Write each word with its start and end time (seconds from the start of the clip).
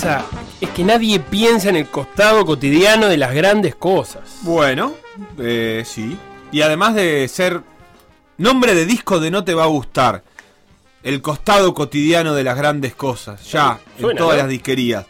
Pasa? 0.00 0.24
Es 0.60 0.70
que 0.70 0.84
nadie 0.84 1.18
piensa 1.18 1.68
en 1.68 1.76
el 1.76 1.88
costado 1.88 2.46
cotidiano 2.46 3.08
de 3.08 3.16
las 3.16 3.34
grandes 3.34 3.74
cosas. 3.74 4.22
Bueno, 4.42 4.94
eh, 5.38 5.82
sí. 5.84 6.16
Y 6.52 6.62
además 6.62 6.94
de 6.94 7.26
ser 7.28 7.62
nombre 8.36 8.74
de 8.74 8.86
disco 8.86 9.18
de 9.18 9.30
No 9.30 9.44
Te 9.44 9.54
Va 9.54 9.64
a 9.64 9.68
Gustar, 9.68 10.22
el 11.02 11.20
costado 11.20 11.74
cotidiano 11.74 12.34
de 12.34 12.44
las 12.44 12.56
grandes 12.56 12.94
cosas, 12.94 13.44
ya, 13.50 13.80
en 13.98 14.16
todas 14.16 14.36
¿no? 14.36 14.42
las 14.42 14.48
disquerías. 14.48 15.04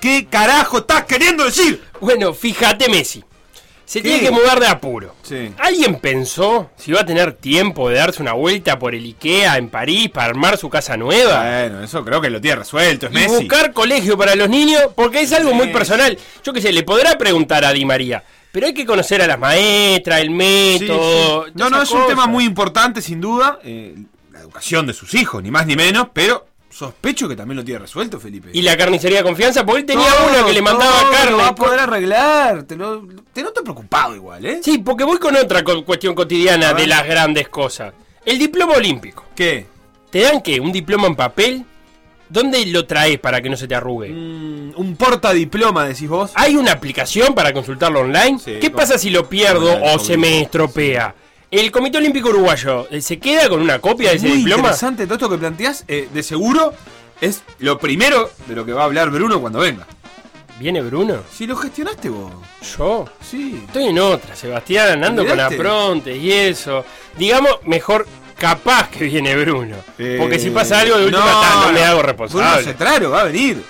¿Qué 0.00 0.26
carajo 0.30 0.78
estás 0.78 1.04
queriendo 1.04 1.44
decir? 1.44 1.82
Bueno, 2.00 2.32
fíjate 2.32 2.88
Messi. 2.88 3.24
Se 3.88 4.02
¿Qué? 4.02 4.08
tiene 4.10 4.24
que 4.24 4.30
mudar 4.30 4.60
de 4.60 4.66
apuro. 4.66 5.14
Sí. 5.22 5.50
¿Alguien 5.56 5.98
pensó 5.98 6.70
si 6.76 6.92
va 6.92 7.00
a 7.00 7.06
tener 7.06 7.32
tiempo 7.32 7.88
de 7.88 7.96
darse 7.96 8.20
una 8.20 8.34
vuelta 8.34 8.78
por 8.78 8.94
el 8.94 9.02
Ikea 9.02 9.56
en 9.56 9.70
París 9.70 10.10
para 10.10 10.26
armar 10.26 10.58
su 10.58 10.68
casa 10.68 10.98
nueva? 10.98 11.40
Bueno, 11.42 11.82
eso 11.82 12.04
creo 12.04 12.20
que 12.20 12.28
lo 12.28 12.38
tiene 12.38 12.56
resuelto, 12.56 13.06
es 13.06 13.12
y 13.12 13.14
Messi. 13.14 13.34
buscar 13.36 13.72
colegio 13.72 14.18
para 14.18 14.34
los 14.34 14.50
niños, 14.50 14.82
porque 14.94 15.22
es 15.22 15.32
algo 15.32 15.54
muy 15.54 15.68
personal. 15.68 16.18
Yo 16.44 16.52
qué 16.52 16.60
sé, 16.60 16.70
le 16.70 16.82
podrá 16.82 17.16
preguntar 17.16 17.64
a 17.64 17.72
Di 17.72 17.86
María, 17.86 18.22
pero 18.52 18.66
hay 18.66 18.74
que 18.74 18.84
conocer 18.84 19.22
a 19.22 19.26
las 19.26 19.38
maestras, 19.38 20.20
el 20.20 20.30
método. 20.32 21.46
sí. 21.46 21.52
No, 21.54 21.70
no, 21.70 21.80
es 21.80 21.90
un 21.90 22.06
tema 22.06 22.26
muy 22.26 22.44
importante, 22.44 23.00
sin 23.00 23.22
duda. 23.22 23.58
eh, 23.64 23.94
la 24.32 24.40
educación 24.40 24.86
de 24.86 24.92
sus 24.92 25.14
hijos, 25.14 25.42
ni 25.42 25.50
más 25.50 25.66
ni 25.66 25.76
menos, 25.76 26.08
pero 26.12 26.46
sospecho 26.78 27.28
que 27.28 27.34
también 27.36 27.56
lo 27.56 27.64
tiene 27.64 27.80
resuelto, 27.80 28.20
Felipe. 28.20 28.50
Y 28.52 28.62
la 28.62 28.76
carnicería 28.76 29.18
de 29.18 29.24
confianza, 29.24 29.64
porque 29.66 29.80
él 29.80 29.86
tenía 29.86 30.08
Todo, 30.10 30.28
uno 30.38 30.46
que 30.46 30.52
le 30.52 30.62
mandaba 30.62 31.00
todo 31.00 31.10
carne. 31.10 31.30
Lo 31.32 31.36
va 31.38 31.48
a 31.48 31.54
poder 31.54 31.80
arreglar. 31.80 32.62
Te, 32.62 32.76
lo, 32.76 33.06
te 33.32 33.42
noto 33.42 33.62
preocupado 33.62 34.14
igual, 34.14 34.44
¿eh? 34.46 34.60
Sí, 34.62 34.78
porque 34.78 35.04
voy 35.04 35.18
con 35.18 35.34
otra 35.36 35.64
co- 35.64 35.84
cuestión 35.84 36.14
cotidiana 36.14 36.72
de 36.74 36.86
las 36.86 37.04
grandes 37.06 37.48
cosas. 37.48 37.92
El 38.24 38.38
diploma 38.38 38.74
olímpico. 38.74 39.24
¿Qué? 39.34 39.66
¿Te 40.10 40.20
dan 40.20 40.40
qué? 40.40 40.60
¿Un 40.60 40.70
diploma 40.72 41.06
en 41.08 41.16
papel? 41.16 41.64
¿Dónde 42.30 42.64
lo 42.66 42.84
traes 42.86 43.18
para 43.18 43.40
que 43.40 43.48
no 43.48 43.56
se 43.56 43.66
te 43.66 43.74
arrugue? 43.74 44.10
Mm, 44.10 44.72
un 44.76 44.96
portadiploma, 44.96 45.86
decís 45.86 46.08
vos. 46.08 46.30
¿Hay 46.34 46.56
una 46.56 46.72
aplicación 46.72 47.34
para 47.34 47.52
consultarlo 47.54 48.00
online? 48.00 48.38
Sí, 48.38 48.56
¿Qué 48.60 48.70
pasa 48.70 48.98
si 48.98 49.08
lo 49.10 49.28
pierdo 49.28 49.82
o 49.82 49.98
se 49.98 50.16
me 50.18 50.42
estropea? 50.42 51.14
¿El 51.50 51.70
Comité 51.72 51.98
Olímpico 51.98 52.28
Uruguayo 52.28 52.86
eh, 52.90 53.00
se 53.00 53.18
queda 53.18 53.48
con 53.48 53.60
una 53.62 53.78
copia 53.78 54.10
de 54.10 54.16
ese 54.16 54.28
Muy 54.28 54.38
diploma? 54.38 54.58
interesante 54.60 55.04
todo 55.06 55.14
esto 55.14 55.30
que 55.30 55.38
planteás. 55.38 55.84
eh, 55.88 56.08
de 56.12 56.22
seguro 56.22 56.74
es 57.20 57.42
lo 57.60 57.78
primero 57.78 58.30
de 58.46 58.54
lo 58.54 58.66
que 58.66 58.72
va 58.72 58.82
a 58.82 58.84
hablar 58.84 59.10
Bruno 59.10 59.40
cuando 59.40 59.60
venga. 59.60 59.86
¿Viene 60.60 60.82
Bruno? 60.82 61.22
Si 61.32 61.46
lo 61.46 61.56
gestionaste 61.56 62.10
vos. 62.10 62.32
¿Yo? 62.76 63.06
Sí. 63.22 63.62
Estoy 63.66 63.84
en 63.86 63.98
otra, 64.00 64.34
Sebastián, 64.36 65.02
ando 65.04 65.24
con 65.24 65.38
aprontes 65.40 66.16
y 66.20 66.32
eso. 66.32 66.84
Digamos, 67.16 67.52
mejor 67.64 68.06
capaz 68.36 68.90
que 68.90 69.04
viene 69.04 69.36
Bruno. 69.36 69.76
Porque 70.18 70.36
Eh, 70.36 70.38
si 70.38 70.50
pasa 70.50 70.80
algo 70.80 70.98
de 70.98 71.06
última 71.06 71.24
ta, 71.24 71.66
no, 71.66 71.72
me 71.72 71.82
hago 71.82 71.98
Bruno 72.00 72.06
responsable. 72.12 72.64
Cetraro 72.64 73.10
va 73.10 73.20
a 73.22 73.24
venir. 73.24 73.62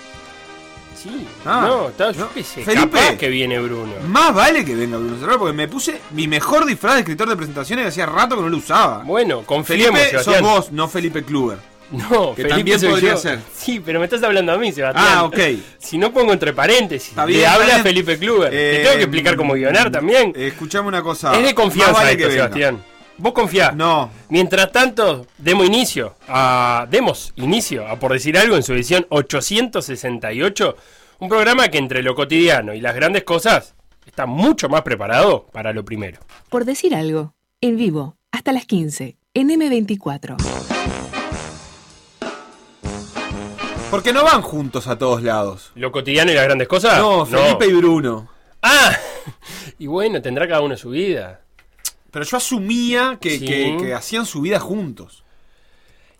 Ah, 1.45 1.65
no, 1.67 1.89
está, 1.89 2.11
yo 2.13 2.21
no. 2.21 2.31
qué 2.33 2.43
sé, 2.43 2.63
Felipe. 2.65 2.99
capaz 2.99 3.17
que 3.17 3.29
viene 3.29 3.59
Bruno. 3.59 3.93
Más 4.07 4.35
vale 4.35 4.65
que 4.65 4.75
venga 4.75 4.97
Bruno 4.97 5.15
Cetraro 5.17 5.39
porque 5.39 5.53
me 5.55 5.69
puse 5.69 6.01
mi 6.13 6.27
mejor 6.29 6.67
disfraz 6.67 6.95
de 6.95 7.01
escritor 7.01 7.29
de 7.29 7.37
presentaciones 7.37 7.85
que 7.85 7.89
hacía 7.89 8.07
rato 8.07 8.37
que 8.37 8.43
no 8.43 8.49
lo 8.49 8.57
usaba. 8.59 9.03
Bueno, 9.05 9.43
confiemos, 9.45 9.99
Felipe, 10.01 10.23
sos 10.25 10.41
vos, 10.41 10.73
no 10.73 10.89
Felipe 10.89 11.23
Kluber. 11.25 11.59
No, 11.91 12.35
Que 12.35 12.43
Felipe 12.43 12.49
también 12.51 12.81
soy 12.81 12.91
podría 12.91 13.13
yo. 13.13 13.17
ser. 13.17 13.39
Sí, 13.57 13.81
pero 13.81 13.99
me 13.99 14.05
estás 14.05 14.23
hablando 14.23 14.53
a 14.53 14.59
mí, 14.59 14.71
Sebastián. 14.73 15.07
Ah, 15.09 15.25
ok. 15.25 15.39
Si 15.79 15.97
no 15.97 16.13
pongo 16.13 16.35
entre 16.35 16.53
paréntesis, 16.53 17.09
Está 17.09 17.25
bien, 17.25 17.41
le 17.41 17.47
habla 17.47 17.65
bien. 17.67 17.83
Felipe 17.83 18.19
Kluber. 18.19 18.51
Te 18.51 18.81
Eh, 18.81 18.83
tengo 18.85 18.97
que 18.97 19.03
explicar 19.05 19.37
cómo 19.37 19.55
guionar 19.55 19.91
también. 19.91 20.35
Eh, 20.37 20.49
escuchame 20.49 20.87
una 20.89 21.03
cosa. 21.03 21.35
es 21.35 21.43
de 21.43 21.55
confianza 21.55 21.93
vale 21.95 22.13
esto, 22.13 22.25
que. 22.27 22.33
Sebastián. 22.35 22.85
Vos 23.17 23.33
confiás. 23.33 23.75
No. 23.75 24.11
Mientras 24.29 24.71
tanto, 24.71 25.27
demos 25.39 25.67
inicio 25.67 26.15
a. 26.29 26.87
Demos 26.91 27.33
inicio 27.37 27.89
a 27.89 27.99
por 27.99 28.13
decir 28.13 28.37
algo 28.37 28.55
en 28.55 28.63
su 28.63 28.75
edición 28.75 29.07
868. 29.09 30.77
Un 31.21 31.29
programa 31.29 31.69
que 31.69 31.79
entre 31.79 32.03
lo 32.03 32.15
cotidiano 32.15 32.75
y 32.75 32.81
las 32.81 32.95
grandes 32.95 33.25
cosas 33.25 33.75
está 34.06 34.27
mucho 34.27 34.69
más 34.69 34.83
preparado 34.83 35.47
para 35.53 35.73
lo 35.73 35.84
primero. 35.84 36.21
Por 36.49 36.65
decir 36.65 36.95
algo. 36.95 37.33
En 37.61 37.77
vivo, 37.77 38.17
hasta 38.31 38.53
las 38.53 38.67
15, 38.67 39.19
en 39.34 39.49
M24. 39.49 40.37
Porque 43.91 44.12
no 44.12 44.23
van 44.23 44.43
juntos 44.43 44.87
a 44.87 44.97
todos 44.99 45.23
lados. 45.23 45.73
¿Lo 45.75 45.91
cotidiano 45.91 46.31
y 46.31 46.34
las 46.34 46.45
grandes 46.45 46.69
cosas? 46.69 46.99
No, 46.99 47.27
Felipe 47.27 47.67
y 47.67 47.73
Bruno. 47.73 48.28
Ah, 48.62 48.93
y 49.78 49.87
bueno, 49.89 50.23
tendrá 50.23 50.47
cada 50.47 50.61
uno 50.61 50.77
su 50.77 50.91
vida. 50.91 51.41
Pero 52.12 52.25
yo 52.25 52.37
asumía 52.37 53.19
que, 53.21 53.39
Sí. 53.39 53.45
que- 53.47 53.77
que 53.81 53.95
hacían 53.95 54.25
su 54.27 54.41
vida 54.43 54.61
juntos. 54.61 55.25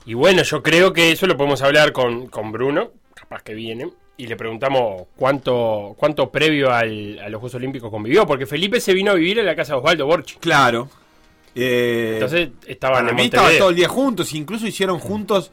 Y 0.07 0.15
bueno, 0.15 0.43
yo 0.43 0.63
creo 0.63 0.93
que 0.93 1.13
eso 1.13 1.27
lo 1.27 1.37
podemos 1.37 1.61
hablar 1.63 1.93
con, 1.93 2.27
con 2.29 2.51
Bruno, 2.51 2.91
capaz 3.15 3.43
que 3.43 3.55
viene, 3.55 3.91
y 4.19 4.27
le 4.27 4.37
preguntamos 4.37 5.05
cuánto, 5.17 5.95
cuánto 5.97 6.31
previo 6.31 6.71
al- 6.73 7.19
a 7.21 7.29
los 7.31 7.41
Juegos 7.41 7.55
Olímpicos 7.55 7.91
convivió, 7.91 8.27
porque 8.27 8.45
Felipe 8.47 8.81
se 8.81 8.93
vino 8.93 9.13
a 9.13 9.15
vivir 9.15 9.39
en 9.39 9.47
la 9.47 9.57
casa 9.57 9.73
de 9.73 9.79
Osvaldo 9.79 10.05
Borchi. 10.07 10.37
Claro. 10.37 10.91
Eh, 11.55 12.13
Entonces 12.15 12.51
estaban 12.67 12.99
para 12.99 13.11
en 13.11 13.17
mí 13.17 13.23
estaban 13.23 13.57
todo 13.59 13.71
el 13.71 13.77
día 13.77 13.89
juntos. 13.89 14.33
Incluso 14.35 14.67
hicieron 14.67 14.99
juntos 14.99 15.51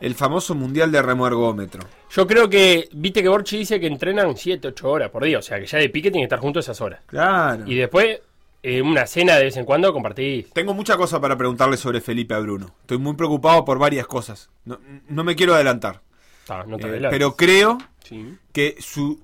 el 0.00 0.14
famoso 0.14 0.54
mundial 0.54 0.90
de 0.90 1.00
remuergómetro. 1.02 1.82
Yo 2.10 2.26
creo 2.26 2.48
que, 2.48 2.88
viste 2.92 3.22
que 3.22 3.28
Borchi 3.28 3.58
dice 3.58 3.78
que 3.78 3.86
entrenan 3.86 4.36
7, 4.36 4.68
8 4.68 4.90
horas 4.90 5.10
por 5.10 5.24
día, 5.24 5.38
o 5.38 5.42
sea 5.42 5.58
que 5.60 5.66
ya 5.66 5.78
de 5.78 5.88
pique 5.88 6.10
tienen 6.10 6.22
que 6.22 6.34
estar 6.34 6.40
juntos 6.40 6.64
esas 6.64 6.80
horas. 6.80 7.00
Claro. 7.06 7.64
Y 7.66 7.74
después, 7.74 8.20
eh, 8.62 8.80
una 8.82 9.06
cena 9.06 9.36
de 9.36 9.44
vez 9.44 9.56
en 9.56 9.64
cuando 9.64 9.92
compartís. 9.92 10.50
Tengo 10.52 10.74
mucha 10.74 10.96
cosa 10.96 11.20
para 11.20 11.36
preguntarle 11.36 11.76
sobre 11.76 12.00
Felipe 12.00 12.34
a 12.34 12.38
Bruno. 12.38 12.74
Estoy 12.82 12.98
muy 12.98 13.14
preocupado 13.14 13.64
por 13.64 13.78
varias 13.78 14.06
cosas. 14.06 14.50
No, 14.64 14.78
no 15.08 15.24
me 15.24 15.36
quiero 15.36 15.54
adelantar. 15.54 16.00
Ah, 16.48 16.64
no 16.66 16.76
te 16.76 16.88
Eh, 16.96 17.06
pero 17.10 17.36
creo 17.36 17.78
Sí. 18.04 18.36
que 18.52 18.76
su 18.80 19.20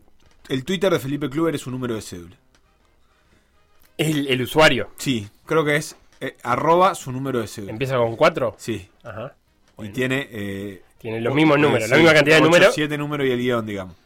el 0.48 0.64
Twitter 0.64 0.92
de 0.92 0.98
Felipe 0.98 1.30
Kluber 1.30 1.54
es 1.54 1.60
su 1.60 1.70
número 1.70 1.94
de 1.94 2.02
cédula. 2.02 2.36
El, 3.96 4.26
el 4.28 4.42
usuario 4.42 4.90
Sí, 4.96 5.28
creo 5.46 5.64
que 5.64 5.76
es 5.76 5.96
eh, 6.20 6.36
arroba 6.42 6.94
su 6.94 7.12
número 7.12 7.40
de 7.40 7.46
cédula. 7.46 7.72
empieza 7.72 7.96
con 7.96 8.16
4. 8.16 8.54
Sí. 8.58 8.88
Ajá. 9.04 9.34
Y 9.78 9.88
tiene... 9.90 10.28
eh, 10.30 10.82
Tiene 10.98 11.20
los 11.20 11.34
mismos 11.34 11.58
números, 11.58 11.88
la 11.88 11.96
misma 11.96 12.12
cantidad 12.14 12.36
de 12.36 12.42
números. 12.42 12.74
Siete 12.74 12.98
números 12.98 13.26
y 13.26 13.30
el 13.30 13.38
guion, 13.38 13.64
digamos. 13.66 13.96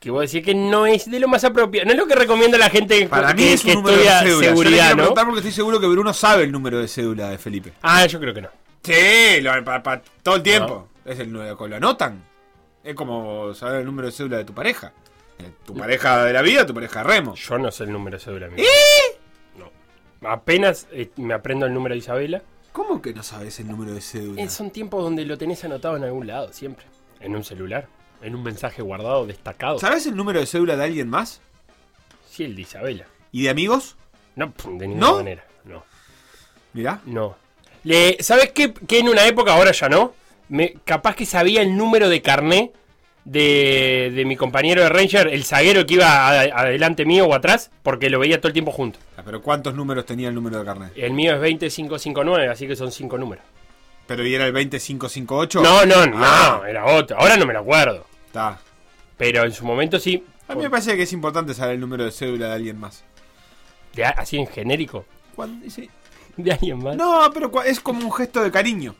Que 0.00 0.10
vos 0.10 0.30
decís 0.30 0.44
que 0.44 0.54
no 0.54 0.86
es 0.86 1.10
de 1.10 1.18
lo 1.20 1.28
más 1.28 1.42
apropiado. 1.44 1.86
No 1.86 1.92
es 1.92 1.98
lo 1.98 2.06
que 2.06 2.14
recomienda 2.14 2.56
la 2.58 2.70
gente 2.70 3.06
Para 3.08 3.34
que, 3.34 3.42
mí 3.42 3.48
es 3.48 3.64
un 3.64 3.70
que 3.70 3.74
número 3.74 3.96
de 3.96 4.02
cédula. 4.04 4.22
Yo 4.24 4.40
le 4.40 4.46
seguridad, 4.48 4.92
preguntar 4.94 5.24
porque 5.24 5.38
estoy 5.40 5.52
seguro 5.52 5.80
que 5.80 5.86
Bruno 5.88 6.12
sabe 6.14 6.44
el 6.44 6.52
número 6.52 6.78
de 6.78 6.86
cédula 6.88 7.30
de 7.30 7.38
Felipe. 7.38 7.72
Ah, 7.82 8.06
yo 8.06 8.20
creo 8.20 8.32
que 8.34 8.42
no. 8.42 8.48
Sí, 8.82 9.40
lo, 9.40 9.64
pa- 9.64 9.82
pa- 9.82 10.02
todo 10.22 10.36
el 10.36 10.42
tiempo. 10.42 10.88
Es 11.04 11.18
el 11.18 11.32
nuevo, 11.32 11.66
lo 11.66 11.76
anotan. 11.76 12.22
Es 12.86 12.94
como 12.94 13.52
saber 13.54 13.80
el 13.80 13.86
número 13.86 14.06
de 14.06 14.12
cédula 14.12 14.36
de 14.38 14.44
tu 14.44 14.54
pareja. 14.54 14.92
Eh, 15.38 15.50
Tu 15.64 15.74
pareja 15.74 16.24
de 16.24 16.32
la 16.32 16.40
vida, 16.40 16.64
tu 16.64 16.72
pareja 16.72 17.02
remo. 17.02 17.34
Yo 17.34 17.58
no 17.58 17.70
sé 17.72 17.84
el 17.84 17.92
número 17.92 18.16
de 18.16 18.24
cédula 18.24 18.48
mío. 18.48 18.64
No. 19.58 19.70
Apenas 20.28 20.86
eh, 20.92 21.10
me 21.16 21.34
aprendo 21.34 21.66
el 21.66 21.74
número 21.74 21.94
de 21.94 21.98
Isabela. 21.98 22.42
¿Cómo 22.72 23.02
que 23.02 23.12
no 23.12 23.22
sabes 23.22 23.58
el 23.58 23.66
número 23.68 23.92
de 23.92 24.00
cédula? 24.00 24.40
Eh, 24.40 24.48
son 24.48 24.70
tiempos 24.70 25.02
donde 25.02 25.24
lo 25.24 25.36
tenés 25.36 25.64
anotado 25.64 25.96
en 25.96 26.04
algún 26.04 26.26
lado, 26.28 26.52
siempre. 26.52 26.86
En 27.20 27.34
un 27.34 27.42
celular. 27.42 27.88
En 28.22 28.34
un 28.34 28.42
mensaje 28.44 28.82
guardado, 28.82 29.26
destacado. 29.26 29.78
¿Sabes 29.78 30.06
el 30.06 30.14
número 30.16 30.38
de 30.40 30.46
cédula 30.46 30.76
de 30.76 30.84
alguien 30.84 31.08
más? 31.10 31.40
Sí, 32.30 32.44
el 32.44 32.54
de 32.54 32.62
Isabela. 32.62 33.06
¿Y 33.32 33.42
de 33.42 33.50
amigos? 33.50 33.96
No, 34.36 34.52
de 34.64 34.86
ninguna 34.88 35.06
¿No? 35.06 35.16
manera. 35.16 35.44
No. 35.64 35.84
Mirá. 36.72 37.00
No. 37.04 37.36
Le, 37.84 38.22
¿Sabes 38.22 38.52
qué? 38.52 38.72
Que 38.72 39.00
en 39.00 39.08
una 39.08 39.26
época, 39.26 39.54
ahora 39.54 39.72
ya 39.72 39.88
no. 39.88 40.14
Me, 40.48 40.74
capaz 40.84 41.14
que 41.16 41.26
sabía 41.26 41.62
el 41.62 41.76
número 41.76 42.08
de 42.08 42.22
carné 42.22 42.72
de, 43.24 44.12
de 44.14 44.24
mi 44.24 44.36
compañero 44.36 44.82
de 44.82 44.88
Ranger, 44.88 45.28
el 45.28 45.44
zaguero 45.44 45.84
que 45.86 45.94
iba 45.94 46.06
a- 46.28 46.40
adelante 46.42 47.04
mío 47.04 47.26
o 47.26 47.34
atrás, 47.34 47.70
porque 47.82 48.08
lo 48.10 48.20
veía 48.20 48.38
todo 48.40 48.48
el 48.48 48.52
tiempo 48.52 48.70
junto. 48.70 48.98
Ah, 49.16 49.22
Pero 49.24 49.42
¿cuántos 49.42 49.74
números 49.74 50.06
tenía 50.06 50.28
el 50.28 50.34
número 50.34 50.58
de 50.60 50.64
carnet? 50.64 50.92
El 50.96 51.12
mío 51.12 51.32
es 51.34 51.40
20559, 51.40 52.48
así 52.48 52.66
que 52.68 52.76
son 52.76 52.92
cinco 52.92 53.18
números. 53.18 53.44
Pero 54.06 54.24
¿y 54.24 54.32
era 54.34 54.46
el 54.46 54.52
20558? 54.52 55.60
No, 55.62 55.84
no, 55.84 56.06
no, 56.06 56.16
Ah. 56.24 56.62
era 56.68 56.84
otro. 56.86 57.18
Ahora 57.18 57.36
no 57.36 57.44
me 57.46 57.52
lo 57.52 57.58
acuerdo. 57.60 58.06
Está. 58.26 58.60
Pero 59.16 59.42
en 59.44 59.52
su 59.52 59.64
momento 59.64 59.98
sí. 59.98 60.22
A 60.46 60.54
mí 60.54 60.62
me 60.62 60.70
parece 60.70 60.94
que 60.96 61.02
es 61.02 61.12
importante 61.12 61.54
saber 61.54 61.74
el 61.74 61.80
número 61.80 62.04
de 62.04 62.12
cédula 62.12 62.46
de 62.48 62.54
alguien 62.54 62.78
más. 62.78 63.02
De- 63.94 64.04
así 64.04 64.36
en 64.36 64.46
genérico. 64.46 65.04
De 66.36 66.52
alguien 66.52 66.78
más. 66.82 66.94
No, 66.96 67.30
pero 67.34 67.50
es 67.64 67.80
como 67.80 68.04
un 68.04 68.12
gesto 68.12 68.42
de 68.44 68.50
cariño. 68.52 68.94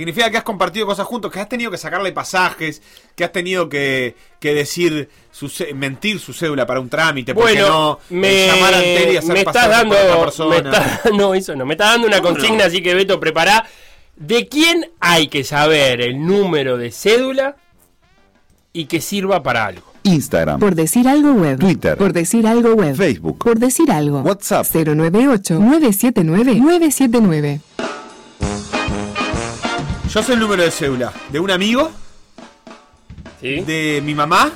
Significa 0.00 0.30
que 0.30 0.38
has 0.38 0.44
compartido 0.44 0.86
cosas 0.86 1.06
juntos, 1.06 1.30
que 1.30 1.40
has 1.40 1.48
tenido 1.48 1.70
que 1.70 1.76
sacarle 1.76 2.10
pasajes, 2.12 2.80
que 3.14 3.22
has 3.22 3.32
tenido 3.32 3.68
que, 3.68 4.14
que 4.38 4.54
decir, 4.54 5.10
su 5.30 5.50
mentir 5.74 6.18
su 6.20 6.32
cédula 6.32 6.64
para 6.64 6.80
un 6.80 6.88
trámite, 6.88 7.34
porque 7.34 7.52
Bueno, 7.60 7.98
no 8.08 8.18
me, 8.18 8.44
eh, 8.44 8.46
llamar 8.46 8.72
a 8.74 8.82
y 9.12 9.16
hacer 9.18 9.32
me 9.34 9.40
estás 9.40 9.68
dando, 9.68 9.94
por 9.94 10.04
otra 10.06 10.20
persona. 10.24 10.62
me 10.62 10.70
está- 10.70 11.02
no, 11.16 11.34
eso 11.34 11.54
no, 11.54 11.66
me 11.66 11.74
está 11.74 11.90
dando 11.90 12.06
una 12.06 12.22
¿Cómo 12.22 12.32
consigna, 12.34 12.56
no? 12.58 12.64
así 12.64 12.82
que 12.82 12.94
Beto, 12.94 13.20
prepará. 13.20 13.66
¿De 14.16 14.48
quién 14.48 14.90
hay 15.00 15.28
que 15.28 15.44
saber 15.44 16.00
el 16.00 16.26
número 16.26 16.78
de 16.78 16.92
cédula 16.92 17.56
y 18.72 18.86
que 18.86 19.02
sirva 19.02 19.42
para 19.42 19.66
algo? 19.66 19.82
Instagram, 20.02 20.58
Por 20.60 20.74
decir 20.74 21.06
algo 21.08 21.32
web. 21.34 21.58
Twitter. 21.58 21.98
Por 21.98 22.14
decir 22.14 22.46
algo 22.46 22.72
web. 22.72 22.96
Facebook. 22.96 23.36
Por 23.44 23.58
decir 23.58 23.90
algo. 23.92 24.20
WhatsApp. 24.22 24.64
098-979-979. 24.66 27.60
Yo 30.10 30.22
sé 30.24 30.32
el 30.32 30.40
número 30.40 30.62
de 30.64 30.70
cédula 30.72 31.12
de 31.30 31.38
un 31.38 31.50
amigo, 31.50 31.90
¿Sí? 33.40 33.60
de 33.60 34.02
mi 34.04 34.14
mamá. 34.14 34.50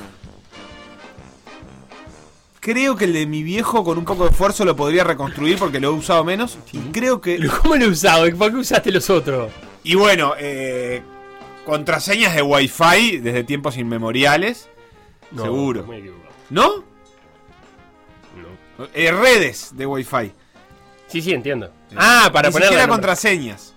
Creo 2.59 2.95
que 2.97 3.05
el 3.05 3.13
de 3.13 3.25
mi 3.25 3.41
viejo 3.43 3.83
con 3.83 3.97
un 3.97 4.05
poco 4.05 4.23
de 4.25 4.31
esfuerzo 4.31 4.65
lo 4.65 4.75
podría 4.75 5.03
reconstruir 5.03 5.57
porque 5.57 5.79
lo 5.79 5.89
he 5.89 5.91
usado 5.91 6.23
menos. 6.23 6.57
Y 6.73 6.79
creo 6.91 7.21
que... 7.21 7.39
¿Cómo 7.61 7.75
lo 7.75 7.85
he 7.85 7.87
usado? 7.87 8.25
¿Para 8.37 8.51
qué 8.51 8.57
usaste 8.57 8.91
los 8.91 9.09
otros? 9.09 9.51
Y 9.83 9.95
bueno, 9.95 10.33
eh, 10.37 11.03
contraseñas 11.63 12.35
de 12.35 12.41
Wi-Fi 12.41 13.19
desde 13.19 13.43
tiempos 13.43 13.77
inmemoriales. 13.77 14.67
No, 15.31 15.43
Seguro. 15.43 15.85
me. 15.85 16.01
¿No? 16.49 16.83
No. 18.79 18.87
Eh, 18.93 19.11
redes 19.11 19.69
de 19.73 19.85
Wi-Fi. 19.85 20.31
Sí, 21.07 21.21
sí, 21.21 21.31
entiendo. 21.33 21.71
Ah, 21.95 22.29
para 22.33 22.49
Ni 22.49 22.53
poner 22.53 22.67
siquiera 22.69 22.87
contraseñas. 22.89 23.74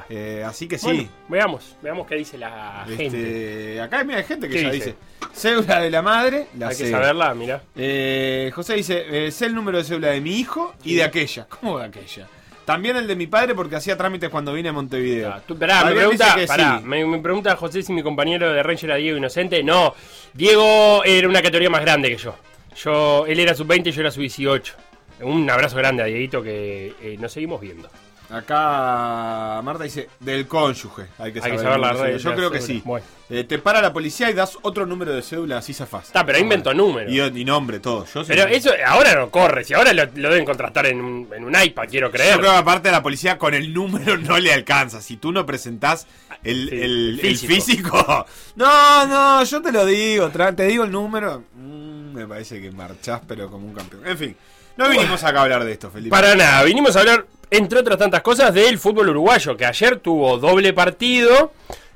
Está. 0.00 0.14
Eh, 0.14 0.44
así 0.44 0.66
que 0.68 0.78
sí. 0.78 0.86
Bueno, 0.86 1.08
veamos, 1.28 1.76
veamos 1.82 2.06
qué 2.06 2.16
dice 2.16 2.38
la 2.38 2.84
gente. 2.86 3.04
Este, 3.06 3.80
acá 3.80 4.04
mira, 4.04 4.18
hay 4.18 4.24
gente 4.24 4.48
que 4.48 4.54
¿Qué 4.54 4.62
ya 4.62 4.70
dice? 4.70 4.86
dice. 4.86 4.96
Cédula 5.34 5.80
de 5.80 5.90
la 5.90 6.02
madre, 6.02 6.46
la 6.58 6.68
Hay 6.68 6.76
que 6.76 6.90
saberla, 6.90 7.34
mira. 7.34 7.62
Eh, 7.74 8.50
José 8.54 8.74
dice, 8.74 9.26
eh, 9.26 9.30
sé 9.30 9.46
el 9.46 9.54
número 9.54 9.78
de 9.78 9.84
cédula 9.84 10.08
de 10.08 10.20
mi 10.20 10.38
hijo 10.38 10.74
y 10.84 10.94
de 10.94 11.04
aquella. 11.04 11.46
¿Cómo 11.48 11.78
de 11.78 11.86
aquella? 11.86 12.26
También 12.64 12.96
el 12.96 13.06
de 13.06 13.14
mi 13.14 13.28
padre 13.28 13.54
porque 13.54 13.76
hacía 13.76 13.96
trámites 13.96 14.28
cuando 14.28 14.52
vine 14.52 14.70
a 14.70 14.72
Montevideo. 14.72 15.30
Ah, 15.32 15.40
tú- 15.46 15.54
me 15.56 15.66
pregunta, 15.94 16.24
dice 16.26 16.40
que 16.40 16.46
pará, 16.48 16.78
sí. 16.80 16.84
me, 16.84 17.04
me 17.06 17.18
pregunta 17.20 17.54
José 17.54 17.82
si 17.82 17.92
mi 17.92 18.02
compañero 18.02 18.52
de 18.52 18.60
Ranger 18.62 18.90
era 18.90 18.96
Diego 18.96 19.16
Inocente. 19.18 19.62
No, 19.62 19.94
Diego 20.34 21.04
era 21.04 21.28
una 21.28 21.40
categoría 21.42 21.70
más 21.70 21.80
grande 21.82 22.08
que 22.10 22.16
yo. 22.16 22.34
Yo, 22.76 23.24
él 23.26 23.38
era 23.38 23.54
sub-20 23.54 23.86
y 23.86 23.92
yo 23.92 24.00
era 24.00 24.10
sub-18. 24.10 24.72
Un 25.20 25.48
abrazo 25.48 25.76
grande 25.76 26.02
a 26.02 26.06
Dieguito 26.06 26.42
que 26.42 26.92
eh, 27.00 27.16
nos 27.18 27.32
seguimos 27.32 27.60
viendo. 27.60 27.88
Acá 28.30 29.60
Marta 29.62 29.84
dice, 29.84 30.08
del 30.20 30.46
cónyuge. 30.46 31.06
Hay 31.18 31.32
que 31.32 31.40
Hay 31.42 31.52
que 31.52 31.58
saber, 31.58 31.74
el 31.74 31.80
la 31.80 31.92
número 31.92 32.04
red. 32.04 32.18
Yo 32.18 32.34
creo 32.34 32.50
que 32.50 32.60
sí. 32.60 32.82
Bueno. 32.84 33.04
Eh, 33.28 33.42
te 33.44 33.58
para 33.58 33.80
la 33.82 33.92
policía 33.92 34.30
y 34.30 34.34
das 34.34 34.56
otro 34.62 34.86
número 34.86 35.12
de 35.12 35.20
cédula, 35.22 35.58
así 35.58 35.74
zafás. 35.74 36.06
Está, 36.06 36.24
pero 36.24 36.36
ahí 36.38 36.42
inventó 36.44 36.72
números. 36.72 37.12
Y, 37.12 37.20
y 37.20 37.44
nombre, 37.44 37.80
todo. 37.80 38.04
Yo 38.14 38.24
Pero 38.24 38.46
que- 38.46 38.56
eso 38.56 38.70
ahora 38.86 39.14
no 39.16 39.30
corre, 39.30 39.64
si 39.64 39.74
ahora 39.74 39.92
lo, 39.92 40.04
lo 40.14 40.30
deben 40.30 40.44
contratar 40.44 40.86
en 40.86 41.00
un, 41.00 41.28
en 41.34 41.44
un 41.44 41.54
iPad, 41.60 41.84
quiero 41.90 42.08
Yo 42.08 42.12
creer. 42.12 42.38
creo 42.38 42.52
que 42.52 42.56
aparte 42.56 42.88
de 42.88 42.92
la 42.92 43.02
policía 43.02 43.36
con 43.38 43.54
el 43.54 43.72
número 43.74 44.16
no 44.18 44.38
le 44.38 44.52
alcanza. 44.52 45.00
Si 45.00 45.16
tú 45.16 45.32
no 45.32 45.44
presentás 45.44 46.06
el, 46.44 46.68
Sí, 46.68 46.74
el- 46.76 46.82
el 46.82 47.20
el 47.26 47.36
físico. 47.38 48.26
No, 48.56 49.06
no, 49.06 49.44
yo 49.44 49.60
te 49.60 49.70
lo 49.72 49.84
digo. 49.84 50.30
te 50.30 50.64
digo 50.66 50.84
el 50.84 50.90
número. 50.92 51.42
Mm, 51.54 52.12
me 52.14 52.26
parece 52.26 52.60
que 52.60 52.70
marchás, 52.70 53.20
pero 53.26 53.50
como 53.50 53.66
un 53.66 53.74
campeón. 53.74 54.06
En 54.06 54.16
fin, 54.16 54.36
no 54.76 54.88
vinimos 54.88 55.22
acá 55.24 55.40
a 55.40 55.42
hablar 55.42 55.64
de 55.64 55.72
esto, 55.72 55.90
Felipe. 55.90 56.10
Para 56.10 56.34
nada, 56.34 56.62
vinimos 56.62 56.94
a 56.96 57.00
hablar, 57.00 57.26
entre 57.50 57.78
otras 57.80 57.98
tantas 57.98 58.22
cosas, 58.22 58.52
del 58.54 58.78
fútbol 58.78 59.08
uruguayo, 59.10 59.56
que 59.56 59.66
ayer 59.66 59.98
tuvo 59.98 60.38
doble 60.38 60.72
partido. 60.72 61.52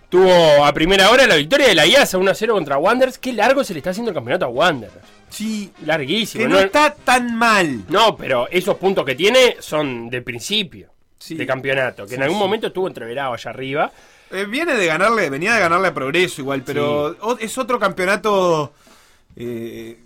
Tuvo 0.08 0.64
a 0.64 0.72
primera 0.72 1.08
hora 1.10 1.24
la 1.28 1.36
victoria 1.36 1.68
de 1.68 1.74
la 1.76 1.86
IASA 1.86 2.18
1-0 2.18 2.50
contra 2.52 2.78
Wanderers. 2.78 3.18
Qué 3.18 3.32
largo 3.32 3.62
se 3.62 3.72
le 3.74 3.78
está 3.78 3.90
haciendo 3.90 4.10
el 4.10 4.14
campeonato 4.16 4.44
a 4.44 4.48
Wanderers. 4.48 4.96
Sí, 5.28 5.70
Larguísimo. 5.86 6.42
que 6.42 6.48
no 6.48 6.58
está 6.58 6.92
tan 6.94 7.36
mal. 7.36 7.84
No, 7.88 8.16
pero 8.16 8.48
esos 8.50 8.76
puntos 8.76 9.04
que 9.04 9.14
tiene 9.14 9.56
son 9.60 10.10
de 10.10 10.20
principio 10.22 10.88
Sí. 11.16 11.36
de 11.36 11.46
campeonato. 11.46 12.06
Que 12.06 12.16
en 12.16 12.22
algún 12.24 12.38
sí. 12.38 12.42
momento 12.42 12.66
estuvo 12.66 12.88
entreverado 12.88 13.34
allá 13.34 13.50
arriba. 13.50 13.92
Eh, 14.32 14.46
viene 14.48 14.74
de 14.74 14.86
ganarle, 14.86 15.30
venía 15.30 15.54
de 15.54 15.60
ganarle 15.60 15.86
a 15.88 15.94
Progreso 15.94 16.40
igual, 16.40 16.62
pero 16.66 17.16
es 17.38 17.56
otro 17.58 17.78
campeonato 17.78 18.72
eh, 19.36 19.96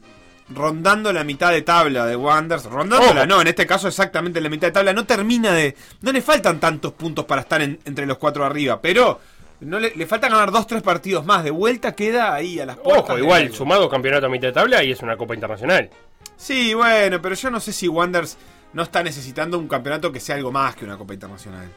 rondando 0.50 1.12
la 1.12 1.24
mitad 1.24 1.50
de 1.52 1.62
tabla 1.62 2.06
de 2.06 2.16
Wanderers. 2.16 2.64
Rondándola, 2.66 3.20
Ojo. 3.22 3.26
no, 3.26 3.40
en 3.40 3.46
este 3.48 3.66
caso 3.66 3.88
exactamente 3.88 4.40
la 4.40 4.48
mitad 4.48 4.68
de 4.68 4.72
tabla. 4.72 4.92
No 4.92 5.04
termina 5.06 5.52
de. 5.52 5.74
No 6.02 6.12
le 6.12 6.20
faltan 6.22 6.60
tantos 6.60 6.92
puntos 6.92 7.24
para 7.24 7.42
estar 7.42 7.62
en- 7.62 7.78
entre 7.84 8.06
los 8.06 8.18
cuatro 8.18 8.44
arriba, 8.44 8.80
pero 8.80 9.20
no 9.60 9.78
le, 9.78 9.94
le 9.94 10.06
falta 10.06 10.28
ganar 10.28 10.50
dos, 10.50 10.66
tres 10.66 10.82
partidos 10.82 11.24
más. 11.24 11.44
De 11.44 11.50
vuelta 11.50 11.92
queda 11.94 12.34
ahí 12.34 12.60
a 12.60 12.66
las 12.66 12.76
puertas. 12.76 13.04
Ojo, 13.10 13.18
igual, 13.18 13.42
algo. 13.44 13.54
sumado 13.54 13.88
campeonato 13.88 14.26
a 14.26 14.28
mitad 14.28 14.48
de 14.48 14.52
tabla 14.52 14.82
y 14.84 14.92
es 14.92 15.00
una 15.00 15.16
Copa 15.16 15.34
Internacional. 15.34 15.88
Sí, 16.36 16.74
bueno, 16.74 17.22
pero 17.22 17.34
yo 17.34 17.50
no 17.50 17.60
sé 17.60 17.72
si 17.72 17.88
Wanderers 17.88 18.36
no 18.72 18.82
está 18.82 19.02
necesitando 19.02 19.58
un 19.58 19.68
campeonato 19.68 20.10
que 20.10 20.18
sea 20.20 20.34
algo 20.34 20.50
más 20.52 20.74
que 20.74 20.84
una 20.84 20.96
Copa 20.98 21.14
Internacional. 21.14 21.68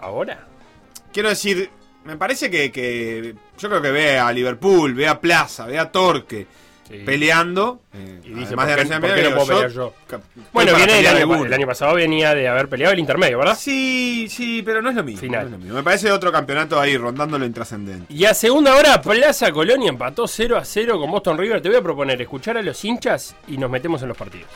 ¿Ahora? 0.00 0.46
Quiero 1.12 1.28
decir, 1.28 1.70
me 2.04 2.16
parece 2.16 2.50
que, 2.50 2.70
que 2.72 3.34
yo 3.58 3.68
creo 3.68 3.80
que 3.80 3.90
ve 3.90 4.18
a 4.18 4.30
Liverpool, 4.32 4.94
ve 4.94 5.08
a 5.08 5.20
Plaza, 5.20 5.64
ve 5.66 5.78
a 5.78 5.90
Torque 5.90 6.46
Sí. 6.88 6.98
peleando. 7.04 7.80
eh, 7.92 8.20
Y 8.24 8.30
de 8.30 8.34
¿por 8.34 8.48
qué- 8.48 8.56
Nacional 8.56 9.00
por 9.00 9.10
qué 9.10 9.16
Medio, 9.16 9.30
no 9.30 9.36
puedo 9.36 9.48
pelear 9.48 9.70
yo 9.70 9.94
Bueno, 10.52 10.74
viene 10.74 10.92
del 10.94 11.04
pelear 11.04 11.16
año, 11.16 11.44
el 11.44 11.52
año 11.54 11.66
pasado 11.66 11.94
venía 11.94 12.34
de 12.34 12.48
haber 12.48 12.68
peleado 12.68 12.94
el 12.94 12.98
intermedio, 12.98 13.38
¿verdad? 13.38 13.56
Sí, 13.58 14.26
sí, 14.30 14.62
pero 14.64 14.80
no 14.80 14.90
es 14.90 14.96
lo 14.96 15.04
mismo. 15.04 15.20
Final. 15.20 15.40
no 15.42 15.46
es 15.46 15.52
lo 15.52 15.58
mismo. 15.58 15.74
Me 15.76 15.82
parece 15.82 16.10
otro 16.10 16.32
campeonato 16.32 16.80
ahí 16.80 16.96
rondando 16.96 17.38
lo 17.38 17.44
intrascendente. 17.44 18.12
Y 18.12 18.24
a 18.24 18.32
segunda 18.34 18.74
hora, 18.74 19.00
Plaza 19.02 19.52
Colonia 19.52 19.88
empató 19.90 20.26
0 20.26 20.56
a 20.56 20.64
0 20.64 20.98
con 20.98 21.10
Boston 21.10 21.36
River. 21.38 21.60
Te 21.60 21.68
voy 21.68 21.78
a 21.78 21.82
proponer 21.82 22.20
escuchar 22.22 22.56
a 22.56 22.62
los 22.62 22.82
hinchas 22.84 23.36
y 23.46 23.58
nos 23.58 23.70
metemos 23.70 24.00
en 24.02 24.08
los 24.08 24.16
partidos. 24.16 24.48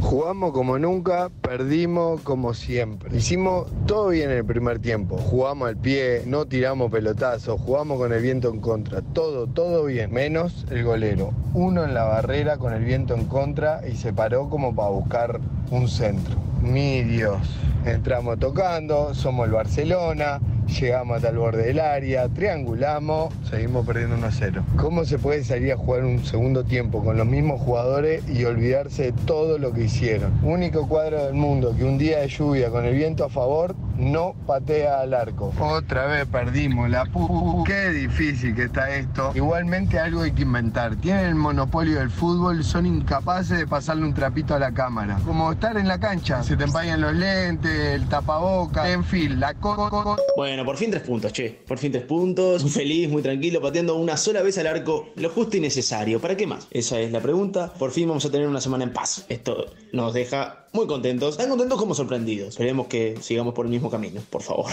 Jugamos 0.00 0.52
como 0.52 0.78
nunca, 0.78 1.30
perdimos 1.42 2.20
como 2.22 2.54
siempre. 2.54 3.16
Hicimos 3.16 3.66
todo 3.86 4.08
bien 4.08 4.30
en 4.30 4.38
el 4.38 4.44
primer 4.44 4.78
tiempo. 4.78 5.18
Jugamos 5.18 5.68
al 5.68 5.76
pie, 5.76 6.22
no 6.26 6.46
tiramos 6.46 6.90
pelotazos, 6.90 7.60
jugamos 7.60 7.98
con 7.98 8.12
el 8.12 8.22
viento 8.22 8.48
en 8.48 8.60
contra. 8.60 9.02
Todo, 9.02 9.46
todo 9.46 9.84
bien. 9.84 10.12
Menos 10.12 10.66
el 10.70 10.84
golero. 10.84 11.32
Uno 11.54 11.84
en 11.84 11.94
la 11.94 12.04
barrera 12.04 12.56
con 12.56 12.72
el 12.72 12.84
viento 12.84 13.14
en 13.14 13.26
contra 13.26 13.86
y 13.86 13.96
se 13.96 14.12
paró 14.12 14.48
como 14.48 14.74
para 14.74 14.88
buscar 14.88 15.40
un 15.70 15.88
centro. 15.88 16.36
Mi 16.62 17.02
Dios. 17.02 17.38
Entramos 17.84 18.38
tocando, 18.38 19.14
somos 19.14 19.46
el 19.46 19.52
Barcelona, 19.52 20.38
llegamos 20.66 21.16
hasta 21.16 21.30
el 21.30 21.38
borde 21.38 21.64
del 21.64 21.80
área, 21.80 22.28
triangulamos, 22.28 23.32
seguimos 23.48 23.86
perdiendo 23.86 24.16
1 24.16 24.26
a 24.26 24.30
0. 24.30 24.62
¿Cómo 24.76 25.04
se 25.04 25.18
puede 25.18 25.42
salir 25.42 25.72
a 25.72 25.76
jugar 25.76 26.04
un 26.04 26.24
segundo 26.24 26.64
tiempo 26.64 27.02
con 27.02 27.16
los 27.16 27.26
mismos 27.26 27.60
jugadores 27.60 28.22
y 28.28 28.44
olvidarse 28.44 29.04
de 29.04 29.12
todo 29.12 29.58
lo 29.60 29.72
que 29.72 29.84
hicieron? 29.84 30.32
Único 30.42 30.88
cuadro 30.88 31.24
del 31.24 31.34
mundo 31.34 31.74
que 31.76 31.84
un 31.84 31.98
día 31.98 32.20
de 32.20 32.28
lluvia 32.28 32.70
con 32.70 32.84
el 32.84 32.94
viento 32.94 33.24
a 33.24 33.28
favor 33.28 33.76
no 33.96 34.34
patea 34.46 35.00
al 35.00 35.12
arco. 35.12 35.52
Otra 35.60 36.06
vez 36.06 36.26
perdimos 36.26 36.88
la 36.88 37.04
pu. 37.04 37.62
Qué 37.64 37.90
difícil 37.90 38.54
que 38.54 38.64
está 38.64 38.96
esto. 38.96 39.32
Igualmente 39.34 39.98
algo 39.98 40.22
hay 40.22 40.32
que 40.32 40.42
inventar. 40.42 40.96
Tienen 40.96 41.26
el 41.26 41.34
monopolio 41.34 41.98
del 41.98 42.10
fútbol, 42.10 42.64
son 42.64 42.86
incapaces 42.86 43.58
de 43.58 43.66
pasarle 43.66 44.04
un 44.04 44.14
trapito 44.14 44.54
a 44.54 44.58
la 44.58 44.72
cámara. 44.72 45.18
Como 45.26 45.52
estar 45.52 45.76
en 45.76 45.86
la 45.86 46.00
cancha, 46.00 46.42
se 46.42 46.56
te 46.56 46.64
empañan 46.64 47.00
los 47.02 47.14
lentes, 47.14 47.70
el 47.70 48.08
tapaboca, 48.08 48.90
en 48.90 49.04
fin, 49.04 49.38
la 49.38 49.54
co... 49.54 50.16
Bueno, 50.36 50.64
por 50.64 50.76
fin 50.76 50.90
tres 50.90 51.02
puntos, 51.02 51.32
che. 51.32 51.50
Por 51.66 51.78
fin 51.78 51.92
tres 51.92 52.04
puntos. 52.04 52.72
Feliz, 52.72 53.10
muy 53.10 53.22
tranquilo, 53.22 53.60
pateando 53.60 53.96
una 53.96 54.16
sola 54.16 54.40
vez 54.42 54.56
al 54.58 54.66
arco. 54.66 55.08
Lo 55.16 55.28
justo 55.28 55.58
y 55.58 55.60
necesario. 55.60 56.20
¿Para 56.20 56.36
qué 56.36 56.46
más? 56.46 56.68
Esa 56.70 56.98
es 56.98 57.12
la 57.12 57.20
pregunta. 57.20 57.72
Por 57.78 57.90
fin 57.90 58.08
vamos 58.08 58.24
a 58.24 58.30
tener 58.30 58.48
una 58.48 58.60
semana 58.60 58.84
en 58.84 58.92
paz. 58.92 59.26
Esto 59.28 59.49
nos 59.92 60.14
deja 60.14 60.66
muy 60.72 60.86
contentos. 60.86 61.36
Tan 61.36 61.48
contentos 61.48 61.78
como 61.78 61.94
sorprendidos. 61.94 62.50
Esperemos 62.50 62.86
que 62.86 63.18
sigamos 63.20 63.54
por 63.54 63.66
el 63.66 63.70
mismo 63.70 63.90
camino, 63.90 64.20
por 64.30 64.42
favor. 64.42 64.70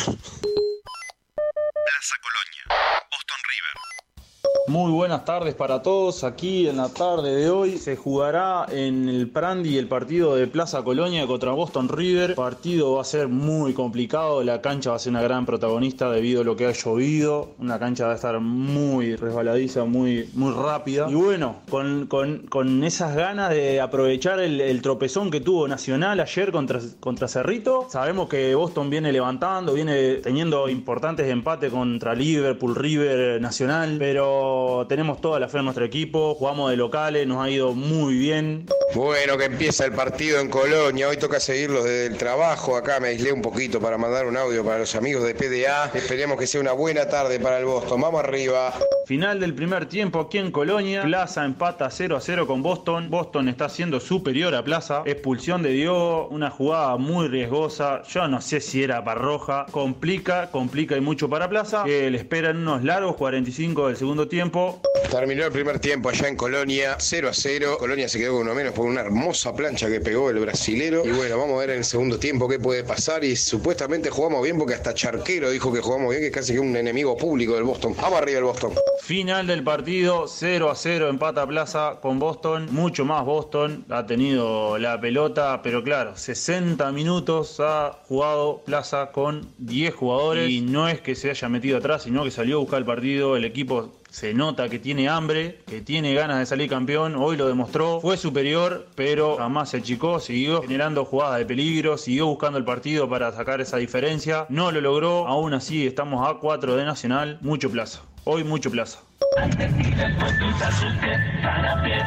Muy 4.67 4.91
buenas 4.91 5.23
tardes 5.23 5.55
para 5.55 5.81
todos. 5.81 6.25
Aquí 6.25 6.67
en 6.67 6.75
la 6.75 6.89
tarde 6.89 7.33
de 7.33 7.49
hoy 7.49 7.77
se 7.77 7.95
jugará 7.95 8.65
en 8.69 9.07
el 9.07 9.29
Prandi 9.29 9.77
el 9.77 9.87
partido 9.87 10.35
de 10.35 10.45
Plaza 10.47 10.83
Colonia 10.83 11.25
contra 11.25 11.53
Boston 11.53 11.87
River. 11.87 12.31
El 12.31 12.35
partido 12.35 12.95
va 12.95 13.01
a 13.01 13.05
ser 13.05 13.29
muy 13.29 13.73
complicado. 13.73 14.43
La 14.43 14.59
cancha 14.61 14.89
va 14.89 14.97
a 14.97 14.99
ser 14.99 15.11
una 15.11 15.21
gran 15.21 15.45
protagonista 15.45 16.11
debido 16.11 16.41
a 16.41 16.43
lo 16.43 16.57
que 16.57 16.65
ha 16.65 16.73
llovido. 16.73 17.51
Una 17.59 17.79
cancha 17.79 18.07
va 18.07 18.11
a 18.11 18.15
estar 18.15 18.41
muy 18.41 19.15
resbaladiza, 19.15 19.85
muy, 19.85 20.29
muy 20.33 20.51
rápida. 20.53 21.07
Y 21.09 21.13
bueno, 21.15 21.61
con, 21.69 22.07
con- 22.07 22.39
con 22.49 22.83
esas 22.83 23.15
ganas 23.15 23.51
de 23.51 23.79
aprovechar 23.79 24.41
el, 24.41 24.81
tropezón 24.81 25.31
que 25.31 25.39
tuvo 25.39 25.69
Nacional 25.69 26.19
ayer 26.19 26.51
contra, 26.51 26.81
contra 26.99 27.29
Cerrito, 27.29 27.87
sabemos 27.89 28.27
que 28.27 28.53
Boston 28.53 28.89
viene 28.89 29.13
levantando, 29.13 29.73
viene 29.73 30.15
teniendo 30.15 30.67
importantes 30.67 31.25
empates 31.29 31.71
contra 31.71 32.13
Liverpool, 32.13 32.75
River, 32.75 33.39
Nacional, 33.41 33.95
pero 33.97 34.36
tenemos 34.87 35.21
toda 35.21 35.39
la 35.39 35.47
fe 35.47 35.59
en 35.59 35.65
nuestro 35.65 35.85
equipo, 35.85 36.35
jugamos 36.35 36.69
de 36.69 36.77
locales, 36.77 37.27
nos 37.27 37.43
ha 37.43 37.49
ido 37.49 37.73
muy 37.73 38.15
bien. 38.15 38.65
Bueno, 38.93 39.37
que 39.37 39.45
empieza 39.45 39.85
el 39.85 39.91
partido 39.91 40.39
en 40.39 40.49
Colonia. 40.49 41.09
Hoy 41.09 41.17
toca 41.17 41.39
seguirlos 41.39 41.83
desde 41.83 42.07
el 42.07 42.17
trabajo. 42.17 42.75
Acá 42.75 42.99
me 42.99 43.09
aislé 43.09 43.31
un 43.31 43.41
poquito 43.41 43.79
para 43.79 43.97
mandar 43.97 44.25
un 44.25 44.37
audio 44.37 44.63
para 44.63 44.79
los 44.79 44.95
amigos 44.95 45.23
de 45.23 45.35
PDA. 45.35 45.91
Esperemos 45.93 46.39
que 46.39 46.47
sea 46.47 46.61
una 46.61 46.71
buena 46.71 47.07
tarde 47.07 47.39
para 47.39 47.59
el 47.59 47.65
Boston. 47.65 48.01
Vamos 48.01 48.23
arriba. 48.23 48.73
Final 49.07 49.39
del 49.39 49.53
primer 49.53 49.85
tiempo 49.85 50.19
aquí 50.19 50.37
en 50.37 50.51
Colonia. 50.51 51.03
Plaza 51.03 51.45
empata 51.45 51.89
0 51.89 52.17
a 52.17 52.19
0 52.19 52.45
con 52.45 52.61
Boston. 52.61 53.09
Boston 53.09 53.47
está 53.47 53.69
siendo 53.69 54.01
superior 54.01 54.53
a 54.53 54.65
Plaza. 54.65 55.03
Expulsión 55.05 55.63
de 55.63 55.69
Diogo, 55.69 56.27
una 56.27 56.49
jugada 56.49 56.97
muy 56.97 57.29
riesgosa. 57.29 58.01
Yo 58.03 58.27
no 58.27 58.41
sé 58.41 58.59
si 58.59 58.83
era 58.83 59.01
para 59.05 59.21
roja. 59.21 59.65
Complica, 59.71 60.51
complica 60.51 60.97
y 60.97 60.99
mucho 60.99 61.29
para 61.29 61.47
Plaza. 61.47 61.85
Que 61.85 62.11
le 62.11 62.17
esperan 62.17 62.57
unos 62.57 62.83
largos 62.83 63.15
45 63.15 63.87
del 63.87 63.95
segundo 63.95 64.27
tiempo. 64.27 64.81
Terminó 65.11 65.45
el 65.45 65.51
primer 65.51 65.79
tiempo 65.79 66.09
allá 66.09 66.27
en 66.27 66.35
Colonia, 66.35 66.97
0 66.99 67.29
a 67.29 67.33
0. 67.33 67.77
Colonia 67.79 68.09
se 68.09 68.19
quedó 68.19 68.33
con 68.33 68.41
uno 68.41 68.53
menos 68.53 68.73
por 68.73 68.85
una 68.85 69.01
hermosa 69.01 69.55
plancha 69.55 69.87
que 69.89 70.01
pegó 70.01 70.29
el 70.29 70.39
brasilero. 70.39 71.03
Y 71.05 71.11
bueno, 71.11 71.37
vamos 71.37 71.55
a 71.55 71.59
ver 71.59 71.69
en 71.71 71.77
el 71.77 71.85
segundo 71.85 72.19
tiempo 72.19 72.47
qué 72.47 72.59
puede 72.59 72.83
pasar. 72.83 73.23
Y 73.23 73.35
supuestamente 73.35 74.09
jugamos 74.09 74.43
bien 74.43 74.57
porque 74.57 74.73
hasta 74.73 74.93
Charquero 74.93 75.49
dijo 75.49 75.71
que 75.71 75.79
jugamos 75.79 76.09
bien, 76.09 76.21
que 76.21 76.31
casi 76.31 76.53
que 76.53 76.59
un 76.59 76.75
enemigo 76.75 77.15
público 77.15 77.55
del 77.55 77.63
Boston. 77.63 77.95
Vamos 78.01 78.21
arriba 78.21 78.39
el 78.39 78.43
Boston. 78.43 78.73
Final 79.01 79.47
del 79.47 79.63
partido, 79.63 80.27
0 80.27 80.69
a 80.69 80.75
0 80.75 81.09
empata 81.09 81.47
Plaza 81.47 81.99
con 82.01 82.19
Boston. 82.19 82.67
Mucho 82.71 83.05
más 83.05 83.23
Boston 83.23 83.85
ha 83.89 84.05
tenido 84.05 84.77
la 84.77 84.99
pelota, 84.99 85.61
pero 85.63 85.83
claro, 85.83 86.17
60 86.17 86.91
minutos 86.91 87.59
ha 87.59 87.99
jugado 88.07 88.61
Plaza 88.65 89.11
con 89.11 89.47
10 89.59 89.95
jugadores. 89.95 90.49
Y 90.49 90.61
no 90.61 90.89
es 90.89 90.99
que 90.99 91.15
se 91.15 91.29
haya 91.29 91.47
metido 91.47 91.77
atrás, 91.77 92.03
sino 92.03 92.23
que 92.25 92.31
salió 92.31 92.57
a 92.57 92.59
buscar 92.59 92.79
el 92.79 92.85
partido. 92.85 93.37
El 93.37 93.45
equipo 93.45 93.93
se 94.17 94.33
nota 94.33 94.67
que 94.67 94.79
tiene 94.79 95.09
hambre, 95.09 95.59
que 95.67 95.79
tiene 95.81 96.15
ganas 96.15 96.39
de 96.39 96.47
salir 96.47 96.67
campeón. 96.67 97.15
Hoy 97.15 97.37
lo 97.37 97.47
demostró. 97.47 98.01
Fue 98.01 98.17
superior, 98.17 98.87
pero 98.95 99.37
jamás 99.37 99.69
se 99.69 99.77
achicó. 99.77 100.19
Siguió 100.19 100.63
generando 100.63 101.05
jugadas 101.05 101.37
de 101.37 101.45
peligro, 101.45 101.99
siguió 101.99 102.25
buscando 102.25 102.57
el 102.57 102.65
partido 102.65 103.07
para 103.07 103.31
sacar 103.31 103.61
esa 103.61 103.77
diferencia. 103.77 104.47
No 104.49 104.71
lo 104.71 104.81
logró. 104.81 105.27
Aún 105.27 105.53
así, 105.53 105.85
estamos 105.85 106.27
a 106.27 106.39
4 106.39 106.75
de 106.77 106.83
Nacional. 106.83 107.37
Mucho 107.41 107.69
Plaza. 107.69 108.01
Hoy 108.23 108.43
mucho 108.43 108.71
Plaza. 108.71 109.06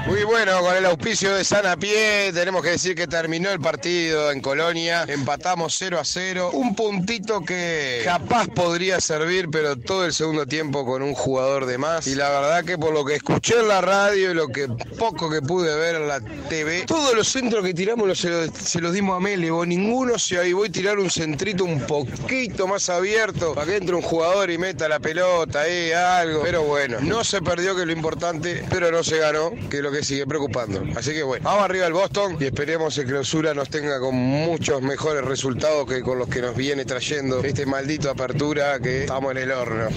Muy 0.07 0.25
bueno, 0.25 0.61
con 0.61 0.77
el 0.77 0.87
auspicio 0.87 1.35
de 1.35 1.45
San 1.45 1.67
a 1.67 1.77
Pie, 1.77 2.31
tenemos 2.33 2.63
que 2.63 2.71
decir 2.71 2.95
que 2.95 3.07
terminó 3.07 3.51
el 3.51 3.61
partido 3.61 4.33
en 4.33 4.41
Colonia, 4.41 5.05
empatamos 5.07 5.75
0 5.79 5.99
a 6.01 6.05
0, 6.05 6.51
un 6.53 6.75
puntito 6.75 7.41
que 7.43 8.03
capaz 8.05 8.49
podría 8.49 9.01
servir, 9.01 9.49
pero 9.51 9.77
todo 9.77 10.05
el 10.05 10.13
segundo 10.13 10.47
tiempo 10.47 10.85
con 10.85 11.03
un 11.03 11.15
jugador 11.15 11.67
de 11.67 11.79
más. 11.79 12.07
Y 12.07 12.15
la 12.15 12.29
verdad 12.31 12.65
que 12.65 12.77
por 12.79 12.93
lo 12.93 13.05
que 13.05 13.17
escuché 13.17 13.59
en 13.61 13.69
la 13.69 13.81
radio 13.81 14.31
y 14.33 14.35
lo 14.35 14.49
que 14.49 14.69
poco 14.99 15.31
que 15.31 15.41
pude 15.43 15.75
ver 15.77 15.97
en 15.97 16.09
la 16.09 16.21
TV, 16.21 16.85
todos 16.87 17.15
los 17.15 17.29
centros 17.29 17.65
que 17.65 17.75
tiramos 17.75 18.07
los- 18.09 18.19
se, 18.19 18.81
los, 18.81 18.93
dimos 18.93 19.17
a 19.17 19.21
Melevo, 19.21 19.65
ninguno 19.65 20.19
se 20.19 20.39
avivó 20.39 20.65
y 20.67 20.71
tirar 20.71 20.99
un 20.99 21.11
centrito 21.11 21.65
un 21.65 21.81
poquito 21.87 22.67
más 22.67 22.89
abierto 22.89 23.55
para 23.55 23.67
que 23.67 23.77
entre 23.77 23.95
un 23.95 24.03
jugador 24.03 24.51
y 24.51 24.59
meta 24.59 24.89
la 24.89 24.99
pelota, 24.99 25.67
eh, 25.69 25.95
algo. 25.95 26.41
Pero 26.43 26.63
bueno, 26.65 27.00
no 27.03 27.25
se 27.25 27.43
perdió 27.43 27.75
que 27.75 27.83
es 27.83 27.87
lo 27.87 27.93
importante, 27.93 28.65
pero 28.71 28.91
no 28.91 29.03
se 29.03 29.19
ganó, 29.19 29.51
que 29.69 29.79
es 29.79 29.83
lo 29.83 29.91
que 29.91 30.05
sigue 30.05 30.27
preocupando. 30.27 30.83
Así 30.97 31.13
que 31.13 31.23
bueno, 31.23 31.45
vamos 31.45 31.65
arriba 31.65 31.87
el 31.87 31.93
Boston 31.93 32.37
y 32.41 32.45
esperemos 32.45 32.95
que 32.95 33.05
clausura 33.05 33.55
nos 33.55 33.69
tenga 33.71 33.99
con 34.01 34.15
muchos 34.15 34.83
mejores 34.83 35.25
resultados 35.25 35.87
que 35.87 36.03
con 36.03 36.19
los 36.19 36.29
que 36.29 36.43
nos 36.43 36.55
viene 36.55 36.85
trayendo 36.85 37.43
este 37.43 37.67
maldito 37.67 38.11
apertura 38.11 38.79
que 38.81 39.03
estamos 39.03 39.33
en 39.33 39.39
el 39.39 39.51
horno. 39.53 39.89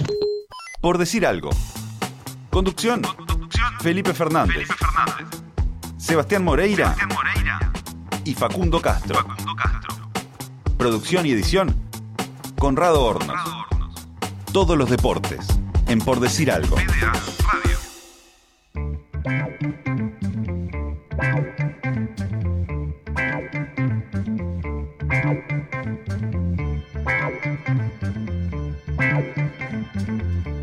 Por 0.80 0.98
decir 0.98 1.26
algo. 1.26 1.50
Conducción. 2.50 3.02
Felipe 3.80 4.14
Fernández. 4.14 4.68
Sebastián 5.96 6.44
Moreira. 6.44 6.94
Y 8.24 8.34
Facundo 8.34 8.80
Castro. 8.80 9.26
Producción 10.78 11.26
y 11.26 11.32
edición. 11.32 11.74
Conrado 12.58 13.04
Hornos. 13.04 13.40
Todos 14.52 14.78
los 14.78 14.88
deportes. 14.88 15.46
En 15.94 16.00
Por 16.00 16.18
decir 16.18 16.50
algo. 16.50 16.74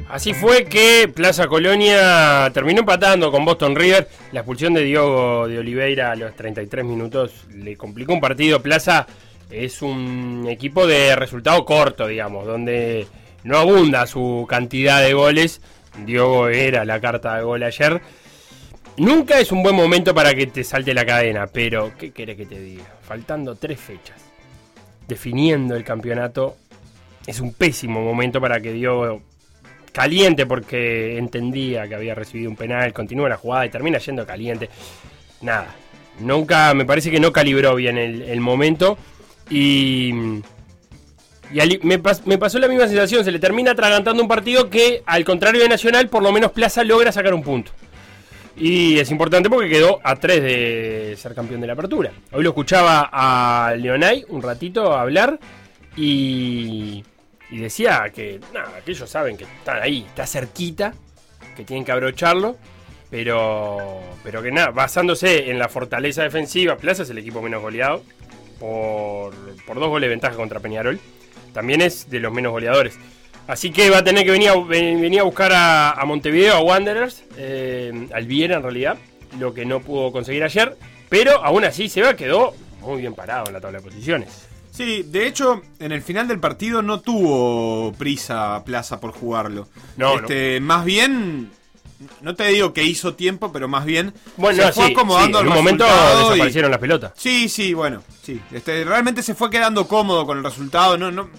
Así 0.09 0.33
fue 0.33 0.65
que 0.65 1.09
Plaza 1.15 1.47
Colonia 1.47 2.51
terminó 2.53 2.81
empatando 2.81 3.31
con 3.31 3.45
Boston 3.45 3.77
River. 3.77 4.09
La 4.33 4.41
expulsión 4.41 4.73
de 4.73 4.83
Diogo 4.83 5.47
de 5.47 5.59
Oliveira 5.59 6.11
a 6.11 6.15
los 6.17 6.35
33 6.35 6.83
minutos 6.83 7.45
le 7.53 7.77
complicó 7.77 8.11
un 8.11 8.19
partido. 8.19 8.61
Plaza 8.61 9.07
es 9.49 9.81
un 9.81 10.45
equipo 10.49 10.85
de 10.85 11.15
resultado 11.15 11.63
corto, 11.63 12.07
digamos, 12.07 12.45
donde 12.45 13.07
no 13.43 13.57
abunda 13.57 14.07
su 14.07 14.45
cantidad 14.49 15.01
de 15.01 15.13
goles. 15.13 15.61
Diogo 16.05 16.47
era 16.47 16.85
la 16.85 16.99
carta 16.99 17.35
de 17.35 17.43
gol 17.43 17.63
ayer. 17.63 18.01
Nunca 18.97 19.39
es 19.39 19.51
un 19.51 19.63
buen 19.63 19.75
momento 19.75 20.13
para 20.13 20.33
que 20.33 20.47
te 20.47 20.63
salte 20.63 20.93
la 20.93 21.05
cadena, 21.05 21.47
pero 21.47 21.91
¿qué 21.97 22.11
querés 22.11 22.37
que 22.37 22.45
te 22.45 22.59
diga? 22.59 22.83
Faltando 23.01 23.55
tres 23.55 23.79
fechas, 23.79 24.21
definiendo 25.07 25.75
el 25.75 25.83
campeonato, 25.83 26.57
es 27.25 27.39
un 27.39 27.53
pésimo 27.53 28.01
momento 28.01 28.41
para 28.41 28.59
que 28.59 28.73
Diogo 28.73 29.21
caliente 29.91 30.45
porque 30.45 31.17
entendía 31.17 31.87
que 31.87 31.95
había 31.95 32.15
recibido 32.15 32.49
un 32.49 32.55
penal, 32.55 32.93
continúa 32.93 33.29
la 33.29 33.37
jugada 33.37 33.65
y 33.65 33.69
termina 33.69 33.97
yendo 33.97 34.25
caliente. 34.25 34.69
Nada, 35.41 35.73
nunca, 36.19 36.73
me 36.73 36.85
parece 36.85 37.11
que 37.11 37.19
no 37.19 37.31
calibró 37.31 37.75
bien 37.75 37.97
el, 37.97 38.21
el 38.21 38.39
momento 38.39 38.97
y, 39.49 40.13
y 41.53 41.79
me, 41.83 42.01
pas- 42.01 42.21
me 42.25 42.37
pasó 42.37 42.59
la 42.59 42.67
misma 42.67 42.87
sensación, 42.87 43.23
se 43.23 43.31
le 43.31 43.39
termina 43.39 43.71
atragantando 43.71 44.21
un 44.21 44.27
partido 44.29 44.69
que 44.69 45.01
al 45.05 45.23
contrario 45.25 45.61
de 45.61 45.69
Nacional, 45.69 46.07
por 46.09 46.23
lo 46.23 46.31
menos 46.31 46.51
Plaza 46.51 46.83
logra 46.83 47.11
sacar 47.11 47.33
un 47.33 47.43
punto. 47.43 47.71
Y 48.57 48.99
es 48.99 49.09
importante 49.11 49.49
porque 49.49 49.69
quedó 49.69 49.99
a 50.03 50.15
3 50.17 50.41
de 50.43 51.15
ser 51.17 51.33
campeón 51.33 51.61
de 51.61 51.67
la 51.67 51.73
apertura. 51.73 52.11
Hoy 52.31 52.43
lo 52.43 52.49
escuchaba 52.49 53.09
a 53.11 53.73
Leonay 53.75 54.25
un 54.29 54.41
ratito 54.41 54.93
hablar 54.93 55.39
y, 55.95 57.03
y 57.49 57.57
decía 57.57 58.11
que 58.13 58.39
nada, 58.53 58.81
que 58.83 58.91
ellos 58.91 59.09
saben 59.09 59.37
que 59.37 59.45
están 59.45 59.81
ahí, 59.81 60.05
está 60.07 60.25
cerquita, 60.27 60.93
que 61.55 61.63
tienen 61.63 61.85
que 61.85 61.91
abrocharlo, 61.91 62.57
pero, 63.09 64.01
pero 64.23 64.41
que 64.41 64.51
nada, 64.51 64.71
basándose 64.71 65.49
en 65.49 65.59
la 65.59 65.67
fortaleza 65.69 66.23
defensiva, 66.23 66.77
Plaza 66.77 67.03
es 67.03 67.09
el 67.09 67.17
equipo 67.17 67.41
menos 67.41 67.61
goleado 67.61 68.03
por, 68.59 69.33
por 69.65 69.79
dos 69.79 69.89
goles 69.89 70.07
de 70.07 70.11
ventaja 70.15 70.35
contra 70.35 70.59
Peñarol. 70.59 70.99
También 71.53 71.81
es 71.81 72.09
de 72.09 72.19
los 72.19 72.31
menos 72.33 72.51
goleadores. 72.51 72.97
Así 73.47 73.71
que 73.71 73.89
va 73.89 73.97
a 73.99 74.03
tener 74.03 74.23
que 74.23 74.31
venir 74.31 74.49
a, 74.49 74.55
ven- 74.55 75.01
venir 75.01 75.19
a 75.19 75.23
buscar 75.23 75.51
a, 75.51 75.91
a 75.91 76.05
Montevideo, 76.05 76.55
a 76.55 76.61
Wanderers, 76.61 77.23
eh, 77.37 78.07
al 78.13 78.25
Viera 78.27 78.57
en 78.57 78.63
realidad, 78.63 78.97
lo 79.39 79.53
que 79.53 79.65
no 79.65 79.81
pudo 79.81 80.11
conseguir 80.11 80.43
ayer. 80.43 80.77
Pero 81.09 81.43
aún 81.43 81.65
así 81.65 81.89
Seba 81.89 82.15
quedó 82.15 82.53
muy 82.79 83.01
bien 83.01 83.13
parado 83.13 83.47
en 83.47 83.53
la 83.53 83.59
tabla 83.61 83.79
de 83.79 83.83
posiciones. 83.83 84.47
Sí, 84.71 85.03
de 85.05 85.27
hecho, 85.27 85.61
en 85.79 85.91
el 85.91 86.01
final 86.01 86.29
del 86.29 86.39
partido 86.39 86.81
no 86.81 87.01
tuvo 87.01 87.91
prisa 87.93 88.63
Plaza 88.65 89.01
por 89.01 89.11
jugarlo. 89.11 89.67
No, 89.97 90.15
este, 90.19 90.61
Más 90.61 90.85
bien, 90.85 91.51
no 92.21 92.35
te 92.35 92.45
digo 92.47 92.73
que 92.73 92.83
hizo 92.83 93.13
tiempo, 93.15 93.51
pero 93.51 93.67
más 93.67 93.85
bien 93.85 94.13
Bueno, 94.37 94.63
se 94.63 94.71
fue 94.73 94.87
sí, 94.87 94.91
acomodando 94.93 95.39
sí, 95.39 95.43
en 95.43 95.47
un 95.49 95.53
momento 95.55 95.85
y- 95.85 96.23
desaparecieron 96.23 96.71
las 96.71 96.79
pelotas. 96.79 97.11
Sí, 97.15 97.47
sí, 97.49 97.73
bueno, 97.73 98.03
sí. 98.23 98.39
Este, 98.51 98.83
realmente 98.83 99.23
se 99.23 99.35
fue 99.35 99.49
quedando 99.49 99.87
cómodo 99.87 100.25
con 100.25 100.37
el 100.37 100.43
resultado. 100.43 100.97
No, 100.97 101.11
no, 101.11 101.29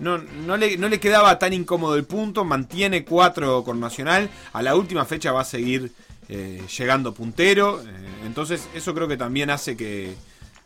no, 0.00 0.18
no, 0.18 0.56
le, 0.56 0.76
no 0.76 0.88
le 0.88 0.98
quedaba 1.00 1.38
tan 1.38 1.52
incómodo 1.52 1.94
el 1.96 2.04
punto. 2.04 2.44
Mantiene 2.44 3.04
4 3.04 3.62
con 3.64 3.78
Nacional. 3.80 4.30
A 4.52 4.62
la 4.62 4.74
última 4.74 5.04
fecha 5.04 5.32
va 5.32 5.42
a 5.42 5.44
seguir 5.44 5.92
eh, 6.28 6.62
llegando 6.78 7.12
puntero. 7.12 7.80
eh, 7.82 7.86
entonces, 8.26 8.68
eso 8.74 8.94
creo 8.94 9.08
que 9.08 9.16
también 9.16 9.50
hace 9.50 9.76
que, 9.76 10.14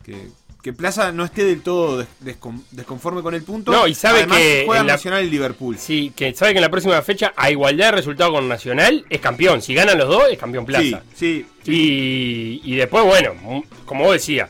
que, 0.03 0.29
que 0.65 0.73
Plaza 0.73 1.11
no 1.11 1.23
esté 1.25 1.43
del 1.43 1.61
todo 1.61 1.99
des- 1.99 2.07
descon- 2.23 2.63
desconforme 2.71 3.21
con 3.21 3.35
el 3.35 3.43
punto. 3.43 3.71
No, 3.71 3.85
y 3.85 3.93
sabe 3.93 4.21
Además, 4.21 4.39
que 4.39 4.63
juega 4.65 4.81
en 4.81 4.87
la- 4.87 4.93
Nacional 4.93 5.23
y 5.23 5.29
Liverpool. 5.29 5.77
Sí, 5.77 6.11
que 6.15 6.33
sabe 6.33 6.53
que 6.53 6.57
en 6.57 6.63
la 6.63 6.71
próxima 6.71 6.99
fecha, 7.03 7.33
a 7.37 7.51
igualdad 7.51 7.85
de 7.85 7.91
resultado 7.91 8.31
con 8.31 8.47
Nacional, 8.47 9.05
es 9.07 9.19
campeón. 9.19 9.61
Si 9.61 9.75
ganan 9.75 9.95
los 9.99 10.07
dos, 10.09 10.23
es 10.31 10.39
campeón 10.39 10.65
Plaza. 10.65 11.03
Sí, 11.13 11.45
sí. 11.63 11.71
Y, 11.71 12.61
y 12.63 12.75
después, 12.77 13.03
bueno, 13.05 13.63
como 13.85 14.05
vos 14.05 14.13
decías, 14.13 14.49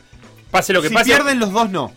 pase 0.50 0.72
lo 0.72 0.80
que 0.80 0.88
si 0.88 0.94
pase. 0.94 1.04
pierden 1.10 1.38
los 1.38 1.52
dos, 1.52 1.68
no. 1.68 1.92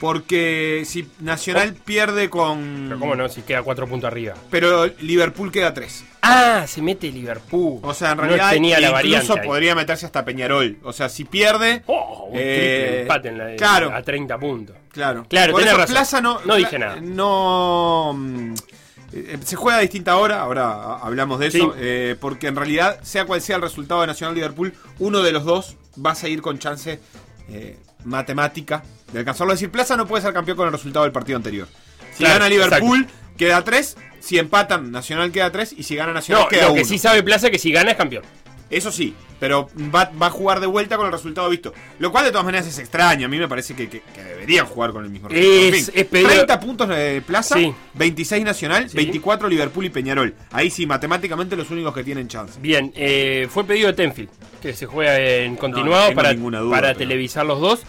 Porque 0.00 0.82
si 0.86 1.06
Nacional 1.20 1.74
pierde 1.74 2.30
con. 2.30 2.86
Pero 2.88 2.98
cómo 2.98 3.14
no, 3.14 3.28
si 3.28 3.42
queda 3.42 3.62
cuatro 3.62 3.86
puntos 3.86 4.08
arriba. 4.08 4.34
Pero 4.50 4.86
Liverpool 4.86 5.52
queda 5.52 5.74
tres. 5.74 6.04
Ah, 6.22 6.64
se 6.66 6.80
mete 6.80 7.10
Liverpool. 7.12 7.80
O 7.82 7.92
sea, 7.92 8.12
en 8.12 8.16
No 8.16 8.22
realidad 8.24 8.50
tenía 8.50 8.80
la 8.80 9.02
incluso 9.02 9.36
podría 9.36 9.74
meterse 9.74 10.06
hasta 10.06 10.24
Peñarol. 10.24 10.78
O 10.82 10.92
sea, 10.92 11.08
si 11.10 11.24
pierde. 11.24 11.82
Oh, 11.86 12.28
un 12.30 12.38
eh, 12.38 12.78
triple 12.78 13.00
empate 13.02 13.28
en 13.28 13.38
la, 13.38 13.56
claro. 13.56 13.92
a 13.94 14.02
30 14.02 14.38
puntos. 14.38 14.76
Claro. 14.90 15.26
Claro, 15.28 15.52
Por 15.52 15.60
tenés 15.60 15.72
eso 15.74 15.80
razón. 15.82 15.94
Plaza 15.94 16.20
no. 16.20 16.40
No 16.44 16.56
dije 16.56 16.78
nada. 16.78 16.96
No. 17.00 18.12
mm, 18.16 18.54
eh, 19.12 19.38
Se 19.44 19.56
juega 19.56 19.78
a 19.78 19.80
distinta 19.82 20.16
hora, 20.16 20.40
ahora 20.40 20.96
hablamos 20.98 21.38
de 21.40 21.48
eso, 21.48 21.58
Sí. 21.58 21.78
eh, 21.78 22.16
porque 22.18 22.46
en 22.46 22.56
realidad, 22.56 23.00
sea 23.02 23.24
cual 23.26 23.40
sea 23.42 23.56
el 23.56 23.62
resultado 23.62 24.00
de 24.00 24.06
Nacional 24.06 24.34
Liverpool, 24.34 24.72
uno 24.98 25.20
de 25.22 25.32
los 25.32 25.44
dos 25.44 25.76
va 26.04 26.12
a 26.12 26.14
seguir 26.14 26.40
con 26.42 26.58
chance 26.58 27.00
eh, 27.50 27.76
matemática 28.04 28.82
de 29.12 29.18
alcanzarlo. 29.20 29.52
Es 29.52 29.60
decir, 29.60 29.70
Plaza 29.70 29.96
no 29.96 30.06
puede 30.06 30.22
ser 30.22 30.32
campeón 30.32 30.56
con 30.56 30.66
el 30.66 30.72
resultado 30.72 31.04
del 31.04 31.12
partido 31.12 31.36
anterior. 31.36 31.68
Si 32.12 32.18
Claro, 32.24 32.34
gana 32.40 32.48
Liverpool, 32.48 33.06
queda 33.36 33.62
3, 33.64 33.96
si 34.20 34.38
empatan, 34.38 34.90
Nacional 34.90 35.32
queda 35.32 35.50
3, 35.50 35.74
y 35.76 35.82
si 35.82 35.96
gana 35.96 36.12
Nacional 36.12 36.44
No, 36.44 36.48
queda 36.48 36.68
lo 36.68 36.74
que 36.74 36.80
1. 36.80 36.88
sí 36.88 36.98
sabe 36.98 37.22
Plaza 37.22 37.46
es 37.46 37.52
que 37.52 37.58
si 37.58 37.72
gana 37.72 37.92
es 37.92 37.96
campeón. 37.96 38.24
Eso 38.68 38.92
sí, 38.92 39.14
pero 39.40 39.68
va, 39.92 40.12
va 40.20 40.26
a 40.26 40.30
jugar 40.30 40.60
de 40.60 40.66
vuelta 40.68 40.96
con 40.96 41.04
el 41.06 41.10
resultado 41.10 41.48
visto. 41.48 41.74
Lo 41.98 42.12
cual 42.12 42.24
de 42.24 42.30
todas 42.30 42.44
maneras 42.44 42.68
es 42.68 42.78
extraño. 42.78 43.26
A 43.26 43.28
mí 43.28 43.36
me 43.36 43.48
parece 43.48 43.74
que, 43.74 43.88
que- 43.88 44.00
que 44.14 44.22
deberían 44.22 44.64
jugar 44.66 44.92
con 44.92 45.02
el 45.04 45.10
mismo 45.10 45.28
resultado. 45.28 45.52
En 45.60 45.74
Es- 45.74 45.86
fin, 45.86 45.94
es 45.96 46.06
pedir- 46.06 46.26
30 46.28 46.60
puntos 46.60 46.88
de 46.88 47.20
Plaza, 47.26 47.56
Sí. 47.56 47.74
26 47.94 48.44
Nacional, 48.44 48.88
Sí. 48.88 48.96
24 48.96 49.48
Liverpool 49.48 49.86
y 49.86 49.90
Peñarol. 49.90 50.36
Ahí 50.52 50.70
sí, 50.70 50.86
matemáticamente 50.86 51.56
los 51.56 51.68
únicos 51.72 51.92
que 51.92 52.04
tienen 52.04 52.28
chance. 52.28 52.60
Bien, 52.60 52.92
eh, 52.94 53.48
fue 53.50 53.64
pedido 53.64 53.88
de 53.88 53.94
Tenfield, 53.94 54.30
que 54.60 54.72
se 54.74 54.86
juega 54.86 55.18
en 55.18 55.56
continuado 55.56 56.10
no 56.10 56.14
para, 56.14 56.32
ninguna 56.32 56.60
duda, 56.60 56.70
para 56.76 56.88
pero- 56.88 56.98
televisar 56.98 57.46
los 57.46 57.60
dos. 57.60 57.82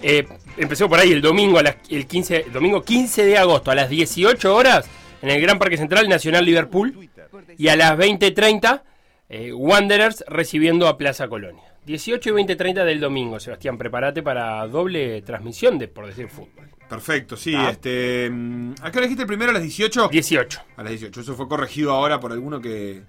Eh, 0.00 0.26
empezó 0.56 0.88
por 0.88 1.00
ahí 1.00 1.10
el 1.12 1.20
domingo, 1.20 1.58
a 1.58 1.62
las, 1.62 1.76
el 1.90 2.06
15, 2.06 2.46
domingo 2.52 2.82
15 2.82 3.24
de 3.24 3.36
agosto, 3.38 3.70
a 3.70 3.74
las 3.74 3.88
18 3.90 4.54
horas, 4.54 4.88
en 5.22 5.30
el 5.30 5.40
Gran 5.40 5.58
Parque 5.58 5.76
Central 5.76 6.08
Nacional 6.08 6.44
Liverpool. 6.44 7.08
Y 7.56 7.68
a 7.68 7.76
las 7.76 7.98
20.30, 7.98 8.82
eh, 9.28 9.52
Wanderers 9.52 10.24
recibiendo 10.28 10.86
a 10.86 10.96
Plaza 10.96 11.28
Colonia. 11.28 11.62
18 11.86 12.30
y 12.30 12.32
20.30 12.44 12.84
del 12.84 13.00
domingo, 13.00 13.40
Sebastián, 13.40 13.78
prepárate 13.78 14.22
para 14.22 14.66
doble 14.68 15.22
transmisión 15.22 15.78
de 15.78 15.88
Por 15.88 16.06
Decir 16.06 16.28
Fútbol. 16.28 16.68
Perfecto, 16.88 17.36
sí. 17.36 17.54
Ah. 17.54 17.70
este 17.70 18.28
mm, 18.30 18.74
¿A 18.82 18.90
qué 18.90 18.98
hora 18.98 19.06
dijiste 19.06 19.22
el 19.22 19.26
primero? 19.26 19.50
¿A 19.50 19.54
las 19.54 19.62
18? 19.62 20.08
18. 20.08 20.60
A 20.76 20.82
las 20.82 20.90
18. 20.90 21.20
Eso 21.20 21.34
fue 21.34 21.48
corregido 21.48 21.92
ahora 21.92 22.20
por 22.20 22.32
alguno 22.32 22.60
que... 22.60 23.02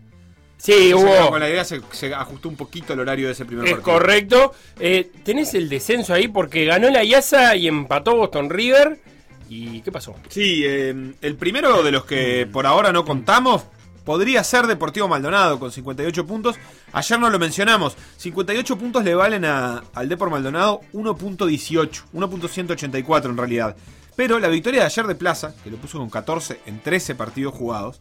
Sí, 0.62 0.94
hubo... 0.94 1.30
Con 1.30 1.40
la 1.40 1.50
idea 1.50 1.64
se, 1.64 1.82
se 1.92 2.14
ajustó 2.14 2.50
un 2.50 2.58
poquito 2.58 2.92
el 2.94 3.00
horario 3.00 3.28
de 3.28 3.32
ese 3.34 3.46
primer 3.46 3.66
Es 3.66 3.72
partido. 3.76 3.94
correcto. 3.94 4.54
Eh, 4.80 5.10
tenés 5.24 5.54
el 5.54 5.70
descenso 5.70 6.14
ahí 6.14 6.28
porque 6.28 6.66
ganó 6.66 6.90
la 6.90 7.04
IASA 7.04 7.56
y 7.56 7.68
empató 7.68 8.16
Boston 8.18 8.50
River. 8.50 9.00
¿Y 9.48 9.80
qué 9.82 9.92
pasó? 9.92 10.16
Sí, 10.28 10.64
eh, 10.66 11.14
el 11.22 11.36
primero 11.38 11.82
de 11.82 11.92
los 11.92 12.04
que 12.06 12.46
por 12.52 12.68
ahora 12.68 12.92
no 12.92 13.06
contamos 13.06 13.64
podría 14.04 14.44
ser 14.44 14.68
Deportivo 14.68 15.08
Maldonado 15.08 15.60
con 15.60 15.72
58 15.72 16.26
puntos. 16.26 16.58
Ayer 16.92 17.20
no 17.20 17.30
lo 17.30 17.40
mencionamos. 17.40 17.96
58 18.18 18.78
puntos 18.78 19.04
le 19.06 19.16
valen 19.16 19.46
a- 19.46 19.84
al 19.94 20.10
Depor 20.10 20.30
Maldonado 20.30 20.82
1.18, 20.94 22.04
1.184 22.14 23.26
en 23.30 23.38
realidad. 23.38 23.76
Pero 24.16 24.38
la 24.40 24.50
victoria 24.50 24.82
de 24.82 24.86
ayer 24.88 25.08
de 25.08 25.16
Plaza, 25.16 25.54
que 25.64 25.72
lo 25.72 25.78
puso 25.78 25.98
con 26.00 26.10
14 26.10 26.60
en 26.66 26.82
13 26.82 27.16
partidos 27.16 27.54
jugados, 27.54 28.00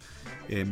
eh, 0.48 0.66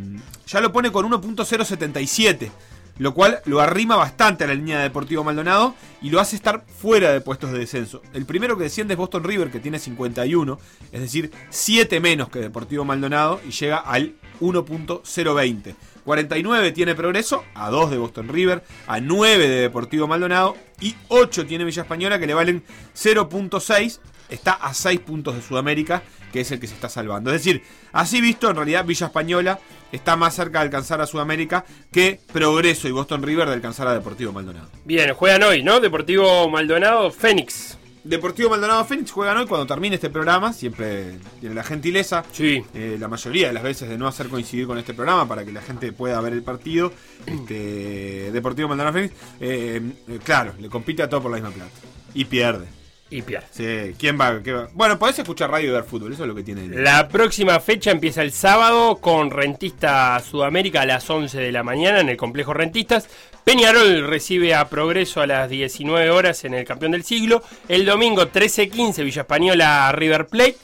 ya 0.46 0.60
lo 0.60 0.72
pone 0.72 0.90
con 0.90 1.10
1.077. 1.10 2.50
Lo 2.98 3.12
cual 3.12 3.40
lo 3.44 3.60
arrima 3.60 3.94
bastante 3.96 4.44
a 4.44 4.46
la 4.46 4.54
línea 4.54 4.78
de 4.78 4.84
Deportivo 4.84 5.22
Maldonado 5.22 5.74
y 6.00 6.08
lo 6.08 6.18
hace 6.18 6.34
estar 6.34 6.64
fuera 6.66 7.12
de 7.12 7.20
puestos 7.20 7.52
de 7.52 7.58
descenso. 7.58 8.00
El 8.14 8.24
primero 8.24 8.56
que 8.56 8.64
desciende 8.64 8.94
es 8.94 8.98
Boston 8.98 9.22
River, 9.22 9.50
que 9.50 9.60
tiene 9.60 9.78
51, 9.78 10.58
es 10.92 11.00
decir, 11.02 11.30
7 11.50 12.00
menos 12.00 12.30
que 12.30 12.38
Deportivo 12.38 12.86
Maldonado 12.86 13.40
y 13.46 13.50
llega 13.50 13.76
al 13.76 14.14
1.020. 14.40 15.74
49 16.04 16.72
tiene 16.72 16.94
progreso, 16.94 17.44
a 17.54 17.68
2 17.68 17.90
de 17.90 17.98
Boston 17.98 18.28
River, 18.28 18.62
a 18.86 19.00
9 19.00 19.48
de 19.48 19.60
Deportivo 19.62 20.06
Maldonado 20.06 20.56
y 20.80 20.94
8 21.08 21.46
tiene 21.46 21.64
Villa 21.64 21.82
Española 21.82 22.18
que 22.18 22.26
le 22.26 22.34
valen 22.34 22.62
0.6. 22.94 23.98
Está 24.28 24.52
a 24.52 24.74
6 24.74 25.00
puntos 25.00 25.34
de 25.36 25.42
Sudamérica, 25.42 26.02
que 26.32 26.40
es 26.40 26.50
el 26.50 26.60
que 26.60 26.66
se 26.66 26.74
está 26.74 26.88
salvando. 26.88 27.32
Es 27.32 27.44
decir, 27.44 27.62
así 27.92 28.20
visto, 28.20 28.50
en 28.50 28.56
realidad 28.56 28.84
Villa 28.84 29.06
Española 29.06 29.58
está 29.92 30.16
más 30.16 30.34
cerca 30.34 30.58
de 30.58 30.64
alcanzar 30.66 31.00
a 31.00 31.06
Sudamérica 31.06 31.64
que 31.92 32.20
Progreso 32.32 32.88
y 32.88 32.92
Boston 32.92 33.22
River 33.22 33.48
de 33.48 33.54
alcanzar 33.54 33.86
a 33.86 33.94
Deportivo 33.94 34.32
Maldonado. 34.32 34.68
Bien, 34.84 35.12
juegan 35.14 35.42
hoy, 35.44 35.62
¿no? 35.62 35.80
Deportivo 35.80 36.48
Maldonado, 36.50 37.10
Fénix. 37.10 37.78
Deportivo 38.02 38.50
Maldonado 38.50 38.84
Fénix 38.84 39.10
juegan 39.10 39.36
hoy 39.36 39.46
cuando 39.46 39.66
termine 39.66 39.96
este 39.96 40.10
programa. 40.10 40.52
Siempre 40.52 41.18
tiene 41.40 41.56
la 41.56 41.64
gentileza, 41.64 42.24
Sí. 42.30 42.62
eh, 42.72 42.96
la 43.00 43.08
mayoría 43.08 43.48
de 43.48 43.52
las 43.52 43.64
veces, 43.64 43.88
de 43.88 43.98
no 43.98 44.06
hacer 44.06 44.28
coincidir 44.28 44.66
con 44.68 44.78
este 44.78 44.94
programa 44.94 45.26
para 45.26 45.44
que 45.44 45.50
la 45.50 45.60
gente 45.60 45.90
pueda 45.92 46.20
ver 46.20 46.32
el 46.32 46.42
partido. 46.42 46.92
Este, 47.26 48.30
Deportivo 48.32 48.68
Maldonado 48.68 48.94
Fénix, 48.94 49.14
eh, 49.40 49.80
eh, 50.08 50.18
claro, 50.24 50.54
le 50.60 50.68
compite 50.68 51.02
a 51.02 51.08
todo 51.08 51.22
por 51.22 51.30
la 51.32 51.38
misma 51.38 51.50
plata. 51.50 51.70
Y 52.14 52.24
pierde. 52.26 52.66
Y 53.08 53.22
pierde. 53.22 53.46
Sí, 53.52 53.94
¿quién 53.98 54.20
va? 54.20 54.42
¿Qué 54.42 54.52
va? 54.52 54.68
Bueno, 54.72 54.98
podés 54.98 55.20
escuchar 55.20 55.48
radio 55.48 55.70
y 55.70 55.72
ver 55.72 55.84
fútbol, 55.84 56.12
eso 56.12 56.24
es 56.24 56.28
lo 56.28 56.34
que 56.34 56.42
tiene. 56.42 56.66
La 56.68 57.06
próxima 57.08 57.60
fecha 57.60 57.92
empieza 57.92 58.22
el 58.22 58.32
sábado 58.32 58.96
con 58.96 59.30
Rentista 59.30 60.18
Sudamérica 60.20 60.80
a 60.80 60.86
las 60.86 61.08
11 61.08 61.38
de 61.38 61.52
la 61.52 61.62
mañana 61.62 62.00
en 62.00 62.08
el 62.08 62.16
complejo 62.16 62.52
Rentistas. 62.52 63.08
Peñarol 63.44 64.08
recibe 64.08 64.56
a 64.56 64.68
Progreso 64.68 65.20
a 65.20 65.26
las 65.28 65.48
19 65.48 66.10
horas 66.10 66.44
en 66.44 66.54
el 66.54 66.64
Campeón 66.64 66.92
del 66.92 67.04
Siglo. 67.04 67.44
El 67.68 67.84
domingo 67.84 68.26
13-15 68.26 69.04
Villa 69.04 69.22
Española 69.22 69.92
River 69.92 70.26
Plate. 70.26 70.56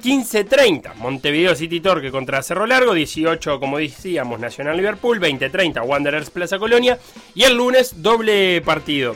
15.30 0.00 0.96
Montevideo 0.96 1.54
City 1.54 1.80
Torque 1.80 2.10
contra 2.10 2.42
Cerro 2.42 2.66
Largo, 2.66 2.92
18 2.92 3.60
como 3.60 3.78
decíamos 3.78 4.40
Nacional 4.40 4.76
Liverpool, 4.76 5.20
20.30 5.20 5.80
Wanderers 5.84 6.30
Plaza 6.30 6.58
Colonia 6.58 6.98
y 7.36 7.44
el 7.44 7.56
lunes 7.56 8.02
doble 8.02 8.60
partido. 8.62 9.14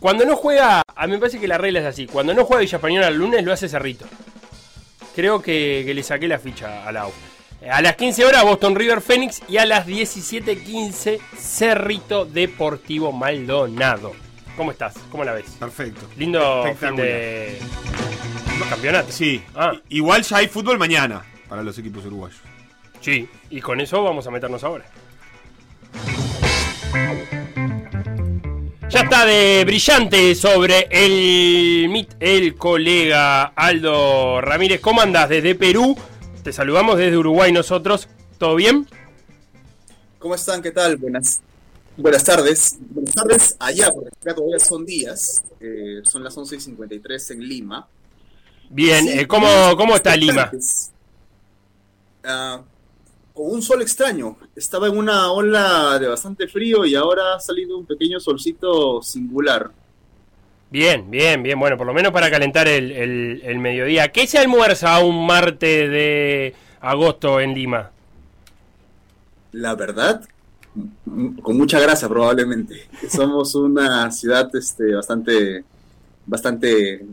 Cuando 0.00 0.24
no 0.24 0.36
juega, 0.36 0.82
a 0.94 1.06
mí 1.06 1.12
me 1.14 1.18
parece 1.18 1.40
que 1.40 1.48
la 1.48 1.58
regla 1.58 1.80
es 1.80 1.86
así, 1.86 2.06
cuando 2.06 2.32
no 2.34 2.44
juega 2.44 2.60
Villa 2.60 2.76
Española 2.76 3.08
el 3.08 3.16
lunes 3.16 3.44
lo 3.44 3.52
hace 3.52 3.68
Cerrito. 3.68 4.06
Creo 5.14 5.42
que, 5.42 5.82
que 5.84 5.94
le 5.94 6.02
saqué 6.04 6.28
la 6.28 6.38
ficha 6.38 6.86
a 6.86 6.92
la 6.92 7.06
U. 7.08 7.12
A 7.68 7.82
las 7.82 7.96
15 7.96 8.24
horas 8.24 8.44
Boston 8.44 8.76
River 8.76 9.00
Phoenix 9.00 9.42
y 9.48 9.56
a 9.56 9.66
las 9.66 9.84
17.15 9.86 11.18
Cerrito 11.36 12.24
Deportivo 12.24 13.10
Maldonado. 13.10 14.12
¿Cómo 14.56 14.70
estás? 14.70 14.94
¿Cómo 15.10 15.24
la 15.24 15.32
ves? 15.32 15.46
Perfecto. 15.58 16.06
Lindo 16.16 16.64
fin 16.78 16.94
de 16.94 17.58
campeonato. 18.70 19.10
Sí, 19.10 19.42
Ah. 19.56 19.72
Igual 19.88 20.22
ya 20.22 20.36
hay 20.36 20.46
fútbol 20.48 20.78
mañana 20.78 21.24
para 21.48 21.62
los 21.64 21.76
equipos 21.78 22.04
uruguayos. 22.04 22.38
Sí, 23.00 23.28
y 23.50 23.60
con 23.60 23.80
eso 23.80 24.02
vamos 24.04 24.26
a 24.26 24.30
meternos 24.30 24.62
ahora. 24.62 24.84
Ya 28.90 29.00
está 29.02 29.26
de 29.26 29.64
brillante 29.66 30.34
sobre 30.34 30.88
el 30.90 31.88
MIT, 31.90 32.14
el 32.20 32.54
colega 32.56 33.44
Aldo 33.44 34.40
Ramírez. 34.40 34.80
¿Cómo 34.80 35.02
andas 35.02 35.28
desde 35.28 35.54
Perú? 35.54 35.96
Te 36.42 36.52
saludamos 36.54 36.96
desde 36.96 37.16
Uruguay 37.18 37.52
nosotros. 37.52 38.08
¿Todo 38.38 38.54
bien? 38.54 38.86
¿Cómo 40.18 40.34
están? 40.34 40.62
¿Qué 40.62 40.70
tal? 40.70 40.96
Buenas, 40.96 41.40
buenas 41.98 42.24
tardes. 42.24 42.76
Buenas 42.80 43.14
tardes 43.14 43.56
allá, 43.58 43.90
porque 43.92 44.08
acá 44.22 44.34
todavía 44.34 44.58
son 44.58 44.86
días. 44.86 45.42
eh, 45.60 46.00
son 46.04 46.24
las 46.24 46.34
11.53 46.36 47.32
en 47.32 47.40
Lima. 47.46 47.86
Bien, 48.70 49.04
Sí, 49.06 49.18
eh, 49.20 49.26
¿cómo, 49.26 49.46
¿cómo 49.76 49.96
está 49.96 50.16
Lima? 50.16 50.50
expectantes. 50.52 50.92
Con 53.38 53.52
un 53.52 53.62
sol 53.62 53.80
extraño. 53.82 54.36
Estaba 54.56 54.88
en 54.88 54.98
una 54.98 55.30
ola 55.30 55.96
de 56.00 56.08
bastante 56.08 56.48
frío 56.48 56.84
y 56.84 56.96
ahora 56.96 57.36
ha 57.36 57.40
salido 57.40 57.78
un 57.78 57.86
pequeño 57.86 58.18
solcito 58.18 59.00
singular. 59.00 59.70
Bien, 60.70 61.10
bien, 61.10 61.42
bien. 61.42 61.58
Bueno, 61.58 61.76
por 61.78 61.86
lo 61.86 61.94
menos 61.94 62.12
para 62.12 62.30
calentar 62.30 62.68
el, 62.68 62.92
el- 62.92 63.40
el 63.44 63.58
mediodía. 63.58 64.12
¿Qué 64.12 64.26
se 64.26 64.38
almuerza 64.38 64.98
un 65.04 65.26
martes 65.26 65.90
de 65.90 66.54
agosto 66.80 67.40
en 67.40 67.54
Lima? 67.54 67.90
La 69.52 69.74
verdad, 69.74 70.22
con 71.42 71.56
mucha 71.56 71.80
grasa 71.80 72.08
probablemente. 72.08 72.88
Somos 73.08 73.54
una 73.54 74.10
ciudad 74.10 74.54
este, 74.56 74.94
bastante, 74.94 75.64
bastante, 76.26 77.06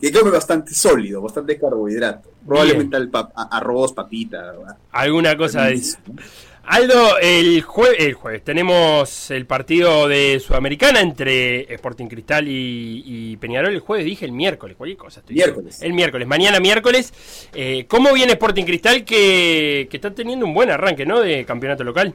que 0.00 0.12
come 0.12 0.30
bastante 0.30 0.74
sólido, 0.74 1.22
bastante 1.22 1.58
carbohidrato. 1.58 2.31
Probablemente 2.46 2.96
al 2.96 3.10
pap- 3.10 3.32
arroz, 3.34 3.92
papita. 3.92 4.52
¿verdad? 4.52 4.76
Alguna 4.90 5.36
cosa 5.36 5.66
de 5.66 5.74
eso. 5.74 5.98
Aldo, 6.64 7.18
el, 7.20 7.60
jue 7.62 7.88
el 8.06 8.14
jueves 8.14 8.44
tenemos 8.44 9.32
el 9.32 9.46
partido 9.46 10.06
de 10.06 10.38
Sudamericana 10.38 11.00
entre 11.00 11.72
Sporting 11.74 12.06
Cristal 12.06 12.46
y, 12.46 13.02
y 13.04 13.36
Peñarol. 13.38 13.72
El 13.72 13.80
jueves 13.80 14.04
dije 14.06 14.24
el 14.24 14.30
miércoles, 14.32 14.76
cualquier 14.76 14.96
cosa. 14.96 15.20
estoy 15.20 15.34
Miércoles. 15.34 15.66
diciendo. 15.74 15.86
El 15.86 15.92
miércoles, 15.94 16.28
mañana 16.28 16.60
miércoles. 16.60 17.12
Eh, 17.52 17.86
¿Cómo 17.88 18.12
viene 18.14 18.34
Sporting 18.34 18.64
Cristal 18.64 19.04
que, 19.04 19.88
que 19.90 19.96
está 19.96 20.12
teniendo 20.14 20.46
un 20.46 20.54
buen 20.54 20.70
arranque, 20.70 21.04
¿no? 21.04 21.18
De 21.20 21.44
campeonato 21.44 21.82
local. 21.82 22.14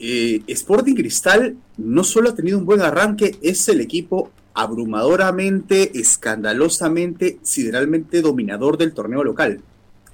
Eh, 0.00 0.42
Sporting 0.48 0.94
Cristal 0.96 1.54
no 1.76 2.02
solo 2.02 2.30
ha 2.30 2.34
tenido 2.34 2.58
un 2.58 2.66
buen 2.66 2.80
arranque, 2.80 3.36
es 3.40 3.68
el 3.68 3.80
equipo 3.80 4.32
abrumadoramente, 4.54 5.98
escandalosamente, 5.98 7.38
sideralmente 7.42 8.20
dominador 8.20 8.76
del 8.76 8.92
torneo 8.92 9.24
local. 9.24 9.60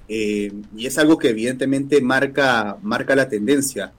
Eh, 0.07 0.51
y 0.75 0.85
es 0.85 0.97
algo 0.97 1.17
que 1.17 1.29
evidentemente 1.29 2.01
marca, 2.01 2.77
marca 2.81 3.15
la 3.15 3.29
tendencia. 3.29 3.93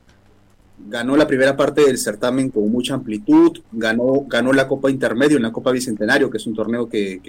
Ganó 0.88 1.16
la 1.16 1.26
primera 1.26 1.57
parte 1.57 1.83
del 1.83 1.98
certamen 1.98 2.50
con 2.50 2.70
mucha 2.70 2.94
amplitud, 2.94 3.59
ganó, 3.70 4.24
ganó 4.26 4.53
la 4.53 4.66
Copa 4.66 4.90
Intermedio 4.90 5.37
en 5.37 5.42
la 5.42 5.53
Copa 5.53 5.72
Bicentenario, 5.72 6.31
que 6.31 6.38
es 6.38 6.46
un 6.46 6.55
torneo 6.55 6.88
que, 6.88 7.20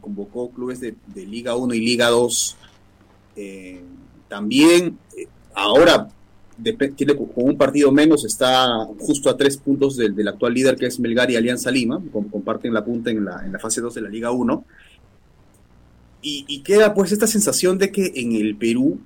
convocó 0.00 0.50
clubes 0.50 0.80
de, 0.80 0.94
Liga 1.14 1.56
1 1.56 1.74
y 1.74 1.80
Liga 1.80 2.08
2. 2.08 2.56
Eh, 3.36 3.82
también, 4.28 4.98
eh, 5.16 5.26
ahora 5.54 6.08
tiene 6.62 7.16
con 7.16 7.28
un 7.34 7.56
partido 7.56 7.90
menos, 7.90 8.24
está 8.24 8.86
justo 8.98 9.28
a 9.28 9.36
tres 9.36 9.56
puntos 9.56 9.96
del, 9.96 10.28
actual 10.28 10.54
líder 10.54 10.76
que 10.76 10.86
es 10.86 11.00
Melgar 11.00 11.30
y 11.30 11.36
Alianza 11.36 11.70
Lima, 11.70 12.00
com- 12.12 12.28
comparten 12.28 12.72
la 12.72 12.84
punta 12.84 13.10
en 13.10 13.24
la, 13.24 13.44
en 13.44 13.52
la 13.52 13.58
fase 13.58 13.80
2 13.80 13.94
de 13.94 14.00
la 14.00 14.08
Liga 14.08 14.30
1. 14.30 14.64
Y, 16.22 16.44
y 16.48 16.62
queda 16.62 16.94
pues 16.94 17.12
esta 17.12 17.26
sensación 17.26 17.76
de 17.76 17.90
que 17.90 18.12
en 18.14 18.32
el 18.32 18.56
Perú, 18.56 18.98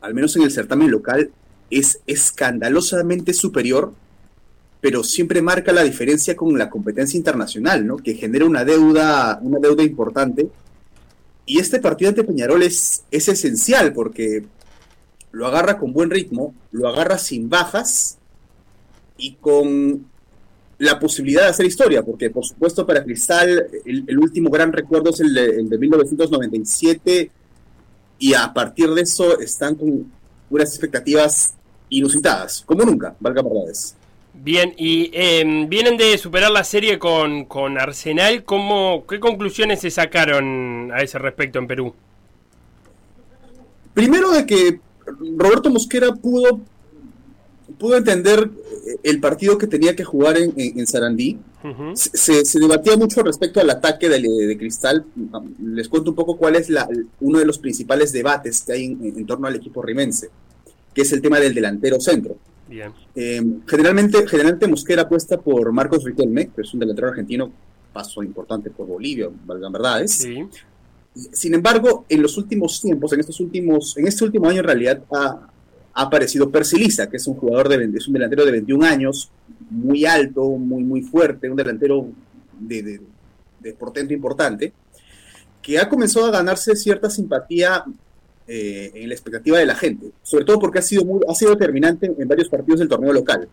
al 0.00 0.14
menos 0.14 0.36
en 0.36 0.42
el 0.42 0.50
certamen 0.50 0.90
local, 0.90 1.30
es 1.70 2.00
escandalosamente 2.06 3.34
superior, 3.34 3.92
pero 4.80 5.02
siempre 5.02 5.42
marca 5.42 5.72
la 5.72 5.82
diferencia 5.82 6.36
con 6.36 6.56
la 6.56 6.70
competencia 6.70 7.18
internacional, 7.18 7.86
¿no? 7.86 7.96
Que 7.96 8.14
genera 8.14 8.44
una 8.44 8.64
deuda, 8.64 9.38
una 9.42 9.58
deuda 9.58 9.82
importante. 9.82 10.48
Y 11.44 11.58
este 11.58 11.80
partido 11.80 12.10
ante 12.10 12.24
Peñarol 12.24 12.62
es, 12.62 13.02
es 13.10 13.28
esencial 13.28 13.92
porque 13.92 14.44
lo 15.36 15.46
agarra 15.46 15.76
con 15.76 15.92
buen 15.92 16.08
ritmo, 16.08 16.54
lo 16.72 16.88
agarra 16.88 17.18
sin 17.18 17.50
bajas 17.50 18.16
y 19.18 19.34
con 19.34 20.06
la 20.78 20.98
posibilidad 20.98 21.42
de 21.42 21.48
hacer 21.48 21.66
historia, 21.66 22.02
porque 22.02 22.30
por 22.30 22.46
supuesto 22.46 22.86
para 22.86 23.04
Cristal 23.04 23.66
el, 23.84 24.04
el 24.06 24.18
último 24.18 24.48
gran 24.48 24.72
recuerdo 24.72 25.10
es 25.10 25.20
el 25.20 25.34
de, 25.34 25.44
el 25.44 25.68
de 25.68 25.76
1997 25.76 27.30
y 28.18 28.32
a 28.32 28.50
partir 28.54 28.88
de 28.94 29.02
eso 29.02 29.38
están 29.38 29.74
con 29.74 30.10
unas 30.48 30.70
expectativas 30.70 31.52
inusitadas, 31.90 32.62
como 32.64 32.86
nunca, 32.86 33.14
valga 33.20 33.42
verdades. 33.42 33.94
Bien, 34.32 34.72
y 34.78 35.10
eh, 35.12 35.44
vienen 35.68 35.98
de 35.98 36.16
superar 36.16 36.50
la 36.50 36.64
serie 36.64 36.98
con, 36.98 37.44
con 37.44 37.78
Arsenal. 37.78 38.42
¿Cómo, 38.44 39.04
¿Qué 39.06 39.20
conclusiones 39.20 39.80
se 39.80 39.90
sacaron 39.90 40.90
a 40.94 41.02
ese 41.02 41.18
respecto 41.18 41.58
en 41.58 41.66
Perú? 41.66 41.94
Primero 43.92 44.30
de 44.30 44.46
que 44.46 44.80
Roberto 45.36 45.70
Mosquera 45.70 46.12
pudo, 46.14 46.60
pudo 47.78 47.96
entender 47.96 48.50
el 49.02 49.20
partido 49.20 49.58
que 49.58 49.66
tenía 49.66 49.94
que 49.96 50.04
jugar 50.04 50.36
en, 50.38 50.52
en- 50.56 50.78
en 50.80 50.86
Sarandí. 50.86 51.38
Se, 51.94 52.16
se- 52.16 52.44
se 52.44 52.60
debatía 52.60 52.96
mucho 52.96 53.22
respecto 53.24 53.58
al 53.60 53.68
ataque 53.70 54.08
de, 54.08 54.20
de 54.20 54.56
Cristal. 54.56 55.04
Les 55.60 55.88
cuento 55.88 56.10
un 56.10 56.16
poco 56.16 56.36
cuál 56.36 56.54
es 56.56 56.70
la, 56.70 56.88
uno 57.20 57.38
de 57.40 57.44
los 57.44 57.58
principales 57.58 58.12
debates 58.12 58.62
que 58.62 58.72
hay 58.72 58.84
en, 58.84 59.14
en 59.16 59.26
torno 59.26 59.48
al 59.48 59.56
equipo 59.56 59.82
rimense, 59.82 60.28
que 60.94 61.02
es 61.02 61.12
el 61.12 61.20
tema 61.20 61.40
del 61.40 61.54
delantero 61.54 61.98
centro. 62.00 62.36
Bien. 62.68 62.92
Eh, 63.16 63.42
generalmente, 63.66 64.26
generalmente 64.28 64.66
Mosquera 64.68 65.02
apuesta 65.02 65.38
por 65.38 65.72
Marcos 65.72 66.04
Riquelme, 66.04 66.48
que 66.54 66.62
es 66.62 66.72
un 66.72 66.80
delantero 66.80 67.08
argentino, 67.08 67.50
paso 67.92 68.22
importante 68.22 68.70
por 68.70 68.86
Bolivia, 68.86 69.28
valgan 69.44 69.72
verdades. 69.72 70.12
Sí. 70.12 70.44
Sin 71.32 71.54
embargo, 71.54 72.04
en 72.08 72.22
los 72.22 72.36
últimos 72.36 72.80
tiempos, 72.80 73.12
en 73.12 73.20
estos 73.20 73.40
últimos, 73.40 73.96
en 73.96 74.06
este 74.06 74.24
último 74.24 74.48
año 74.48 74.60
en 74.60 74.66
realidad 74.66 75.02
ha, 75.12 75.48
ha 75.96 76.02
aparecido 76.02 76.50
Persilisa, 76.50 77.08
que 77.08 77.16
es 77.16 77.26
un 77.26 77.36
jugador 77.36 77.70
de 77.70 77.78
20 77.78 77.96
es 77.96 78.06
un 78.06 78.12
delantero 78.12 78.44
de 78.44 78.52
21 78.52 78.84
años, 78.84 79.30
muy 79.70 80.04
alto, 80.04 80.44
muy 80.50 80.84
muy 80.84 81.00
fuerte, 81.00 81.48
un 81.48 81.56
delantero 81.56 82.06
de, 82.60 83.00
portento 83.78 84.12
importante, 84.12 84.74
que 85.62 85.78
ha 85.78 85.88
comenzado 85.88 86.26
a 86.26 86.30
ganarse 86.30 86.76
cierta 86.76 87.08
simpatía 87.08 87.82
eh, 88.46 88.92
en 88.94 89.08
la 89.08 89.14
expectativa 89.14 89.58
de 89.58 89.64
la 89.64 89.74
gente, 89.74 90.12
sobre 90.22 90.44
todo 90.44 90.58
porque 90.58 90.80
ha 90.80 90.82
sido 90.82 91.04
muy, 91.04 91.20
ha 91.26 91.34
sido 91.34 91.52
determinante 91.52 92.14
en 92.16 92.28
varios 92.28 92.50
partidos 92.50 92.80
del 92.80 92.88
torneo 92.88 93.14
local. 93.14 93.48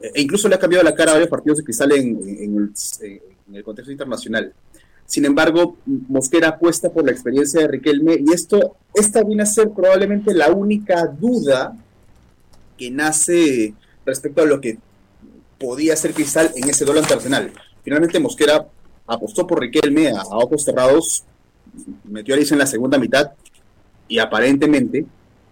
Eh, 0.00 0.12
E 0.14 0.22
incluso 0.22 0.48
le 0.48 0.54
ha 0.54 0.58
cambiado 0.60 0.84
la 0.84 0.94
cara 0.94 1.10
a 1.10 1.14
varios 1.14 1.28
partidos 1.28 1.58
de 1.58 1.64
cristal 1.64 1.90
en 1.90 2.72
el 3.52 3.64
contexto 3.64 3.90
internacional. 3.90 4.52
Sin 5.06 5.24
embargo, 5.24 5.76
Mosquera 5.86 6.48
apuesta 6.48 6.90
por 6.90 7.04
la 7.04 7.12
experiencia 7.12 7.60
de 7.60 7.68
Riquelme 7.68 8.16
y 8.18 8.32
esto, 8.32 8.76
esta 8.94 9.22
viene 9.22 9.42
a 9.42 9.46
ser 9.46 9.70
probablemente 9.70 10.32
la 10.34 10.50
única 10.50 11.06
duda 11.06 11.76
que 12.78 12.90
nace 12.90 13.74
respecto 14.04 14.42
a 14.42 14.46
lo 14.46 14.60
que 14.60 14.78
podía 15.58 15.94
ser 15.96 16.14
Cristal 16.14 16.50
en 16.56 16.68
ese 16.68 16.84
duelo 16.84 17.00
ante 17.00 17.14
Arsenal. 17.14 17.52
Finalmente 17.82 18.18
Mosquera 18.18 18.66
apostó 19.06 19.46
por 19.46 19.60
Riquelme 19.60 20.08
a, 20.08 20.20
a 20.20 20.38
ojos 20.38 20.64
cerrados, 20.64 21.24
metió 22.04 22.34
a 22.34 22.36
Alice 22.36 22.54
en 22.54 22.58
la 22.58 22.66
segunda 22.66 22.98
mitad 22.98 23.32
y 24.08 24.18
aparentemente 24.18 25.06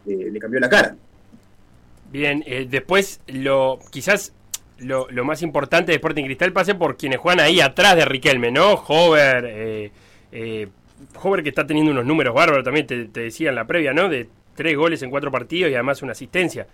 eh, 0.06 0.28
le 0.32 0.38
cambió 0.38 0.60
la 0.60 0.68
cara. 0.68 0.96
Bien, 2.10 2.42
eh, 2.46 2.66
después 2.70 3.20
lo 3.26 3.78
quizás 3.90 4.32
lo, 4.78 5.08
lo 5.10 5.24
más 5.24 5.42
importante 5.42 5.92
de 5.92 5.96
Sporting 5.96 6.24
Cristal 6.24 6.52
pase 6.52 6.74
por 6.74 6.96
quienes 6.96 7.18
juegan 7.18 7.40
ahí 7.40 7.60
atrás 7.60 7.96
de 7.96 8.04
Riquelme, 8.04 8.50
¿no? 8.50 8.74
Hover, 8.74 9.44
eh, 9.46 9.90
eh, 10.32 10.68
que 11.42 11.48
está 11.48 11.66
teniendo 11.66 11.92
unos 11.92 12.06
números 12.06 12.34
bárbaros 12.34 12.64
también, 12.64 12.86
te, 12.86 13.06
te 13.06 13.20
decía 13.20 13.50
en 13.50 13.56
la 13.56 13.66
previa, 13.66 13.92
¿no? 13.92 14.08
De 14.08 14.28
tres 14.54 14.76
goles 14.76 15.02
en 15.02 15.10
cuatro 15.10 15.30
partidos 15.30 15.70
y 15.70 15.74
además 15.74 16.02
una 16.02 16.12
asistencia. 16.12 16.66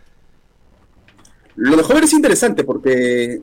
Lo 1.57 1.77
de 1.77 1.83
Hover 1.83 2.05
es 2.05 2.13
interesante 2.13 2.63
porque, 2.63 3.41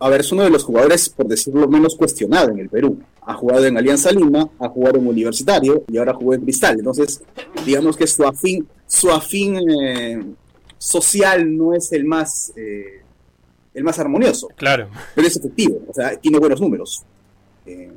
a 0.00 0.08
ver, 0.08 0.20
es 0.20 0.32
uno 0.32 0.42
de 0.42 0.50
los 0.50 0.64
jugadores, 0.64 1.08
por 1.08 1.26
decirlo 1.26 1.68
menos, 1.68 1.94
cuestionado 1.94 2.50
en 2.50 2.58
el 2.58 2.68
Perú. 2.68 3.00
Ha 3.24 3.34
jugado 3.34 3.66
en 3.66 3.76
Alianza 3.76 4.10
Lima, 4.10 4.48
ha 4.58 4.68
jugado 4.68 4.98
en 4.98 5.06
Universitario 5.06 5.84
y 5.86 5.96
ahora 5.96 6.12
jugó 6.12 6.34
en 6.34 6.40
Cristal. 6.40 6.76
Entonces, 6.78 7.22
digamos 7.64 7.96
que 7.96 8.08
su 8.08 8.24
afín, 8.26 8.66
su 8.88 9.12
afín 9.12 9.60
eh, 9.70 10.24
social 10.76 11.56
no 11.56 11.72
es 11.72 11.92
el 11.92 12.04
más, 12.04 12.52
eh, 12.56 13.01
el 13.74 13.84
más 13.84 13.98
armonioso. 13.98 14.48
Claro. 14.56 14.88
Pero 15.14 15.26
es 15.26 15.36
efectivo, 15.36 15.80
o 15.88 15.94
sea, 15.94 16.16
tiene 16.16 16.38
buenos 16.38 16.60
números. 16.60 17.02
Eh, 17.66 17.90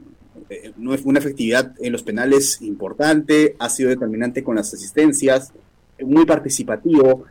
eh, 0.49 0.71
no 0.77 0.93
es 0.93 1.01
una 1.03 1.19
efectividad 1.19 1.73
en 1.79 1.91
los 1.91 2.03
penales 2.03 2.61
importante, 2.61 3.55
ha 3.59 3.69
sido 3.69 3.89
determinante 3.89 4.43
con 4.43 4.55
las 4.55 4.73
asistencias, 4.73 5.51
muy 5.99 6.25
participativo. 6.25 7.23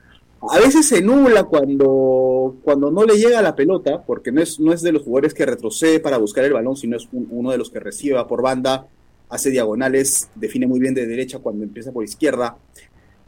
A 0.50 0.58
veces 0.58 0.86
se 0.86 1.00
nubla 1.00 1.44
cuando, 1.44 2.56
cuando 2.62 2.90
no 2.90 3.04
le 3.04 3.16
llega 3.16 3.40
la 3.40 3.54
pelota, 3.56 4.02
porque 4.02 4.30
no 4.32 4.42
es, 4.42 4.60
no 4.60 4.72
es 4.72 4.82
de 4.82 4.92
los 4.92 5.02
jugadores 5.02 5.32
que 5.32 5.46
retrocede 5.46 6.00
para 6.00 6.18
buscar 6.18 6.44
el 6.44 6.52
balón, 6.52 6.76
sino 6.76 6.96
es 6.96 7.08
un- 7.12 7.28
uno 7.30 7.50
de 7.50 7.58
los 7.58 7.70
que 7.70 7.80
recibe 7.80 8.22
por 8.26 8.42
banda, 8.42 8.86
hace 9.30 9.50
diagonales, 9.50 10.28
define 10.34 10.66
muy 10.66 10.80
bien 10.80 10.92
de 10.94 11.06
derecha 11.06 11.38
cuando 11.38 11.64
empieza 11.64 11.92
por 11.92 12.04
izquierda. 12.04 12.56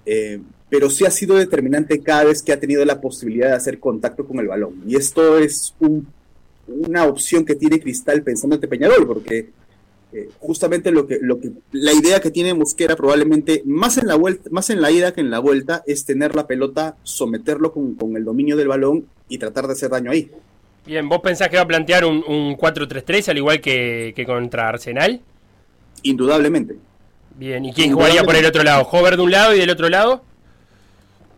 Eh, 0.07 0.41
pero 0.71 0.89
sí 0.91 1.05
ha 1.05 1.11
sido 1.11 1.37
determinante 1.37 2.01
cada 2.01 2.25
vez 2.25 2.43
que 2.43 2.53
ha 2.53 2.59
tenido 2.61 2.85
la 2.85 3.01
posibilidad 3.01 3.49
de 3.51 3.57
hacer 3.57 3.79
contacto 3.79 4.27
con 4.27 4.39
el 4.41 4.49
balón. 4.49 4.83
Y 4.87 4.97
esto 4.97 5.39
es 5.39 5.75
un- 5.81 6.07
una 6.69 7.05
opción 7.05 7.45
que 7.45 7.55
tiene 7.55 7.79
Cristal 7.81 8.23
pensando 8.23 8.55
ante 8.57 8.67
Peñarol, 8.69 9.07
porque 9.07 9.51
eh, 10.13 10.29
justamente 10.41 10.91
lo 10.91 11.07
que, 11.07 11.19
lo 11.21 11.39
que, 11.41 11.51
la 11.73 11.93
idea 11.93 12.21
que 12.21 12.31
tiene 12.31 12.55
Mosquera 12.55 12.97
probablemente 12.97 13.63
más 13.67 13.99
en 13.99 14.07
la 14.07 14.15
vuelta, 14.15 14.49
más 14.53 14.71
en 14.71 14.81
la 14.81 14.91
ida 14.91 15.13
que 15.13 15.21
en 15.21 15.31
la 15.31 15.41
vuelta, 15.41 15.83
es 15.87 16.05
tener 16.05 16.35
la 16.35 16.47
pelota, 16.47 16.97
someterlo 17.03 17.73
con, 17.73 17.95
con 17.95 18.17
el 18.17 18.25
dominio 18.25 18.57
del 18.57 18.69
balón 18.69 19.05
y 19.29 19.39
tratar 19.39 19.67
de 19.67 19.75
hacer 19.75 19.91
daño 19.91 20.11
ahí. 20.13 20.31
Bien, 20.87 21.09
¿vos 21.09 21.21
pensás 21.21 21.49
que 21.49 21.57
va 21.57 21.63
a 21.65 21.67
plantear 21.69 22.05
un, 22.05 22.23
un 22.27 22.57
4-3-3 22.57 23.29
al 23.29 23.37
igual 23.39 23.61
que, 23.61 24.13
que 24.17 24.25
contra 24.25 24.69
Arsenal? 24.69 25.21
Indudablemente. 26.03 26.77
Bien, 27.37 27.65
¿y 27.67 27.73
quién 27.73 27.93
jugaría 27.93 28.25
por 28.25 28.35
el 28.35 28.47
otro 28.47 28.63
lado? 28.63 28.89
¿Hover 28.91 29.17
de 29.17 29.23
un 29.23 29.31
lado 29.31 29.55
y 29.55 29.59
del 29.59 29.71
otro 29.71 29.89
lado? 29.89 30.23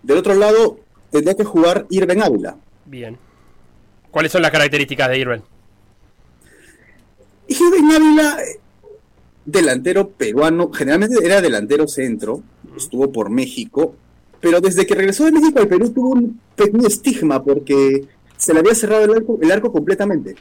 Del 0.03 0.19
otro 0.19 0.35
lado, 0.35 0.79
tendría 1.11 1.35
que 1.35 1.45
jugar 1.45 1.87
Irben 1.91 2.23
Ávila. 2.23 2.57
Bien. 2.87 3.19
¿Cuáles 4.11 4.31
son 4.31 4.43
las 4.43 4.53
características 4.53 5.09
de 5.09 5.19
Irben? 5.19 5.43
Irben 7.49 7.91
Ávila, 7.91 8.39
eh, 8.43 8.61
delantero 9.45 10.09
peruano, 10.11 10.71
generalmente 10.73 11.17
era 11.25 11.41
delantero 11.41 11.89
centro, 11.89 12.43
estuvo 12.77 13.11
por 13.11 13.29
México, 13.29 13.97
pero 14.41 14.61
desde 14.61 14.87
que 14.87 14.95
regresó 14.95 15.25
de 15.25 15.33
México 15.33 15.59
al 15.59 15.69
Perú 15.69 15.91
tuvo 15.91 16.11
un 16.11 16.41
pequeño 16.55 16.87
estigma 16.87 17.43
porque 17.43 18.07
se 18.37 18.55
le 18.55 18.61
había 18.61 18.75
cerrado 18.75 19.05
el 19.05 19.15
arco, 19.15 19.39
el 19.43 19.51
arco 19.51 19.73
completamente. 19.73 20.37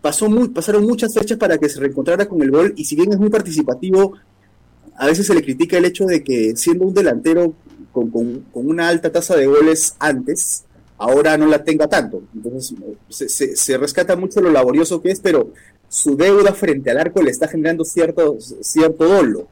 pasó 0.00 0.28
muy, 0.28 0.48
pasaron 0.48 0.84
muchas 0.84 1.12
fechas 1.12 1.38
para 1.38 1.58
que 1.58 1.68
se 1.68 1.80
reencontrara 1.80 2.28
con 2.28 2.40
el 2.40 2.52
gol 2.52 2.72
y 2.76 2.84
si 2.84 2.94
bien 2.94 3.12
es 3.12 3.18
muy 3.18 3.30
participativo, 3.30 4.14
a 4.98 5.06
veces 5.06 5.26
se 5.26 5.34
le 5.34 5.42
critica 5.42 5.76
el 5.78 5.84
hecho 5.84 6.06
de 6.06 6.22
que 6.24 6.56
siendo 6.56 6.84
un 6.86 6.94
delantero 6.94 7.54
con, 7.92 8.10
con- 8.10 8.44
una 8.52 8.88
alta 8.88 9.10
tasa 9.12 9.36
de 9.36 9.46
goles 9.46 9.94
antes, 9.98 10.64
ahora 10.98 11.36
no 11.36 11.46
la 11.46 11.62
tenga 11.64 11.86
tanto. 11.88 12.22
Entonces 12.34 12.74
se, 13.08 13.28
se- 13.28 13.56
se 13.56 13.78
rescata 13.78 14.16
mucho 14.16 14.40
lo 14.40 14.50
laborioso 14.50 15.00
que 15.02 15.10
es, 15.10 15.20
pero 15.20 15.52
su 15.88 16.16
deuda 16.16 16.52
frente 16.52 16.90
al 16.90 16.98
arco 16.98 17.22
le 17.22 17.30
está 17.30 17.48
generando 17.48 17.84
cierto, 17.84 18.36
cierto 18.40 19.04
dolo. 19.06 19.48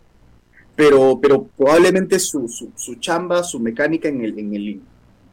Pero, 0.76 1.20
pero 1.22 1.44
probablemente 1.56 2.18
su, 2.18 2.48
su, 2.48 2.70
su 2.76 2.96
chamba, 2.96 3.44
su 3.44 3.60
mecánica 3.60 4.08
en 4.08 4.22
el, 4.24 4.36
en 4.38 4.54
el 4.54 4.80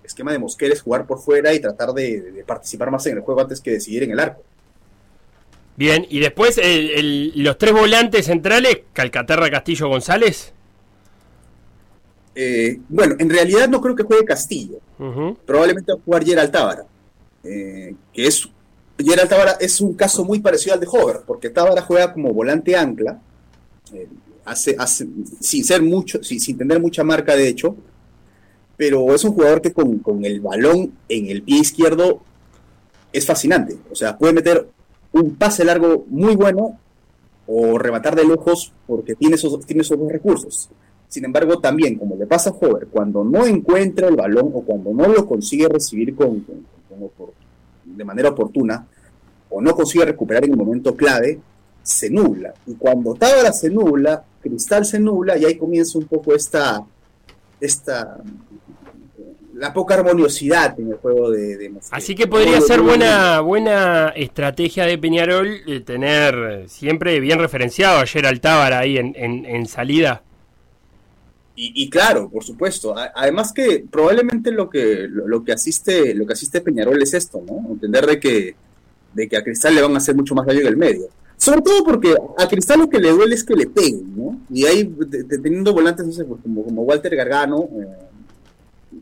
esquema 0.03 0.31
de 0.31 0.37
Mosquera 0.39 0.73
es 0.73 0.81
jugar 0.81 1.07
por 1.07 1.19
fuera 1.19 1.51
y 1.53 1.59
tratar 1.59 1.93
de, 1.93 2.21
de 2.21 2.43
participar 2.43 2.91
más 2.91 3.05
en 3.07 3.17
el 3.17 3.23
juego 3.23 3.41
antes 3.41 3.59
que 3.59 3.71
decidir 3.71 4.03
en 4.03 4.11
el 4.11 4.19
arco. 4.19 4.43
Bien, 5.77 6.05
y 6.09 6.19
después 6.19 6.57
el- 6.57 6.89
el- 6.91 7.31
los 7.43 7.57
tres 7.57 7.71
volantes 7.73 8.25
centrales, 8.25 8.79
Calcaterra, 8.93 9.49
Castillo, 9.49 9.87
González. 9.87 10.53
Eh, 12.35 12.79
bueno, 12.87 13.15
en 13.19 13.29
realidad 13.29 13.67
no 13.67 13.81
creo 13.81 13.95
que 13.95 14.03
juegue 14.03 14.25
Castillo. 14.25 14.79
Probablemente 15.45 15.91
va 15.91 15.99
a 15.99 16.01
jugar 16.03 16.23
Gerald 16.25 16.51
Tábara. 16.51 16.85
eh, 17.43 17.95
que 18.13 18.27
es. 18.27 18.47
Gerald 19.03 19.27
Tábara 19.27 19.57
es 19.59 19.81
un 19.81 19.95
caso 19.95 20.23
muy 20.23 20.39
parecido 20.41 20.75
al 20.75 20.79
de 20.79 20.85
Hover, 20.87 21.21
porque 21.25 21.49
Tábara 21.49 21.81
juega 21.81 22.13
como 22.13 22.31
volante 22.33 22.75
ancla. 22.75 23.19
eh, 23.93 24.07
hace, 24.45 24.75
hace, 24.77 25.07
sin 25.39 25.63
ser 25.65 25.81
mucho, 25.81 26.23
sin, 26.23 26.39
sin 26.39 26.57
tener 26.57 26.79
mucha 26.79 27.03
marca, 27.03 27.35
de 27.35 27.47
hecho. 27.47 27.75
Pero 28.77 29.13
es 29.15 29.23
un 29.23 29.33
jugador 29.33 29.59
que 29.61 29.73
con, 29.73 29.97
con 29.99 30.23
el 30.23 30.39
balón 30.39 30.93
en 31.09 31.27
el 31.29 31.41
pie 31.43 31.57
izquierdo 31.59 32.21
es 33.11 33.25
fascinante. 33.25 33.75
O 33.91 33.95
sea, 33.95 34.17
puede 34.17 34.33
meter 34.33 34.67
un 35.13 35.35
pase 35.35 35.65
largo 35.65 36.05
muy 36.07 36.35
bueno 36.35 36.79
o 37.47 37.77
rematar 37.77 38.15
de 38.15 38.25
lejos 38.25 38.71
porque 38.87 39.15
tiene 39.15 39.35
esos, 39.35 39.65
tiene 39.65 39.81
esos 39.81 39.97
dos 39.97 40.11
recursos. 40.11 40.69
Sin 41.07 41.25
embargo, 41.25 41.59
también, 41.59 41.97
como 41.97 42.15
le 42.15 42.25
pasa 42.25 42.51
a 42.51 42.53
Hover, 42.53 42.87
cuando 42.87 43.23
no 43.23 43.45
encuentra 43.45 44.07
el 44.07 44.15
balón 44.15 44.51
o 44.53 44.61
cuando 44.61 44.93
no 44.93 45.07
lo 45.07 45.25
consigue 45.25 45.67
recibir 45.67 46.15
con, 46.15 46.45
de 47.83 48.03
manera 48.05 48.29
oportuna 48.29 48.87
o 49.49 49.61
no 49.61 49.75
consigue 49.75 50.05
recuperar 50.05 50.45
en 50.45 50.51
el 50.51 50.57
momento 50.57 50.95
clave, 50.95 51.37
se 51.83 52.09
nubla. 52.09 52.53
Y 52.65 52.75
cuando 52.75 53.13
Tábara 53.15 53.51
se 53.51 53.69
nubla, 53.69 54.23
Cristal 54.41 54.85
se 54.85 54.99
nubla 54.99 55.37
y 55.37 55.43
ahí 55.43 55.57
comienza 55.57 55.97
un 55.97 56.05
poco 56.05 56.33
esta, 56.33 56.81
esta 57.59 58.17
la 59.61 59.71
poca 59.73 59.93
armoniosidad 59.93 60.77
en 60.79 60.87
el 60.89 60.95
juego 60.95 61.29
de, 61.29 61.55
de 61.55 61.69
Mosquera. 61.69 61.95
Así 61.97 62.15
que 62.15 62.25
podría 62.27 62.59
ser 62.61 62.81
buena, 62.81 63.39
buena 63.41 64.09
estrategia 64.15 64.85
de 64.87 64.97
Peñarol 64.97 65.47
eh, 65.67 65.79
tener 65.81 66.65
siempre 66.67 67.19
bien 67.19 67.37
referenciado 67.37 67.99
a 67.99 68.05
Gerald 68.07 68.41
Tábara 68.41 68.79
ahí 68.79 68.97
en, 68.97 69.13
en- 69.15 69.45
en 69.45 69.67
salida. 69.67 70.23
Y, 71.55 71.83
y 71.83 71.89
claro, 71.89 72.29
por 72.29 72.43
supuesto. 72.43 72.95
Además 73.13 73.53
que 73.53 73.83
probablemente 73.89 74.51
lo 74.51 74.69
que 74.69 75.05
lo, 75.09 75.27
lo 75.27 75.43
que 75.43 75.51
asiste 75.51 76.15
lo 76.15 76.25
que 76.25 76.33
asiste 76.33 76.61
Peñarol 76.61 77.01
es 77.01 77.13
esto, 77.13 77.43
¿no? 77.45 77.71
Entender 77.71 78.05
de 78.07 78.19
que 78.19 78.55
de 79.13 79.27
que 79.27 79.37
a 79.37 79.43
Cristal 79.43 79.75
le 79.75 79.81
van 79.81 79.93
a 79.93 79.97
hacer 79.97 80.15
mucho 80.15 80.33
más 80.33 80.45
daño 80.47 80.61
en 80.61 80.67
el 80.67 80.77
medio. 80.77 81.07
Sobre 81.37 81.61
todo 81.61 81.83
porque 81.83 82.15
a 82.37 82.47
Cristal 82.47 82.79
lo 82.79 82.89
que 82.89 82.99
le 82.99 83.11
duele 83.11 83.35
es 83.35 83.43
que 83.43 83.53
le 83.55 83.67
peguen, 83.67 84.15
¿no? 84.15 84.39
Y 84.49 84.65
ahí 84.65 84.83
de- 84.83 85.23
de- 85.23 85.37
teniendo 85.37 85.73
volantes 85.73 86.05
no 86.05 86.13
sé, 86.13 86.23
pues, 86.25 86.41
como, 86.41 86.63
como 86.63 86.81
Walter 86.83 87.15
Gargano, 87.15 87.67
eh, 87.79 87.87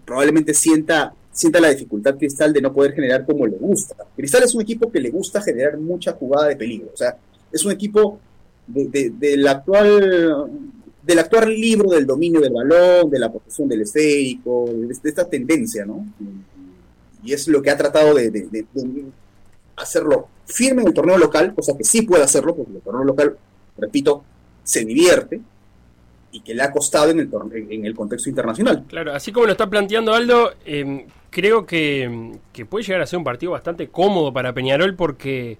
probablemente 0.09 0.53
sienta 0.55 1.13
sienta 1.31 1.59
la 1.61 1.69
dificultad 1.69 2.17
Cristal 2.17 2.51
de 2.51 2.61
no 2.61 2.73
poder 2.73 2.93
generar 2.93 3.25
como 3.25 3.45
le 3.45 3.55
gusta. 3.57 3.95
Cristal 4.17 4.43
es 4.43 4.53
un 4.55 4.61
equipo 4.61 4.91
que 4.91 4.99
le 4.99 5.09
gusta 5.11 5.39
generar 5.41 5.77
mucha 5.77 6.13
jugada 6.13 6.47
de 6.49 6.55
peligro. 6.57 6.89
O 6.93 6.97
sea, 6.97 7.15
es 7.51 7.63
un 7.63 7.71
equipo 7.71 8.19
de- 8.67 8.87
de- 8.87 9.09
del 9.11 9.47
actual 9.47 10.49
del 11.05 11.19
actual 11.19 11.49
libro 11.49 11.89
del 11.91 12.05
dominio 12.05 12.41
del 12.41 12.51
balón, 12.53 13.09
de 13.09 13.19
la 13.19 13.31
posesión 13.31 13.67
del 13.69 13.81
esférico, 13.81 14.65
de, 14.67 14.87
de 14.87 15.09
esta 15.09 15.25
tendencia, 15.29 15.85
¿no? 15.85 16.05
Y 17.23 17.31
es 17.33 17.47
lo 17.47 17.61
que 17.61 17.69
ha 17.69 17.77
tratado 17.77 18.13
de, 18.15 18.29
de- 18.31 18.47
de- 18.51 18.65
de 18.73 19.05
hacerlo 19.77 20.27
firme 20.45 20.81
en 20.81 20.89
el 20.89 20.93
torneo 20.93 21.17
local, 21.17 21.53
cosa 21.55 21.77
que 21.77 21.83
sí 21.83 22.01
puede 22.01 22.23
hacerlo, 22.23 22.55
porque 22.55 22.73
el 22.73 22.81
torneo 22.81 23.03
local, 23.05 23.37
repito, 23.77 24.23
se 24.63 24.83
divierte 24.83 25.39
y 26.31 26.41
que 26.41 26.53
le 26.53 26.61
ha 26.63 26.71
costado 26.71 27.09
en 27.11 27.19
el, 27.19 27.29
en 27.71 27.85
el 27.85 27.95
contexto 27.95 28.29
internacional. 28.29 28.83
Claro, 28.87 29.13
así 29.13 29.31
como 29.31 29.45
lo 29.47 29.51
está 29.53 29.67
planteando 29.69 30.13
Aldo, 30.13 30.53
eh, 30.65 31.05
creo 31.29 31.65
que, 31.65 32.31
que 32.53 32.65
puede 32.65 32.85
llegar 32.85 33.01
a 33.01 33.05
ser 33.07 33.17
un 33.17 33.23
partido 33.25 33.51
bastante 33.53 33.87
cómodo 33.87 34.31
para 34.31 34.53
Peñarol 34.53 34.95
porque, 34.95 35.57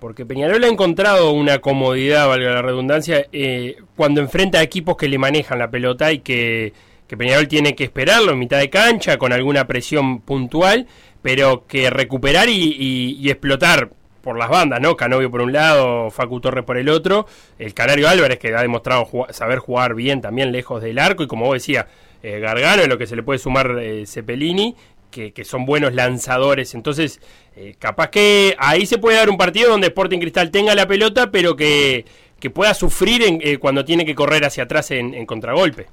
porque 0.00 0.24
Peñarol 0.26 0.64
ha 0.64 0.68
encontrado 0.68 1.32
una 1.32 1.58
comodidad, 1.58 2.26
valga 2.28 2.52
la 2.52 2.62
redundancia, 2.62 3.26
eh, 3.32 3.76
cuando 3.96 4.20
enfrenta 4.20 4.58
a 4.58 4.62
equipos 4.62 4.96
que 4.96 5.08
le 5.08 5.18
manejan 5.18 5.58
la 5.58 5.70
pelota 5.70 6.12
y 6.12 6.20
que, 6.20 6.72
que 7.06 7.16
Peñarol 7.16 7.48
tiene 7.48 7.74
que 7.74 7.84
esperarlo 7.84 8.32
en 8.32 8.38
mitad 8.38 8.58
de 8.58 8.70
cancha 8.70 9.18
con 9.18 9.32
alguna 9.32 9.66
presión 9.66 10.20
puntual, 10.20 10.86
pero 11.20 11.66
que 11.66 11.90
recuperar 11.90 12.48
y, 12.48 12.52
y- 12.78 13.16
y 13.20 13.30
explotar 13.30 13.90
por 14.22 14.38
las 14.38 14.48
bandas, 14.48 14.80
¿no? 14.80 14.96
Canovio 14.96 15.30
por 15.30 15.40
un 15.40 15.52
lado, 15.52 16.10
Facu 16.10 16.40
Torres 16.40 16.64
por 16.64 16.76
el 16.76 16.88
otro, 16.88 17.26
el 17.58 17.74
Canario 17.74 18.08
Álvarez 18.08 18.38
que 18.38 18.54
ha 18.54 18.62
demostrado 18.62 19.08
saber 19.30 19.58
jugar 19.58 19.94
bien 19.94 20.20
también 20.20 20.52
lejos 20.52 20.82
del 20.82 20.98
arco 20.98 21.22
y 21.22 21.26
como 21.26 21.46
vos 21.46 21.54
decías, 21.54 21.86
eh, 22.22 22.40
Gargano, 22.40 22.82
en 22.82 22.88
lo 22.88 22.98
que 22.98 23.06
se 23.06 23.16
le 23.16 23.22
puede 23.22 23.38
sumar 23.38 23.78
eh, 23.80 24.04
Cepelini, 24.06 24.74
que, 25.10 25.44
son 25.44 25.66
buenos 25.66 25.94
lanzadores. 25.94 26.74
Entonces, 26.74 27.20
eh, 27.56 27.74
capaz 27.78 28.10
que 28.10 28.54
ahí 28.58 28.86
se 28.86 28.98
puede 28.98 29.16
dar 29.16 29.30
un 29.30 29.36
partido 29.36 29.70
donde 29.70 29.88
Sporting 29.88 30.18
Cristal 30.20 30.50
tenga 30.50 30.74
la 30.74 30.86
pelota, 30.86 31.30
pero 31.30 31.56
que, 31.56 32.04
que 32.38 32.50
pueda 32.50 32.74
sufrir 32.74 33.22
en, 33.22 33.40
eh, 33.42 33.58
cuando 33.58 33.84
tiene 33.84 34.04
que 34.04 34.14
correr 34.14 34.44
hacia 34.44 34.64
atrás 34.64 34.90
en, 34.90 35.14
en 35.14 35.26
contragolpe. 35.26 35.86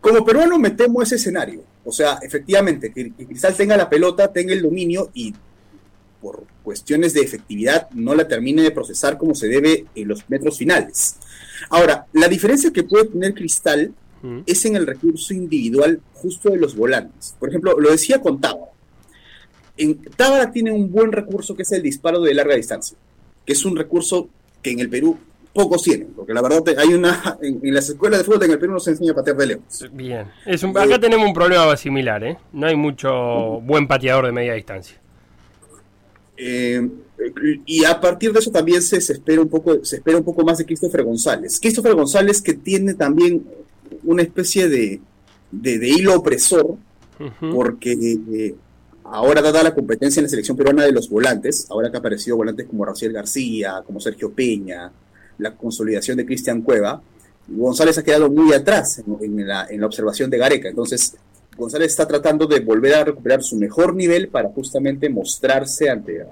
Como 0.00 0.24
peruano 0.24 0.58
me 0.58 0.70
temo 0.70 1.02
ese 1.02 1.16
escenario. 1.16 1.62
O 1.84 1.92
sea, 1.92 2.18
efectivamente, 2.22 2.92
que 2.92 3.12
Cristal 3.12 3.54
tenga 3.54 3.76
la 3.76 3.88
pelota, 3.88 4.32
tenga 4.32 4.52
el 4.52 4.62
dominio 4.62 5.10
y 5.14 5.34
por 6.24 6.44
cuestiones 6.62 7.12
de 7.12 7.20
efectividad 7.20 7.90
no 7.90 8.14
la 8.14 8.26
termine 8.26 8.62
de 8.62 8.70
procesar 8.70 9.18
como 9.18 9.34
se 9.34 9.46
debe 9.46 9.84
en 9.94 10.08
los 10.08 10.24
metros 10.30 10.56
finales. 10.56 11.16
Ahora, 11.68 12.06
la 12.14 12.28
diferencia 12.28 12.72
que 12.72 12.82
puede 12.82 13.04
tener 13.04 13.34
Cristal 13.34 13.92
es 14.46 14.64
en 14.64 14.74
el 14.74 14.86
recurso 14.86 15.34
individual 15.34 16.00
justo 16.14 16.48
de 16.48 16.56
los 16.56 16.74
volantes. 16.74 17.36
Por 17.38 17.50
ejemplo, 17.50 17.78
lo 17.78 17.90
decía 17.90 18.22
con 18.22 18.40
Tábara. 18.40 18.72
En, 19.76 20.00
Tábara 20.16 20.50
tiene 20.50 20.72
un 20.72 20.90
buen 20.90 21.12
recurso 21.12 21.54
que 21.54 21.62
es 21.62 21.72
el 21.72 21.82
disparo 21.82 22.22
de 22.22 22.32
larga 22.32 22.54
distancia, 22.54 22.96
que 23.44 23.52
es 23.52 23.62
un 23.66 23.76
recurso 23.76 24.30
que 24.62 24.70
en 24.70 24.80
el 24.80 24.88
Perú 24.88 25.18
pocos 25.52 25.82
tienen, 25.82 26.14
porque 26.16 26.32
la 26.32 26.40
verdad 26.40 26.62
hay 26.78 26.94
una 26.94 27.36
en, 27.42 27.60
en 27.62 27.74
las 27.74 27.86
escuelas 27.90 28.20
de 28.20 28.24
fútbol 28.24 28.44
en 28.44 28.52
el 28.52 28.58
Perú 28.58 28.72
no 28.72 28.80
se 28.80 28.92
enseña 28.92 29.12
a 29.12 29.16
patear 29.16 29.36
de 29.36 29.46
lejos. 29.46 29.90
Bien. 29.92 30.26
Es 30.46 30.62
un, 30.62 30.70
acá 30.70 30.98
tenemos 30.98 31.26
un 31.26 31.34
problema 31.34 31.76
similar, 31.76 32.24
¿eh? 32.24 32.38
No 32.54 32.66
hay 32.66 32.76
mucho 32.76 33.60
buen 33.60 33.86
pateador 33.86 34.24
de 34.24 34.32
media 34.32 34.54
distancia. 34.54 35.03
Eh, 36.36 36.88
y 37.64 37.84
a 37.84 38.00
partir 38.00 38.32
de 38.32 38.40
eso 38.40 38.50
también 38.50 38.82
se, 38.82 39.00
se 39.00 39.12
espera 39.14 39.40
un 39.40 39.48
poco 39.48 39.84
se 39.84 39.96
espera 39.96 40.18
un 40.18 40.24
poco 40.24 40.44
más 40.44 40.58
de 40.58 40.66
Christopher 40.66 41.04
González. 41.04 41.58
Christopher 41.60 41.94
González 41.94 42.42
que 42.42 42.54
tiene 42.54 42.94
también 42.94 43.44
una 44.02 44.22
especie 44.22 44.68
de, 44.68 45.00
de, 45.50 45.78
de 45.78 45.88
hilo 45.88 46.14
opresor 46.14 46.76
porque 47.52 47.92
eh, 47.92 48.54
ahora 49.04 49.40
dada 49.40 49.62
la 49.62 49.74
competencia 49.74 50.20
en 50.20 50.24
la 50.24 50.28
selección 50.28 50.56
peruana 50.56 50.84
de 50.84 50.92
los 50.92 51.08
volantes, 51.08 51.66
ahora 51.70 51.90
que 51.90 51.96
ha 51.96 52.00
aparecido 52.00 52.36
volantes 52.36 52.66
como 52.66 52.84
Raciel 52.84 53.12
García, 53.12 53.82
como 53.86 54.00
Sergio 54.00 54.32
Peña, 54.32 54.90
la 55.38 55.54
consolidación 55.56 56.16
de 56.16 56.26
Cristian 56.26 56.62
Cueva, 56.62 57.00
González 57.46 57.98
ha 57.98 58.02
quedado 58.02 58.30
muy 58.30 58.52
atrás 58.52 58.98
en, 58.98 59.16
en 59.22 59.46
la, 59.46 59.66
en 59.68 59.80
la 59.80 59.86
observación 59.86 60.30
de 60.30 60.38
Gareca. 60.38 60.68
Entonces, 60.68 61.14
González 61.56 61.90
está 61.90 62.06
tratando 62.06 62.46
de 62.46 62.60
volver 62.60 62.94
a 62.94 63.04
recuperar 63.04 63.42
su 63.42 63.56
mejor 63.56 63.94
nivel 63.94 64.28
para 64.28 64.48
justamente 64.48 65.08
mostrarse 65.08 65.88
ante, 65.88 66.24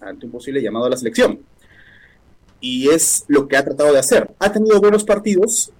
ante 0.00 0.26
un 0.26 0.32
posible 0.32 0.62
llamado 0.62 0.86
a 0.86 0.90
la 0.90 0.96
selección. 0.96 1.40
Y 2.60 2.88
es 2.88 3.24
lo 3.28 3.48
que 3.48 3.56
ha 3.56 3.64
tratado 3.64 3.92
de 3.92 3.98
hacer. 3.98 4.30
Ha 4.38 4.52
tenido 4.52 4.80
buenos 4.80 5.04
partidos 5.04 5.72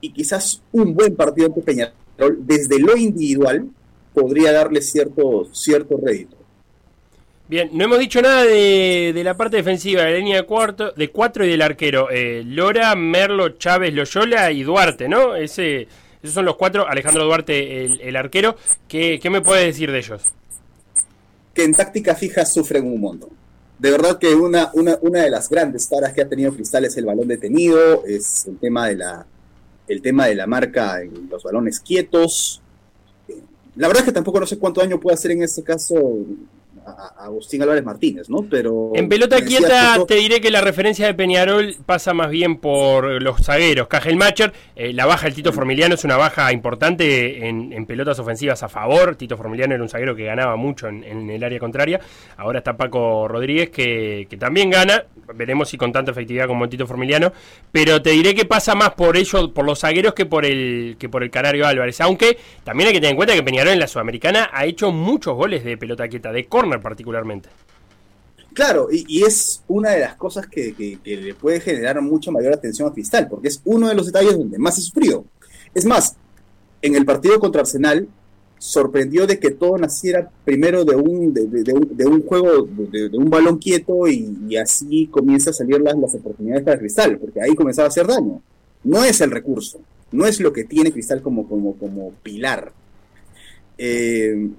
y 0.00 0.12
quizás 0.12 0.62
un 0.72 0.94
buen 0.94 1.14
partido 1.16 1.46
ante 1.48 1.60
Peñarol 1.62 1.94
desde 2.40 2.78
lo 2.78 2.96
individual 2.96 3.68
podría 4.12 4.52
darle 4.52 4.80
cierto, 4.82 5.48
cierto 5.52 5.96
rédito. 6.02 6.36
Bien, 7.48 7.70
no 7.72 7.84
hemos 7.84 7.98
dicho 7.98 8.20
nada 8.20 8.44
de, 8.44 9.12
de 9.14 9.24
la 9.24 9.34
parte 9.34 9.56
defensiva, 9.56 10.02
de 10.02 10.10
la 10.10 10.18
línea 10.18 10.36
de 10.36 10.42
cuarto, 10.42 10.92
de 10.92 11.10
cuatro 11.10 11.46
y 11.46 11.48
del 11.48 11.62
arquero. 11.62 12.10
Eh, 12.10 12.42
Lora, 12.44 12.94
Merlo, 12.94 13.50
Chávez, 13.50 13.94
Loyola 13.94 14.52
y 14.52 14.64
Duarte, 14.64 15.08
¿no? 15.08 15.34
Ese, 15.34 15.88
esos 16.22 16.34
son 16.34 16.44
los 16.44 16.56
cuatro. 16.56 16.88
Alejandro 16.88 17.24
Duarte, 17.24 17.84
el, 17.84 18.16
arquero. 18.16 18.56
¿Qué, 18.88 19.18
¿Qué 19.20 19.30
me 19.30 19.40
puedes 19.40 19.66
decir 19.66 19.90
de 19.92 19.98
ellos? 19.98 20.22
Que 21.54 21.64
en 21.64 21.72
táctica 21.72 22.14
fija 22.14 22.44
sufren 22.44 22.86
un 22.86 23.00
montón. 23.00 23.30
De 23.78 23.92
verdad 23.92 24.18
que 24.18 24.34
una, 24.34 24.70
una, 24.74 24.98
una 25.02 25.22
de 25.22 25.30
las 25.30 25.48
grandes 25.48 25.88
taras 25.88 26.12
que 26.12 26.22
ha 26.22 26.28
tenido 26.28 26.52
Cristal 26.52 26.84
es 26.84 26.96
el 26.96 27.04
balón 27.04 27.28
detenido, 27.28 28.04
es 28.04 28.46
el 28.46 28.58
tema 28.58 28.88
de 28.88 28.96
la, 28.96 29.26
el 29.86 30.02
tema 30.02 30.26
de 30.26 30.34
la 30.34 30.46
marca 30.46 31.00
en 31.00 31.28
los 31.30 31.42
balones 31.44 31.78
quietos. 31.78 32.60
La 33.76 33.86
verdad 33.86 34.02
es 34.02 34.06
que 34.06 34.12
tampoco 34.12 34.40
no 34.40 34.46
sé 34.46 34.58
cuánto 34.58 34.80
daño 34.80 34.98
puede 34.98 35.14
hacer 35.14 35.30
en 35.30 35.44
este 35.44 35.62
caso 35.62 35.94
a- 36.88 37.22
a 37.22 37.24
Agustín 37.26 37.62
Álvarez 37.62 37.84
Martínez, 37.84 38.28
¿no? 38.30 38.44
Pero 38.48 38.92
En 38.94 39.08
pelota 39.08 39.40
quieta 39.42 39.96
te 40.06 40.14
diré 40.14 40.40
que 40.40 40.50
la 40.50 40.60
referencia 40.60 41.06
de 41.06 41.14
Peñarol 41.14 41.74
pasa 41.86 42.14
más 42.14 42.30
bien 42.30 42.56
por 42.56 43.20
los 43.22 43.44
zagueros. 43.44 43.88
Cajelmacher, 43.88 44.52
eh, 44.76 44.92
la 44.92 45.06
baja 45.06 45.26
del 45.26 45.34
Tito 45.34 45.52
Formiliano 45.52 45.94
es 45.94 46.04
una 46.04 46.16
baja 46.16 46.52
importante 46.52 47.46
en, 47.48 47.72
en 47.72 47.86
pelotas 47.86 48.18
ofensivas 48.18 48.62
a 48.62 48.68
favor. 48.68 49.16
Tito 49.16 49.36
Formiliano 49.36 49.74
era 49.74 49.82
un 49.82 49.88
zaguero 49.88 50.14
que 50.16 50.24
ganaba 50.24 50.56
mucho 50.56 50.88
en, 50.88 51.04
en 51.04 51.28
el 51.30 51.42
área 51.44 51.58
contraria. 51.58 52.00
Ahora 52.36 52.58
está 52.58 52.76
Paco 52.76 53.28
Rodríguez 53.28 53.70
que, 53.70 54.26
que 54.30 54.36
también 54.36 54.70
gana. 54.70 55.04
Veremos 55.34 55.68
si 55.68 55.76
con 55.76 55.92
tanta 55.92 56.10
efectividad 56.12 56.46
como 56.46 56.64
el 56.64 56.70
Tito 56.70 56.86
Formiliano. 56.86 57.32
Pero 57.72 58.00
te 58.02 58.10
diré 58.10 58.34
que 58.34 58.44
pasa 58.44 58.74
más 58.74 58.90
por 58.94 59.16
ellos, 59.16 59.50
por 59.54 59.64
los 59.64 59.80
zagueros 59.80 60.14
que 60.14 60.26
por 60.26 60.44
el 60.44 60.96
que 60.98 61.08
por 61.08 61.22
el 61.22 61.30
Canario 61.30 61.66
Álvarez. 61.66 62.00
Aunque 62.00 62.38
también 62.64 62.88
hay 62.88 62.94
que 62.94 63.00
tener 63.00 63.10
en 63.12 63.16
cuenta 63.16 63.34
que 63.34 63.42
Peñarol 63.42 63.72
en 63.72 63.80
la 63.80 63.86
Sudamericana 63.86 64.50
ha 64.52 64.64
hecho 64.64 64.90
muchos 64.92 65.34
goles 65.34 65.64
de 65.64 65.76
pelota 65.76 66.08
quieta, 66.08 66.32
de 66.32 66.44
córner 66.46 66.77
particularmente. 66.80 67.48
Claro, 68.52 68.88
y, 68.90 69.22
es 69.22 69.62
una 69.68 69.90
de 69.90 70.00
las 70.00 70.16
cosas 70.16 70.46
que, 70.46 70.74
que- 70.74 71.16
le 71.16 71.34
puede 71.34 71.60
generar 71.60 72.00
mucha 72.02 72.30
mayor 72.30 72.54
atención 72.54 72.88
a 72.88 72.92
Cristal, 72.92 73.28
porque 73.28 73.48
es 73.48 73.60
uno 73.64 73.88
de 73.88 73.94
los 73.94 74.06
detalles 74.06 74.36
donde 74.36 74.58
más 74.58 74.78
ha 74.78 74.80
sufrido. 74.80 75.24
Es 75.74 75.84
más, 75.84 76.16
en 76.82 76.96
el 76.96 77.04
partido 77.04 77.38
contra 77.38 77.60
Arsenal, 77.60 78.08
sorprendió 78.58 79.26
de 79.26 79.38
que 79.38 79.52
todo 79.52 79.78
naciera 79.78 80.28
primero 80.44 80.84
de 80.84 80.96
un, 80.96 81.32
de, 81.32 82.04
un, 82.04 82.22
juego, 82.22 82.66
de, 82.66 83.16
un 83.16 83.30
balón 83.30 83.58
quieto, 83.58 84.08
y, 84.08 84.36
y 84.48 84.56
así 84.56 85.06
comienza 85.06 85.50
a 85.50 85.52
salir 85.52 85.80
las, 85.80 85.96
las 85.96 86.14
oportunidades 86.16 86.64
para 86.64 86.78
Cristal, 86.78 87.18
porque 87.18 87.40
ahí 87.40 87.54
comenzaba 87.54 87.86
a 87.86 87.90
hacer 87.90 88.06
daño. 88.06 88.42
No 88.82 89.04
es 89.04 89.20
el 89.20 89.30
recurso, 89.30 89.80
no 90.10 90.26
es 90.26 90.40
lo 90.40 90.52
que 90.52 90.64
tiene 90.64 90.90
Cristal 90.90 91.22
como, 91.22 91.48
como, 91.48 91.76
como 91.76 92.12
pilar. 92.22 92.72
Eh, 93.76 94.50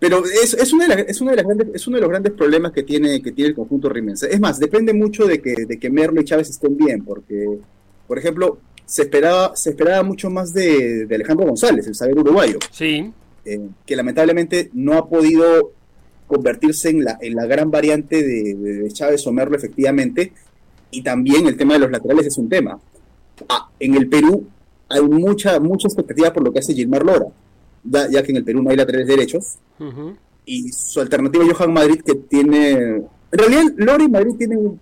pero 0.00 0.24
es, 0.24 0.54
es, 0.54 0.72
una 0.72 0.88
de 0.88 0.96
las- 0.96 1.08
es, 1.08 1.20
una 1.20 1.30
de 1.32 1.36
las 1.36 1.46
grandes, 1.46 1.68
es 1.74 1.86
uno 1.86 1.96
de 1.98 2.00
los 2.00 2.10
grandes 2.10 2.32
problemas 2.32 2.72
que 2.72 2.82
tiene, 2.82 3.22
que 3.22 3.30
tiene 3.32 3.50
el 3.50 3.54
conjunto 3.54 3.88
rimense. 3.88 4.26
Es 4.32 4.40
más, 4.40 4.58
depende 4.58 4.92
mucho 4.92 5.26
de 5.26 5.40
que, 5.40 5.54
de 5.66 5.78
que 5.78 5.90
Merlo 5.90 6.20
y 6.20 6.24
Chávez 6.24 6.50
estén 6.50 6.76
bien, 6.76 7.04
porque, 7.04 7.58
por 8.08 8.18
ejemplo, 8.18 8.58
se 8.86 9.02
esperaba, 9.02 9.54
se 9.54 9.70
esperaba 9.70 10.02
mucho 10.02 10.30
más 10.30 10.52
de, 10.52 11.06
de 11.06 11.14
Alejandro 11.14 11.46
González, 11.46 11.86
el 11.86 11.94
saber 11.94 12.18
uruguayo, 12.18 12.58
Sí. 12.72 13.12
eh, 13.44 13.60
que 13.86 13.94
lamentablemente 13.94 14.70
no 14.72 14.94
ha 14.94 15.08
podido 15.08 15.70
convertirse 16.26 16.90
en 16.90 17.04
la, 17.04 17.18
en 17.20 17.34
la 17.34 17.46
gran 17.46 17.70
variante 17.70 18.22
de, 18.22 18.54
de- 18.54 18.72
de 18.82 18.90
Chávez 18.92 19.26
o 19.26 19.32
Merlo 19.32 19.56
efectivamente, 19.56 20.32
y 20.90 21.02
también 21.02 21.46
el 21.46 21.56
tema 21.56 21.74
de 21.74 21.80
los 21.80 21.90
laterales 21.90 22.26
es 22.26 22.36
un 22.38 22.48
tema. 22.48 22.80
Ah, 23.48 23.68
en 23.78 23.94
el 23.94 24.08
Perú 24.08 24.46
hay 24.88 25.02
mucha, 25.02 25.60
mucha 25.60 25.86
expectativa 25.88 26.32
por 26.32 26.42
lo 26.42 26.52
que 26.52 26.58
hace 26.58 26.74
Gilmar 26.74 27.04
Lora, 27.04 27.26
ya, 27.84 28.08
ya 28.10 28.22
que 28.22 28.30
en 28.32 28.36
el 28.38 28.44
Perú 28.44 28.62
no 28.62 28.70
hay 28.70 28.76
laterales 28.76 29.06
derechos, 29.08 29.58
y 30.46 30.70
su 30.72 31.00
alternativa 31.00 31.44
Johan 31.52 31.72
Madrid 31.72 32.00
que 32.04 32.14
tiene 32.14 32.70
en 32.72 33.04
realidad 33.38 33.62
Lora 33.76 34.02
y 34.04 34.08
Madrid 34.08 34.34
tienen 34.36 34.80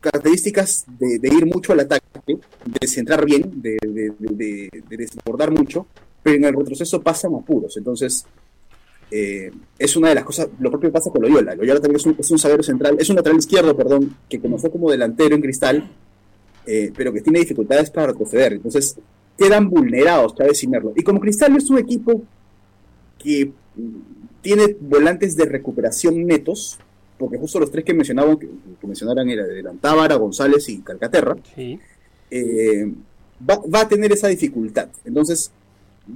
características 0.00 0.84
de, 0.98 1.18
de 1.18 1.28
ir 1.28 1.46
mucho 1.46 1.72
al 1.72 1.80
ataque 1.80 2.04
de 2.26 2.86
centrar 2.86 3.24
bien 3.24 3.50
de- 3.62 3.78
de 4.18 4.96
desbordar 4.96 5.50
mucho 5.50 5.86
pero 6.22 6.36
en 6.36 6.44
el 6.44 6.54
retroceso 6.54 7.00
pasan 7.02 7.34
apuros. 7.34 7.76
Entonces 7.76 8.24
eh, 9.10 9.50
es 9.78 9.96
una 9.96 10.08
de 10.10 10.14
las 10.16 10.24
cosas 10.24 10.48
lo 10.60 10.70
propio 10.70 10.90
pasa 10.92 11.10
con 11.10 11.22
Loyola. 11.22 11.54
Loyola 11.54 11.80
también 11.80 11.96
es 11.96 12.06
un, 12.06 12.16
es 12.18 12.30
un 12.30 12.38
zaguero 12.38 12.62
central 12.62 12.96
es 12.98 13.08
un 13.10 13.16
lateral 13.16 13.38
izquierdo 13.38 13.76
perdón 13.76 14.16
que 14.28 14.40
comenzó 14.40 14.70
como 14.70 14.90
delantero 14.90 15.34
en 15.34 15.40
Cristal 15.42 15.90
eh, 16.66 16.92
pero 16.96 17.12
que 17.12 17.20
tiene 17.22 17.40
dificultades 17.40 17.90
para 17.90 18.08
retroceder. 18.08 18.52
Entonces 18.54 18.96
quedan 19.38 19.68
vulnerados 19.70 20.34
y 20.62 20.66
Merlo 20.68 20.92
y 20.96 21.02
como 21.02 21.20
Cristal 21.20 21.56
es 21.56 21.68
un 21.70 21.78
equipo 21.78 22.22
que 23.18 23.52
tiene 24.42 24.76
volantes 24.80 25.36
de 25.36 25.44
recuperación 25.46 26.26
netos, 26.26 26.78
porque 27.18 27.38
justo 27.38 27.60
los 27.60 27.70
tres 27.70 27.84
que 27.84 27.94
mencionaban, 27.94 28.36
que, 28.36 28.48
que 28.80 28.86
mencionaran 28.86 29.28
era 29.30 29.44
eran 29.46 29.78
Tábara, 29.78 30.16
González 30.16 30.68
y 30.68 30.78
Calcaterra, 30.80 31.36
Sí. 31.54 31.78
eh, 32.30 32.92
va, 33.48 33.60
va 33.72 33.80
a 33.82 33.88
tener 33.88 34.12
esa 34.12 34.28
dificultad. 34.28 34.88
Entonces, 35.04 35.52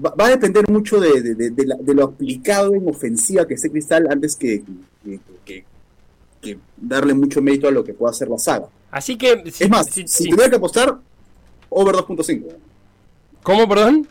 va, 0.05 0.12
va 0.18 0.26
a 0.26 0.31
depender 0.31 0.68
mucho 0.68 0.98
de, 1.00 1.22
de- 1.22 1.35
de- 1.35 1.50
de 1.50 1.66
la- 1.66 1.76
de 1.76 1.94
lo 1.94 2.05
aplicado 2.05 2.74
en 2.74 2.88
ofensiva 2.88 3.46
que 3.46 3.55
esté 3.55 3.70
Cristal 3.70 4.09
antes 4.11 4.35
que, 4.37 4.62
que- 5.05 5.20
que- 5.44 5.64
que 6.40 6.59
darle 6.76 7.14
mucho 7.14 7.40
mérito 7.40 7.68
a 7.68 7.70
lo 7.70 7.85
que 7.85 7.94
pueda 7.94 8.11
hacer 8.11 8.29
la 8.29 8.38
saga. 8.38 8.66
Así 8.90 9.16
que. 9.16 9.42
Es 9.44 9.68
más, 9.70 9.87
si 9.87 10.07
sí. 10.07 10.29
tuviera 10.29 10.50
que 10.50 10.57
apostar, 10.57 10.98
over 11.70 11.94
2.5. 11.94 12.46
¿Cómo, 13.46 13.68
perdón? 13.68 14.09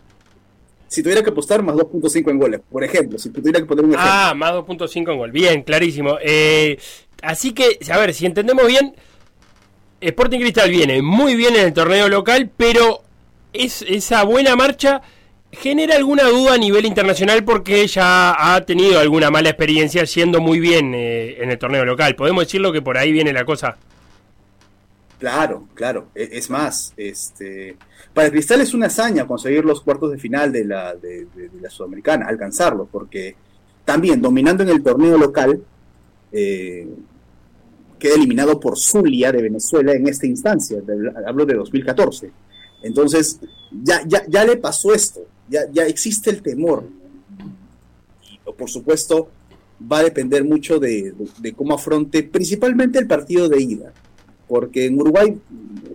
Si 0.88 1.04
tuviera 1.04 1.21
que 1.21 1.30
apostar, 1.30 1.62
más 1.62 1.76
2.5 1.76 2.32
en 2.32 2.39
goles. 2.39 2.62
Por 2.71 2.86
ejemplo, 2.86 3.19
si 3.19 3.30
tuviera 3.32 3.60
que 3.60 3.65
poner 3.65 3.84
un 3.84 3.91
ejemplo. 3.91 4.10
Ah, 4.10 4.34
más 4.34 4.54
2.5 4.54 5.12
en 5.12 5.17
gol. 5.17 5.32
Bien, 5.34 5.62
clarísimo. 5.62 6.17
Eh, 6.21 6.80
así 7.21 7.52
que, 7.52 7.78
a 7.91 7.98
ver, 7.98 8.13
si 8.13 8.26
entendemos 8.26 8.65
bien, 8.65 8.95
Sporting 10.00 10.39
Cristal 10.39 10.69
viene 10.71 11.02
muy 11.02 11.36
bien 11.36 11.54
en 11.58 11.65
el 11.65 11.74
torneo 11.74 12.08
local, 12.08 12.50
pero 12.56 13.02
es, 13.52 13.82
esa 13.82 14.24
buena 14.24 14.56
marcha 14.56 15.02
genera 15.52 15.98
alguna 15.98 16.24
duda 16.30 16.54
a 16.54 16.58
nivel 16.58 16.86
internacional 16.86 17.43
porque 17.43 17.86
ya 17.88 18.54
ha 18.56 18.62
tenido 18.62 19.02
alguna 19.02 19.30
mala 19.32 19.50
experiencia 19.50 20.06
yendo 20.06 20.39
muy 20.39 20.62
bien 20.62 20.93
eh, 20.95 21.43
en 21.43 21.52
el 21.52 21.60
torneo 21.60 21.84
local. 21.84 22.15
¿Podemos 22.15 22.45
decirlo 22.45 22.71
que 22.71 22.82
por 22.82 22.98
ahí 22.98 23.12
viene 23.12 23.34
la 23.34 23.43
cosa? 23.43 23.76
Claro, 25.19 25.67
claro. 25.74 26.08
E- 26.15 26.30
Es 26.32 26.50
más, 26.50 26.93
este, 26.95 27.76
para 28.15 28.32
Cristal 28.32 28.62
es 28.62 28.73
una 28.73 28.88
hazaña 28.88 29.28
conseguir 29.28 29.63
los 29.65 29.82
cuartos 29.82 30.12
de 30.12 30.17
final 30.17 30.51
de 30.51 30.65
la, 30.65 30.95
de, 30.95 31.28
la 31.62 31.69
Sudamericana, 31.69 32.25
alcanzarlo, 32.28 32.88
porque 32.91 33.36
también 33.84 34.19
dominando 34.21 34.63
en 34.63 34.69
el 34.69 34.82
torneo 34.82 35.17
local, 35.17 35.62
eh, 36.32 36.88
queda 37.99 38.15
eliminado 38.15 38.60
por 38.60 38.78
Zulia 38.80 39.32
de 39.32 39.41
Venezuela 39.43 39.93
en 39.93 40.08
esta 40.08 40.25
instancia, 40.25 40.82
de- 40.82 41.12
hablo 41.28 41.45
de 41.45 41.54
2014. 41.56 42.32
Entonces, 42.84 43.39
ya, 43.84 44.01
ya, 44.08 44.23
ya 44.28 44.43
le 44.45 44.58
pasó 44.58 44.93
esto, 44.93 45.21
ya, 45.49 45.62
ya 45.71 45.86
existe 45.86 46.30
el 46.32 46.41
temor. 46.41 46.84
Y 48.47 48.51
por 48.54 48.69
supuesto, 48.69 49.30
va 49.91 49.99
a 49.99 50.04
depender 50.04 50.43
mucho 50.43 50.80
de- 50.80 51.13
de 51.39 51.54
cómo 51.54 51.73
afronte 51.75 52.23
principalmente 52.23 52.97
el 52.97 53.08
partido 53.08 53.49
de 53.49 53.62
ida 53.62 53.93
porque 54.47 54.86
en 54.86 55.01
Uruguay 55.01 55.36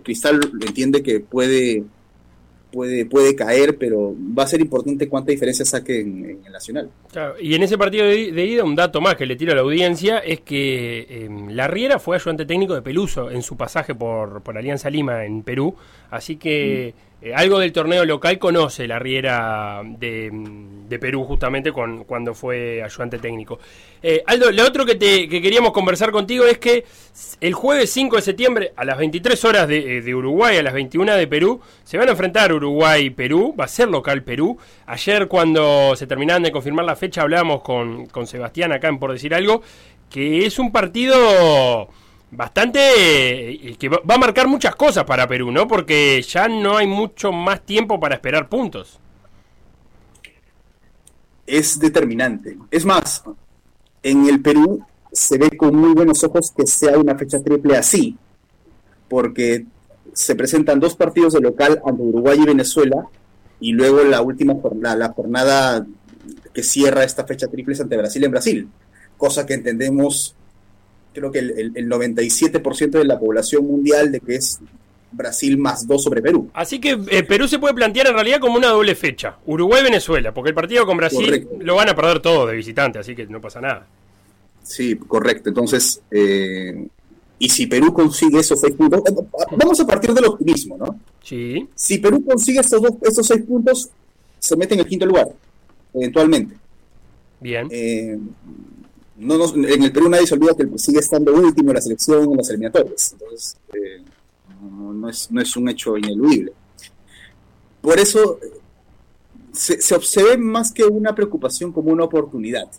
Cristal 0.03 0.39
entiende 0.67 1.01
que 1.01 1.21
puede, 1.21 1.85
puede, 2.71 3.05
puede 3.05 3.35
caer, 3.35 3.77
pero 3.77 4.15
va 4.37 4.43
a 4.43 4.47
ser 4.47 4.61
importante 4.61 5.07
cuánta 5.07 5.31
diferencia 5.31 5.65
saque 5.65 6.01
en, 6.01 6.41
el 6.45 6.51
Nacional. 6.51 6.89
Claro, 7.11 7.35
y 7.39 7.53
en 7.55 7.63
ese 7.63 7.77
partido 7.77 8.05
de, 8.05 8.45
ida, 8.45 8.63
un 8.63 8.75
dato 8.75 9.01
más 9.01 9.15
que 9.15 9.25
le 9.25 9.35
tiro 9.35 9.51
a 9.51 9.55
la 9.55 9.61
audiencia 9.61 10.19
es 10.19 10.41
que 10.41 11.05
eh, 11.09 11.29
la 11.49 11.67
Riera 11.67 11.99
fue 11.99 12.15
ayudante 12.15 12.45
técnico 12.45 12.73
de 12.73 12.81
Peluso 12.81 13.31
en 13.31 13.41
su 13.41 13.57
pasaje 13.57 13.95
por, 13.95 14.41
por 14.41 14.57
Alianza 14.57 14.89
Lima 14.89 15.25
en 15.25 15.43
Perú, 15.43 15.75
así 16.11 16.37
que 16.37 16.93
eh, 17.23 17.35
algo 17.35 17.59
del 17.59 17.71
torneo 17.71 18.03
local 18.03 18.39
conoce 18.39 18.87
la 18.87 18.97
Riera 18.97 19.83
de, 19.85 20.97
Perú 20.99 21.23
justamente 21.23 21.71
con, 21.71 22.03
cuando 22.03 22.33
fue 22.33 22.81
ayudante 22.83 23.19
técnico. 23.19 23.59
Eh, 24.01 24.23
Aldo, 24.25 24.51
lo 24.51 24.65
otro 24.65 24.85
que, 24.85 24.95
te, 24.95 25.29
que 25.29 25.41
queríamos 25.41 25.71
conversar 25.71 26.11
contigo 26.11 26.45
es 26.45 26.57
que 26.57 26.83
el 27.39 27.53
jueves 27.53 27.91
5 27.91 28.15
de 28.15 28.21
septiembre 28.23 28.73
a 28.75 28.83
las 28.85 28.97
23 28.97 29.45
horas 29.45 29.67
de, 29.67 29.97
eh, 29.97 30.01
de 30.01 30.15
Uruguay, 30.15 30.57
a 30.57 30.63
las 30.63 30.73
21 30.73 31.15
de 31.15 31.27
Perú, 31.27 31.61
se 31.83 31.97
van 31.97 32.07
a 32.07 32.11
enfrentar 32.11 32.51
Uruguay 32.51 33.05
y 33.05 33.09
Perú, 33.11 33.55
va 33.59 33.65
a 33.65 33.69
ser 33.69 33.87
local 33.87 34.23
Perú. 34.23 34.57
Ayer 34.87 35.27
cuando 35.27 35.95
se 35.95 36.07
terminaban 36.07 36.41
de 36.41 36.51
confirmar 36.51 36.85
la 36.85 36.95
fecha 36.95 37.21
hablábamos 37.21 37.61
con, 37.61 38.07
con 38.07 38.25
Sebastián 38.25 38.71
acá 38.73 38.87
en 38.87 38.97
Por 38.97 39.11
Decir 39.11 39.35
Algo, 39.35 39.61
que 40.09 40.45
es 40.45 40.57
un 40.57 40.71
partido 40.71 41.87
bastante 42.31 43.51
eh, 43.51 43.75
que 43.77 43.89
va 43.89 44.15
a 44.15 44.17
marcar 44.17 44.47
muchas 44.47 44.75
cosas 44.75 45.03
para 45.03 45.27
Perú, 45.27 45.51
¿no? 45.51 45.67
Porque 45.67 46.21
ya 46.21 46.47
no 46.47 46.77
hay 46.77 46.87
mucho 46.87 47.31
más 47.31 47.61
tiempo 47.65 47.99
para 47.99 48.15
esperar 48.15 48.49
puntos. 48.49 48.99
Es 51.45 51.79
determinante. 51.79 52.57
Es 52.71 52.85
más, 52.85 53.23
en 54.03 54.27
el 54.27 54.41
Perú 54.41 54.83
se 55.11 55.37
ve 55.37 55.55
con 55.57 55.75
muy 55.75 55.93
buenos 55.93 56.23
ojos 56.23 56.51
que 56.55 56.65
sea 56.65 56.97
una 56.97 57.17
fecha 57.17 57.41
triple 57.41 57.75
así, 57.75 58.17
porque 59.09 59.65
se 60.13 60.35
presentan 60.35 60.79
dos 60.79 60.95
partidos 60.95 61.33
de 61.33 61.41
local 61.41 61.81
ante 61.85 62.01
Uruguay 62.01 62.39
y 62.41 62.45
Venezuela, 62.45 63.05
y 63.59 63.73
luego 63.73 64.03
la 64.03 64.21
última 64.21 64.55
jornada, 64.55 64.95
la 64.95 65.09
jornada 65.09 65.85
que 66.53 66.63
cierra 66.63 67.03
esta 67.03 67.25
fecha 67.25 67.47
triple 67.47 67.73
es 67.73 67.81
ante 67.81 67.97
Brasil 67.97 68.23
en 68.23 68.31
Brasil, 68.31 68.69
cosa 69.17 69.45
que 69.45 69.53
entendemos, 69.53 70.35
creo 71.13 71.31
que 71.31 71.39
el, 71.39 71.51
el- 71.51 71.71
el 71.75 71.89
97% 71.89 72.91
de 72.91 73.05
la 73.05 73.19
población 73.19 73.65
mundial 73.65 74.11
de 74.11 74.19
que 74.19 74.35
es 74.35 74.59
Brasil 75.13 75.57
más 75.57 75.85
dos 75.87 76.03
sobre 76.03 76.21
Perú. 76.21 76.49
Así 76.53 76.79
que 76.79 76.97
eh, 77.09 77.23
Perú 77.23 77.47
se 77.47 77.59
puede 77.59 77.73
plantear 77.73 78.07
en 78.07 78.13
realidad 78.13 78.39
como 78.39 78.55
una 78.57 78.69
doble 78.69 78.95
fecha. 78.95 79.35
Uruguay-Venezuela, 79.45 80.33
porque 80.33 80.49
el 80.49 80.55
partido 80.55 80.85
con 80.85 80.95
Brasil 80.97 81.25
Correcto. 81.25 81.55
lo 81.59 81.75
van 81.75 81.89
a 81.89 81.95
perder 81.95 82.21
todo 82.21 82.45
de 82.47 82.55
visitante, 82.55 82.99
así 82.99 83.13
que 83.15 83.25
no 83.27 83.41
pasa 83.41 83.59
nada. 83.59 83.85
Sí, 84.63 84.95
correcto. 84.95 85.49
Entonces, 85.49 86.01
eh, 86.11 86.87
y 87.39 87.49
si 87.49 87.67
Perú 87.67 87.91
consigue 87.91 88.39
esos 88.39 88.59
seis 88.61 88.73
puntos, 88.75 89.01
eh, 89.05 89.13
vamos 89.57 89.79
a 89.81 89.85
partir 89.87 90.13
del 90.13 90.25
optimismo, 90.25 90.77
¿no? 90.77 90.97
Sí. 91.23 91.67
Si 91.75 91.97
Perú 91.97 92.23
consigue 92.25 92.59
estos, 92.61 92.81
dos, 92.81 92.93
estos 93.01 93.27
seis 93.27 93.41
puntos, 93.41 93.89
se 94.39 94.55
mete 94.55 94.75
en 94.75 94.79
el 94.81 94.85
quinto 94.87 95.05
lugar, 95.05 95.27
eventualmente. 95.93 96.55
Bien. 97.41 97.67
Eh, 97.71 98.17
no 99.21 99.55
en 99.55 99.83
el 99.83 99.91
Perú 99.91 100.09
nadie 100.09 100.25
se 100.25 100.33
olvida 100.33 100.55
que 100.55 100.67
sigue 100.77 100.99
estando 100.99 101.33
último 101.33 101.71
la 101.71 101.81
selección 101.81 102.23
en 102.23 102.37
las 102.37 102.49
eliminatorias. 102.49 103.13
Entonces, 103.13 103.57
eh, 103.73 104.03
no, 104.61 105.09
es, 105.09 105.31
no 105.31 105.41
es 105.41 105.55
un 105.55 105.69
hecho 105.69 105.95
ineludible. 105.95 106.53
Por 107.81 107.99
eso 107.99 108.39
se, 109.51 109.79
se 109.79 109.95
observa 109.95 110.35
más 110.37 110.71
que 110.71 110.83
una 110.83 111.13
preocupación 111.13 111.71
como 111.71 111.91
una 111.91 112.03
oportunidad. 112.03 112.69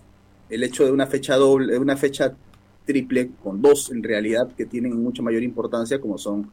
El 0.51 0.65
hecho 0.65 0.85
de 0.85 0.91
una 0.91 1.07
fecha 1.07 1.37
doble, 1.37 1.79
una 1.79 1.97
fecha 1.97 2.35
triple 2.85 3.31
con 3.43 3.63
dos 3.63 3.91
en 3.91 4.03
realidad 4.03 4.53
que 4.57 4.67
tienen 4.67 5.01
mucha 5.01 5.23
mayor 5.23 5.43
importancia 5.43 6.01
como 6.01 6.19
son 6.19 6.51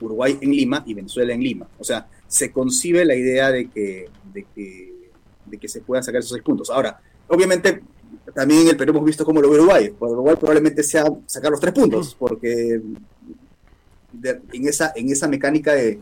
Uruguay 0.00 0.38
en 0.40 0.50
Lima 0.50 0.82
y 0.86 0.94
Venezuela 0.94 1.34
en 1.34 1.42
Lima. 1.42 1.68
O 1.78 1.84
sea, 1.84 2.08
se 2.26 2.50
concibe 2.50 3.04
la 3.04 3.14
idea 3.14 3.50
de 3.50 3.68
que, 3.68 4.08
de 4.32 4.46
que, 4.54 5.10
de 5.44 5.58
que 5.58 5.68
se 5.68 5.80
puedan 5.80 6.02
sacar 6.02 6.20
esos 6.20 6.32
seis 6.32 6.42
puntos. 6.42 6.70
Ahora, 6.70 7.00
obviamente, 7.28 7.82
también 8.34 8.62
en 8.62 8.68
el 8.68 8.76
Perú 8.76 8.92
hemos 8.92 9.04
visto 9.04 9.24
cómo 9.24 9.40
lo 9.40 9.50
ve 9.50 9.58
Uruguay. 9.58 9.90
Por 9.90 10.10
Uruguay 10.10 10.36
probablemente 10.38 10.82
sea 10.82 11.04
sacar 11.26 11.50
los 11.50 11.60
tres 11.60 11.72
puntos, 11.74 12.14
porque 12.18 12.80
de- 14.12 14.40
en, 14.52 14.68
esa, 14.68 14.92
en 14.96 15.10
esa 15.10 15.28
mecánica 15.28 15.72
de, 15.72 15.98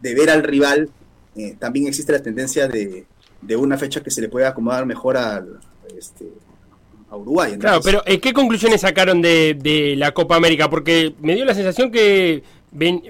de 0.00 0.14
ver 0.14 0.30
al 0.30 0.42
rival 0.42 0.88
eh, 1.36 1.56
también 1.58 1.86
existe 1.86 2.12
la 2.12 2.22
tendencia 2.22 2.66
de, 2.68 3.04
de 3.42 3.56
una 3.56 3.76
fecha 3.78 4.02
que 4.02 4.10
se 4.10 4.20
le 4.20 4.28
puede 4.28 4.46
acomodar 4.46 4.86
mejor 4.86 5.16
al, 5.16 5.60
este, 5.96 6.26
a 7.10 7.16
Uruguay. 7.16 7.56
Claro, 7.58 7.80
pero 7.82 8.02
¿eh, 8.06 8.20
¿qué 8.20 8.32
conclusiones 8.32 8.80
sacaron 8.80 9.22
de, 9.22 9.56
de 9.60 9.94
la 9.96 10.12
Copa 10.12 10.36
América? 10.36 10.68
Porque 10.68 11.14
me 11.20 11.34
dio 11.34 11.44
la 11.44 11.54
sensación 11.54 11.90
que 11.90 12.42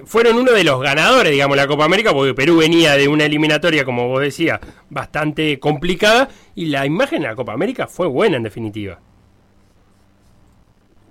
fueron 0.05 0.37
uno 0.37 0.51
de 0.51 0.63
los 0.63 0.81
ganadores, 0.81 1.31
digamos, 1.31 1.57
la 1.57 1.67
Copa 1.67 1.85
América, 1.85 2.13
porque 2.13 2.33
Perú 2.33 2.57
venía 2.57 2.93
de 2.93 3.07
una 3.07 3.25
eliminatoria, 3.25 3.85
como 3.85 4.07
vos 4.07 4.21
decías, 4.21 4.59
bastante 4.89 5.59
complicada, 5.59 6.29
y 6.55 6.67
la 6.67 6.85
imagen 6.85 7.21
de 7.21 7.27
la 7.27 7.35
Copa 7.35 7.53
América 7.53 7.87
fue 7.87 8.07
buena 8.07 8.37
en 8.37 8.43
definitiva. 8.43 8.99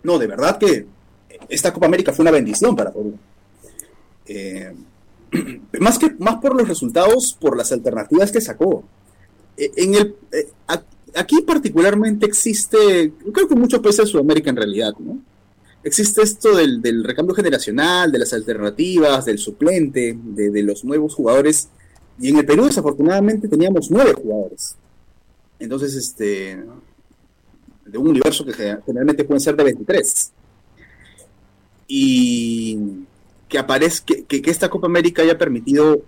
No, 0.02 0.18
de 0.18 0.26
verdad 0.26 0.58
que 0.58 0.86
esta 1.48 1.72
Copa 1.72 1.86
América 1.86 2.12
fue 2.12 2.22
una 2.22 2.30
bendición 2.30 2.74
para 2.74 2.92
Perú. 2.92 3.18
Eh, 4.26 4.72
más, 5.80 5.98
que, 5.98 6.10
más 6.18 6.36
por 6.36 6.56
los 6.56 6.68
resultados, 6.68 7.36
por 7.38 7.56
las 7.56 7.72
alternativas 7.72 8.32
que 8.32 8.40
sacó. 8.40 8.84
Eh, 9.56 9.70
En 9.76 9.94
el, 9.94 10.16
eh, 10.32 10.48
aquí 11.14 11.42
particularmente 11.42 12.26
existe, 12.26 13.12
creo 13.32 13.48
que 13.48 13.54
muchos 13.54 13.80
países 13.80 14.06
de 14.06 14.10
Sudamérica 14.12 14.50
en 14.50 14.56
realidad, 14.56 14.94
¿no? 14.98 15.18
Existe 15.84 16.22
esto 16.22 16.56
del, 16.56 16.82
del 16.82 17.04
recambio 17.04 17.34
generacional, 17.34 18.10
de 18.12 18.18
las 18.18 18.32
alternativas, 18.32 19.24
del 19.24 19.38
suplente, 19.38 20.18
de, 20.22 20.62
los 20.62 20.84
nuevos 20.84 21.14
jugadores. 21.14 21.68
Y 22.20 22.30
en 22.30 22.38
el 22.38 22.46
Perú, 22.46 22.66
desafortunadamente, 22.66 23.46
teníamos 23.48 23.90
nueve 23.90 24.12
jugadores. 24.14 24.76
Entonces, 25.58 25.94
este, 25.94 26.62
de 27.86 27.98
un 27.98 28.08
universo 28.08 28.44
que 28.44 28.52
ge- 28.52 28.78
generalmente 28.84 29.24
pueden 29.24 29.40
ser 29.40 29.56
de 29.56 29.64
23. 29.64 30.32
Y 31.86 32.78
que 33.48 33.58
aparezca, 33.58 34.14
que- 34.28 34.42
que 34.42 34.50
esta 34.50 34.68
Copa 34.68 34.86
América 34.88 35.22
haya 35.22 35.38
permitido 35.38 36.02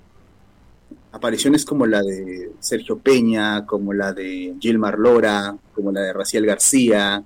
apariciones 1.12 1.64
como 1.64 1.86
la 1.86 2.02
de 2.02 2.52
Sergio 2.60 2.98
Peña, 2.98 3.64
como 3.66 3.92
la 3.92 4.12
de 4.12 4.54
Gilmar 4.60 4.98
Lora, 4.98 5.56
como 5.74 5.90
la 5.90 6.02
de 6.02 6.12
Raciel 6.12 6.44
García, 6.46 7.24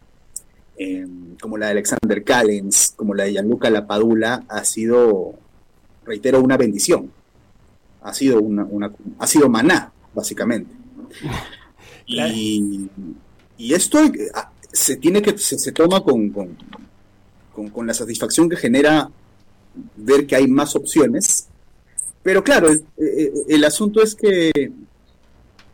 eh, 0.76 1.06
como 1.40 1.56
la 1.58 1.66
de 1.66 1.72
Alexander 1.72 2.22
Callens, 2.24 2.92
como 2.96 3.14
la 3.14 3.24
de 3.24 3.32
Gianluca 3.32 3.70
Lapadula, 3.70 4.44
ha 4.48 4.64
sido, 4.64 5.34
reitero, 6.04 6.40
una 6.40 6.56
bendición. 6.56 7.10
Ha 8.02 8.12
sido 8.12 8.40
una, 8.40 8.64
una- 8.64 8.92
ha 9.18 9.26
sido 9.26 9.48
maná, 9.48 9.92
básicamente. 10.14 10.70
Y, 12.06 12.86
y 13.56 13.72
esto 13.72 13.98
eh, 14.04 14.30
ah, 14.34 14.50
se 14.70 14.96
tiene 14.96 15.22
que, 15.22 15.38
se, 15.38 15.58
se 15.58 15.72
toma 15.72 16.02
con, 16.02 16.28
con, 16.28 16.54
con- 17.54 17.70
con 17.70 17.86
la 17.86 17.94
satisfacción 17.94 18.46
que 18.48 18.56
genera 18.56 19.08
ver 19.96 20.26
que 20.26 20.36
hay 20.36 20.46
más 20.46 20.76
opciones. 20.76 21.48
Pero 22.22 22.44
claro, 22.44 22.68
el, 22.68 22.84
eh, 22.98 23.32
el 23.48 23.64
asunto 23.64 24.02
es 24.02 24.14
que 24.14 24.70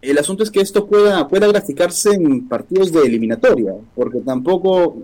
el 0.03 0.18
asunto 0.18 0.42
es 0.42 0.51
que 0.51 0.61
esto 0.61 0.86
pueda, 0.86 1.28
pueda 1.28 1.46
graficarse 1.46 2.11
en 2.14 2.48
partidos 2.48 2.90
de 2.92 3.01
eliminatoria, 3.03 3.74
porque 3.94 4.20
tampoco 4.20 4.96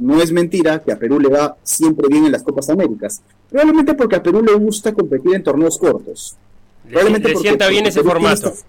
no 0.00 0.20
es 0.22 0.30
mentira 0.32 0.82
que 0.82 0.92
a 0.92 0.98
Perú 0.98 1.18
le 1.18 1.28
va 1.28 1.56
siempre 1.62 2.08
bien 2.10 2.26
en 2.26 2.32
las 2.32 2.42
Copas 2.42 2.68
Américas. 2.68 3.22
Probablemente 3.50 3.94
porque 3.94 4.16
a 4.16 4.22
Perú 4.22 4.42
le 4.42 4.52
gusta 4.54 4.92
competir 4.92 5.34
en 5.34 5.42
torneos 5.42 5.78
cortos. 5.78 6.36
Le, 6.84 6.90
Probablemente 6.90 7.28
le 7.28 7.34
porque- 7.34 7.48
sienta 7.48 7.68
bien 7.68 7.86
ese 7.86 8.00
Perú 8.00 8.10
formato. 8.10 8.48
esta- 8.48 8.66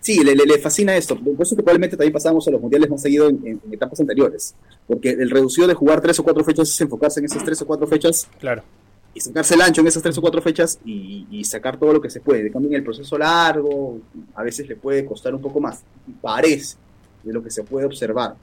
Sí, 0.00 0.22
le, 0.24 0.34
le- 0.34 0.44
le 0.44 0.58
fascina 0.58 0.96
esto. 0.96 1.16
Por 1.16 1.34
eso 1.40 1.54
que 1.54 1.62
probablemente 1.62 1.96
también 1.96 2.12
pasamos 2.12 2.46
a 2.48 2.50
los 2.50 2.60
mundiales 2.60 2.90
más 2.90 3.00
seguido 3.00 3.28
en, 3.28 3.36
en- 3.46 3.60
en 3.64 3.72
etapas 3.72 4.00
anteriores. 4.00 4.52
Porque 4.88 5.10
el 5.10 5.30
reducido 5.30 5.68
de 5.68 5.74
jugar 5.74 6.00
tres 6.00 6.18
o 6.18 6.24
cuatro 6.24 6.42
fechas 6.42 6.68
es 6.68 6.80
enfocarse 6.80 7.20
en 7.20 7.26
esas 7.26 7.44
tres 7.44 7.62
o 7.62 7.66
cuatro 7.66 7.86
fechas 7.86 8.26
Claro. 8.40 8.62
Y 9.14 9.20
sacarse 9.20 9.54
el 9.54 9.60
ancho 9.62 9.80
en 9.82 9.86
esas 9.88 10.02
tres 10.02 10.16
o 10.18 10.20
cuatro 10.20 10.40
fechas 10.40 10.78
y, 10.84 11.26
y 11.30 11.44
sacar 11.44 11.76
todo 11.78 11.92
lo 11.92 12.00
que 12.00 12.10
se 12.10 12.20
puede. 12.20 12.42
De 12.42 12.50
cambio, 12.50 12.70
en 12.70 12.76
el 12.76 12.84
proceso 12.84 13.18
largo, 13.18 13.98
a 14.34 14.42
veces 14.42 14.66
le 14.68 14.76
puede 14.76 15.04
costar 15.04 15.34
un 15.34 15.40
poco 15.42 15.60
más. 15.60 15.82
Parece 16.20 16.76
de 17.22 17.32
lo 17.32 17.42
que 17.42 17.50
se 17.50 17.62
puede 17.64 17.86
observar. 17.86 18.34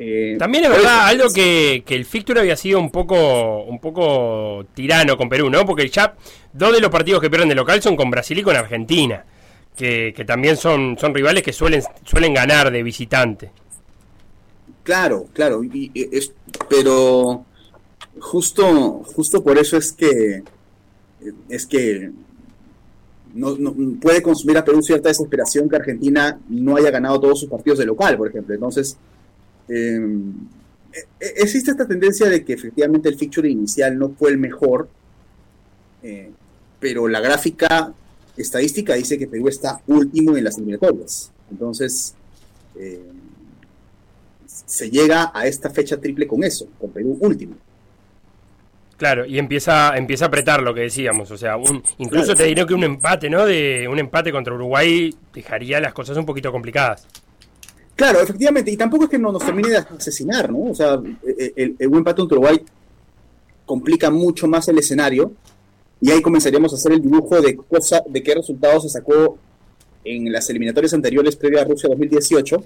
Eh, 0.00 0.36
También 0.38 0.64
es 0.64 0.70
verdad 0.70 1.06
algo 1.08 1.28
que, 1.32 1.82
que 1.84 1.96
el 1.96 2.04
fixture 2.04 2.38
había 2.38 2.56
sido 2.56 2.78
un 2.78 2.90
poco 2.90 3.64
un 3.64 3.80
poco 3.80 4.64
tirano 4.74 5.16
con 5.16 5.28
Perú, 5.28 5.50
¿no? 5.50 5.66
Porque 5.66 5.88
ya 5.88 6.14
dos 6.52 6.72
de 6.72 6.80
los 6.80 6.90
partidos 6.90 7.20
que 7.20 7.28
pierden 7.30 7.48
de 7.48 7.56
local 7.56 7.82
son 7.82 7.96
con 7.96 8.08
Brasil 8.10 8.38
y 8.38 8.42
con 8.42 8.54
Argentina, 8.54 9.24
que, 9.76 10.12
que 10.16 10.24
también 10.24 10.56
son, 10.56 10.96
son 10.98 11.12
rivales 11.14 11.42
que 11.42 11.52
suelen, 11.52 11.82
suelen 12.04 12.32
ganar 12.32 12.70
de 12.70 12.82
visitante. 12.84 13.50
Claro, 14.84 15.26
claro, 15.34 15.62
y- 15.64 15.90
y 15.92 16.16
es, 16.16 16.32
pero 16.68 17.44
justo, 18.20 19.02
justo 19.14 19.42
por 19.42 19.58
eso 19.58 19.76
es 19.76 19.92
que 19.92 20.42
es 21.48 21.66
que 21.66 22.12
no, 23.34 23.56
puede 24.00 24.22
consumir 24.22 24.56
a 24.58 24.64
Perú 24.64 24.82
cierta 24.82 25.08
desesperación 25.08 25.68
que 25.68 25.76
Argentina 25.76 26.40
no 26.48 26.76
haya 26.76 26.90
ganado 26.90 27.20
todos 27.20 27.40
sus 27.40 27.48
partidos 27.48 27.78
de 27.78 27.86
local, 27.86 28.16
por 28.16 28.28
ejemplo. 28.28 28.54
Entonces, 28.54 28.96
eh, 29.68 30.00
e- 31.20 31.34
existe 31.36 31.70
esta 31.70 31.86
tendencia 31.86 32.28
de 32.28 32.44
que 32.44 32.54
efectivamente 32.54 33.08
el 33.08 33.16
fixture 33.16 33.48
inicial 33.48 33.98
no 33.98 34.10
fue 34.10 34.30
el 34.30 34.38
mejor, 34.38 34.88
eh, 36.02 36.30
pero 36.80 37.08
la 37.08 37.20
gráfica 37.20 37.92
estadística 38.36 38.94
dice 38.94 39.18
que 39.18 39.26
Perú 39.26 39.48
está 39.48 39.80
último 39.86 40.36
en 40.36 40.44
las 40.44 40.56
eliminatorias. 40.56 41.30
Entonces, 41.50 42.14
eh, 42.76 43.02
se 44.46 44.90
llega 44.90 45.30
a 45.34 45.46
esta 45.46 45.70
fecha 45.70 45.98
triple 45.98 46.26
con 46.26 46.44
eso, 46.44 46.68
con 46.78 46.90
Perú 46.90 47.18
último. 47.20 47.56
Claro, 48.98 49.24
y 49.24 49.38
empieza, 49.38 49.96
empieza 49.96 50.24
a 50.24 50.28
apretar 50.28 50.60
lo 50.60 50.74
que 50.74 50.80
decíamos. 50.82 51.30
O 51.30 51.38
sea, 51.38 51.56
un, 51.56 51.82
incluso 51.98 52.34
te 52.34 52.44
diré 52.44 52.66
que 52.66 52.74
un 52.74 52.82
empate, 52.82 53.30
¿no? 53.30 53.46
De 53.46 53.86
un 53.88 53.98
empate 53.98 54.32
contra 54.32 54.52
Uruguay 54.52 55.14
dejaría 55.32 55.80
las 55.80 55.94
cosas 55.94 56.16
un 56.16 56.26
poquito 56.26 56.50
complicadas. 56.50 57.06
Claro, 57.94 58.20
efectivamente, 58.20 58.72
y 58.72 58.76
tampoco 58.76 59.04
es 59.04 59.10
que 59.10 59.18
no 59.18 59.30
nos 59.30 59.44
termine 59.44 59.68
de 59.68 59.76
asesinar, 59.76 60.50
¿no? 60.50 60.70
O 60.70 60.74
sea, 60.74 60.94
el, 60.94 61.52
el, 61.56 61.76
el 61.78 61.88
buen 61.88 62.00
empate 62.00 62.16
contra 62.16 62.38
Uruguay 62.38 62.60
complica 63.64 64.10
mucho 64.10 64.48
más 64.48 64.66
el 64.66 64.78
escenario 64.78 65.32
y 66.00 66.10
ahí 66.10 66.20
comenzaríamos 66.20 66.72
a 66.72 66.76
hacer 66.76 66.92
el 66.92 67.02
dibujo 67.02 67.40
de 67.40 67.56
cosa, 67.56 68.02
de 68.08 68.22
qué 68.22 68.34
resultados 68.34 68.82
se 68.84 68.88
sacó 68.88 69.38
en 70.04 70.32
las 70.32 70.48
eliminatorias 70.50 70.94
anteriores 70.94 71.36
previa 71.36 71.62
a 71.62 71.64
Rusia 71.64 71.88
2018 71.88 72.64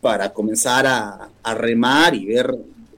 para 0.00 0.32
comenzar 0.32 0.86
a, 0.86 1.28
a 1.42 1.54
remar 1.54 2.14
y 2.14 2.26
ver 2.26 2.52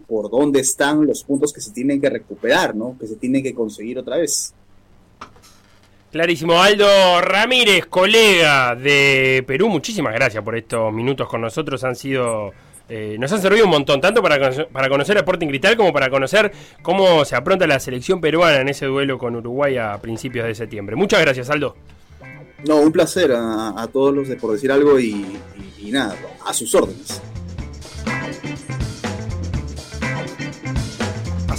por 0.07 0.31
dónde 0.31 0.61
están 0.61 1.07
los 1.07 1.25
puntos 1.25 1.53
que 1.53 1.61
se 1.61 1.71
tienen 1.73 2.01
que 2.01 2.11
recuperar, 2.11 2.75
¿no? 2.75 2.97
Que 2.99 3.07
se 3.07 3.17
tienen 3.17 3.43
que 3.43 3.55
conseguir 3.55 3.99
otra 3.99 4.17
vez. 4.19 4.55
Clarísimo. 6.13 6.63
Aldo 6.63 7.21
Ramírez, 7.23 7.87
colega 7.87 8.77
de 8.77 9.43
Perú, 9.47 9.69
muchísimas 9.69 10.15
gracias 10.15 10.45
por 10.45 10.57
estos 10.57 10.93
minutos 10.93 11.29
con 11.29 11.41
nosotros. 11.41 11.83
Han 11.83 11.97
sido. 11.97 12.53
eh, 12.89 13.17
nos 13.19 13.33
han 13.33 13.41
servido 13.43 13.65
un 13.65 13.71
montón, 13.71 14.01
tanto 14.01 14.23
para, 14.23 14.37
conocer- 14.39 14.69
para 14.69 14.89
conocer 14.89 15.17
a 15.17 15.21
Sporting 15.21 15.49
Cristal 15.49 15.77
como 15.77 15.93
para 15.93 16.11
conocer 16.11 16.53
cómo 16.83 17.25
se 17.25 17.35
apronta 17.35 17.67
la 17.67 17.81
selección 17.81 18.21
peruana 18.21 18.61
en 18.61 18.69
ese 18.69 18.87
duelo 18.87 19.19
con 19.19 19.35
Uruguay 19.35 19.77
a 19.79 19.99
principios 20.01 20.47
de 20.47 20.55
septiembre. 20.55 20.95
Muchas 20.95 21.21
gracias, 21.21 21.51
Aldo. 21.51 21.75
No, 22.67 22.77
un 22.77 22.93
placer 22.93 23.33
a, 23.33 23.71
a 23.77 23.87
todos 23.89 24.15
los 24.15 24.29
de 24.29 24.37
por 24.37 24.53
decir 24.53 24.71
algo 24.71 24.99
y, 25.01 25.07
y- 25.79 25.89
y 25.89 25.91
nada, 25.91 26.15
a 26.47 26.53
sus 26.55 26.73
órdenes. 26.75 27.21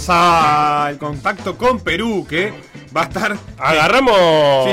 Pasa 0.06 0.88
el 0.90 0.98
contacto 0.98 1.58
con 1.58 1.80
Perú, 1.80 2.24
que 2.28 2.52
va 2.96 3.02
a 3.02 3.04
estar. 3.06 3.36
Agarramos 3.58 4.14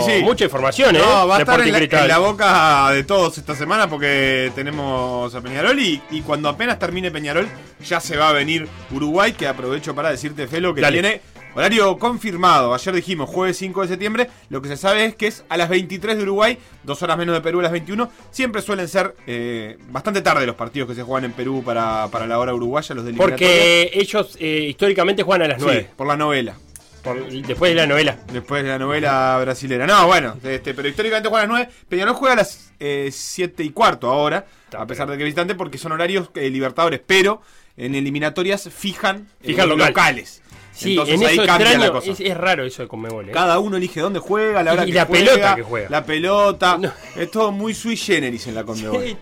Sí, 0.05 0.11
sí. 0.17 0.23
mucha 0.23 0.43
información, 0.43 0.95
¿eh? 0.95 0.99
No, 0.99 1.27
va 1.27 1.37
a 1.37 1.39
estar 1.39 1.59
en 1.61 1.71
la, 1.71 1.79
en 1.79 2.07
la 2.07 2.17
boca 2.19 2.91
de 2.91 3.03
todos 3.03 3.39
esta 3.39 3.55
semana 3.55 3.89
porque 3.89 4.51
tenemos 4.53 5.33
a 5.33 5.41
Peñarol 5.41 5.79
y, 5.79 5.99
y 6.11 6.21
cuando 6.21 6.49
apenas 6.49 6.77
termine 6.77 7.09
Peñarol 7.09 7.47
ya 7.83 7.99
se 7.99 8.15
va 8.15 8.29
a 8.29 8.31
venir 8.31 8.67
Uruguay, 8.91 9.33
que 9.33 9.47
aprovecho 9.47 9.95
para 9.95 10.11
decirte, 10.11 10.45
Felo, 10.47 10.75
que 10.75 10.81
Dale. 10.81 11.01
tiene 11.01 11.21
Horario 11.55 11.97
confirmado. 11.99 12.73
Ayer 12.73 12.95
dijimos 12.95 13.29
jueves 13.29 13.57
5 13.57 13.83
de 13.83 13.87
septiembre. 13.87 14.29
Lo 14.49 14.61
que 14.61 14.69
se 14.69 14.77
sabe 14.77 15.05
es 15.05 15.15
que 15.15 15.27
es 15.27 15.43
a 15.49 15.57
las 15.57 15.69
23 15.69 16.17
de 16.17 16.23
Uruguay, 16.23 16.57
dos 16.83 17.01
horas 17.03 17.17
menos 17.17 17.35
de 17.35 17.41
Perú 17.41 17.59
a 17.59 17.63
las 17.63 17.71
21. 17.71 18.09
Siempre 18.31 18.61
suelen 18.63 18.87
ser 18.87 19.15
eh, 19.27 19.77
bastante 19.89 20.21
tarde 20.21 20.47
los 20.47 20.55
partidos 20.55 20.89
que 20.89 20.95
se 20.95 21.03
juegan 21.03 21.25
en 21.25 21.33
Perú 21.33 21.61
para, 21.63 22.07
para 22.09 22.25
la 22.25 22.39
hora 22.39 22.53
uruguaya, 22.55 22.95
los 22.95 23.05
de 23.05 23.13
Porque 23.13 23.91
ellos 23.93 24.35
eh, 24.39 24.65
históricamente 24.69 25.21
juegan 25.23 25.43
a 25.43 25.47
las 25.53 25.61
9. 25.61 25.81
Sí, 25.81 25.87
por 25.95 26.07
la 26.07 26.17
novela. 26.17 26.55
Por- 27.03 27.29
después 27.29 27.71
de 27.71 27.75
la 27.75 27.85
novela. 27.85 28.17
Después 28.31 28.63
de 28.63 28.69
la 28.69 28.79
novela 28.79 29.37
brasilera. 29.41 29.85
No, 29.85 30.07
bueno, 30.07 30.37
este, 30.43 30.73
pero 30.73 30.87
históricamente 30.87 31.29
juega 31.29 31.43
a 31.43 31.47
las 31.47 31.55
9. 31.67 31.71
Peñarol 31.87 32.15
juega 32.15 32.33
a 32.33 32.37
las 32.37 32.71
7 33.11 33.63
y 33.63 33.69
cuarto 33.69 34.09
ahora, 34.09 34.45
a 34.75 34.85
pesar 34.87 35.09
de 35.09 35.17
que 35.17 35.23
visitante, 35.23 35.53
porque 35.53 35.77
son 35.77 35.91
horarios 35.91 36.29
eh, 36.35 36.49
libertadores. 36.49 37.01
Pero 37.05 37.41
en 37.75 37.93
eliminatorias 37.95 38.69
fijan, 38.73 39.27
eh, 39.41 39.47
Fijan 39.47 39.67
local. 39.69 39.87
locales. 39.89 40.41
Sí, 40.73 40.91
Entonces 40.91 41.15
en 41.15 41.27
ahí 41.27 41.33
eso 41.35 41.45
cambia 41.45 41.67
extraño, 41.67 41.85
la 41.85 41.99
cosa. 41.99 42.11
Es, 42.11 42.19
es 42.19 42.37
raro 42.37 42.65
eso 42.65 42.81
de 42.81 42.87
Conmebol. 42.87 43.29
¿eh? 43.29 43.31
Cada 43.31 43.59
uno 43.59 43.77
elige 43.77 43.99
dónde 43.99 44.19
juega, 44.19 44.63
la 44.63 44.73
hora 44.73 44.83
Y 44.83 44.87
que 44.87 44.93
la 44.93 45.05
juega, 45.05 45.25
pelota 45.25 45.55
que 45.55 45.61
juega. 45.61 45.89
La 45.89 46.03
pelota. 46.03 46.79
Es 47.15 47.29
todo 47.31 47.51
muy 47.51 47.73
sui 47.73 47.95
generis 47.95 48.47
en 48.47 48.55
la 48.55 48.63
Conmebol. 48.63 49.03
Sí, 49.03 49.17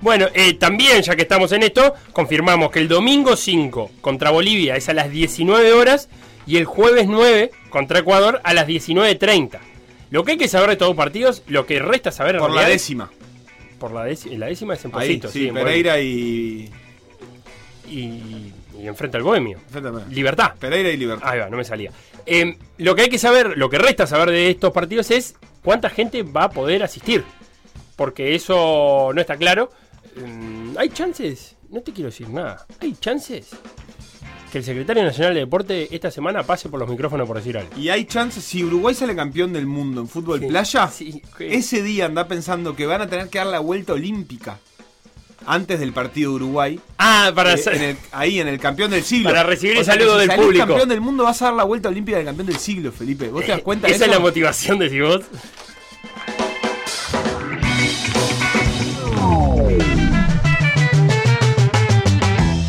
Bueno, 0.00 0.28
eh, 0.32 0.54
también, 0.54 1.02
ya 1.02 1.16
que 1.16 1.22
estamos 1.22 1.50
en 1.52 1.64
esto, 1.64 1.94
confirmamos 2.12 2.70
que 2.70 2.78
el 2.78 2.88
domingo 2.88 3.36
5 3.36 3.90
contra 4.00 4.30
Bolivia 4.30 4.76
es 4.76 4.88
a 4.88 4.94
las 4.94 5.10
19 5.10 5.72
horas 5.72 6.08
y 6.46 6.56
el 6.56 6.64
jueves 6.64 7.06
9 7.08 7.50
contra 7.70 8.00
Ecuador 8.00 8.40
a 8.44 8.54
las 8.54 8.66
19.30. 8.66 9.58
Lo 10.10 10.24
que 10.24 10.32
hay 10.32 10.38
que 10.38 10.48
saber 10.48 10.70
de 10.70 10.76
todos 10.76 10.90
los 10.90 10.96
partidos, 10.96 11.42
lo 11.46 11.66
que 11.66 11.78
resta 11.78 12.12
saber 12.12 12.36
en 12.36 12.42
Por 12.42 12.54
la 12.54 12.68
décima. 12.68 13.10
Por 13.78 13.92
la 13.92 14.04
décima, 14.04 14.36
la 14.36 14.46
décima 14.46 14.74
es 14.74 14.84
en 14.84 15.28
sí, 15.28 15.48
en 15.48 15.54
Pereira 15.54 16.00
y. 16.00 16.70
y, 17.88 18.52
y 18.82 18.88
enfrenta 18.88 19.16
al 19.16 19.22
Bohemio. 19.22 19.60
Libertad. 20.10 20.54
Pereira 20.58 20.90
y 20.90 20.96
Libertad. 20.96 21.28
Ahí 21.28 21.38
va, 21.38 21.48
no 21.48 21.56
me 21.56 21.64
salía. 21.64 21.92
Eh, 22.26 22.58
lo 22.78 22.96
que 22.96 23.02
hay 23.02 23.08
que 23.08 23.18
saber, 23.18 23.56
lo 23.56 23.70
que 23.70 23.78
resta 23.78 24.08
saber 24.08 24.30
de 24.30 24.50
estos 24.50 24.72
partidos 24.72 25.12
es 25.12 25.36
cuánta 25.62 25.88
gente 25.88 26.24
va 26.24 26.44
a 26.44 26.50
poder 26.50 26.82
asistir. 26.82 27.24
Porque 27.94 28.34
eso 28.34 29.12
no 29.14 29.20
está 29.20 29.36
claro. 29.36 29.70
Mm, 30.16 30.76
¿Hay 30.78 30.88
chances? 30.88 31.54
No 31.70 31.80
te 31.80 31.92
quiero 31.92 32.10
decir 32.10 32.28
nada. 32.28 32.66
¿Hay 32.80 32.94
chances? 32.94 33.50
Que 34.50 34.58
el 34.58 34.64
secretario 34.64 35.04
nacional 35.04 35.34
de 35.34 35.40
deporte 35.40 35.94
esta 35.94 36.10
semana 36.10 36.42
pase 36.42 36.68
por 36.68 36.80
los 36.80 36.88
micrófonos 36.88 37.28
por 37.28 37.36
decir 37.36 37.56
algo. 37.56 37.70
Y 37.78 37.88
hay 37.88 38.04
chances, 38.04 38.42
si 38.42 38.64
Uruguay 38.64 38.96
sale 38.96 39.14
campeón 39.14 39.52
del 39.52 39.66
mundo 39.66 40.00
en 40.00 40.08
fútbol 40.08 40.40
Sí, 40.40 40.46
playa, 40.46 40.88
sí, 40.88 41.22
ese 41.38 41.82
día 41.84 42.06
anda 42.06 42.26
pensando 42.26 42.74
que 42.74 42.84
van 42.84 43.00
a 43.00 43.06
tener 43.08 43.28
que 43.28 43.38
dar 43.38 43.46
la 43.46 43.60
vuelta 43.60 43.92
olímpica 43.92 44.58
antes 45.46 45.80
del 45.80 45.92
partido 45.92 46.30
de 46.30 46.36
Uruguay. 46.36 46.80
Ah, 46.98 47.32
para 47.34 47.50
Eh, 47.50 47.54
hacer- 47.54 47.74
en 47.74 47.82
el- 47.82 47.96
ahí 48.12 48.40
en 48.40 48.48
el 48.48 48.58
campeón 48.58 48.90
del 48.90 49.02
siglo. 49.04 49.30
Para 49.30 49.42
recibir 49.42 49.76
el 49.76 49.84
sea, 49.84 49.94
saludo 49.94 50.14
si 50.14 50.20
del 50.20 50.28
salís 50.28 50.44
público. 50.44 50.66
campeón 50.66 50.88
del 50.88 51.00
mundo 51.00 51.24
vas 51.24 51.40
a 51.42 51.46
dar 51.46 51.54
la 51.54 51.64
vuelta 51.64 51.88
olímpica 51.88 52.16
del 52.18 52.26
campeón 52.26 52.46
del 52.46 52.56
siglo, 52.58 52.92
Felipe. 52.92 53.28
¿Vos 53.28 53.44
te 53.44 53.52
das 53.52 53.60
cuenta 53.62 53.86
de 53.86 53.94
Esa 53.94 54.04
eso? 54.04 54.12
es 54.12 54.18
la 54.18 54.22
motivación 54.22 54.78
de 54.78 54.90
si 54.90 55.00
vos. 55.00 55.20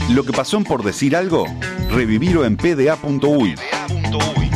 Lo 0.10 0.24
que 0.24 0.32
pasó 0.34 0.58
en 0.58 0.64
por 0.64 0.84
decir 0.84 1.16
algo, 1.16 1.46
revivirlo 1.90 2.46
en 2.46 2.56
pda.uy 2.56 3.56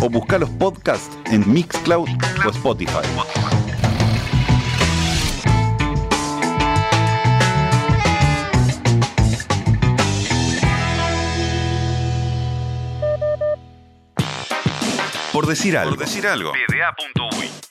o 0.01 0.09
buscar 0.09 0.39
los 0.39 0.49
podcasts 0.51 1.09
en 1.31 1.51
Mixcloud 1.51 2.07
o 2.45 2.49
Spotify. 2.49 3.01
Por 15.37 15.45
decir 15.45 15.77
algo. 15.77 15.91
Por 15.91 15.99
decir 15.99 16.25
algo. 16.25 16.51
pda.uy. 16.51 17.66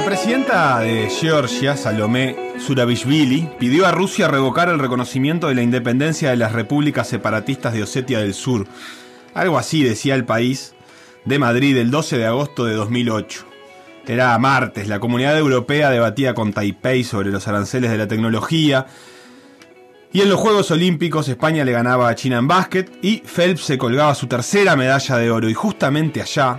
La 0.00 0.06
presidenta 0.06 0.80
de 0.80 1.10
Georgia, 1.10 1.76
Salomé 1.76 2.54
Zurabishvili, 2.58 3.50
pidió 3.58 3.86
a 3.86 3.92
Rusia 3.92 4.28
revocar 4.28 4.70
el 4.70 4.78
reconocimiento 4.78 5.48
de 5.48 5.54
la 5.54 5.60
independencia 5.60 6.30
de 6.30 6.38
las 6.38 6.52
repúblicas 6.52 7.06
separatistas 7.06 7.74
de 7.74 7.82
Osetia 7.82 8.20
del 8.20 8.32
Sur. 8.32 8.66
Algo 9.34 9.58
así 9.58 9.84
decía 9.84 10.14
el 10.14 10.24
país 10.24 10.74
de 11.26 11.38
Madrid 11.38 11.76
el 11.76 11.90
12 11.90 12.16
de 12.16 12.24
agosto 12.24 12.64
de 12.64 12.76
2008. 12.76 13.44
Era 14.06 14.38
martes, 14.38 14.88
la 14.88 15.00
comunidad 15.00 15.36
europea 15.36 15.90
debatía 15.90 16.32
con 16.32 16.54
Taipei 16.54 17.04
sobre 17.04 17.28
los 17.28 17.46
aranceles 17.46 17.90
de 17.90 17.98
la 17.98 18.08
tecnología. 18.08 18.86
Y 20.14 20.22
en 20.22 20.30
los 20.30 20.40
Juegos 20.40 20.70
Olímpicos 20.70 21.28
España 21.28 21.62
le 21.62 21.72
ganaba 21.72 22.08
a 22.08 22.14
China 22.14 22.38
en 22.38 22.48
básquet 22.48 22.90
y 23.02 23.18
Phelps 23.18 23.64
se 23.64 23.76
colgaba 23.76 24.14
su 24.14 24.28
tercera 24.28 24.76
medalla 24.76 25.18
de 25.18 25.30
oro. 25.30 25.50
Y 25.50 25.54
justamente 25.54 26.22
allá, 26.22 26.58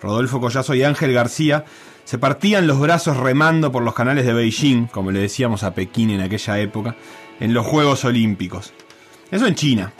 Rodolfo 0.00 0.40
Collazo 0.40 0.74
y 0.74 0.82
Ángel 0.84 1.12
García 1.12 1.66
se 2.04 2.18
partían 2.18 2.66
los 2.66 2.80
brazos 2.80 3.16
remando 3.16 3.72
por 3.72 3.82
los 3.82 3.94
canales 3.94 4.26
de 4.26 4.32
Beijing, 4.32 4.86
como 4.86 5.10
le 5.10 5.20
decíamos 5.20 5.62
a 5.62 5.74
Pekín 5.74 6.10
en 6.10 6.20
aquella 6.20 6.58
época, 6.58 6.96
en 7.40 7.54
los 7.54 7.66
Juegos 7.66 8.04
Olímpicos. 8.04 8.72
Eso 9.30 9.46
en 9.46 9.54
China. 9.54 9.92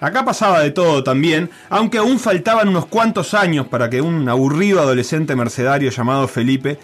Acá 0.00 0.24
pasaba 0.24 0.60
de 0.60 0.70
todo 0.70 1.04
también, 1.04 1.50
aunque 1.68 1.98
aún 1.98 2.18
faltaban 2.18 2.68
unos 2.68 2.86
cuantos 2.86 3.34
años 3.34 3.66
para 3.66 3.90
que 3.90 4.00
un 4.00 4.28
aburrido 4.28 4.80
adolescente 4.80 5.36
mercedario 5.36 5.90
llamado 5.90 6.26
Felipe 6.26 6.78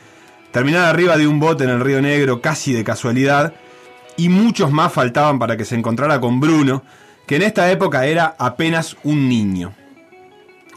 terminara 0.51 0.91
arriba 0.91 1.17
de 1.17 1.27
un 1.27 1.41
bote 1.41 1.65
en 1.65 1.71
el 1.71 1.81
Río 1.81 2.03
Negro 2.03 2.41
casi 2.43 2.73
de 2.73 2.85
casualidad, 2.85 3.55
y 4.19 4.29
muchos 4.29 4.71
más 4.71 4.93
faltaban 4.93 5.39
para 5.39 5.57
que 5.57 5.65
se 5.65 5.75
encontrara 5.75 6.21
con 6.21 6.41
Bruno, 6.41 6.83
que 7.27 7.37
en 7.37 7.43
esta 7.43 7.71
época 7.71 8.07
era 8.07 8.37
apenas 8.39 8.97
un 9.03 9.29
niño. 9.29 9.75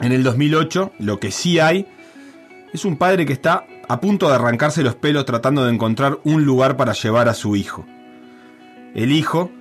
En 0.02 0.12
el 0.12 0.24
2008, 0.24 0.94
lo 1.00 1.20
que 1.20 1.32
sí 1.32 1.60
hay 1.60 1.88
es 2.74 2.86
un 2.86 2.98
padre 2.98 3.26
que 3.26 3.34
está 3.34 3.66
a 3.88 4.00
punto 4.00 4.30
de 4.30 4.36
arrancarse 4.36 4.84
los 4.84 4.96
pelos 4.96 5.26
tratando 5.26 5.66
de 5.66 5.74
encontrar 5.74 6.20
un 6.24 6.46
lugar 6.46 6.78
para 6.78 6.94
llevar 6.94 7.28
a 7.28 7.34
su 7.34 7.56
hijo. 7.56 7.86
El 8.94 9.12
hijo 9.12 9.52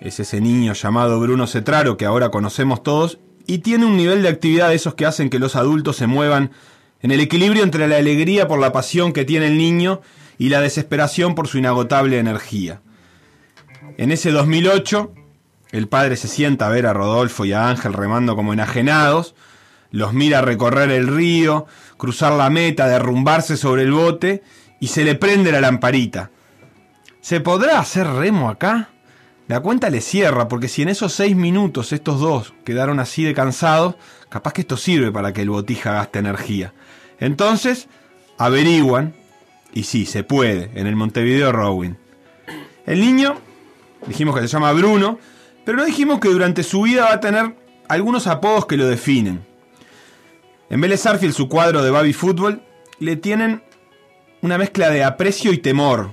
es 0.00 0.20
ese 0.20 0.40
niño 0.40 0.72
llamado 0.72 1.20
Bruno 1.20 1.46
Cetraro 1.46 1.96
que 1.96 2.06
ahora 2.06 2.30
conocemos 2.30 2.82
todos 2.82 3.18
y 3.46 3.58
tiene 3.58 3.86
un 3.86 3.96
nivel 3.96 4.22
de 4.22 4.28
actividad 4.28 4.70
de 4.70 4.74
esos 4.74 4.94
que 4.94 5.06
hacen 5.06 5.30
que 5.30 5.38
los 5.38 5.56
adultos 5.56 5.96
se 5.96 6.06
muevan 6.06 6.50
en 7.00 7.10
el 7.10 7.20
equilibrio 7.20 7.62
entre 7.62 7.86
la 7.86 7.96
alegría 7.96 8.48
por 8.48 8.58
la 8.58 8.72
pasión 8.72 9.12
que 9.12 9.24
tiene 9.24 9.46
el 9.48 9.58
niño 9.58 10.00
y 10.38 10.48
la 10.48 10.60
desesperación 10.60 11.34
por 11.34 11.48
su 11.48 11.58
inagotable 11.58 12.18
energía. 12.18 12.80
En 13.98 14.10
ese 14.10 14.30
2008, 14.30 15.12
el 15.72 15.88
padre 15.88 16.16
se 16.16 16.28
sienta 16.28 16.66
a 16.66 16.70
ver 16.70 16.86
a 16.86 16.92
Rodolfo 16.92 17.44
y 17.44 17.52
a 17.52 17.68
Ángel 17.68 17.92
remando 17.92 18.36
como 18.36 18.52
enajenados, 18.52 19.34
los 19.90 20.12
mira 20.12 20.42
recorrer 20.42 20.90
el 20.90 21.06
río, 21.06 21.66
cruzar 21.96 22.32
la 22.32 22.50
meta, 22.50 22.88
derrumbarse 22.88 23.56
sobre 23.56 23.82
el 23.82 23.92
bote 23.92 24.42
y 24.80 24.88
se 24.88 25.04
le 25.04 25.14
prende 25.14 25.52
la 25.52 25.60
lamparita. 25.60 26.30
¿Se 27.20 27.40
podrá 27.40 27.78
hacer 27.78 28.06
remo 28.06 28.48
acá? 28.48 28.90
La 29.48 29.60
cuenta 29.60 29.90
le 29.90 30.00
cierra, 30.00 30.48
porque 30.48 30.68
si 30.68 30.82
en 30.82 30.88
esos 30.88 31.12
seis 31.12 31.36
minutos 31.36 31.92
estos 31.92 32.20
dos 32.20 32.52
quedaron 32.64 32.98
así 32.98 33.22
de 33.22 33.34
cansados, 33.34 33.94
capaz 34.28 34.52
que 34.52 34.62
esto 34.62 34.76
sirve 34.76 35.12
para 35.12 35.32
que 35.32 35.42
el 35.42 35.50
botija 35.50 35.92
gaste 35.92 36.18
energía. 36.18 36.72
Entonces, 37.20 37.88
averiguan, 38.38 39.14
y 39.72 39.84
sí, 39.84 40.04
se 40.04 40.24
puede, 40.24 40.70
en 40.74 40.86
el 40.86 40.96
Montevideo 40.96 41.52
Rowing. 41.52 41.94
El 42.86 43.00
niño, 43.00 43.36
dijimos 44.06 44.34
que 44.34 44.42
se 44.42 44.48
llama 44.48 44.72
Bruno, 44.72 45.18
pero 45.64 45.78
no 45.78 45.84
dijimos 45.84 46.20
que 46.20 46.28
durante 46.28 46.62
su 46.62 46.82
vida 46.82 47.04
va 47.04 47.14
a 47.14 47.20
tener 47.20 47.56
algunos 47.88 48.26
apodos 48.26 48.66
que 48.66 48.76
lo 48.76 48.86
definen. 48.86 49.44
En 50.68 50.80
Vélez 50.80 51.06
Arfield, 51.06 51.34
su 51.34 51.48
cuadro 51.48 51.82
de 51.82 51.90
Baby 51.90 52.12
Fútbol, 52.12 52.60
le 52.98 53.16
tienen 53.16 53.62
una 54.42 54.58
mezcla 54.58 54.90
de 54.90 55.04
aprecio 55.04 55.52
y 55.52 55.58
temor. 55.58 56.10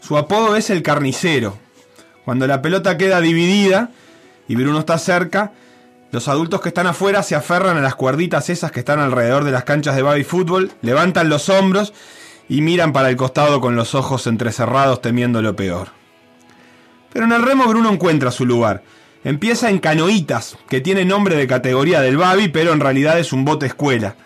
Su 0.00 0.16
apodo 0.16 0.56
es 0.56 0.70
el 0.70 0.82
carnicero. 0.82 1.56
Cuando 2.24 2.46
la 2.46 2.62
pelota 2.62 2.96
queda 2.96 3.20
dividida 3.20 3.90
y 4.48 4.56
Bruno 4.56 4.80
está 4.80 4.98
cerca, 4.98 5.52
los 6.10 6.26
adultos 6.26 6.60
que 6.60 6.68
están 6.68 6.88
afuera 6.88 7.22
se 7.22 7.36
aferran 7.36 7.76
a 7.76 7.80
las 7.80 7.94
cuerditas 7.94 8.50
esas 8.50 8.72
que 8.72 8.80
están 8.80 8.98
alrededor 8.98 9.44
de 9.44 9.52
las 9.52 9.64
canchas 9.64 9.94
de 9.94 10.02
baby 10.02 10.24
fútbol, 10.24 10.72
levantan 10.82 11.28
los 11.28 11.48
hombros 11.48 11.92
y 12.48 12.62
miran 12.62 12.92
para 12.92 13.10
el 13.10 13.16
costado 13.16 13.60
con 13.60 13.76
los 13.76 13.94
ojos 13.94 14.26
entrecerrados 14.26 15.00
temiendo 15.00 15.40
lo 15.40 15.54
peor. 15.54 15.88
Pero 17.12 17.26
en 17.26 17.32
el 17.32 17.42
remo 17.42 17.66
Bruno 17.66 17.92
encuentra 17.92 18.32
su 18.32 18.44
lugar. 18.44 18.82
Empieza 19.22 19.68
en 19.68 19.78
canoitas, 19.78 20.56
que 20.68 20.80
tiene 20.80 21.04
nombre 21.04 21.36
de 21.36 21.46
categoría 21.46 22.00
del 22.00 22.16
baby, 22.16 22.48
pero 22.48 22.72
en 22.72 22.80
realidad 22.80 23.18
es 23.18 23.32
un 23.32 23.44
bote 23.44 23.66
escuela. 23.66 24.16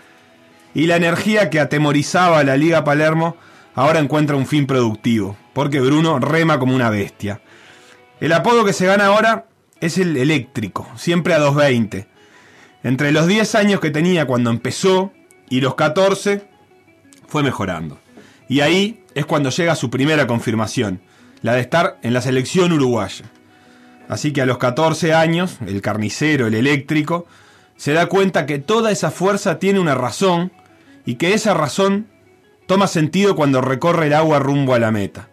Y 0.72 0.86
la 0.86 0.97
energía 0.97 1.51
que 1.51 1.61
atemorizaba 1.61 2.38
a 2.38 2.45
la 2.45 2.57
Liga 2.57 2.84
Palermo 2.84 3.36
ahora 3.74 3.99
encuentra 3.99 4.36
un 4.36 4.47
fin 4.47 4.66
productivo. 4.66 5.36
porque 5.53 5.80
Bruno 5.80 6.18
rema 6.18 6.59
como 6.59 6.74
una 6.74 6.90
bestia. 6.90 7.40
El 8.20 8.32
apodo 8.32 8.64
que 8.64 8.72
se 8.72 8.86
gana 8.86 9.07
ahora 9.07 9.47
es 9.80 9.99
el 9.99 10.16
eléctrico, 10.16 10.88
siempre 10.97 11.32
a 11.32 11.38
220. 11.38 12.09
Entre 12.82 13.12
los 13.12 13.26
10 13.26 13.55
años 13.55 13.80
que 13.80 13.90
tenía 13.90 14.26
cuando 14.26 14.51
empezó 14.51 15.12
y 15.49 15.61
los 15.61 15.76
14, 15.76 16.42
fue 17.28 17.42
mejorando. 17.42 17.99
Y 18.49 18.61
ahí 18.61 19.05
es 19.14 19.26
cuando 19.26 19.51
llega 19.51 19.76
su 19.76 19.90
primera 19.90 20.26
confirmación, 20.26 21.01
la 21.40 21.55
de 21.55 21.61
estar 21.61 21.99
en 22.03 22.12
la 22.14 22.20
selección 22.20 22.72
uruguaya. 22.72 23.24
Así 24.09 24.32
que 24.32 24.42
a 24.42 24.46
los 24.46 24.59
14 24.59 25.14
años, 25.14 25.59
el 25.66 25.80
carnicero, 25.80 26.46
el 26.46 26.55
eléctrico, 26.55 27.26
se 27.76 27.92
da 27.92 28.07
cuenta 28.07 28.46
que 28.46 28.59
toda 28.59 28.90
esa 28.90 29.11
fuerza 29.11 29.59
tiene 29.59 29.80
una 29.80 29.94
razón 29.94 30.52
y 31.07 31.16
que 31.16 31.34
esa 31.34 31.55
razón 31.55 32.07
toma 32.66 32.86
sentido 32.86 33.36
cuando 33.36 33.61
recorre 33.61 34.07
el 34.07 34.14
agua 34.14 34.38
rumbo 34.38 34.74
a 34.74 34.78
la 34.78 34.90
meta. 34.90 35.28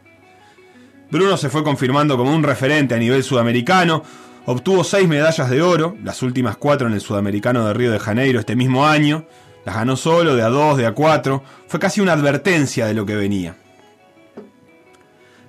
Bruno 1.11 1.38
se 1.38 1.49
fue 1.49 1.63
confirmando 1.63 2.17
como 2.17 2.34
un 2.34 2.43
referente 2.43 2.95
a 2.95 2.97
nivel 2.97 3.24
sudamericano, 3.24 4.03
obtuvo 4.45 4.84
seis 4.84 5.07
medallas 5.07 5.49
de 5.49 5.61
oro, 5.61 5.97
las 6.03 6.22
últimas 6.24 6.57
cuatro 6.57 6.88
en 6.88 6.93
el 6.93 7.01
Sudamericano 7.01 7.65
de 7.67 7.74
Río 7.74 7.91
de 7.91 7.99
Janeiro 7.99 8.39
este 8.39 8.55
mismo 8.55 8.88
año, 8.88 9.26
las 9.65 9.76
ganó 9.76 9.95
solo, 9.95 10.36
de 10.36 10.41
a 10.41 10.49
dos, 10.49 10.78
de 10.78 10.86
a 10.86 10.93
cuatro, 10.93 11.43
fue 11.67 11.80
casi 11.80 12.01
una 12.01 12.13
advertencia 12.13 12.86
de 12.86 12.93
lo 12.93 13.05
que 13.05 13.15
venía. 13.15 13.55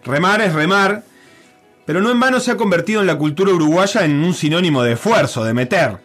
Remar 0.04 0.40
es 0.40 0.52
remar, 0.52 1.04
pero 1.84 2.00
no 2.00 2.10
en 2.10 2.20
vano 2.20 2.40
se 2.40 2.52
ha 2.52 2.56
convertido 2.56 3.00
en 3.00 3.06
la 3.06 3.18
cultura 3.18 3.52
uruguaya 3.52 4.04
en 4.04 4.22
un 4.22 4.34
sinónimo 4.34 4.82
de 4.82 4.92
esfuerzo, 4.92 5.44
de 5.44 5.54
meter. 5.54 5.98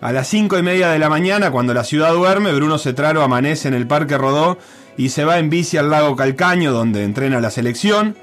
A 0.00 0.10
las 0.12 0.26
cinco 0.28 0.58
y 0.58 0.62
media 0.62 0.88
de 0.88 0.98
la 0.98 1.08
mañana, 1.08 1.50
cuando 1.50 1.74
la 1.74 1.84
ciudad 1.84 2.12
duerme, 2.12 2.52
Bruno 2.52 2.78
Cetraro 2.78 3.22
amanece 3.22 3.68
en 3.68 3.74
el 3.74 3.86
Parque 3.86 4.18
Rodó 4.18 4.58
y 4.96 5.10
se 5.10 5.24
va 5.24 5.38
en 5.38 5.48
bici 5.48 5.76
al 5.76 5.90
lago 5.90 6.16
Calcaño, 6.16 6.72
donde 6.72 7.04
entrena 7.04 7.40
la 7.40 7.50
selección. 7.50 8.16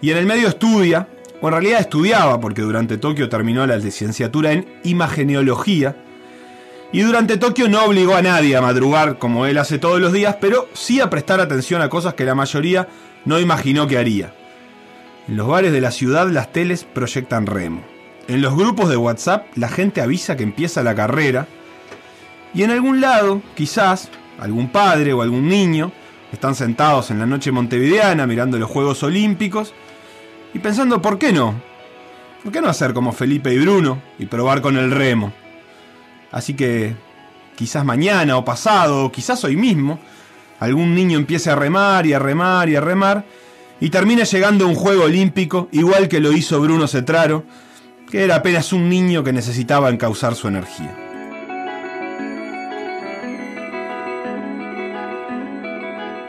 Y 0.00 0.10
en 0.10 0.18
el 0.18 0.26
medio 0.26 0.48
estudia, 0.48 1.08
o 1.40 1.46
en 1.46 1.52
realidad 1.52 1.80
estudiaba, 1.80 2.40
porque 2.40 2.62
durante 2.62 2.98
Tokio 2.98 3.28
terminó 3.28 3.66
la 3.66 3.76
licenciatura 3.76 4.52
en 4.52 4.66
imageneología. 4.82 5.96
Y 6.92 7.02
durante 7.02 7.36
Tokio 7.36 7.68
no 7.68 7.84
obligó 7.84 8.16
a 8.16 8.22
nadie 8.22 8.56
a 8.56 8.60
madrugar 8.60 9.18
como 9.18 9.46
él 9.46 9.58
hace 9.58 9.78
todos 9.78 10.00
los 10.00 10.12
días, 10.12 10.36
pero 10.40 10.68
sí 10.72 11.00
a 11.00 11.10
prestar 11.10 11.40
atención 11.40 11.80
a 11.80 11.88
cosas 11.88 12.14
que 12.14 12.24
la 12.24 12.34
mayoría 12.34 12.88
no 13.24 13.38
imaginó 13.38 13.86
que 13.86 13.98
haría. 13.98 14.34
En 15.26 15.36
los 15.38 15.48
bares 15.48 15.72
de 15.72 15.80
la 15.80 15.90
ciudad 15.90 16.28
las 16.28 16.52
teles 16.52 16.84
proyectan 16.84 17.46
remo. 17.46 17.82
En 18.28 18.42
los 18.42 18.54
grupos 18.54 18.90
de 18.90 18.96
WhatsApp 18.96 19.46
la 19.56 19.68
gente 19.68 20.02
avisa 20.02 20.36
que 20.36 20.42
empieza 20.42 20.82
la 20.82 20.94
carrera. 20.94 21.46
Y 22.52 22.62
en 22.62 22.70
algún 22.70 23.00
lado, 23.00 23.40
quizás, 23.54 24.10
algún 24.38 24.68
padre 24.68 25.12
o 25.12 25.22
algún 25.22 25.48
niño 25.48 25.92
están 26.32 26.54
sentados 26.54 27.10
en 27.10 27.18
la 27.18 27.26
noche 27.26 27.52
montevideana 27.52 28.26
mirando 28.26 28.58
los 28.58 28.70
Juegos 28.70 29.02
Olímpicos 29.02 29.72
y 30.52 30.58
pensando, 30.58 31.00
¿por 31.00 31.18
qué 31.18 31.32
no? 31.32 31.54
¿Por 32.42 32.52
qué 32.52 32.60
no 32.60 32.68
hacer 32.68 32.92
como 32.92 33.12
Felipe 33.12 33.52
y 33.52 33.58
Bruno 33.58 34.02
y 34.18 34.26
probar 34.26 34.60
con 34.60 34.76
el 34.76 34.90
remo? 34.90 35.32
Así 36.30 36.54
que 36.54 36.94
quizás 37.56 37.84
mañana 37.84 38.36
o 38.36 38.44
pasado, 38.44 39.06
o 39.06 39.12
quizás 39.12 39.42
hoy 39.44 39.56
mismo, 39.56 39.98
algún 40.60 40.94
niño 40.94 41.16
empiece 41.16 41.50
a 41.50 41.56
remar 41.56 42.06
y 42.06 42.12
a 42.12 42.18
remar 42.18 42.68
y 42.68 42.76
a 42.76 42.80
remar 42.80 43.24
y 43.80 43.90
termine 43.90 44.24
llegando 44.24 44.64
a 44.64 44.68
un 44.68 44.74
juego 44.74 45.04
olímpico 45.04 45.68
igual 45.72 46.08
que 46.08 46.20
lo 46.20 46.32
hizo 46.32 46.60
Bruno 46.60 46.86
Cetraro, 46.86 47.44
que 48.10 48.24
era 48.24 48.36
apenas 48.36 48.72
un 48.72 48.88
niño 48.88 49.24
que 49.24 49.32
necesitaba 49.32 49.90
encauzar 49.90 50.34
su 50.34 50.48
energía. 50.48 50.94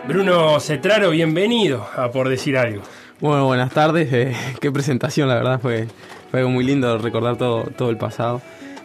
Bruno 0.07 0.59
Cetraro, 0.59 1.09
bienvenido 1.09 1.87
a 1.95 2.11
Por 2.11 2.29
Decir 2.29 2.57
Algo. 2.57 2.83
Bueno, 3.19 3.45
buenas 3.45 3.71
tardes. 3.71 4.11
eh, 4.13 4.35
qué 4.61 4.71
presentación, 4.71 5.27
la 5.27 5.35
verdad, 5.35 5.59
fue, 5.59 5.87
fue 6.29 6.41
algo 6.41 6.51
muy 6.51 6.63
lindo 6.63 6.97
recordar 6.97 7.37
todo, 7.37 7.63
todo 7.75 7.89
el 7.89 7.97
pasado. 7.97 8.41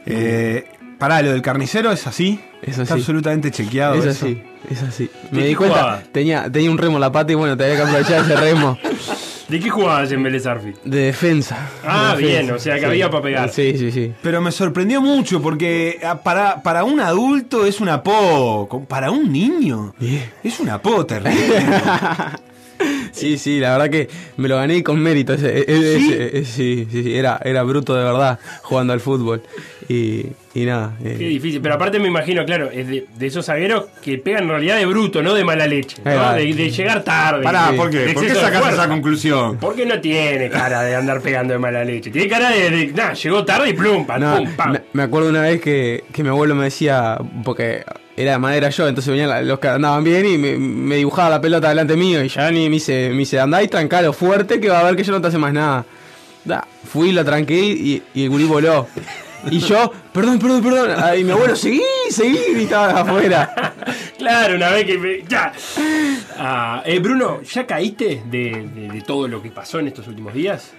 Eh, 0.06 0.64
pará, 1.00 1.20
lo 1.22 1.32
del 1.32 1.42
carnicero 1.42 1.90
es 1.90 2.06
así. 2.06 2.38
Eso 2.62 2.82
Está 2.82 2.94
sí. 2.94 3.00
absolutamente 3.00 3.50
chequeado. 3.50 3.94
Es 3.96 4.04
eso. 4.04 4.26
así, 4.26 4.42
es 4.70 4.82
así. 4.84 5.10
¿De 5.32 5.40
Me 5.40 5.46
di 5.46 5.54
cuenta, 5.56 5.78
jugaba? 5.78 6.02
tenía, 6.12 6.48
tenía 6.52 6.70
un 6.70 6.78
remo 6.78 6.96
en 6.98 7.00
la 7.00 7.10
pata 7.10 7.32
y 7.32 7.34
bueno, 7.34 7.56
tenía 7.56 7.74
que 7.76 7.82
aprovechar 7.82 8.20
ese 8.24 8.36
remo 8.36 8.78
¿De 9.48 9.58
qué 9.58 9.68
jugabas 9.68 10.12
en 10.12 10.22
Vélez 10.22 10.46
Arfield? 10.46 10.76
de 10.84 11.00
defensa. 11.06 11.56
Ah, 11.84 12.14
De 12.16 12.22
bien, 12.24 12.50
o 12.52 12.58
sea 12.60 12.74
que 12.74 12.80
sí. 12.82 12.86
había 12.86 13.10
para 13.10 13.22
pegar. 13.24 13.48
Sí, 13.50 13.74
sí, 13.76 13.90
sí. 13.90 14.12
Pero 14.22 14.40
me 14.40 14.52
sorprendió 14.52 15.00
mucho 15.00 15.42
porque 15.42 15.98
ah, 16.04 16.22
para, 16.22 16.62
para 16.62 16.84
un 16.84 17.00
adulto 17.00 17.66
es 17.66 17.80
una 17.80 18.00
po. 18.04 18.84
Para 18.88 19.10
un 19.10 19.32
niño 19.32 19.92
es 20.44 20.60
una 20.60 20.80
po 20.80 21.04
terrible. 21.04 21.64
Sí, 23.20 23.38
sí, 23.38 23.60
la 23.60 23.72
verdad 23.76 23.90
que 23.90 24.08
me 24.36 24.48
lo 24.48 24.56
gané 24.56 24.82
con 24.82 25.00
mérito. 25.00 25.32
Ese, 25.34 25.60
ese- 25.70 26.44
sí, 26.44 26.86
sí, 26.90 27.02
sí, 27.02 27.14
era, 27.16 27.40
era 27.44 27.62
bruto 27.62 27.94
de 27.94 28.04
verdad 28.04 28.38
jugando 28.62 28.92
al 28.92 29.00
fútbol. 29.00 29.42
Y, 29.88 30.26
y 30.54 30.64
nada. 30.66 30.96
eh, 31.04 31.16
Qué 31.18 31.24
difícil, 31.24 31.60
pero 31.60 31.74
aparte 31.74 31.98
me 31.98 32.06
imagino, 32.06 32.44
claro, 32.44 32.70
es 32.70 32.86
de, 32.86 33.06
de 33.12 33.26
esos 33.26 33.46
zagueros 33.46 33.86
que 34.02 34.18
pegan 34.18 34.44
en 34.44 34.50
realidad 34.50 34.76
de 34.76 34.86
bruto, 34.86 35.20
no 35.20 35.34
de 35.34 35.42
mala 35.44 35.66
leche, 35.66 35.96
de, 36.04 36.54
de 36.54 36.70
llegar 36.70 37.02
tarde. 37.02 37.42
Pará, 37.42 37.72
¿por 37.76 37.90
qué? 37.90 38.10
¿Por 38.14 38.24
qué 38.24 38.34
sacas 38.36 38.72
esa 38.72 38.88
conclusión? 38.88 39.58
Porque 39.58 39.84
no 39.86 40.00
tiene 40.00 40.48
cara 40.48 40.82
de 40.82 40.94
andar 40.94 41.20
pegando 41.20 41.54
de 41.54 41.58
mala 41.58 41.84
leche. 41.84 42.10
Tiene 42.10 42.28
cara 42.28 42.50
de, 42.50 42.70
de 42.70 42.86
nah, 42.92 43.14
llegó 43.14 43.44
tarde 43.44 43.70
y 43.70 43.72
plum, 43.72 44.06
pam, 44.06 44.20
No, 44.20 44.36
pum, 44.36 44.52
pam. 44.54 44.72
me, 44.72 44.82
me 44.92 45.02
acuerdo 45.02 45.28
una 45.30 45.42
vez 45.42 45.60
que, 45.60 46.04
que 46.12 46.22
mi 46.22 46.28
abuelo 46.28 46.54
me 46.54 46.64
decía, 46.64 47.18
porque 47.44 47.82
era 48.22 48.32
de 48.32 48.38
madera 48.38 48.70
yo, 48.70 48.88
entonces 48.88 49.10
venían 49.10 49.46
los 49.46 49.58
que 49.58 49.68
andaban 49.68 50.02
bien 50.04 50.26
y 50.26 50.38
me, 50.38 50.96
dibujaba 50.96 51.30
la 51.30 51.40
pelota 51.40 51.68
delante 51.68 51.96
mío 51.96 52.22
y 52.24 52.28
ya 52.28 52.50
ni 52.50 52.64
me 52.68 52.74
dice, 52.74 53.10
me 53.10 53.18
dice, 53.18 53.38
andá 53.40 53.62
y 53.62 53.68
trancalo 53.68 54.12
fuerte 54.12 54.60
que 54.60 54.68
va 54.68 54.80
a 54.80 54.84
ver 54.84 54.96
que 54.96 55.02
yo 55.04 55.12
no 55.12 55.20
te 55.20 55.28
hace 55.28 55.38
más 55.38 55.52
nada. 55.52 55.84
Da, 56.44 56.66
fui, 56.90 57.12
lo 57.12 57.24
tranqué 57.24 57.58
y, 57.60 58.02
el 58.14 58.30
gurí 58.30 58.44
voló. 58.44 58.86
Y 59.50 59.58
yo, 59.58 59.90
perdón, 60.12 60.38
perdón, 60.38 60.62
perdón. 60.62 61.18
Y 61.18 61.24
mi 61.24 61.32
abuelo, 61.32 61.56
seguí, 61.56 61.82
seguí, 62.10 62.38
gritaba 62.54 63.00
afuera. 63.00 63.74
Claro, 64.20 64.56
una 64.56 64.68
vez 64.68 64.84
que 64.84 64.98
me- 64.98 65.22
ya. 65.26 65.50
Ah, 66.36 66.82
eh, 66.84 66.98
Bruno, 66.98 67.40
¿ya 67.42 67.66
caíste 67.66 68.22
de- 68.26 68.68
de 68.92 69.00
todo 69.00 69.26
lo 69.26 69.42
que 69.42 69.50
pasó 69.50 69.78
en 69.78 69.88
estos 69.88 70.06
últimos 70.08 70.34
días? 70.34 70.72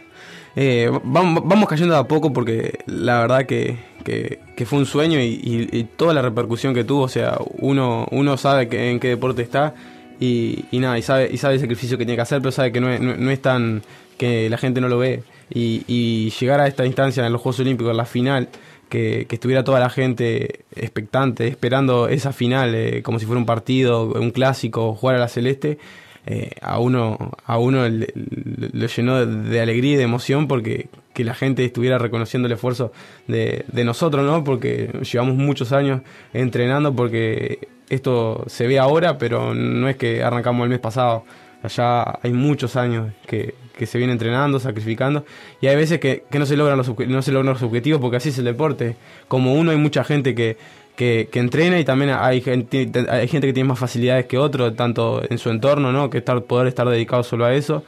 Eh, 0.55 0.91
vamos, 1.03 1.43
vamos 1.45 1.69
cayendo 1.69 1.95
a 1.95 2.07
poco 2.07 2.33
porque 2.33 2.79
la 2.85 3.21
verdad 3.21 3.45
que, 3.45 3.77
que- 4.03 4.39
fue 4.65 4.77
un 4.77 4.85
sueño 4.85 5.19
y, 5.19 5.87
toda 5.97 6.13
la 6.13 6.21
repercusión 6.21 6.75
que 6.75 6.83
tuvo, 6.83 7.03
o 7.03 7.07
sea, 7.07 7.37
uno, 7.57 8.07
uno 8.11 8.37
sabe 8.37 8.67
que, 8.67 8.91
en 8.91 8.99
qué 8.99 9.07
deporte 9.07 9.41
está 9.41 9.73
y, 10.19 10.65
nada, 10.73 10.99
y 10.99 11.01
sabe, 11.01 11.29
y 11.31 11.37
sabe 11.37 11.55
el 11.55 11.59
sacrificio 11.59 11.97
que 11.97 12.05
tiene 12.05 12.15
que 12.15 12.21
hacer, 12.21 12.41
pero 12.41 12.51
sabe 12.51 12.71
que 12.71 12.79
no 12.79 12.91
es, 12.91 13.01
no, 13.01 13.31
es 13.31 13.41
tan 13.41 13.81
que 14.19 14.51
la 14.51 14.57
gente 14.57 14.79
no 14.79 14.87
lo 14.87 14.99
ve. 14.99 15.23
Y, 15.49 15.83
y 15.87 16.29
llegar 16.39 16.59
a 16.61 16.67
esta 16.67 16.85
instancia 16.85 17.25
en 17.25 17.33
los 17.33 17.41
Juegos 17.41 17.59
Olímpicos, 17.59 17.89
en 17.89 17.97
la 17.97 18.05
final, 18.05 18.49
que, 18.87 19.25
que 19.27 19.35
estuviera 19.35 19.63
toda 19.63 19.79
la 19.79 19.89
gente 19.89 20.59
expectante, 20.75 21.47
esperando 21.47 22.07
esa 22.07 22.33
final 22.33 22.75
eh, 22.75 23.01
como 23.01 23.17
si 23.17 23.25
fuera 23.25 23.39
un 23.39 23.47
partido, 23.47 24.05
un 24.13 24.29
clásico, 24.29 24.93
jugar 24.93 25.15
a 25.15 25.19
la 25.19 25.27
celeste, 25.27 25.79
eh, 26.25 26.51
a 26.61 26.79
uno, 26.79 27.31
a 27.45 27.57
uno 27.57 27.87
le 27.87 28.87
llenó 28.87 29.25
de, 29.25 29.61
alegría 29.61 29.93
y 29.93 29.95
de 29.95 30.03
emoción 30.03 30.47
porque 30.47 30.87
que 31.13 31.23
la 31.23 31.33
gente 31.33 31.65
estuviera 31.65 31.97
reconociendo 31.97 32.45
el 32.45 32.53
esfuerzo 32.53 32.93
de, 33.27 33.65
de 33.71 33.83
nosotros, 33.83 34.25
¿no? 34.25 34.43
Porque 34.43 34.91
llevamos 35.11 35.35
muchos 35.35 35.71
años 35.71 36.01
entrenando 36.33 36.95
porque 36.95 37.67
esto 37.89 38.43
se 38.47 38.67
ve 38.67 38.79
ahora, 38.79 39.17
pero 39.17 39.53
no 39.53 39.89
es 39.89 39.97
que 39.97 40.23
arrancamos 40.23 40.63
el 40.63 40.69
mes 40.69 40.79
pasado. 40.79 41.25
Allá 41.63 42.19
hay 42.23 42.33
muchos 42.33 42.75
años 42.75 43.11
que, 43.27 43.53
que 43.77 43.85
se 43.85 43.97
viene 43.97 44.13
entrenando, 44.13 44.59
sacrificando, 44.59 45.25
y 45.59 45.67
hay 45.67 45.75
veces 45.75 45.99
que, 45.99 46.23
que 46.29 46.39
no, 46.39 46.45
se 46.45 46.55
logran 46.55 46.77
los, 46.77 46.87
no 46.87 47.21
se 47.21 47.31
logran 47.31 47.53
los 47.53 47.63
objetivos 47.63 47.99
porque 47.99 48.17
así 48.17 48.29
es 48.29 48.37
el 48.37 48.45
deporte. 48.45 48.95
Como 49.27 49.53
uno 49.53 49.71
hay 49.71 49.77
mucha 49.77 50.03
gente 50.03 50.33
que, 50.33 50.57
que, 51.01 51.29
que 51.31 51.39
entrena 51.39 51.79
y 51.79 51.83
también 51.83 52.11
hay 52.11 52.41
gente, 52.41 52.87
hay 53.09 53.27
gente 53.27 53.47
que 53.47 53.53
tiene 53.53 53.69
más 53.69 53.79
facilidades 53.79 54.27
que 54.27 54.37
otro, 54.37 54.71
tanto 54.73 55.19
en 55.27 55.39
su 55.39 55.49
entorno, 55.49 55.91
¿no? 55.91 56.11
que 56.11 56.19
estar, 56.19 56.43
poder 56.43 56.67
estar 56.67 56.87
dedicado 56.87 57.23
solo 57.23 57.45
a 57.45 57.55
eso. 57.55 57.83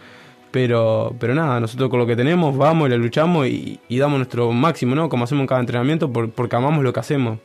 Pero, 0.50 1.14
pero 1.20 1.36
nada, 1.36 1.60
nosotros 1.60 1.92
con 1.92 2.00
lo 2.00 2.08
que 2.08 2.16
tenemos 2.16 2.58
vamos 2.58 2.88
y 2.88 2.90
le 2.90 2.98
luchamos 2.98 3.46
y, 3.48 3.80
y 3.88 3.98
damos 4.00 4.18
nuestro 4.18 4.52
máximo, 4.52 4.96
¿no? 4.96 5.10
Como 5.10 5.26
hacemos 5.26 5.42
en 5.44 5.48
cada 5.48 5.62
entrenamiento, 5.62 6.12
por- 6.12 6.32
porque 6.32 6.56
amamos 6.56 6.84
lo 6.84 6.92
que 6.92 7.00
hacemos. 7.02 7.38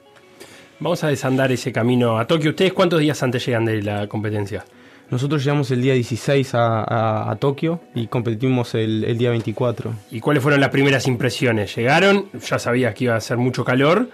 Vamos 0.80 1.04
a 1.04 1.08
desandar 1.08 1.52
ese 1.52 1.70
camino 1.70 2.18
a 2.18 2.26
Tokio. 2.26 2.50
¿Ustedes 2.50 2.72
cuántos 2.72 3.00
días 3.00 3.22
antes 3.22 3.44
llegan 3.44 3.66
de 3.66 3.82
la 3.82 4.06
competencia? 4.06 4.64
Nosotros 5.10 5.44
llegamos 5.44 5.70
el 5.70 5.82
día 5.82 5.92
16 5.92 6.54
a, 6.54 6.82
a- 6.84 7.30
a 7.30 7.36
Tokio 7.36 7.80
y 7.94 8.06
competimos 8.06 8.74
el, 8.74 9.04
el 9.04 9.18
día 9.18 9.28
24. 9.30 9.92
¿Y 10.12 10.20
cuáles 10.20 10.42
fueron 10.42 10.60
las 10.62 10.70
primeras 10.70 11.06
impresiones? 11.06 11.76
¿Llegaron? 11.76 12.26
Ya 12.48 12.58
sabías 12.58 12.94
que 12.94 13.04
iba 13.04 13.14
a 13.14 13.18
hacer 13.18 13.36
mucho 13.36 13.64
calor. 13.64 14.08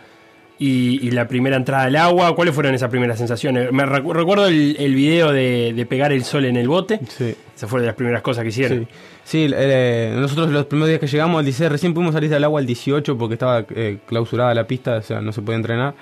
Y, 0.56 1.00
y 1.06 1.10
la 1.10 1.26
primera 1.26 1.56
entrada 1.56 1.84
al 1.84 1.96
agua, 1.96 2.34
¿cuáles 2.36 2.54
fueron 2.54 2.74
esas 2.74 2.88
primeras 2.88 3.18
sensaciones? 3.18 3.72
Me 3.72 3.84
recu- 3.84 4.12
recuerdo 4.12 4.46
el, 4.46 4.76
el 4.78 4.94
video 4.94 5.32
de, 5.32 5.72
de 5.74 5.86
pegar 5.86 6.12
el 6.12 6.22
sol 6.22 6.44
en 6.44 6.56
el 6.56 6.68
bote. 6.68 7.00
Sí. 7.08 7.34
Esa 7.56 7.66
fue 7.66 7.80
de 7.80 7.86
las 7.86 7.96
primeras 7.96 8.22
cosas 8.22 8.42
que 8.44 8.50
hicieron. 8.50 8.86
Sí, 9.24 9.48
sí 9.48 9.52
eh, 9.52 10.14
nosotros 10.16 10.50
los 10.50 10.66
primeros 10.66 10.88
días 10.90 11.00
que 11.00 11.08
llegamos 11.08 11.40
al 11.40 11.44
16, 11.44 11.72
recién 11.72 11.92
pudimos 11.92 12.14
salir 12.14 12.30
del 12.30 12.44
agua 12.44 12.60
el 12.60 12.66
18 12.66 13.18
porque 13.18 13.34
estaba 13.34 13.66
eh, 13.74 13.98
clausurada 14.06 14.54
la 14.54 14.64
pista, 14.64 14.98
o 14.98 15.02
sea, 15.02 15.20
no 15.20 15.32
se 15.32 15.42
podía 15.42 15.56
entrenar. 15.56 15.94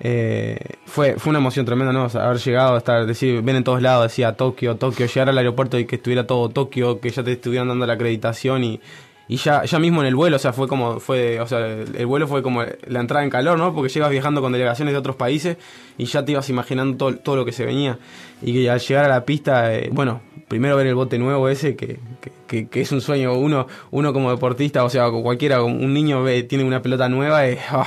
Eh, 0.00 0.56
fue, 0.86 1.14
fue 1.18 1.30
una 1.30 1.40
emoción 1.40 1.66
tremenda, 1.66 1.92
¿no? 1.92 2.04
O 2.04 2.08
sea, 2.08 2.26
haber 2.26 2.38
llegado, 2.38 2.76
estar, 2.78 3.04
decir, 3.04 3.42
ven 3.42 3.56
en 3.56 3.64
todos 3.64 3.82
lados, 3.82 4.04
decía 4.04 4.32
Tokio, 4.34 4.76
Tokio, 4.76 5.06
llegar 5.06 5.28
al 5.28 5.38
aeropuerto 5.38 5.76
y 5.76 5.86
que 5.86 5.96
estuviera 5.96 6.24
todo 6.24 6.48
Tokio, 6.50 7.00
que 7.00 7.10
ya 7.10 7.24
te 7.24 7.32
estuvieran 7.32 7.66
dando 7.66 7.84
la 7.84 7.94
acreditación 7.94 8.62
y, 8.62 8.80
y 9.28 9.36
ya, 9.36 9.64
ya 9.64 9.78
mismo 9.78 10.00
en 10.00 10.06
el 10.08 10.14
vuelo, 10.16 10.36
o 10.36 10.38
sea, 10.38 10.52
fue 10.54 10.66
como, 10.68 11.00
fue, 11.00 11.38
o 11.40 11.46
sea, 11.46 11.58
el, 11.66 11.94
el 11.96 12.06
vuelo 12.06 12.26
fue 12.26 12.42
como 12.42 12.62
la 12.86 13.00
entrada 13.00 13.22
en 13.24 13.30
calor, 13.30 13.58
¿no? 13.58 13.74
Porque 13.74 13.92
llegas 13.92 14.10
viajando 14.10 14.40
con 14.40 14.52
delegaciones 14.52 14.92
de 14.94 14.98
otros 14.98 15.16
países 15.16 15.58
y 15.98 16.06
ya 16.06 16.24
te 16.24 16.32
ibas 16.32 16.48
imaginando 16.48 16.96
todo, 16.96 17.16
todo 17.16 17.36
lo 17.36 17.44
que 17.44 17.52
se 17.52 17.64
venía. 17.66 17.98
Y 18.40 18.52
que 18.54 18.70
al 18.70 18.80
llegar 18.80 19.04
a 19.04 19.08
la 19.08 19.24
pista, 19.24 19.74
eh, 19.74 19.90
bueno, 19.92 20.22
primero 20.48 20.76
ver 20.76 20.86
el 20.86 20.94
bote 20.94 21.18
nuevo 21.18 21.48
ese, 21.48 21.76
que, 21.76 21.98
que, 22.20 22.32
que- 22.46 22.68
que 22.68 22.80
es 22.80 22.90
un 22.92 23.00
sueño, 23.02 23.34
uno, 23.34 23.66
uno 23.90 24.12
como 24.14 24.30
deportista, 24.30 24.82
o 24.84 24.88
sea, 24.90 25.10
cualquiera, 25.10 25.62
un 25.62 25.92
niño 25.92 26.22
ve, 26.22 26.42
tiene 26.44 26.64
una 26.64 26.80
pelota 26.80 27.08
nueva, 27.10 27.46
es, 27.46 27.58
ah, 27.70 27.84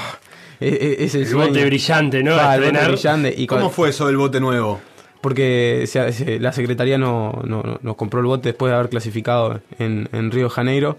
es, 0.59 0.73
es- 0.73 0.99
es 0.99 1.15
el, 1.15 1.21
El 1.21 1.27
sueño. 1.27 1.47
bote 1.49 1.65
brillante, 1.65 2.21
¿no? 2.23 2.35
Ah, 2.35 2.55
el 2.55 2.65
bote 2.71 2.85
brillante. 2.87 3.33
Y 3.35 3.47
¿Cómo 3.47 3.69
fue 3.71 3.89
eso 3.89 4.05
del 4.07 4.17
bote 4.17 4.39
nuevo? 4.39 4.79
porque 5.21 5.83
se- 5.85 6.11
se- 6.13 6.39
la 6.39 6.51
Secretaría 6.51 6.97
no, 6.97 7.41
no- 7.45 7.61
no- 7.61 7.79
nos 7.83 7.95
compró 7.95 8.19
el 8.21 8.25
bote 8.25 8.49
después 8.49 8.71
de 8.71 8.75
haber 8.75 8.89
clasificado 8.89 9.59
en, 9.77 10.09
en 10.13 10.31
Río 10.31 10.45
de 10.45 10.49
Janeiro. 10.49 10.97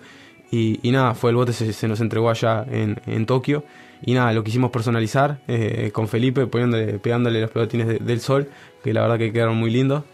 Y, 0.53 0.79
y 0.83 0.93
nada, 0.93 1.15
fue 1.15 1.31
el 1.31 1.37
bote, 1.37 1.53
se, 1.53 1.73
se 1.73 1.89
nos 1.89 2.01
entregó 2.01 2.31
allá 2.31 2.65
en, 2.71 3.01
en 3.07 3.27
Tokio. 3.27 3.65
Y 4.05 4.13
nada, 4.15 4.33
lo 4.33 4.45
quisimos 4.45 4.71
personalizar 4.71 5.39
eh, 5.49 5.91
con 5.93 6.07
Felipe, 6.09 6.47
poniéndole, 6.47 6.99
pegándole 6.99 7.41
los 7.41 7.51
pelotines 7.51 7.89
de- 7.89 7.99
del 7.99 8.21
sol, 8.21 8.49
que 8.85 8.93
la 8.93 9.01
verdad 9.03 9.17
que 9.19 9.33
quedaron 9.33 9.57
muy 9.57 9.71
lindos. 9.71 10.05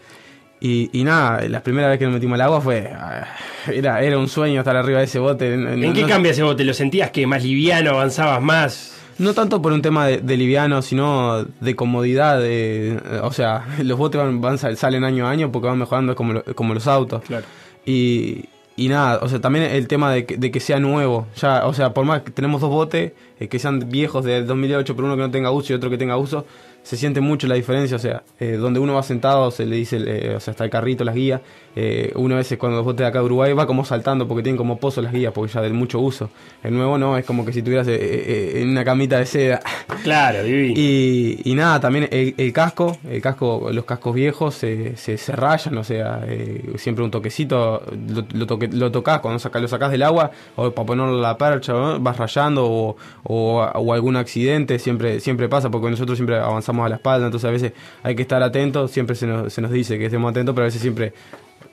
Y, 0.61 0.89
y 0.91 1.03
nada, 1.03 1.47
la 1.47 1.61
primera 1.63 1.87
vez 1.89 1.99
que 1.99 2.05
nos 2.05 2.13
metimos 2.15 2.35
al 2.35 2.41
agua 2.41 2.61
fue. 2.61 2.89
ah, 2.93 3.25
Era, 3.71 4.01
era 4.03 4.17
un 4.17 4.27
sueño 4.27 4.59
estar 4.59 4.75
arriba 4.75 4.99
de 4.99 5.05
ese 5.05 5.19
bote. 5.19 5.53
¿En 5.53 5.93
qué 5.93 6.05
cambia 6.05 6.31
ese 6.31 6.43
bote? 6.43 6.63
¿Lo 6.63 6.73
sentías 6.73 7.11
que 7.11 7.25
más 7.27 7.43
liviano, 7.43 7.91
avanzabas 7.91 8.41
más? 8.41 8.95
No 9.17 9.33
tanto 9.33 9.61
por 9.61 9.73
un 9.73 9.81
tema 9.81 10.05
de, 10.07 10.19
de 10.19 10.37
liviano, 10.37 10.81
sino 10.81 11.43
de 11.43 11.75
comodidad. 11.75 12.39
de- 12.39 12.97
o 13.23 13.31
sea, 13.33 13.65
los 13.83 13.97
botes 13.97 14.21
van, 14.21 14.39
van 14.39 14.57
sal- 14.57 14.77
salen 14.77 15.03
año 15.03 15.27
a 15.27 15.31
año 15.31 15.51
porque 15.51 15.67
van 15.67 15.79
mejorando 15.79 16.15
como, 16.15 16.33
lo- 16.33 16.43
como 16.55 16.73
los 16.73 16.87
autos. 16.87 17.23
Claro. 17.23 17.45
Y, 17.85 18.45
y 18.79 18.87
nada, 18.87 19.19
o 19.21 19.27
sea, 19.27 19.41
también 19.41 19.65
el 19.65 19.89
tema 19.89 20.09
de 20.09 20.25
que, 20.25 20.37
de 20.37 20.51
que 20.51 20.61
sea 20.61 20.79
nuevo. 20.79 21.27
Ya, 21.35 21.67
o 21.67 21.73
sea, 21.73 21.93
por 21.93 22.05
más 22.05 22.21
que 22.21 22.31
tenemos 22.31 22.61
dos 22.61 22.69
botes 22.69 23.11
eh, 23.37 23.47
que 23.49 23.59
sean 23.59 23.89
viejos 23.89 24.23
del 24.23 24.47
2008, 24.47 24.95
pero 24.95 25.05
uno 25.05 25.17
que 25.17 25.21
no 25.21 25.31
tenga 25.31 25.51
uso 25.51 25.73
y 25.73 25.75
otro 25.75 25.89
que 25.89 25.97
tenga 25.97 26.15
uso, 26.15 26.45
se 26.81 26.95
siente 26.95 27.19
mucho 27.19 27.45
la 27.47 27.55
diferencia. 27.55 27.97
O 27.97 27.99
sea, 27.99 28.23
eh, 28.39 28.53
donde 28.53 28.79
uno 28.79 28.93
va 28.93 29.03
sentado, 29.03 29.51
se 29.51 29.65
le 29.65 29.75
dice, 29.75 29.97
eh, 29.97 30.35
o 30.35 30.39
sea, 30.39 30.51
está 30.51 30.63
el 30.63 30.69
carrito, 30.69 31.03
las 31.03 31.13
guías. 31.13 31.41
Eh, 31.75 32.11
uno 32.15 32.35
a 32.35 32.39
veces 32.39 32.57
cuando 32.57 32.77
los 32.77 32.85
botes 32.85 32.99
de 32.99 33.05
acá 33.07 33.19
de 33.19 33.25
Uruguay 33.25 33.53
va 33.53 33.65
como 33.67 33.85
saltando 33.85 34.27
porque 34.27 34.43
tienen 34.43 34.57
como 34.57 34.77
pozo 34.79 35.01
las 35.01 35.13
guías, 35.13 35.31
porque 35.33 35.53
ya 35.53 35.61
del 35.61 35.73
mucho 35.73 35.99
uso. 35.99 36.29
El 36.63 36.73
nuevo 36.73 36.97
no, 36.97 37.17
es 37.17 37.25
como 37.25 37.45
que 37.45 37.53
si 37.53 37.61
tuvieras 37.61 37.87
eh, 37.87 37.95
eh, 37.99 38.61
en 38.61 38.69
una 38.69 38.83
camita 38.83 39.17
de 39.19 39.25
seda. 39.25 39.59
Claro, 40.03 40.43
divino. 40.43 40.73
Y, 40.77 41.41
y 41.43 41.53
nada, 41.55 41.79
también 41.79 42.07
el, 42.11 42.33
el 42.37 42.53
casco, 42.53 42.97
el 43.09 43.21
casco, 43.21 43.69
los 43.73 43.83
cascos 43.85 44.15
viejos 44.15 44.55
se, 44.55 44.95
se, 44.95 45.17
se 45.17 45.35
rayan, 45.35 45.77
o 45.77 45.83
sea, 45.83 46.21
eh, 46.25 46.73
siempre 46.77 47.03
un 47.03 47.11
toquecito, 47.11 47.81
lo, 48.07 48.23
lo, 48.31 48.47
toque- 48.47 48.71
lo 48.71 48.91
tocas 48.91 49.19
cuando 49.19 49.39
saca, 49.39 49.59
lo 49.59 49.67
sacás 49.67 49.91
del 49.91 50.03
agua, 50.03 50.31
o 50.55 50.71
para 50.71 50.85
ponerlo 50.85 51.19
la 51.19 51.37
percha, 51.37 51.73
¿no? 51.73 51.99
vas 51.99 52.17
rayando, 52.17 52.65
o, 52.65 52.95
o, 53.23 53.61
o 53.61 53.93
algún 53.93 54.15
accidente, 54.15 54.79
siempre, 54.79 55.19
siempre 55.19 55.49
pasa, 55.49 55.69
porque 55.69 55.89
nosotros 55.89 56.17
siempre 56.17 56.37
avanzamos 56.37 56.85
a 56.85 56.89
la 56.89 56.95
espalda, 56.95 57.25
entonces 57.25 57.47
a 57.47 57.51
veces 57.51 57.73
hay 58.01 58.15
que 58.15 58.21
estar 58.21 58.41
atentos, 58.41 58.91
siempre 58.91 59.15
se 59.15 59.27
nos, 59.27 59.51
se 59.51 59.61
nos 59.61 59.71
dice 59.71 59.99
que 59.99 60.05
estemos 60.05 60.31
atentos, 60.31 60.55
pero 60.55 60.63
a 60.63 60.67
veces 60.67 60.81
siempre 60.81 61.13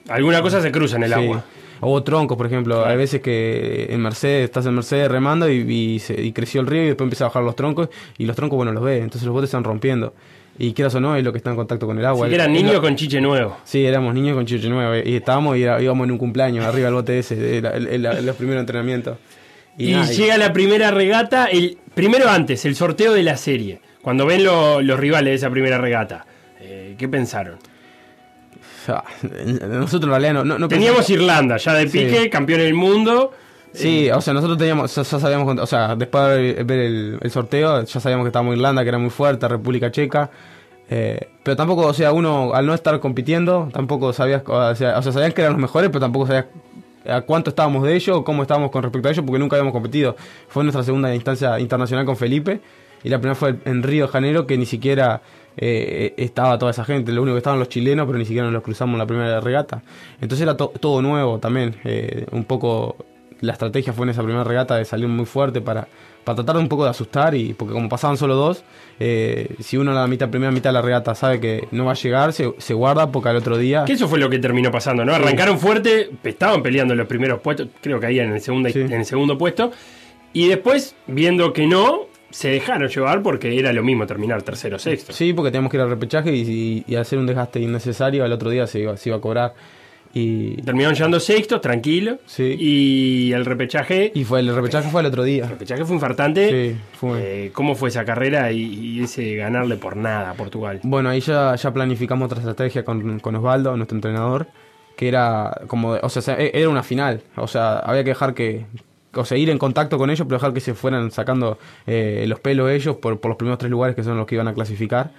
Alguna 0.09 0.41
cosa 0.41 0.61
se 0.61 0.71
cruza 0.71 0.95
en 0.97 1.03
el 1.03 1.13
Sí. 1.13 1.19
agua. 1.19 1.43
O 1.79 2.01
troncos, 2.01 2.37
por 2.37 2.47
ejemplo. 2.47 2.85
Hay 2.85 2.97
veces 2.97 3.21
que 3.21 3.87
en 3.89 4.01
Mercedes, 4.01 4.45
estás 4.45 4.65
en 4.65 4.73
Mercedes 4.73 5.09
remando 5.11 5.47
y, 5.49 5.57
y 5.59 5.99
se- 5.99 6.19
y 6.19 6.31
creció 6.31 6.61
el 6.61 6.67
río 6.67 6.83
y 6.83 6.87
después 6.87 7.05
empieza 7.05 7.25
a 7.25 7.27
bajar 7.27 7.43
los 7.43 7.55
troncos 7.55 7.89
y 8.17 8.25
los 8.25 8.35
troncos, 8.35 8.57
bueno, 8.57 8.71
los 8.71 8.83
ves. 8.83 9.01
Entonces 9.03 9.23
los 9.25 9.33
botes 9.33 9.49
están 9.49 9.63
rompiendo. 9.63 10.13
Y 10.59 10.73
quieras 10.73 10.95
o 10.95 10.99
no, 10.99 11.15
es 11.15 11.23
lo 11.23 11.31
que 11.31 11.37
está 11.37 11.51
en 11.51 11.55
contacto 11.55 11.85
con 11.85 11.99
el 11.99 12.05
agua. 12.05 12.27
Que 12.27 12.33
eran 12.33 12.51
niños 12.51 12.79
con 12.79 12.95
chiche 12.95 13.21
nuevo. 13.21 13.57
Sí, 13.63 13.85
éramos 13.85 14.15
niños 14.15 14.35
con 14.35 14.47
chiche 14.47 14.67
nuevo. 14.69 14.95
Y 15.07 15.15
estábamos 15.15 15.55
y 15.55 15.61
era- 15.63 15.79
íbamos 15.79 16.05
en 16.05 16.11
un 16.13 16.17
cumpleaños 16.17 16.65
arriba 16.65 16.85
del 16.85 16.95
bote 16.95 17.19
ese, 17.19 17.59
el- 17.59 18.01
los 18.25 18.35
primeros 18.37 18.61
entrenamientos. 18.61 19.17
Y, 19.77 19.91
nada, 19.91 20.09
llega 20.11 20.35
la 20.39 20.51
primera 20.53 20.89
regata, 20.89 21.45
el 21.45 21.77
primero 21.93 22.27
antes, 22.27 22.65
el 22.65 22.75
sorteo 22.75 23.13
de 23.13 23.21
la 23.21 23.37
serie. 23.37 23.81
Cuando 24.01 24.25
ven 24.25 24.43
lo- 24.43 24.81
los 24.81 24.99
rivales 24.99 25.29
de 25.29 25.35
esa 25.35 25.51
primera 25.51 25.77
regata, 25.77 26.25
eh, 26.59 26.95
¿qué 26.97 27.07
pensaron? 27.07 27.57
Nosotros 29.23 30.03
en 30.03 30.09
realidad 30.09 30.33
no, 30.33 30.43
no, 30.45 30.57
no 30.59 30.67
Teníamos 30.67 31.05
pensamos- 31.05 31.09
Irlanda, 31.21 31.57
ya 31.57 31.73
de 31.73 31.87
Sí. 31.89 31.99
pique, 31.99 32.29
campeón 32.29 32.59
del 32.59 32.73
mundo. 32.73 33.31
Sí, 33.73 34.09
o 34.09 34.21
sea, 34.21 34.33
nosotros 34.33 34.57
teníamos, 34.57 34.95
ya, 34.95 35.03
ya 35.03 35.19
sabíamos, 35.19 35.57
o 35.59 35.65
sea, 35.67 35.95
después 35.95 36.23
de 36.29 36.63
ver, 36.63 36.79
el, 36.79 37.19
el 37.21 37.31
sorteo, 37.31 37.83
ya 37.83 37.99
sabíamos 37.99 38.23
que 38.25 38.29
estábamos 38.29 38.55
Irlanda, 38.55 38.81
que 38.83 38.89
era 38.89 38.97
muy 38.97 39.11
fuerte, 39.11 39.47
República 39.47 39.91
Checa, 39.91 40.31
eh, 40.89 41.29
pero 41.43 41.55
tampoco, 41.57 41.85
o 41.85 41.93
sea, 41.93 42.11
uno 42.11 42.53
al 42.55 42.65
no 42.65 42.73
estar 42.73 42.99
compitiendo, 42.99 43.69
tampoco 43.71 44.13
sabías, 44.13 44.41
o 44.47 44.73
sea, 44.73 44.97
o 44.97 45.01
sea, 45.03 45.11
sabían 45.11 45.31
que 45.33 45.41
eran 45.41 45.53
los 45.53 45.61
mejores, 45.61 45.89
pero 45.89 45.99
tampoco 45.99 46.25
sabías 46.25 46.45
a 47.07 47.21
cuánto 47.21 47.51
estábamos 47.51 47.83
de 47.83 47.93
ellos, 47.95 48.17
o 48.17 48.23
cómo 48.23 48.41
estábamos 48.41 48.71
con 48.71 48.81
respecto 48.83 49.09
a 49.09 49.11
ellos, 49.11 49.23
porque 49.25 49.37
nunca 49.37 49.57
habíamos 49.57 49.73
competido. 49.73 50.15
Fue 50.47 50.63
nuestra 50.63 50.83
segunda 50.83 51.13
instancia 51.13 51.59
internacional 51.59 52.05
con 52.05 52.17
Felipe, 52.17 52.61
y 53.03 53.09
la 53.09 53.17
primera 53.19 53.35
fue 53.35 53.55
en 53.65 53.83
Río 53.83 54.07
de 54.07 54.11
Janeiro, 54.11 54.47
que 54.47 54.57
ni 54.57 54.65
siquiera 54.65 55.21
eh, 55.57 56.13
estaba 56.17 56.57
toda 56.57 56.71
esa 56.71 56.85
gente, 56.85 57.11
lo 57.11 57.21
único 57.23 57.35
que 57.35 57.39
estaban 57.39 57.59
los 57.59 57.69
chilenos, 57.69 58.05
pero 58.05 58.17
ni 58.17 58.25
siquiera 58.25 58.45
nos 58.45 58.53
los 58.53 58.63
cruzamos 58.63 58.93
en 58.93 58.99
la 58.99 59.05
primera 59.07 59.39
regata. 59.41 59.81
Entonces 60.21 60.41
era 60.43 60.55
to- 60.55 60.71
todo 60.79 61.01
nuevo 61.01 61.39
también, 61.39 61.75
eh, 61.83 62.25
un 62.31 62.43
poco 62.45 62.95
la 63.41 63.53
estrategia 63.53 63.93
fue 63.93 64.05
en 64.05 64.11
esa 64.11 64.23
primera 64.23 64.43
regata 64.43 64.75
de 64.77 64.85
salir 64.85 65.07
muy 65.07 65.25
fuerte 65.25 65.61
para, 65.61 65.87
para 66.23 66.37
tratar 66.37 66.55
de 66.55 66.61
un 66.63 66.67
poco 66.67 66.83
de 66.85 66.89
asustar 66.89 67.35
y 67.35 67.53
porque 67.53 67.73
como 67.73 67.87
pasaban 67.87 68.17
solo 68.17 68.33
dos, 68.35 68.63
eh, 68.99 69.55
si 69.59 69.77
uno 69.77 69.91
en 69.91 69.95
la 69.97 70.07
mitad, 70.07 70.27
primera 70.29 70.51
mitad 70.51 70.71
de 70.71 70.73
la 70.73 70.81
regata 70.81 71.13
sabe 71.13 71.39
que 71.39 71.67
no 71.71 71.85
va 71.85 71.91
a 71.91 71.95
llegar, 71.95 72.33
se, 72.33 72.51
se 72.57 72.73
guarda 72.73 73.11
porque 73.11 73.29
al 73.29 73.35
otro 73.35 73.57
día... 73.57 73.85
Que 73.85 73.93
eso 73.93 74.07
fue 74.07 74.17
lo 74.17 74.27
que 74.27 74.39
terminó 74.39 74.71
pasando, 74.71 75.05
¿no? 75.05 75.13
Sí. 75.15 75.21
Arrancaron 75.21 75.59
fuerte, 75.59 76.09
estaban 76.23 76.63
peleando 76.63 76.95
en 76.95 76.97
los 76.97 77.07
primeros 77.07 77.39
puestos, 77.41 77.67
creo 77.79 77.99
que 77.99 78.07
ahí 78.07 78.19
en 78.19 78.31
el, 78.33 78.41
segundo, 78.41 78.69
en 78.69 78.91
el 78.91 79.05
segundo 79.05 79.37
puesto. 79.37 79.71
Y 80.33 80.47
después, 80.47 80.95
viendo 81.05 81.53
que 81.53 81.67
no, 81.67 82.07
se 82.29 82.49
dejaron 82.49 82.87
llevar 82.89 83.21
porque 83.23 83.57
era 83.57 83.71
lo 83.73 83.83
mismo 83.83 84.05
terminar 84.05 84.41
tercero 84.43 84.75
o 84.75 84.79
sexto. 84.79 85.13
Sí, 85.13 85.33
porque 85.33 85.51
teníamos 85.51 85.71
que 85.71 85.77
ir 85.77 85.81
al 85.83 85.89
repechaje 85.89 86.35
y, 86.35 86.41
y- 86.41 86.83
y 86.87 86.95
hacer 86.95 87.19
un 87.19 87.25
desgaste 87.25 87.59
innecesario, 87.59 88.23
al 88.23 88.31
otro 88.33 88.49
día 88.49 88.67
se 88.67 88.79
iba, 88.79 88.95
se 88.97 89.09
iba 89.09 89.17
a 89.17 89.21
cobrar. 89.21 89.53
Y 90.13 90.61
Terminaron 90.63 90.95
llegando 90.95 91.19
sextos, 91.19 91.61
tranquilo. 91.61 92.17
Y 92.37 93.31
el 93.33 93.45
repechaje. 93.45 94.11
Y 94.15 94.23
fue 94.23 94.39
el 94.39 94.53
repechaje 94.55 94.89
fue 94.89 95.01
el 95.01 95.07
otro 95.07 95.23
día. 95.23 95.43
El 95.43 95.49
repechaje 95.51 95.85
fue 95.85 95.95
infartante. 95.95 96.49
Sí, 96.71 96.77
fue. 96.93 97.45
Eh, 97.45 97.51
¿Cómo 97.53 97.75
fue 97.75 97.89
esa 97.89 98.03
carrera 98.03 98.51
y, 98.51 98.61
y 98.63 99.03
ese 99.03 99.35
ganarle 99.35 99.75
por 99.75 99.95
nada 99.95 100.31
a 100.31 100.33
Portugal? 100.33 100.79
Bueno, 100.83 101.09
ahí 101.09 101.19
ya, 101.19 101.55
ya 101.55 101.71
planificamos 101.71 102.25
otra 102.27 102.39
estrategia 102.39 102.83
con, 102.83 103.19
con 103.19 103.35
Osvaldo, 103.35 103.75
nuestro 103.77 103.95
entrenador, 103.97 104.47
que 104.95 105.07
era 105.07 105.51
como, 105.67 105.91
o 106.01 106.09
sea, 106.09 106.21
se- 106.21 106.57
era 106.57 106.69
una 106.69 106.83
final, 106.83 107.21
o 107.35 107.47
sea, 107.47 107.77
había 107.79 108.03
que 108.03 108.11
dejar 108.11 108.33
que, 108.33 108.65
o 109.13 109.25
sea, 109.25 109.37
ir 109.37 109.49
en 109.49 109.57
contacto 109.57 109.97
con 109.97 110.09
ellos, 110.09 110.25
pero 110.27 110.37
dejar 110.37 110.53
que 110.53 110.59
se 110.59 110.73
fueran 110.73 111.11
sacando 111.11 111.57
eh, 111.85 112.25
los 112.27 112.39
pelos 112.39 112.69
ellos 112.71 112.97
por, 112.97 113.19
por 113.19 113.29
los 113.29 113.37
primeros 113.37 113.57
tres 113.59 113.71
lugares 113.71 113.95
que 113.95 114.03
son 114.03 114.17
los 114.17 114.25
que 114.27 114.35
iban 114.35 114.47
a 114.47 114.53
clasificar. 114.53 115.11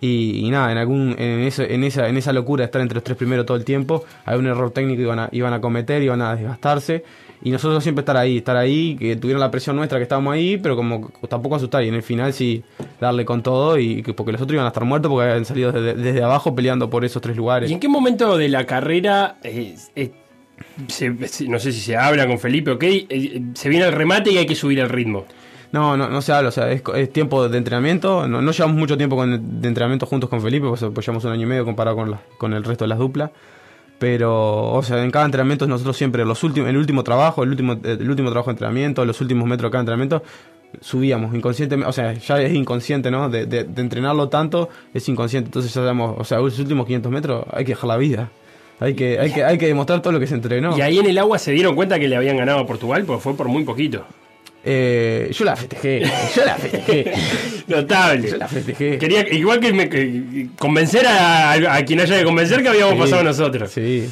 Y, 0.00 0.48
nada, 0.50 0.72
en 0.72 0.78
algún 0.78 1.14
en, 1.18 1.40
eso- 1.42 1.62
en, 1.62 1.84
esa, 1.84 2.08
en 2.08 2.16
esa 2.16 2.32
locura 2.32 2.62
de 2.62 2.64
estar 2.66 2.82
entre 2.82 2.96
los 2.96 3.04
tres 3.04 3.16
primeros 3.16 3.46
todo 3.46 3.56
el 3.56 3.64
tiempo, 3.64 4.04
hay 4.24 4.36
un 4.36 4.46
error 4.46 4.72
técnico 4.72 4.96
que 4.96 5.02
iban 5.04 5.18
a, 5.20 5.28
iban 5.30 5.52
a 5.52 5.60
cometer, 5.60 6.02
iban 6.02 6.20
a 6.20 6.34
desgastarse. 6.34 7.04
Y 7.44 7.50
nosotros 7.50 7.82
siempre 7.82 8.00
estar 8.00 8.16
ahí, 8.16 8.38
estar 8.38 8.56
ahí, 8.56 8.96
que 8.96 9.16
tuvieron 9.16 9.38
la 9.40 9.50
presión 9.50 9.76
nuestra 9.76 9.98
que 9.98 10.02
estábamos 10.04 10.34
ahí, 10.34 10.56
pero 10.56 10.74
como 10.76 11.12
tampoco 11.28 11.56
asustar. 11.56 11.84
Y 11.84 11.88
en 11.88 11.94
el 11.94 12.02
final 12.02 12.32
sí 12.32 12.64
darle 13.00 13.24
con 13.24 13.42
todo, 13.42 13.78
y 13.78 14.02
que- 14.02 14.14
porque 14.14 14.32
los 14.32 14.40
otros 14.40 14.54
iban 14.54 14.64
a 14.64 14.68
estar 14.68 14.84
muertos 14.84 15.10
porque 15.10 15.30
habían 15.30 15.44
salido 15.44 15.70
desde, 15.70 16.22
abajo 16.22 16.54
peleando 16.56 16.90
por 16.90 17.04
esos 17.04 17.22
tres 17.22 17.36
lugares. 17.36 17.70
¿Y 17.70 17.74
en 17.74 17.80
qué 17.80 17.88
momento 17.88 18.36
de 18.36 18.48
la 18.48 18.64
carrera, 18.66 19.36
eh, 19.44 19.76
no 21.48 21.58
sé 21.58 21.72
si 21.72 21.80
se 21.80 21.96
habla 21.96 22.26
con 22.26 22.38
Felipe, 22.38 22.70
ok, 22.72 22.82
eh, 22.84 23.42
se 23.54 23.68
viene 23.68 23.86
el 23.86 23.92
remate 23.92 24.30
y 24.32 24.38
hay 24.38 24.46
que 24.46 24.54
subir 24.54 24.78
el 24.80 24.88
ritmo? 24.88 25.24
No, 25.72 25.96
no, 25.96 26.08
no 26.08 26.22
se 26.22 26.32
habla, 26.32 26.50
o 26.50 26.52
sea, 26.52 26.70
es, 26.70 26.82
es 26.94 27.12
tiempo 27.12 27.48
de 27.48 27.58
entrenamiento. 27.58 28.28
No, 28.28 28.40
no 28.40 28.52
llevamos 28.52 28.76
mucho 28.76 28.96
tiempo 28.96 29.16
con- 29.16 29.60
de 29.60 29.68
entrenamiento 29.68 30.06
juntos 30.06 30.30
con 30.30 30.40
Felipe, 30.40 30.68
pues, 30.68 30.84
pues 30.94 31.04
llevamos 31.06 31.24
un 31.24 31.32
año 31.32 31.42
y 31.42 31.46
medio 31.46 31.64
comparado 31.64 31.96
con, 31.96 32.10
la- 32.12 32.20
con 32.38 32.52
el 32.52 32.62
resto 32.62 32.84
de 32.84 32.88
las 32.90 32.98
duplas. 32.98 33.30
Pero, 33.98 34.72
o 34.72 34.82
sea, 34.82 35.02
en 35.02 35.10
cada 35.10 35.24
entrenamiento 35.24 35.66
nosotros 35.66 35.96
siempre, 35.96 36.24
los 36.24 36.42
últimos, 36.44 36.68
el 36.68 36.76
último 36.76 37.02
trabajo, 37.04 37.42
el 37.42 37.50
último, 37.50 37.72
el 37.82 38.08
último 38.10 38.30
trabajo 38.30 38.50
de 38.50 38.52
entrenamiento, 38.52 39.04
los 39.04 39.20
últimos 39.20 39.48
metros 39.48 39.68
de 39.68 39.72
cada 39.72 39.80
entrenamiento, 39.80 40.22
subíamos 40.80 41.34
inconscientemente, 41.34 41.88
o 41.88 41.92
sea, 41.92 42.12
ya 42.12 42.40
es 42.40 42.52
inconsciente, 42.54 43.10
¿no? 43.10 43.28
De, 43.30 43.46
de- 43.46 43.64
de 43.64 43.80
entrenarlo 43.82 44.28
tanto, 44.28 44.68
es 44.92 45.08
inconsciente. 45.08 45.48
Entonces 45.48 45.72
ya 45.72 45.80
sabemos, 45.80 46.16
o 46.18 46.24
sea, 46.24 46.38
los 46.38 46.58
últimos 46.58 46.86
500 46.86 47.10
metros 47.12 47.44
hay 47.52 47.64
que 47.64 47.72
dejar 47.72 47.88
la 47.88 47.96
vida. 47.96 48.30
Hay 48.80 48.94
que, 48.94 49.18
hay 49.18 49.30
que, 49.32 49.44
hay 49.44 49.56
que 49.58 49.66
demostrar 49.66 50.02
todo 50.02 50.12
lo 50.12 50.20
que 50.20 50.26
se 50.26 50.34
entrenó. 50.34 50.76
Y 50.76 50.80
ahí 50.80 50.98
en 50.98 51.06
el 51.06 51.16
agua 51.18 51.38
se 51.38 51.52
dieron 51.52 51.74
cuenta 51.76 51.98
que 51.98 52.08
le 52.08 52.16
habían 52.16 52.36
ganado 52.36 52.58
a 52.58 52.66
Portugal, 52.66 53.04
porque 53.06 53.22
fue 53.22 53.36
por 53.36 53.48
muy 53.48 53.64
poquito. 53.64 54.04
Eh, 54.66 55.30
yo 55.32 55.44
la 55.44 55.56
festejé, 55.56 56.00
yo 56.34 56.44
la 56.44 56.54
festejé. 56.56 57.12
Notable. 57.68 58.30
Yo 58.30 58.36
la 58.38 58.48
festejé. 58.48 58.98
Quería, 58.98 59.28
igual 59.32 59.60
que, 59.60 59.72
me- 59.74 59.88
que 59.90 60.46
convencer 60.58 61.06
a, 61.06 61.52
a 61.52 61.84
quien 61.84 62.00
haya 62.00 62.18
que 62.18 62.24
convencer 62.24 62.62
que 62.62 62.68
habíamos 62.70 62.94
Sí, 62.94 63.00
pasado 63.00 63.22
nosotros. 63.24 63.70
Sí. 63.70 64.08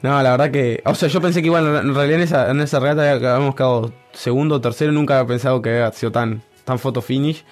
No, 0.00 0.20
la 0.22 0.30
verdad 0.32 0.50
que. 0.50 0.80
O 0.84 0.94
sea, 0.94 1.08
yo 1.08 1.20
pensé 1.20 1.40
que 1.42 1.46
igual 1.46 1.66
en 1.86 1.94
realidad 1.94 2.16
en 2.18 2.24
esa, 2.24 2.50
en 2.50 2.60
esa 2.60 2.80
regata 2.80 3.08
habíamos 3.12 3.54
quedado 3.54 3.92
segundo 4.12 4.56
o 4.56 4.60
tercero. 4.60 4.92
Nunca 4.92 5.18
había 5.18 5.28
pensado 5.28 5.60
que 5.62 5.70
había 5.70 5.92
sido 5.92 6.10
tan, 6.10 6.42
tan 6.64 6.78
photo 6.78 7.02
finish. 7.02 7.44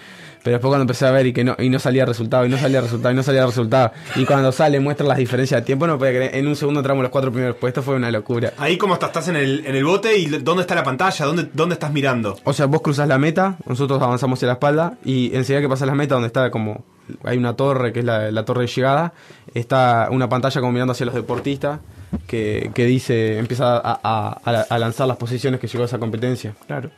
Pero 0.43 0.55
después 0.55 0.71
cuando 0.71 0.83
empecé 0.83 1.07
a 1.07 1.11
ver 1.11 1.27
y 1.27 1.33
que 1.33 1.45
no, 1.45 1.55
y 1.59 1.69
no 1.69 1.79
salía 1.79 2.07
resultado, 2.07 2.47
y 2.47 2.49
no 2.49 2.57
salía 2.57 2.81
resultado, 2.81 3.13
y 3.13 3.17
no 3.17 3.23
salía 3.23 3.45
resultado. 3.45 3.93
Y 4.17 4.25
cuando 4.25 4.53
sale 4.53 4.81
muestra 4.81 5.07
las 5.07 5.19
diferencias 5.19 5.61
de 5.61 5.67
tiempo, 5.67 5.87
no 5.87 5.99
podía 5.99 6.13
creer. 6.13 6.35
En 6.37 6.47
un 6.47 6.57
segundo 6.57 6.81
entramos 6.81 7.03
los 7.03 7.11
cuatro 7.13 7.31
primeros 7.31 7.57
puestos, 7.57 7.85
fue 7.85 7.97
una 7.97 8.11
locura. 8.11 8.53
Ahí 8.57 8.79
como 8.79 8.95
estás, 8.95 9.11
estás 9.11 9.29
en 9.29 9.37
el, 9.37 9.67
en 9.67 9.77
el 9.77 9.85
bote 9.85 10.17
y 10.17 10.27
dónde 10.27 10.63
está 10.63 10.75
la 10.75 10.83
pantalla, 10.85 11.27
dónde, 11.27 11.49
dónde 11.53 11.75
estás 11.75 11.93
mirando. 11.93 12.37
O 12.45 12.53
sea, 12.53 12.67
vos 12.67 12.81
cruzas 12.81 13.07
la 13.07 13.19
meta, 13.19 13.57
nosotros 13.67 14.01
avanzamos 14.01 14.39
hacia 14.39 14.47
la 14.47 14.55
espalda, 14.55 14.95
y 15.05 15.35
enseguida 15.37 15.61
que 15.61 15.69
pasas 15.69 15.87
la 15.87 15.95
meta, 15.95 16.15
donde 16.15 16.29
está 16.29 16.51
como. 16.51 16.85
Hay 17.25 17.37
una 17.37 17.55
torre, 17.57 17.93
que 17.93 17.99
es 18.01 18.05
la, 18.05 18.31
la 18.31 18.45
torre 18.45 18.63
de 18.63 18.67
llegada, 18.69 19.13
está 19.53 20.09
una 20.13 20.29
pantalla 20.29 20.61
como 20.61 20.73
mirando 20.73 20.93
hacia 20.93 21.07
los 21.07 21.15
deportistas, 21.15 21.81
que, 22.27 22.71
que 22.75 22.87
dice, 22.87 23.39
empieza 23.39 23.77
a, 23.77 24.01
a- 24.03 24.41
a- 24.45 24.67
a 24.69 24.79
lanzar 24.79 25.07
las 25.09 25.17
posiciones 25.17 25.61
que 25.61 25.67
llegó 25.67 25.83
a 25.83 25.87
esa 25.87 25.99
competencia. 25.99 26.55
Claro. 26.67 26.91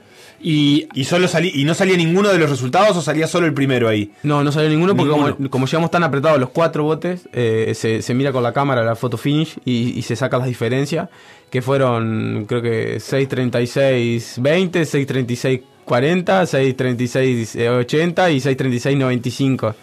Y, 0.45 0.89
y 0.93 1.05
solo 1.05 1.29
salí, 1.29 1.53
y 1.55 1.63
no 1.65 1.73
salía 1.73 1.97
ninguno 1.97 2.29
de 2.31 2.37
los 2.39 2.51
resultados 2.51 2.97
o 2.97 3.01
salía 3.03 3.29
solo 3.29 3.47
el 3.47 3.55
primero 3.55 3.89
ahí. 3.89 4.11
No, 4.25 4.43
no 4.43 4.51
salió 4.51 4.69
ninguno 4.69 4.97
porque 4.97 5.13
Ninguno. 5.13 5.37
Como, 5.37 5.51
como 5.51 5.67
llegamos 5.67 5.93
tan 5.93 6.03
apretados 6.03 6.41
los 6.41 6.51
cuatro 6.51 6.83
botes, 6.83 7.29
eh, 7.33 7.71
se, 7.77 8.03
se 8.03 8.13
mira 8.15 8.33
con 8.33 8.43
la 8.43 8.53
cámara 8.53 8.83
la 8.83 8.97
foto 8.97 9.17
finish 9.17 9.57
y, 9.65 9.97
y 9.97 10.03
se 10.03 10.17
saca 10.17 10.39
las 10.39 10.49
diferencias, 10.49 11.09
que 11.49 11.63
fueron 11.63 12.47
creo 12.49 12.61
que 12.61 12.97
6.36.20, 12.97 15.63
6.36.40, 15.87 15.87
6.36.80 15.87 18.33
y 18.33 18.37
6.36.95. 18.39 19.75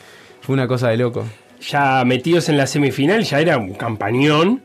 Fue 0.42 0.54
una 0.54 0.68
cosa 0.68 0.90
de 0.90 0.98
loco. 0.98 1.26
ya 1.62 2.04
metidos 2.06 2.50
en 2.50 2.58
la 2.58 2.68
semifinal, 2.68 3.24
ya 3.24 3.40
era 3.40 3.58
un 3.58 3.76
campañón. 3.76 4.62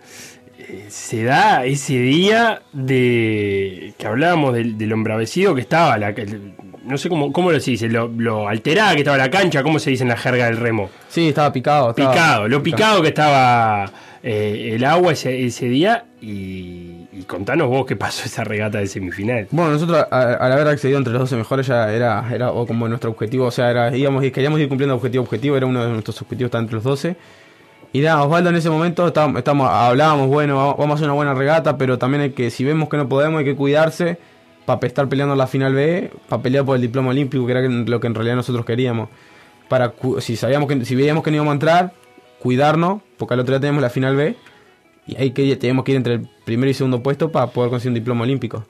Se 0.88 1.24
da 1.24 1.64
ese 1.64 1.94
día 1.98 2.62
de 2.72 3.94
que 3.98 4.06
hablábamos 4.06 4.54
del, 4.54 4.78
del 4.78 4.92
embravecido 4.92 5.54
que 5.54 5.60
estaba, 5.60 5.98
la, 5.98 6.10
el- 6.10 6.54
no 6.84 6.98
sé 6.98 7.08
cómo, 7.08 7.32
cómo 7.32 7.50
lo 7.50 7.60
se 7.60 7.70
dice, 7.72 7.88
lo, 7.88 8.08
lo 8.08 8.46
alterada 8.48 8.92
que 8.92 8.98
estaba 8.98 9.16
la 9.16 9.30
cancha, 9.30 9.62
¿cómo 9.62 9.78
se 9.78 9.90
dice 9.90 10.02
en 10.02 10.10
la 10.10 10.16
jerga 10.16 10.46
del 10.46 10.58
remo? 10.58 10.90
Sí, 11.08 11.28
estaba 11.28 11.52
picado. 11.52 11.90
estaba- 11.90 12.10
Picado, 12.12 12.48
lo 12.48 12.62
picado 12.62 13.00
que 13.02 13.08
estaba 13.08 13.90
eh, 14.22 14.72
el 14.74 14.84
agua 14.84 15.12
ese, 15.12 15.44
ese 15.46 15.66
día 15.68 16.04
y, 16.20 17.06
y 17.12 17.22
contanos 17.26 17.68
vos 17.68 17.86
qué 17.86 17.96
pasó 17.96 18.24
esa 18.26 18.44
regata 18.44 18.78
de 18.78 18.86
semifinal. 18.86 19.48
Bueno, 19.50 19.70
nosotros 19.72 20.04
a- 20.10 20.34
al 20.34 20.52
haber 20.52 20.68
accedido 20.68 20.98
entre 20.98 21.12
los 21.14 21.20
12 21.22 21.36
mejores 21.36 21.66
ya 21.66 21.90
era, 21.92 22.24
era 22.32 22.50
o 22.52 22.66
como 22.66 22.86
nuestro 22.88 23.10
objetivo, 23.10 23.46
o 23.46 23.50
sea, 23.50 23.70
era, 23.70 23.96
íbamos, 23.96 24.22
queríamos 24.30 24.60
ir 24.60 24.68
cumpliendo 24.68 24.94
objetivo 24.94 25.24
objetivo, 25.24 25.56
era 25.56 25.66
uno 25.66 25.84
de 25.84 25.90
nuestros 25.90 26.20
objetivos 26.22 26.48
estar 26.48 26.60
entre 26.60 26.74
los 26.74 26.84
12. 26.84 27.16
Y 27.94 28.00
nada, 28.00 28.24
Osvaldo 28.24 28.50
en 28.50 28.56
ese 28.56 28.68
momento 28.68 29.06
estábamos, 29.06 29.38
estábamos- 29.38 29.70
hablábamos, 29.70 30.26
bueno, 30.26 30.74
vamos- 30.76 30.90
a 30.90 30.94
hacer 30.94 31.04
una 31.04 31.14
buena 31.14 31.32
regata, 31.32 31.78
pero 31.78 31.96
también 31.96 32.22
hay 32.22 32.30
que, 32.30 32.50
si 32.50 32.64
vemos 32.64 32.88
que 32.88 32.96
no 32.96 33.08
podemos, 33.08 33.38
hay 33.38 33.44
que 33.44 33.54
cuidarse 33.54 34.18
para 34.66 34.84
estar 34.84 35.08
peleando 35.08 35.36
la 35.36 35.46
final 35.46 35.74
B, 35.74 36.10
para 36.28 36.42
pelear 36.42 36.64
por 36.64 36.74
el 36.74 36.82
diploma 36.82 37.10
olímpico, 37.10 37.46
que 37.46 37.52
era 37.52 37.62
lo 37.62 38.00
que 38.00 38.06
en 38.08 38.14
realidad 38.16 38.34
nosotros 38.34 38.66
queríamos. 38.66 39.10
Para 39.68 39.94
si 40.18 40.34
sabíamos 40.36 40.68
que, 40.68 40.84
si 40.84 40.96
veíamos 40.96 41.22
que 41.22 41.30
no 41.30 41.36
íbamos 41.36 41.52
a 41.52 41.54
entrar, 41.54 41.92
cuidarnos, 42.40 43.00
porque 43.16 43.34
al 43.34 43.40
otro 43.40 43.52
día 43.52 43.60
tenemos 43.60 43.80
la 43.80 43.90
final 43.90 44.16
B, 44.16 44.34
y 45.06 45.16
ahí 45.16 45.30
que 45.30 45.54
teníamos 45.54 45.84
que 45.84 45.92
ir 45.92 45.96
entre 45.96 46.14
el 46.14 46.28
primer 46.44 46.68
y 46.70 46.74
segundo 46.74 47.00
puesto 47.00 47.30
para 47.30 47.46
poder 47.46 47.70
conseguir 47.70 47.90
un 47.90 47.94
diploma 47.94 48.24
olímpico. 48.24 48.64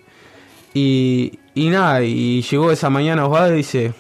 Y, 0.75 1.39
y 1.55 1.71
nada, 1.71 2.03
y 2.03 2.43
llegó 2.43 2.71
esa 2.71 2.91
mañana 2.91 3.25
Osvaldo 3.25 3.55
y 3.55 3.59
dice, 3.59 3.95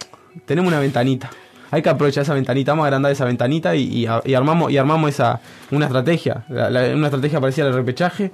tenemos 0.45 0.69
una 0.69 0.81
ventanita. 0.81 1.31
Hay 1.75 1.83
que 1.83 1.89
aprovechar 1.91 2.23
esa 2.23 2.35
ventanita, 2.35 2.73
vamos 2.73 2.85
a 2.85 2.87
agrandar 2.87 3.11
esa 3.11 3.25
ventanita 3.25 3.75
y, 3.75 3.83
y 3.83 4.07
a- 4.07 4.23
y 4.25 4.35
armamos 4.35 4.71
y 4.71 4.79
armamos 4.79 5.11
esa 5.11 5.41
una 5.73 5.87
estrategia, 5.87 6.45
la- 6.49 6.71
la- 6.71 6.95
una 6.95 7.09
estrategia 7.09 7.41
parecida 7.41 7.67
al 7.67 7.75
repechaje. 7.75 8.31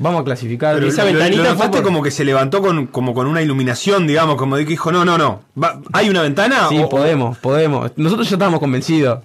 Vamos 0.00 0.20
a 0.20 0.24
clasificar. 0.24 0.74
Pero 0.76 0.86
esa 0.86 1.02
lo- 1.02 1.08
lo- 1.12 1.14
ventanita 1.18 1.42
lo 1.42 1.48
fue 1.48 1.54
notaste 1.56 1.76
por- 1.78 1.84
como 1.84 2.02
que 2.02 2.10
se 2.10 2.24
levantó 2.24 2.60
con, 2.62 2.86
como 2.88 3.14
con 3.14 3.26
una 3.26 3.42
iluminación, 3.42 4.06
digamos, 4.06 4.36
como 4.36 4.56
de 4.56 4.64
que 4.64 4.70
dijo, 4.70 4.92
no, 4.92 5.04
no, 5.04 5.16
no, 5.18 5.40
va- 5.60 5.80
¿hay 5.92 6.08
una 6.10 6.22
ventana? 6.22 6.68
Sí, 6.68 6.78
O- 6.78 6.88
podemos, 6.88 7.38
podemos. 7.38 7.90
Nosotros 7.96 8.28
ya 8.28 8.36
estábamos 8.36 8.60
convencidos. 8.60 9.20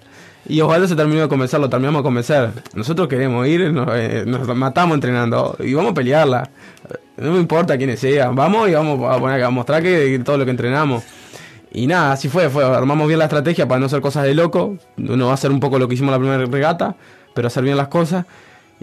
Y 0.47 0.59
Osvaldo 0.61 0.87
se 0.87 0.95
terminó 0.95 1.21
de 1.21 1.27
convencer, 1.29 1.59
lo 1.59 1.69
terminamos 1.69 1.99
de 1.99 2.03
convencer. 2.03 2.49
Nosotros 2.73 3.07
queremos 3.07 3.47
ir, 3.47 3.71
nos, 3.71 3.87
eh, 3.93 4.23
nos 4.25 4.47
matamos 4.55 4.95
entrenando 4.95 5.55
y 5.59 5.73
vamos 5.73 5.91
a 5.91 5.93
pelearla. 5.93 6.49
No 7.17 7.31
me 7.33 7.39
importa 7.39 7.77
quiénes 7.77 7.99
sean, 7.99 8.35
vamos 8.35 8.67
y 8.69 8.73
vamos 8.73 8.99
a, 9.15 9.19
poner, 9.19 9.43
a 9.43 9.49
mostrar 9.51 9.81
que 9.83 10.19
todo 10.25 10.37
lo 10.37 10.43
que 10.45 10.51
entrenamos. 10.51 11.03
Y 11.73 11.87
nada, 11.87 12.11
así 12.11 12.29
fue, 12.29 12.49
fue, 12.49 12.63
armamos 12.63 13.07
bien 13.07 13.17
la 13.19 13.25
estrategia 13.25 13.67
para 13.67 13.79
no 13.79 13.87
hacer 13.87 13.99
cosas 13.99 14.23
de 14.23 14.35
loco. 14.35 14.77
No 14.97 15.27
va 15.27 15.33
a 15.33 15.37
ser 15.37 15.51
un 15.51 15.59
poco 15.59 15.79
lo 15.79 15.87
que 15.87 15.95
hicimos 15.95 16.11
la 16.11 16.19
primera 16.19 16.45
regata, 16.45 16.95
pero 17.33 17.47
hacer 17.47 17.63
bien 17.63 17.77
las 17.77 17.87
cosas. 17.87 18.25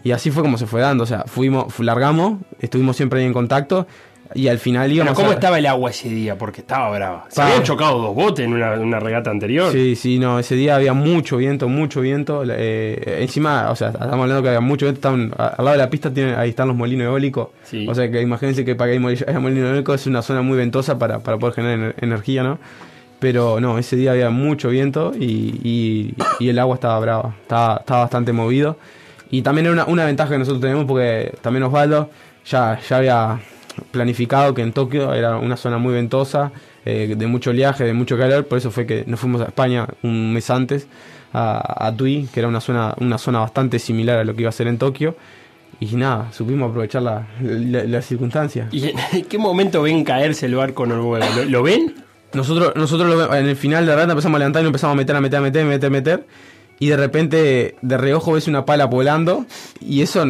Y 0.02 0.10
así 0.12 0.30
fue 0.30 0.42
como 0.42 0.58
se 0.58 0.66
fue 0.66 0.80
dando, 0.80 1.04
o 1.04 1.06
sea, 1.06 1.24
fuimos, 1.26 1.72
fu- 1.72 1.82
largamos, 1.82 2.38
estuvimos 2.58 2.96
siempre 2.96 3.20
ahí 3.20 3.26
en 3.26 3.32
contacto 3.32 3.86
y 4.34 4.48
al 4.48 4.58
final 4.58 4.84
Pero 4.84 4.94
íbamos 4.94 5.14
¿Cómo 5.14 5.30
a- 5.30 5.34
estaba 5.34 5.58
el 5.58 5.66
agua 5.66 5.90
ese 5.90 6.08
día? 6.08 6.36
Porque 6.38 6.60
estaba 6.60 6.90
brava. 6.96 7.24
Se 7.28 7.36
Pa. 7.36 7.46
habían 7.46 7.62
chocado 7.62 7.98
dos 8.00 8.14
botes 8.14 8.44
en 8.46 8.52
una, 8.52 8.72
una 8.74 9.00
regata 9.00 9.30
anterior. 9.30 9.72
Sí, 9.72 9.96
sí, 9.96 10.18
no, 10.18 10.38
ese 10.38 10.54
día 10.54 10.76
había 10.76 10.92
mucho 10.92 11.36
viento, 11.36 11.68
mucho 11.68 12.00
viento. 12.00 12.42
eh, 12.46 13.18
encima, 13.22 13.70
o 13.70 13.76
sea, 13.76 13.88
estamos 13.88 14.12
hablando 14.12 14.42
que 14.42 14.48
había 14.48 14.60
mucho 14.60 14.86
viento. 14.86 14.98
estaban- 14.98 15.32
al 15.36 15.64
lado 15.64 15.72
de 15.72 15.78
la 15.78 15.90
pista 15.90 16.12
tienen, 16.12 16.36
ahí 16.36 16.50
están 16.50 16.68
los 16.68 16.76
molinos 16.76 17.06
eólicos. 17.06 17.48
Sí. 17.64 17.86
O 17.88 17.94
sea, 17.94 18.10
que 18.10 18.20
imagínense 18.20 18.64
que 18.64 18.74
para 18.74 18.90
que 18.92 18.98
haya 18.98 19.06
moli- 19.06 19.24
haya 19.28 19.40
molino 19.40 19.66
eólico 19.68 19.94
es 19.94 20.06
una 20.06 20.22
zona 20.22 20.42
muy 20.42 20.56
ventosa 20.56 20.98
para, 20.98 21.18
para 21.20 21.36
poder 21.38 21.54
generar 21.54 21.78
ener- 21.78 21.94
energía, 22.00 22.42
¿no? 22.42 22.58
Pero 23.18 23.60
no, 23.60 23.78
ese 23.78 23.96
día 23.96 24.12
había 24.12 24.30
mucho 24.30 24.70
viento 24.70 25.12
y, 25.18 25.60
y- 25.62 26.14
y 26.38 26.48
el 26.48 26.58
agua 26.58 26.76
estaba 26.76 26.98
brava, 27.00 27.34
estaba, 27.42 27.76
estaba 27.80 28.00
bastante 28.02 28.32
movido. 28.32 28.78
Y 29.30 29.42
también 29.42 29.66
era 29.66 29.72
una, 29.74 29.84
una 29.84 30.04
ventaja 30.06 30.30
que 30.32 30.38
nosotros 30.38 30.60
tenemos 30.62 30.86
porque 30.86 31.32
también 31.42 31.62
Osvaldo 31.64 32.10
ya, 32.46 32.80
ya 32.88 32.96
había 32.96 33.38
planificado 33.90 34.54
que 34.54 34.62
en 34.62 34.72
Tokio 34.72 35.12
era 35.14 35.36
una 35.36 35.56
zona 35.56 35.78
muy 35.78 35.92
ventosa, 35.94 36.52
eh, 36.84 37.14
de 37.16 37.26
mucho 37.26 37.50
oleaje, 37.50 37.84
de 37.84 37.92
mucho 37.92 38.16
calor, 38.18 38.46
por 38.46 38.58
eso 38.58 38.70
fue 38.70 38.86
que 38.86 39.04
nos 39.06 39.20
fuimos 39.20 39.40
a 39.40 39.44
España 39.44 39.86
un 40.02 40.32
mes 40.32 40.48
antes, 40.50 40.86
a, 41.32 41.86
a 41.86 41.94
Tui, 41.96 42.28
que 42.32 42.40
era 42.40 42.48
una 42.48 42.60
zona, 42.60 42.94
una 43.00 43.18
zona 43.18 43.40
bastante 43.40 43.78
similar 43.78 44.18
a 44.18 44.24
lo 44.24 44.34
que 44.34 44.42
iba 44.42 44.48
a 44.48 44.52
ser 44.52 44.66
en 44.66 44.78
Tokio. 44.78 45.16
Y 45.78 45.86
nada, 45.96 46.30
supimos 46.32 46.68
aprovechar 46.70 47.00
la- 47.02 47.26
la- 47.40 47.84
las 47.84 48.04
circunstancias. 48.04 48.68
¿Y 48.72 48.88
en 49.12 49.24
qué 49.28 49.38
momento 49.38 49.80
ven 49.82 50.04
caerse 50.04 50.44
el 50.46 50.54
barco 50.54 50.84
noruego? 50.84 51.18
¿Lo, 51.36 51.44
lo 51.46 51.62
ven? 51.62 51.94
Nosotros, 52.34 52.72
nosotros 52.76 53.08
lo- 53.08 53.34
en 53.34 53.46
el 53.46 53.56
final 53.56 53.86
de 53.86 53.90
la 53.92 53.96
rata 53.96 54.12
empezamos 54.12 54.36
a 54.36 54.38
levantar 54.40 54.60
y 54.60 54.64
nos 54.64 54.68
empezamos 54.70 54.94
a 54.94 54.96
meter, 54.96 55.16
a 55.16 55.20
meter, 55.20 55.38
a 55.38 55.42
meter, 55.42 55.64
meter, 55.66 55.90
meter. 55.90 56.26
Y 56.82 56.88
de 56.88 56.96
repente, 56.96 57.76
de 57.82 57.96
reojo, 57.98 58.32
ves 58.32 58.48
una 58.48 58.64
pala 58.64 58.86
volando. 58.86 59.44
Y 59.80 60.00
eso 60.00 60.24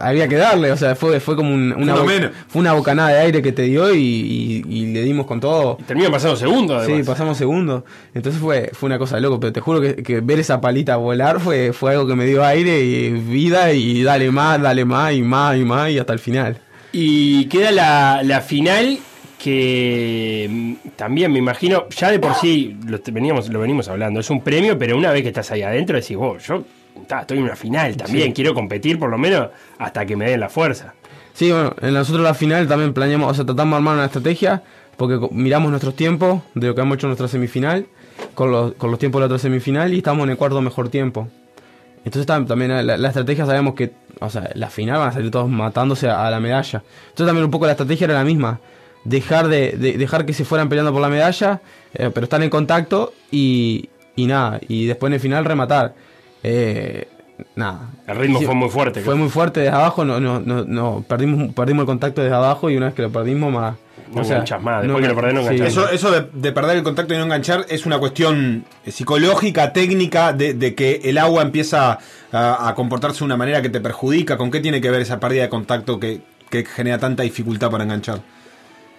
había 0.00 0.28
que 0.28 0.36
darle. 0.36 0.70
O 0.70 0.76
sea, 0.76 0.94
fue, 0.94 1.18
fue 1.18 1.34
como 1.34 1.52
un- 1.52 1.72
una, 1.72 1.96
menos. 2.04 2.30
fue 2.46 2.60
una 2.60 2.74
bocanada 2.74 3.08
de 3.10 3.18
aire 3.18 3.42
que 3.42 3.50
te 3.50 3.62
dio 3.62 3.92
y, 3.92 3.98
y- 3.98 4.64
y 4.68 4.86
le 4.92 5.02
dimos 5.02 5.26
con 5.26 5.40
todo. 5.40 5.76
Terminan 5.86 6.12
pasando 6.12 6.36
segundos, 6.36 6.84
Sí, 6.86 6.92
además. 6.92 7.08
pasamos 7.08 7.36
segundos. 7.38 7.82
Entonces 8.14 8.40
fue, 8.40 8.70
fue 8.72 8.86
una 8.86 8.98
cosa 8.98 9.16
de 9.16 9.22
loco. 9.22 9.40
Pero 9.40 9.52
te 9.52 9.60
juro 9.60 9.80
que, 9.80 9.96
que 9.96 10.20
ver 10.20 10.38
esa 10.38 10.60
palita 10.60 10.94
volar 10.96 11.40
fue, 11.40 11.72
fue 11.72 11.90
algo 11.90 12.06
que 12.06 12.14
me 12.14 12.24
dio 12.26 12.44
aire 12.44 12.80
y 12.80 13.10
vida. 13.10 13.72
Y 13.72 14.04
dale 14.04 14.30
más, 14.30 14.62
dale 14.62 14.84
más 14.84 15.12
y 15.12 15.22
más 15.22 15.56
y 15.56 15.64
más 15.64 15.90
y 15.90 15.98
hasta 15.98 16.12
el 16.12 16.20
final. 16.20 16.58
Y 16.92 17.46
queda 17.46 17.72
la, 17.72 18.22
la 18.22 18.40
final 18.40 18.98
que 19.38 20.46
mm, 20.50 20.88
también 20.96 21.32
me 21.32 21.38
imagino, 21.38 21.88
ya 21.90 22.10
de 22.10 22.18
por 22.18 22.34
sí 22.34 22.76
lo, 22.86 22.98
veníamos, 23.12 23.48
lo 23.48 23.60
venimos 23.60 23.88
hablando, 23.88 24.20
es 24.20 24.30
un 24.30 24.40
premio, 24.42 24.78
pero 24.78 24.96
una 24.96 25.10
vez 25.12 25.22
que 25.22 25.28
estás 25.28 25.50
ahí 25.50 25.62
adentro 25.62 25.96
decís, 25.98 26.16
vos, 26.16 26.46
yo 26.46 26.64
ta, 27.06 27.20
estoy 27.20 27.38
en 27.38 27.44
una 27.44 27.56
final 27.56 27.96
también, 27.96 28.28
Sí. 28.28 28.32
quiero 28.34 28.54
competir 28.54 28.98
por 28.98 29.10
lo 29.10 29.18
menos 29.18 29.48
hasta 29.78 30.04
que 30.04 30.16
me 30.16 30.28
den 30.30 30.40
la 30.40 30.48
fuerza. 30.48 30.94
Sí, 31.32 31.50
bueno, 31.52 31.74
en 31.80 31.94
nosotros 31.94 32.24
la 32.24 32.34
final 32.34 32.66
también 32.66 32.92
planeamos, 32.92 33.30
o 33.30 33.34
sea, 33.34 33.44
tratamos 33.44 33.72
de 33.72 33.76
armar 33.76 33.94
una 33.94 34.06
estrategia, 34.06 34.62
porque 34.96 35.18
miramos 35.30 35.70
nuestros 35.70 35.94
tiempos 35.94 36.42
de 36.54 36.66
lo 36.66 36.74
que 36.74 36.80
hemos 36.80 36.96
hecho 36.96 37.06
en 37.06 37.10
nuestra 37.10 37.28
semifinal, 37.28 37.86
con 38.34 38.50
los, 38.50 38.72
con 38.74 38.90
los 38.90 38.98
tiempos 38.98 39.20
de 39.20 39.22
la 39.22 39.26
otra 39.26 39.38
semifinal, 39.38 39.94
y 39.94 39.98
estamos 39.98 40.24
en 40.24 40.30
el 40.30 40.36
cuarto 40.36 40.60
mejor 40.60 40.88
tiempo. 40.88 41.28
Entonces 42.04 42.26
tam- 42.28 42.46
también 42.46 42.70
la, 42.86 42.96
la 42.96 43.08
estrategia 43.08 43.46
sabemos 43.46 43.74
que, 43.74 43.92
o 44.18 44.28
sea, 44.30 44.50
la 44.54 44.68
final 44.70 44.98
van 44.98 45.08
a 45.10 45.12
salir 45.12 45.30
todos 45.30 45.48
matándose 45.48 46.08
a, 46.08 46.26
a 46.26 46.30
la 46.30 46.40
medalla. 46.40 46.82
Entonces 47.10 47.26
también 47.26 47.44
un 47.44 47.50
poco 47.52 47.66
la 47.66 47.72
estrategia 47.72 48.06
era 48.06 48.14
la 48.14 48.24
misma, 48.24 48.58
dejar 49.08 49.48
de, 49.48 49.72
de- 49.72 49.98
dejar 49.98 50.26
que 50.26 50.32
se 50.32 50.44
fueran 50.44 50.68
peleando 50.68 50.92
por 50.92 51.00
la 51.02 51.08
medalla, 51.08 51.60
eh, 51.94 52.10
pero 52.12 52.24
estar 52.24 52.42
en 52.42 52.50
contacto 52.50 53.12
y, 53.30 53.88
y 54.16 54.26
nada, 54.26 54.60
y 54.68 54.86
después 54.86 55.10
en 55.10 55.14
el 55.14 55.20
final 55.20 55.44
rematar. 55.44 55.94
Eh, 56.42 57.08
nada. 57.56 57.90
El 58.06 58.16
ritmo 58.16 58.38
Sí, 58.38 58.46
fue 58.46 58.54
muy 58.54 58.68
fuerte. 58.68 59.00
Fue 59.00 59.14
muy 59.14 59.28
fuerte 59.28 59.60
desde 59.60 59.74
abajo, 59.74 60.04
no, 60.04 60.20
no, 60.20 60.40
no, 60.40 60.64
no, 60.64 61.04
perdimos, 61.08 61.52
perdimos 61.54 61.82
el 61.82 61.86
contacto 61.86 62.22
desde 62.22 62.34
abajo 62.34 62.68
y 62.70 62.76
una 62.76 62.86
vez 62.86 62.94
que 62.94 63.02
lo 63.02 63.10
perdimos 63.10 63.52
más. 63.52 63.76
No 64.14 64.22
enganchás 64.22 64.62
más, 64.62 64.82
después 64.82 65.02
que 65.02 65.08
lo 65.08 65.14
perdés 65.14 65.34
no 65.34 65.48
sí. 65.48 65.62
Eso, 65.62 65.90
eso 65.90 66.10
de, 66.10 66.26
de 66.32 66.52
perder 66.52 66.78
el 66.78 66.82
contacto 66.82 67.12
y 67.12 67.18
no 67.18 67.24
enganchar 67.24 67.66
es 67.68 67.84
una 67.84 67.98
cuestión 67.98 68.64
psicológica, 68.86 69.72
técnica, 69.74 70.32
de, 70.32 70.54
de 70.54 70.74
que 70.74 71.00
el 71.04 71.18
agua 71.18 71.42
empieza 71.42 71.98
a, 72.32 72.68
a 72.68 72.74
comportarse 72.74 73.18
de 73.18 73.24
una 73.26 73.36
manera 73.36 73.60
que 73.60 73.68
te 73.68 73.80
perjudica. 73.80 74.36
¿Con 74.38 74.50
qué 74.50 74.60
tiene 74.60 74.80
que 74.80 74.90
ver 74.90 75.02
esa 75.02 75.20
pérdida 75.20 75.42
de 75.42 75.48
contacto 75.50 76.00
que, 76.00 76.20
que 76.48 76.64
genera 76.64 76.98
tanta 76.98 77.22
dificultad 77.22 77.70
para 77.70 77.84
enganchar? 77.84 78.20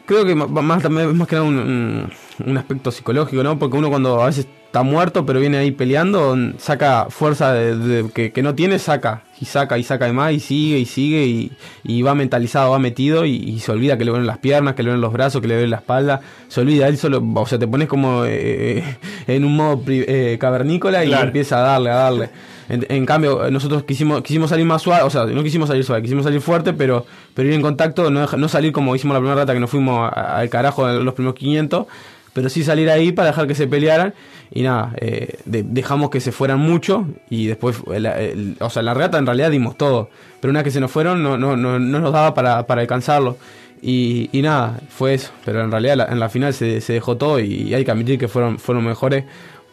Creo 0.10 0.26
que 0.26 0.34
más, 0.36 0.82
también 0.82 1.16
más 1.16 1.28
que 1.28 1.36
nada 1.36 1.48
un, 1.48 1.60
un- 1.60 2.12
un 2.46 2.58
aspecto 2.58 2.90
psicológico, 2.92 3.44
¿no? 3.44 3.60
Porque 3.60 3.78
uno 3.78 3.90
cuando 3.90 4.22
a 4.24 4.26
veces 4.26 4.48
está 4.66 4.82
muerto, 4.84 5.26
pero 5.26 5.40
viene 5.40 5.58
ahí 5.58 5.72
peleando, 5.72 6.36
saca 6.58 7.08
fuerza 7.10 7.54
de, 7.54 7.76
de- 7.76 8.12
que, 8.12 8.32
que 8.32 8.42
no 8.42 8.56
tiene, 8.56 8.80
saca. 8.80 9.24
Y 9.42 9.46
saca 9.46 9.78
y 9.78 9.84
saca 9.84 10.06
de 10.06 10.14
más 10.14 10.34
y 10.34 10.40
sigue 10.40 10.80
y 10.80 10.86
sigue 10.86 11.26
y, 11.26 11.52
y 11.84 12.02
va 12.02 12.14
mentalizado, 12.16 12.72
va 12.72 12.80
metido 12.80 13.26
y, 13.26 13.36
y 13.36 13.60
se 13.60 13.72
olvida 13.72 13.98
que 13.98 14.04
le 14.06 14.12
ven 14.12 14.26
las 14.28 14.38
piernas, 14.40 14.76
que 14.76 14.84
le 14.84 14.92
ven 14.92 15.00
los 15.02 15.14
brazos, 15.14 15.42
que 15.42 15.48
le 15.48 15.56
ven 15.58 15.70
la 15.70 15.78
espalda. 15.78 16.22
Se 16.50 16.60
olvida, 16.62 16.88
él 16.88 16.98
solo, 16.98 17.24
o 17.36 17.46
sea, 17.46 17.58
te 17.60 17.68
pones 17.68 17.88
como 17.88 18.24
eh, 18.26 18.84
en 19.28 19.46
un 19.46 19.56
modo 19.56 19.82
eh, 19.88 20.38
cavernícola 20.40 21.04
y 21.06 21.10
Claro. 21.10 21.28
empieza 21.28 21.58
a 21.60 21.62
darle, 21.62 21.90
a 21.92 21.96
darle. 21.96 22.30
En, 22.70 23.06
cambio, 23.06 23.50
nosotros 23.50 23.84
quisimos, 23.84 24.22
quisimos 24.22 24.50
salir 24.52 24.66
más 24.66 24.82
suave, 24.84 25.02
o 25.04 25.10
sea, 25.10 25.26
no 25.26 25.42
quisimos 25.44 25.68
salir 25.70 25.84
suave, 25.84 26.04
quisimos 26.04 26.24
salir 26.24 26.40
fuerte, 26.40 26.72
pero, 26.74 27.06
pero 27.34 27.48
ir 27.48 27.56
en 27.56 27.62
contacto, 27.64 28.12
no, 28.12 28.26
no 28.28 28.48
salir 28.48 28.72
como 28.72 28.96
hicimos 28.96 29.16
la 29.16 29.20
primera 29.20 29.36
rata 29.42 29.54
que 29.54 29.60
nos 29.60 29.70
fuimos 29.72 30.12
al 30.16 30.50
carajo 30.50 30.88
en 30.88 31.04
los 31.04 31.16
primeros 31.16 31.34
500, 31.38 31.88
pero 32.34 32.48
sí 32.48 32.64
salir 32.64 32.90
ahí 32.92 33.12
para 33.12 33.30
dejar 33.30 33.48
que 33.48 33.56
se 33.56 33.66
pelearan 33.68 34.14
y 34.52 34.62
nada, 34.62 34.94
eh, 35.02 35.38
de- 35.46 35.64
dejamos 35.64 36.12
que 36.12 36.20
se 36.22 36.32
fueran 36.32 36.60
mucho 36.60 37.08
y 37.30 37.48
después, 37.48 37.78
el- 37.92 38.56
o 38.60 38.70
sea, 38.70 38.84
la 38.84 38.94
regata 38.94 39.18
en 39.18 39.26
realidad 39.26 39.50
dimos 39.50 39.76
todo, 39.76 40.10
pero 40.40 40.52
una 40.52 40.60
vez 40.60 40.66
que 40.66 40.72
se 40.72 40.80
nos 40.80 40.92
fueron 40.92 41.24
no, 41.24 41.38
no, 41.40 41.58
no, 41.58 41.80
no 41.80 42.00
nos 42.00 42.14
daba 42.14 42.34
para, 42.36 42.68
para 42.68 42.82
alcanzarlo. 42.82 43.38
Y, 43.82 44.30
y 44.32 44.42
nada, 44.42 44.80
fue 44.90 45.14
eso, 45.16 45.32
pero 45.46 45.64
en 45.64 45.72
realidad 45.72 45.96
la- 45.96 46.06
en 46.06 46.20
la 46.20 46.30
final 46.30 46.54
se, 46.54 46.82
se 46.82 46.94
dejó 46.94 47.18
todo 47.18 47.40
y, 47.40 47.74
hay 47.74 47.84
que 47.84 47.90
admitir 47.92 48.20
que 48.20 48.28
fueron, 48.28 48.60
fueron 48.60 48.86
mejores 48.86 49.24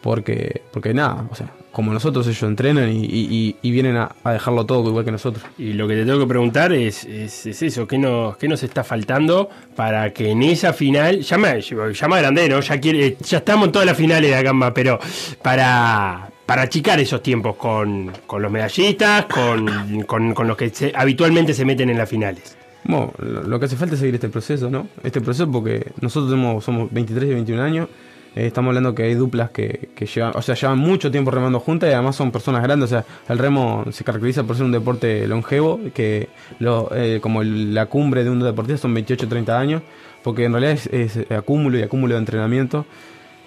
porque, 0.01 0.61
porque 0.71 0.93
nada, 0.93 1.25
o 1.29 1.35
sea, 1.35 1.47
como 1.77 1.93
nosotros 1.93 2.25
ellos 2.25 2.41
entrenan 2.41 2.89
y, 2.91 3.05
y- 3.05 3.27
y- 3.29 3.55
y 3.61 3.71
vienen 3.71 3.97
a, 3.97 4.09
a 4.23 4.33
dejarlo 4.33 4.65
todo 4.65 4.89
igual 4.89 5.05
que 5.05 5.11
nosotros. 5.11 5.45
Y 5.59 5.73
lo 5.73 5.87
que 5.87 5.93
te 5.93 6.05
tengo 6.05 6.17
que 6.19 6.25
preguntar 6.25 6.73
es, 6.73 7.03
es, 7.05 7.45
es 7.45 7.61
eso, 7.61 7.87
¿qué 7.87 7.99
nos, 7.99 8.35
¿qué 8.37 8.47
nos 8.47 8.63
está 8.63 8.83
faltando 8.83 9.47
para 9.75 10.11
que 10.11 10.31
en 10.31 10.41
esa 10.41 10.73
final, 10.73 11.19
ya 11.21 11.37
me, 11.37 11.61
ya 11.61 12.07
me 12.07 12.15
agrandé, 12.15 12.49
¿no? 12.49 12.59
Ya, 12.61 12.79
quiere, 12.79 13.15
ya 13.21 13.37
estamos 13.37 13.67
en 13.67 13.71
todas 13.73 13.85
las 13.85 13.95
finales 13.95 14.27
de 14.31 14.35
la 14.35 14.41
gamba, 14.41 14.73
pero 14.73 14.97
para, 15.43 16.29
para 16.47 16.63
achicar 16.63 16.99
esos 16.99 17.21
tiempos 17.21 17.55
con, 17.57 18.11
con 18.25 18.41
los 18.41 18.51
medallistas, 18.51 19.25
con, 19.25 20.01
con, 20.07 20.33
con 20.33 20.47
los 20.47 20.57
que 20.57 20.69
se- 20.71 20.91
habitualmente 20.95 21.53
se 21.53 21.63
meten 21.63 21.91
en 21.91 21.97
las 21.99 22.09
finales. 22.09 22.57
Bueno, 22.85 23.13
lo, 23.19 23.59
que 23.59 23.65
hace 23.67 23.75
falta 23.75 23.93
es 23.93 23.99
seguir 23.99 24.15
este 24.15 24.29
proceso, 24.29 24.67
¿no? 24.69 24.87
Este 25.03 25.21
proceso 25.21 25.51
porque 25.51 25.91
nosotros 26.01 26.31
tenemos, 26.31 26.63
somos 26.63 26.91
23 26.91 27.29
y 27.29 27.33
21 27.35 27.61
años, 27.61 27.87
eh, 28.37 28.47
estamos 28.47 28.69
hablando 28.69 28.93
que 28.93 29.03
hay 29.03 29.15
duplas 29.15 29.49
que, 29.49 29.89
llevan, 30.13 30.33
o 30.35 30.41
sea, 30.43 30.53
llevan 30.53 30.77
mucho 30.77 31.09
tiempo 31.09 31.31
remando 31.31 31.59
juntas 31.59 31.89
y 31.89 31.93
además 31.93 32.15
son 32.15 32.31
personas 32.31 32.61
grandes, 32.61 32.91
o 32.91 32.95
sea, 32.95 33.05
el 33.29 33.39
remo 33.39 33.85
se 33.91 34.03
caracteriza 34.03 34.43
por 34.43 34.55
ser 34.55 34.65
un 34.65 34.71
deporte 34.71 35.27
longevo, 35.27 35.79
que 35.93 36.29
eh, 36.59 37.19
como 37.19 37.41
la 37.41 37.87
cumbre 37.87 38.23
de 38.23 38.29
un 38.29 38.39
deportista 38.39 38.83
son 38.83 38.93
28 38.93 39.27
30 39.27 39.59
años, 39.59 39.81
porque 40.23 40.43
en 40.43 40.51
realidad 40.51 40.73
es, 40.73 40.87
es 40.87 41.31
acúmulo 41.31 41.79
y 41.79 41.81
acúmulo 41.81 42.13
de 42.13 42.19
entrenamiento. 42.19 42.85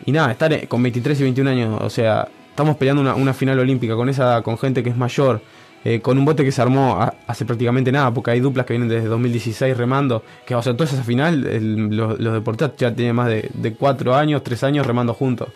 Y 0.06 0.10
nada, 0.10 0.32
estar 0.32 0.52
eh, 0.52 0.66
con 0.66 0.82
23 0.82 1.20
y 1.20 1.22
21 1.22 1.50
años, 1.50 1.80
o 1.80 1.90
sea, 1.90 2.26
estamos 2.48 2.76
peleando 2.76 3.00
una, 3.00 3.14
una 3.14 3.32
final 3.32 3.60
olímpica 3.60 3.94
con 3.94 4.08
esa 4.08 4.42
con 4.42 4.58
gente 4.58 4.82
que 4.82 4.90
es 4.90 4.96
mayor, 4.96 5.40
eh, 5.84 6.00
con 6.00 6.18
un 6.18 6.24
bote 6.24 6.44
que 6.44 6.52
se 6.52 6.60
armó 6.60 7.00
a- 7.00 7.14
hace 7.26 7.44
prácticamente 7.44 7.90
nada, 7.90 8.12
porque 8.12 8.30
hay 8.32 8.40
duplas 8.40 8.66
que 8.66 8.74
vienen 8.74 8.88
desde 8.88 9.08
2016 9.08 9.76
remando, 9.76 10.22
que 10.46 10.54
o 10.54 10.62
sea, 10.62 10.74
toda 10.74 10.84
esa 10.90 11.02
final, 11.02 11.46
el- 11.46 11.96
los, 11.96 12.18
los 12.20 12.32
deportistas 12.34 12.76
ya 12.76 12.94
tienen 12.94 13.16
más 13.16 13.28
de, 13.28 13.48
de 13.54 13.72
4 13.74 14.14
años, 14.14 14.42
3 14.42 14.62
años 14.64 14.86
remando 14.86 15.14
juntos. 15.14 15.48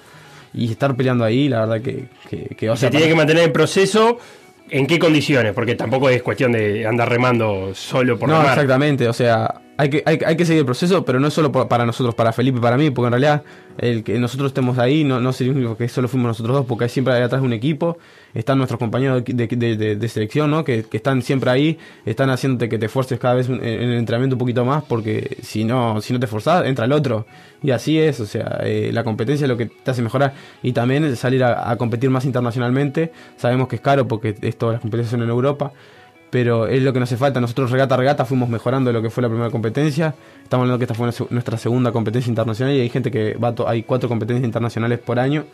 Y 0.52 0.70
estar 0.70 0.94
peleando 0.96 1.24
ahí, 1.24 1.48
la 1.48 1.66
verdad 1.66 1.80
que, 1.82 2.04
que, 2.30 2.54
que, 2.56 2.70
o 2.70 2.76
se 2.76 2.82
sea, 2.82 2.90
tiene 2.90 3.06
para- 3.06 3.12
que 3.12 3.16
mantener 3.16 3.44
en 3.44 3.52
proceso. 3.52 4.18
¿En 4.70 4.86
qué 4.86 4.98
condiciones? 4.98 5.52
Porque 5.52 5.74
tampoco 5.74 6.08
es 6.08 6.22
cuestión 6.22 6.52
de 6.52 6.86
andar 6.86 7.08
remando 7.10 7.74
solo 7.74 8.18
por 8.18 8.28
no, 8.30 8.38
remar. 8.38 8.52
exactamente, 8.54 9.06
o 9.08 9.12
sea, 9.12 9.60
hay 9.76 9.90
que, 9.90 10.02
hay, 10.06 10.18
hay 10.24 10.36
que 10.36 10.44
seguir 10.44 10.60
el 10.60 10.66
proceso, 10.66 11.04
pero 11.04 11.18
no 11.20 11.28
es 11.28 11.34
solo 11.34 11.50
para 11.52 11.84
nosotros, 11.86 12.14
para 12.14 12.32
Felipe 12.32 12.58
y 12.58 12.60
para 12.60 12.76
mí, 12.76 12.90
porque 12.90 13.06
en 13.06 13.12
realidad 13.12 13.42
el 13.78 14.04
que 14.04 14.18
nosotros 14.18 14.50
estemos 14.50 14.78
ahí 14.78 15.02
no, 15.02 15.20
no 15.20 15.32
significa 15.32 15.76
que 15.76 15.88
solo 15.88 16.06
fuimos 16.08 16.28
nosotros 16.28 16.56
dos, 16.58 16.66
porque 16.66 16.88
siempre 16.88 17.14
hay 17.14 17.22
atrás 17.22 17.42
un 17.42 17.52
equipo, 17.52 17.98
están 18.34 18.58
nuestros 18.58 18.78
compañeros 18.78 19.24
de, 19.24 19.46
de- 19.48 19.76
de- 19.76 19.96
de 19.96 20.08
selección, 20.08 20.50
¿no? 20.50 20.62
Que, 20.64 20.84
están 20.92 21.22
siempre 21.22 21.50
ahí, 21.50 21.78
están 22.06 22.30
haciéndote 22.30 22.68
que 22.68 22.78
te 22.78 22.86
esfuerces 22.86 23.18
cada 23.18 23.34
vez 23.34 23.48
en 23.48 23.62
el 23.64 23.94
entrenamiento 23.94 24.36
un 24.36 24.38
poquito 24.40 24.64
más, 24.64 24.84
porque 24.84 25.38
si 25.42 25.64
no, 25.64 26.00
si 26.00 26.12
no 26.12 26.20
te 26.20 26.26
esforzás, 26.26 26.66
entra 26.66 26.84
el 26.84 26.92
otro. 26.92 27.26
Y 27.62 27.70
así 27.72 27.98
es, 27.98 28.20
o 28.20 28.26
sea, 28.26 28.60
eh, 28.62 28.90
la 28.92 29.02
competencia 29.04 29.44
es 29.44 29.48
lo 29.48 29.56
que 29.56 29.66
te 29.66 29.90
hace 29.90 30.02
mejorar. 30.02 30.34
Y 30.62 30.72
también 30.72 31.16
salir 31.16 31.42
a, 31.42 31.70
a 31.70 31.76
competir 31.76 32.10
más 32.10 32.24
internacionalmente, 32.24 33.10
sabemos 33.36 33.66
que 33.68 33.76
es 33.76 33.82
caro 33.82 34.06
porque 34.06 34.36
es 34.40 34.56
todas 34.56 34.74
las 34.74 34.80
competencias 34.82 35.20
en 35.20 35.28
Europa 35.28 35.72
pero 36.34 36.66
es 36.66 36.82
lo 36.82 36.92
que 36.92 36.98
nos 36.98 37.08
hace 37.08 37.16
falta. 37.16 37.40
Nosotros 37.40 37.70
regata 37.70 37.94
a 37.94 37.98
regata 37.98 38.24
fuimos 38.24 38.48
mejorando 38.48 38.90
lo 38.92 39.00
que 39.00 39.08
fue 39.08 39.22
la 39.22 39.28
primera 39.28 39.50
competencia. 39.50 40.16
Estamos 40.42 40.64
hablando 40.64 40.78
que 40.80 40.84
esta 40.84 40.94
fue 40.94 41.08
nuestra- 41.30 41.56
segunda 41.58 41.92
competencia 41.92 42.28
internacional 42.28 42.74
y 42.74 42.80
hay 42.80 42.88
gente 42.88 43.12
que 43.12 43.34
va 43.34 43.54
a 43.56 43.70
hay 43.70 43.84
cuatro 43.84 44.08
competencias 44.08 44.44
internacionales 44.44 44.98
por 44.98 45.20
año 45.20 45.44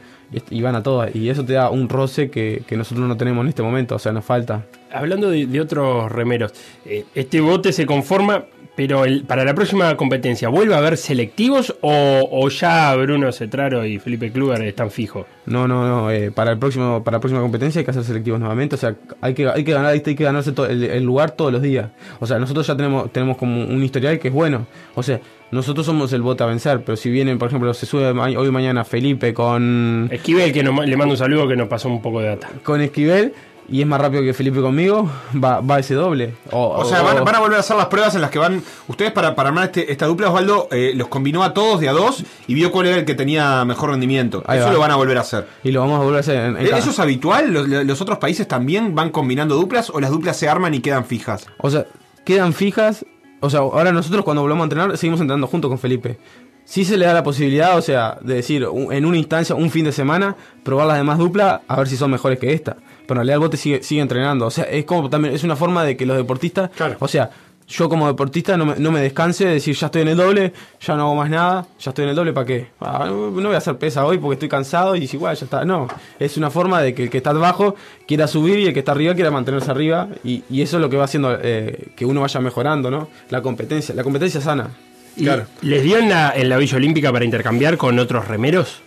y, 0.51 0.63
van 0.63 0.77
a 0.77 0.83
todas. 0.83 1.15
Y 1.15 1.29
eso 1.29 1.45
te 1.45 1.53
da 1.53 1.69
un 1.69 1.87
roce 1.91 2.31
que, 2.31 2.63
que 2.67 2.79
nosotros 2.79 3.07
no 3.07 3.19
tenemos 3.19 3.43
en 3.43 3.51
este 3.51 3.63
momento, 3.63 3.97
o 3.97 3.99
sea, 3.99 4.13
nos 4.13 4.25
falta. 4.25 4.65
Hablando 4.91 5.29
de, 5.31 5.45
de 5.47 5.61
otros 5.61 6.11
remeros, 6.11 6.55
eh, 6.87 7.05
este 7.15 7.43
bote 7.43 7.73
se 7.75 7.85
conforma, 7.85 8.45
pero 8.75 9.05
el- 9.05 9.25
para 9.25 9.45
la 9.45 9.55
próxima 9.55 9.95
competencia, 9.97 10.49
¿vuelve 10.49 10.75
a 10.75 10.79
haber 10.79 10.97
selectivos 10.97 11.77
o, 11.83 12.29
o 12.33 12.49
ya 12.49 12.95
Bruno 12.97 13.31
Cetraro 13.33 13.85
y 13.85 13.99
Felipe 13.99 14.33
Kluger 14.33 14.63
están 14.63 14.91
fijos? 14.91 15.27
No, 15.47 15.67
no, 15.69 15.87
no. 15.87 16.11
eh, 16.11 16.31
para 16.31 16.53
el 16.53 16.59
próximo, 16.59 17.03
para 17.05 17.17
la 17.17 17.21
próxima 17.21 17.41
competencia 17.43 17.81
hay 17.81 17.85
que 17.85 17.91
hacer 17.91 18.05
selectivos 18.05 18.39
nuevamente. 18.41 18.77
O 18.77 18.79
sea, 18.79 18.95
hay 19.21 19.35
que, 19.35 19.49
hay 19.49 19.65
que 19.65 19.73
ganar, 19.73 19.93
hay 19.93 20.01
que 20.01 20.15
ganarse 20.15 20.53
to- 20.53 20.67
el, 20.71 20.83
el 20.85 21.03
lugar 21.05 21.33
todos 21.33 21.53
los 21.53 21.63
días. 21.63 21.89
O 22.21 22.27
sea, 22.27 22.39
nosotros 22.39 22.67
ya 22.67 22.77
tenemos, 22.77 23.13
tenemos 23.13 23.37
como 23.37 23.63
un 23.65 23.83
historial 23.83 24.19
que 24.19 24.29
es 24.29 24.35
bueno. 24.35 24.67
O 24.95 25.03
sea, 25.03 25.21
nosotros 25.51 25.85
somos 25.85 26.13
el 26.13 26.23
bote 26.23 26.45
a 26.45 26.47
vencer, 26.47 26.83
pero 26.85 26.97
si 26.97 27.11
vienen, 27.11 27.39
por 27.39 27.49
ejemplo, 27.49 27.75
se 27.75 27.85
sube 27.87 28.07
hoy 28.09 28.51
mañana 28.51 28.85
Felipe 28.85 29.35
con 29.35 30.09
Esquivel, 30.13 30.53
que 30.53 30.63
nos- 30.63 30.87
le 30.87 30.97
mando 30.97 31.15
un 31.15 31.19
saludo 31.19 31.49
que 31.49 31.57
nos 31.57 31.69
pasó 31.69 31.89
un 31.89 32.01
poco 32.01 32.21
de 32.21 32.29
data. 32.29 32.49
con 32.63 32.81
Esquivel 32.81 33.33
y 33.69 33.81
es 33.81 33.87
más 33.87 34.01
rápido 34.01 34.23
que 34.23 34.35
Felipe 34.35 34.61
conmigo, 34.61 35.09
va, 35.43 35.61
va 35.61 35.79
ese 35.79 35.95
doble. 35.95 36.35
O, 36.51 36.69
O 36.79 36.85
sea, 36.85 37.03
o- 37.03 37.05
van, 37.05 37.25
van 37.25 37.35
a 37.35 37.41
volver 37.41 37.57
a 37.57 37.61
hacer 37.61 37.77
las 37.77 37.87
pruebas 37.87 38.15
en 38.15 38.21
las 38.21 38.31
que 38.31 38.39
van. 38.39 38.63
Ustedes, 38.89 39.13
para, 39.13 39.35
para 39.35 39.51
armar 39.51 39.65
este- 39.67 39.91
esta 39.93 40.07
dupla, 40.07 40.29
Osvaldo, 40.29 40.69
eh, 40.73 40.93
los 40.95 41.09
combinó 41.09 41.43
a 41.45 41.55
todos 41.55 41.81
de 41.81 41.89
a 41.89 41.93
dos 41.93 42.25
y 42.47 42.55
vio 42.55 42.73
cuál 42.73 42.87
era 42.87 42.97
el 42.97 43.05
que 43.05 43.15
tenía 43.15 43.65
mejor 43.65 43.91
rendimiento. 43.91 44.43
Eso 44.49 44.67
va. 44.67 44.73
lo 44.73 44.81
van 44.81 44.91
a 44.91 44.97
volver 44.97 45.19
a 45.19 45.21
hacer. 45.21 45.47
Y 45.63 45.71
lo 45.73 45.81
vamos 45.81 46.01
a 46.01 46.03
volver 46.03 46.17
a 46.17 46.21
hacer 46.21 46.37
en, 46.37 46.57
en 46.57 46.67
¿E- 46.67 46.69
cada- 46.71 46.79
¿Eso 46.79 46.91
es 46.91 46.99
habitual? 46.99 47.53
¿Los, 47.53 47.69
los 47.69 48.01
otros 48.01 48.19
países 48.19 48.49
también 48.49 48.95
van 48.95 49.11
combinando 49.11 49.55
duplas 49.55 49.91
o 49.91 50.01
las 50.01 50.11
duplas 50.11 50.37
se 50.37 50.49
arman 50.49 50.75
y 50.75 50.81
quedan 50.81 51.05
fijas? 51.05 51.47
O 51.59 51.71
sea, 51.71 51.87
quedan 52.25 52.53
fijas. 52.53 53.05
O 53.41 53.49
sea, 53.51 53.61
ahora 53.61 53.93
nosotros 53.93 54.25
cuando 54.25 54.43
volvamos 54.43 54.63
a 54.63 54.65
entrenar, 54.65 54.97
seguimos 54.99 55.21
entrenando 55.21 55.47
junto 55.47 55.69
con 55.69 55.79
Felipe. 55.79 56.19
Si 56.67 56.85
se 56.85 56.97
le 56.97 57.07
da 57.07 57.15
la 57.15 57.23
posibilidad, 57.25 57.77
o 57.77 57.83
sea, 57.83 58.19
de 58.21 58.35
decir, 58.35 58.65
en 58.91 59.05
una 59.05 59.17
instancia, 59.17 59.57
un 59.57 59.71
fin 59.71 59.85
de 59.87 59.93
semana, 59.93 60.37
probar 60.63 60.87
las 60.87 60.99
demás 60.99 61.19
duplas, 61.19 61.61
a 61.67 61.77
ver 61.77 61.89
si 61.89 61.97
son 61.97 62.11
mejores 62.13 62.39
que 62.39 62.53
esta. 62.53 62.77
Pero 63.11 63.23
en 63.23 63.27
realidad 63.27 63.35
el 63.35 63.41
bote 63.41 63.57
sigue, 63.57 63.83
sigue 63.83 64.03
entrenando. 64.03 64.47
O 64.47 64.53
sea, 64.53 64.63
es 64.67 64.85
como 64.85 65.11
también, 65.11 65.35
es 65.35 65.43
una 65.43 65.57
forma 65.57 65.83
de 65.83 65.97
que 65.97 66.07
los 66.07 66.17
deportistas, 66.17 66.71
o 67.01 67.09
sea, 67.09 67.29
yo 67.67 67.89
como 67.89 68.07
deportista 68.07 68.57
no 68.57 68.67
me, 68.67 68.77
no 68.77 68.93
me 68.93 69.01
descanse 69.01 69.47
de 69.47 69.55
decir, 69.55 69.75
ya 69.75 69.87
estoy 69.87 70.03
en 70.03 70.09
el 70.09 70.17
doble, 70.17 70.53
ya 70.81 70.95
no 70.95 71.03
hago 71.03 71.17
más 71.17 71.29
nada, 71.29 71.67
ya 71.81 71.91
estoy 71.91 72.05
en 72.05 72.11
el 72.11 72.15
doble, 72.15 72.33
¿para 72.33 72.47
qué? 72.47 72.69
Ah, 72.81 73.07
no 73.09 73.33
no 73.33 73.49
voy 73.49 73.55
a 73.57 73.59
hacer 73.59 73.77
pesa 73.79 74.07
hoy 74.07 74.19
porque 74.19 74.35
estoy 74.35 74.49
cansado 74.49 74.95
y 74.95 75.07
es 75.07 75.13
igual, 75.13 75.35
ya 75.35 75.45
está. 75.45 75.65
No, 75.65 75.89
es 76.21 76.37
una 76.37 76.51
forma 76.51 76.81
de 76.81 76.95
que 76.95 77.03
el 77.03 77.11
que 77.11 77.17
está 77.17 77.31
abajo 77.31 77.75
quiera 78.07 78.29
subir 78.29 78.61
y 78.61 78.67
el 78.69 78.73
que 78.73 78.79
está 78.79 78.93
arriba 78.93 79.13
quiera 79.17 79.33
mantenerse 79.33 79.73
arriba 79.73 80.07
y, 80.23 80.45
y 80.49 80.63
eso 80.63 80.77
es 80.77 80.81
lo 80.81 80.89
que 80.89 80.97
va 80.97 81.03
haciendo 81.03 81.37
eh, 81.43 81.89
que 81.97 82.07
uno 82.07 82.21
vaya 82.21 82.39
mejorando, 82.39 82.93
¿no? 82.93 83.09
La 83.31 83.43
competencia, 83.43 83.93
la 83.93 84.05
competencia 84.05 84.41
sana. 84.41 84.71
¿Y 85.17 85.29
¿Les 85.63 85.83
dio 85.83 85.99
en 85.99 86.11
la, 86.11 86.33
en 86.37 86.49
la 86.49 86.59
Villa 86.59 86.77
Olímpica 86.77 87.11
para 87.11 87.25
intercambiar 87.25 87.77
con 87.77 87.99
otros 87.99 88.29
remeros? 88.29 88.83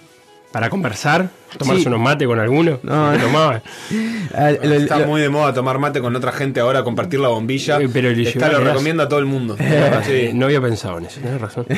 ¿Para 0.53 0.69
conversar? 0.69 1.29
¿Tomarse 1.57 1.81
Sí. 1.83 1.87
unos 1.87 1.99
mates 1.99 2.27
con 2.27 2.39
alguno? 2.39 2.79
No, 2.83 3.11
¿Qué 3.11 3.17
no. 3.31 4.73
Está 4.73 4.99
muy 5.05 5.21
de 5.21 5.29
moda 5.29 5.53
tomar 5.53 5.79
mate 5.79 5.99
con 6.01 6.15
otra 6.15 6.31
gente 6.31 6.59
ahora, 6.59 6.83
compartir 6.83 7.19
la 7.19 7.27
bombilla. 7.29 7.79
pero 7.91 8.09
le 8.11 8.23
Está, 8.29 8.51
lo 8.51 8.59
recomiendo 8.59 9.03
a 9.03 9.07
todo 9.09 9.19
el 9.19 9.25
mundo. 9.25 9.55
Eh, 10.07 10.31
No 10.33 10.45
había 10.45 10.61
pensado 10.61 10.97
en 10.97 11.05
eso, 11.05 11.19
tenés 11.21 11.39
razón. 11.41 11.65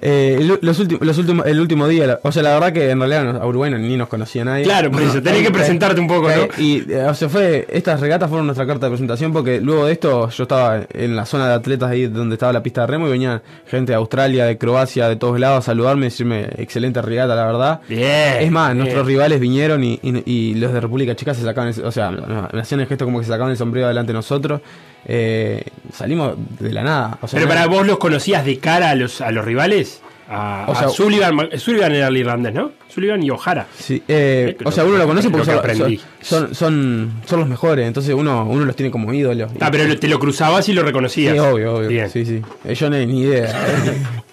Eh, 0.00 0.36
el- 0.38 0.58
los 0.60 0.78
últimos, 0.78 1.04
los 1.06 1.18
últimos, 1.18 1.46
el 1.46 1.60
último 1.60 1.88
día, 1.88 2.18
o 2.22 2.30
sea, 2.32 2.42
la 2.42 2.54
verdad 2.54 2.72
que 2.72 2.90
en 2.90 2.98
realidad 3.00 3.36
a 3.36 3.46
Uruguay 3.46 3.70
ni 3.72 3.96
nos 3.96 4.08
conocía 4.08 4.44
nadie. 4.44 4.64
Claro, 4.64 4.90
por 4.90 5.02
eso, 5.02 5.20
tenés 5.22 5.42
que 5.42 5.50
presentarte 5.50 6.00
un 6.00 6.06
poco, 6.06 6.28
¿no? 6.28 6.46
Y, 6.62 6.84
eh, 6.90 7.04
o 7.08 7.14
sea, 7.14 7.28
fue, 7.28 7.66
estas 7.70 8.00
regatas 8.00 8.28
fueron 8.28 8.46
nuestra 8.46 8.66
carta 8.66 8.86
de 8.86 8.90
presentación 8.90 9.32
porque 9.32 9.60
luego 9.60 9.86
de 9.86 9.92
esto 9.92 10.28
yo 10.30 10.42
estaba 10.44 10.80
en 10.92 11.16
la 11.16 11.26
zona 11.26 11.48
de 11.48 11.54
atletas 11.54 11.90
ahí 11.90 12.06
donde 12.06 12.34
estaba 12.36 12.52
la 12.52 12.62
pista 12.62 12.82
de 12.82 12.86
remo 12.86 13.08
y 13.08 13.10
venía 13.10 13.42
gente 13.66 13.92
de 13.92 13.96
Australia, 13.96 14.44
de 14.44 14.56
Croacia, 14.58 15.08
de 15.08 15.16
todos 15.16 15.38
lados 15.40 15.58
a 15.58 15.62
saludarme 15.62 16.06
y 16.06 16.10
decirme 16.10 16.48
excelente 16.58 17.02
regata, 17.02 17.34
la 17.34 17.46
verdad. 17.46 17.80
Bien. 17.88 18.36
Es 18.40 18.50
más, 18.66 18.76
nuestros 18.76 19.06
rivales 19.06 19.40
vinieron 19.40 19.82
y, 19.84 19.98
y- 20.02 20.22
y 20.26 20.54
los 20.54 20.72
de 20.72 20.80
República 20.80 21.14
Checa 21.16 21.34
se 21.34 21.42
sacaban, 21.42 21.72
el- 21.72 21.84
o 21.84 21.92
sea, 21.92 22.10
me 22.10 22.60
hacían 22.60 22.80
el 22.80 22.86
gesto 22.86 23.04
como 23.04 23.18
que 23.18 23.24
se 23.24 23.30
sacaban 23.30 23.50
el 23.52 23.56
sombrero 23.56 23.88
delante 23.88 24.12
de 24.12 24.14
nosotros. 24.18 24.60
Eh, 25.06 25.62
salimos 25.92 26.34
de 26.58 26.72
la 26.72 26.82
nada. 26.82 27.18
O 27.22 27.28
sea, 27.28 27.38
Pero 27.38 27.48
para 27.48 27.66
vos 27.66 27.86
los 27.86 27.98
conocías 27.98 28.44
de 28.44 28.58
cara 28.58 28.90
a 28.90 28.94
los, 28.94 29.20
a 29.20 29.30
los 29.30 29.44
rivales. 29.44 30.02
a, 30.30 30.66
O 30.68 30.72
a 30.72 30.74
sea- 30.74 30.88
Sullivan. 30.90 31.48
Sullivan 31.56 31.92
era 31.94 32.08
el 32.08 32.16
irlandés, 32.18 32.52
¿no? 32.52 32.72
Sullivan 32.88 33.22
y 33.22 33.30
O'Hara. 33.30 33.66
Sí, 33.78 34.02
eh, 34.08 34.56
o 34.64 34.70
sea, 34.72 34.84
uno 34.84 34.98
lo 34.98 35.06
conoce 35.06 35.30
porque 35.30 35.46
que 35.46 35.74
son, 35.74 35.98
son, 36.20 36.54
son, 36.54 37.12
son 37.24 37.40
los 37.40 37.48
mejores, 37.48 37.86
entonces 37.86 38.12
uno, 38.14 38.44
uno 38.44 38.64
los 38.66 38.76
tiene 38.76 38.90
como 38.90 39.10
ídolos. 39.14 39.50
Ah, 39.60 39.70
pero 39.70 39.98
te 39.98 40.06
lo 40.08 40.18
cruzabas 40.18 40.68
y 40.68 40.74
lo 40.74 40.82
reconocías. 40.82 41.32
Sí, 41.32 41.38
obvio, 41.38 41.76
obvio. 41.76 41.88
Bien. 41.88 42.10
Sí, 42.10 42.26
sí. 42.26 42.42
Eh, 42.66 42.74
Yo 42.74 42.90
ni, 42.90 43.06
ni 43.06 43.20
idea. 43.22 43.54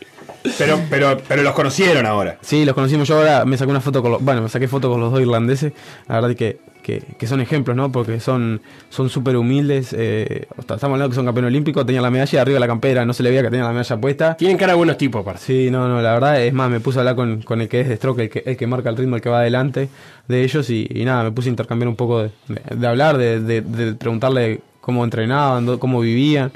Pero, 0.58 0.80
pero, 0.90 1.18
pero 1.28 1.44
los 1.44 1.54
conocieron 1.54 2.06
ahora. 2.06 2.38
Sí, 2.42 2.66
los 2.66 2.76
conocimos. 2.76 3.08
Yo 3.08 3.18
ahora 3.18 3.46
me 3.46 3.58
saqué 3.58 3.72
una 3.72 3.82
foto 3.82 4.02
con 4.02 4.12
los, 4.12 4.24
bueno, 4.24 4.42
me 4.42 4.50
saqué 4.50 4.68
foto 4.68 4.90
con 4.90 5.00
los 5.00 5.12
dos 5.12 5.22
irlandeses. 5.22 5.74
La 6.08 6.20
verdad 6.22 6.36
que, 6.36 6.60
que, 6.84 7.02
que 7.18 7.28
son 7.28 7.42
ejemplos, 7.42 7.76
¿no? 7.76 7.92
Porque 7.92 8.20
son 8.20 8.62
son 8.90 9.10
súper 9.10 9.38
humildes. 9.38 9.94
eh, 9.98 10.48
estamos 10.58 10.84
hablando 10.84 11.10
que 11.10 11.16
son 11.16 11.26
campeones 11.26 11.50
olímpicos. 11.50 11.86
Tenían 11.86 12.04
la 12.04 12.12
medalla 12.12 12.42
arriba 12.42 12.56
de 12.56 12.60
la 12.60 12.68
campera. 12.68 13.06
No 13.06 13.14
se 13.14 13.24
le 13.24 13.30
veía 13.30 13.42
que 13.42 13.50
tenían 13.50 13.66
la 13.68 13.72
medalla 13.74 13.98
puesta. 13.98 14.36
Tienen 14.38 14.58
cara 14.58 14.74
de 14.74 14.78
buenos 14.78 14.98
tipos, 14.98 15.22
aparte. 15.22 15.42
Sí, 15.44 15.70
no, 15.72 15.88
no, 15.88 16.02
la 16.02 16.14
verdad 16.14 16.42
es 16.44 16.54
más, 16.54 16.70
me 16.70 16.80
puse 16.80 17.00
a 17.00 17.02
hablar 17.02 17.16
con, 17.16 17.42
con 17.42 17.62
el 17.62 17.68
que 17.70 17.82
es 17.82 17.88
de 17.90 17.98
stroke, 17.98 18.20
el 18.20 18.30
que, 18.30 18.44
el 18.46 18.58
que 18.58 18.68
marca 18.68 18.90
el 18.90 18.98
ritmo, 18.98 19.16
el 19.16 19.22
que 19.22 19.30
va 19.30 19.40
adelante 19.40 19.90
de 20.28 20.44
ellos 20.44 20.70
y, 20.70 20.88
y 20.90 21.06
nada, 21.06 21.24
me 21.24 21.32
puse 21.32 21.50
a 21.50 21.52
intercambiar 21.52 21.88
un 21.90 21.96
poco 21.96 22.24
de, 22.24 22.30
de- 22.48 22.76
de 22.76 22.88
hablar, 22.88 23.18
de, 23.18 23.40
de- 23.40 23.62
de 23.62 23.94
preguntarle 23.96 24.62
cómo 24.82 25.04
entrenaban, 25.04 25.78
cómo 25.80 26.00
vivían 26.02 26.52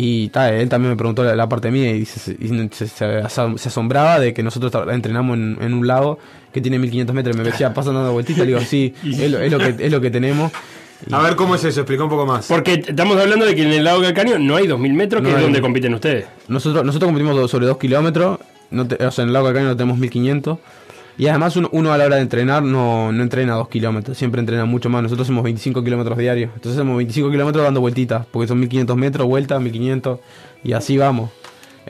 y 0.00 0.28
ta, 0.28 0.54
él 0.54 0.68
también 0.68 0.90
me 0.92 0.96
preguntó 0.96 1.24
la, 1.24 1.34
la 1.34 1.48
parte 1.48 1.70
mía 1.72 1.90
y, 1.90 2.04
se, 2.04 2.32
y 2.38 2.48
se- 2.70 2.86
se 2.88 3.04
asom- 3.22 3.58
se 3.58 3.68
asombraba 3.68 4.20
de 4.20 4.32
que 4.32 4.42
nosotros 4.44 4.72
entrenamos 4.92 5.36
en, 5.36 5.58
en 5.60 5.74
un 5.74 5.86
lago 5.86 6.18
que 6.52 6.60
tiene 6.60 6.78
1500 6.78 7.16
metros 7.16 7.34
y 7.34 7.38
me 7.38 7.44
decía, 7.44 7.74
pasan 7.74 7.94
dando 7.94 8.12
vueltitas, 8.12 8.40
le 8.40 8.46
digo, 8.46 8.60
sí, 8.60 8.94
es 9.04 9.30
lo, 9.30 9.38
es 9.40 9.50
lo 9.50 9.58
que, 9.58 9.74
es 9.86 9.90
lo 9.90 10.00
que 10.00 10.10
tenemos. 10.10 10.52
A 11.10 11.22
ver 11.22 11.34
cómo 11.36 11.54
es 11.56 11.64
eso, 11.64 11.80
explica 11.80 12.04
un 12.04 12.10
poco 12.10 12.26
más. 12.26 12.46
Porque 12.46 12.74
estamos 12.86 13.16
hablando 13.20 13.44
de 13.44 13.54
que 13.54 13.62
en 13.62 13.72
el 13.72 13.84
lago 13.84 14.00
Calcaño 14.02 14.38
no 14.38 14.56
hay 14.56 14.66
2000 14.66 14.92
metros, 14.92 15.20
que 15.22 15.28
No 15.28 15.30
es 15.30 15.36
hay. 15.38 15.42
donde 15.44 15.60
compiten 15.60 15.94
ustedes. 15.94 16.26
Nosotros, 16.48 16.84
nosotros 16.84 17.08
competimos 17.12 17.50
sobre 17.50 17.66
2 17.66 17.78
kilómetros, 17.78 18.38
no 18.70 18.86
te- 18.86 19.04
o 19.04 19.10
sea, 19.10 19.22
en 19.22 19.28
el 19.28 19.32
lago 19.32 19.46
Calcaño 19.46 19.76
tenemos 19.76 19.98
1500. 19.98 20.58
Y 21.18 21.26
además 21.26 21.56
uno, 21.56 21.68
uno 21.72 21.92
a 21.92 21.98
la 21.98 22.04
hora 22.06 22.16
de 22.16 22.22
entrenar 22.22 22.62
no, 22.62 23.10
no 23.12 23.22
entrena 23.22 23.54
2 23.54 23.68
kilómetros, 23.68 24.16
siempre 24.16 24.40
entrena 24.40 24.64
mucho 24.64 24.88
más. 24.88 25.02
Nosotros 25.02 25.26
hacemos 25.26 25.42
25 25.42 25.82
kilómetros 25.82 26.16
diarios. 26.16 26.50
Entonces 26.54 26.78
hacemos 26.78 26.96
25 26.96 27.30
kilómetros 27.30 27.64
dando 27.64 27.80
vueltitas, 27.80 28.24
porque 28.30 28.46
son 28.48 28.60
1500 28.60 28.96
metros, 28.96 29.26
vueltas, 29.26 29.60
1500, 29.60 30.20
y 30.64 30.72
así 30.72 30.96
vamos. 30.96 31.30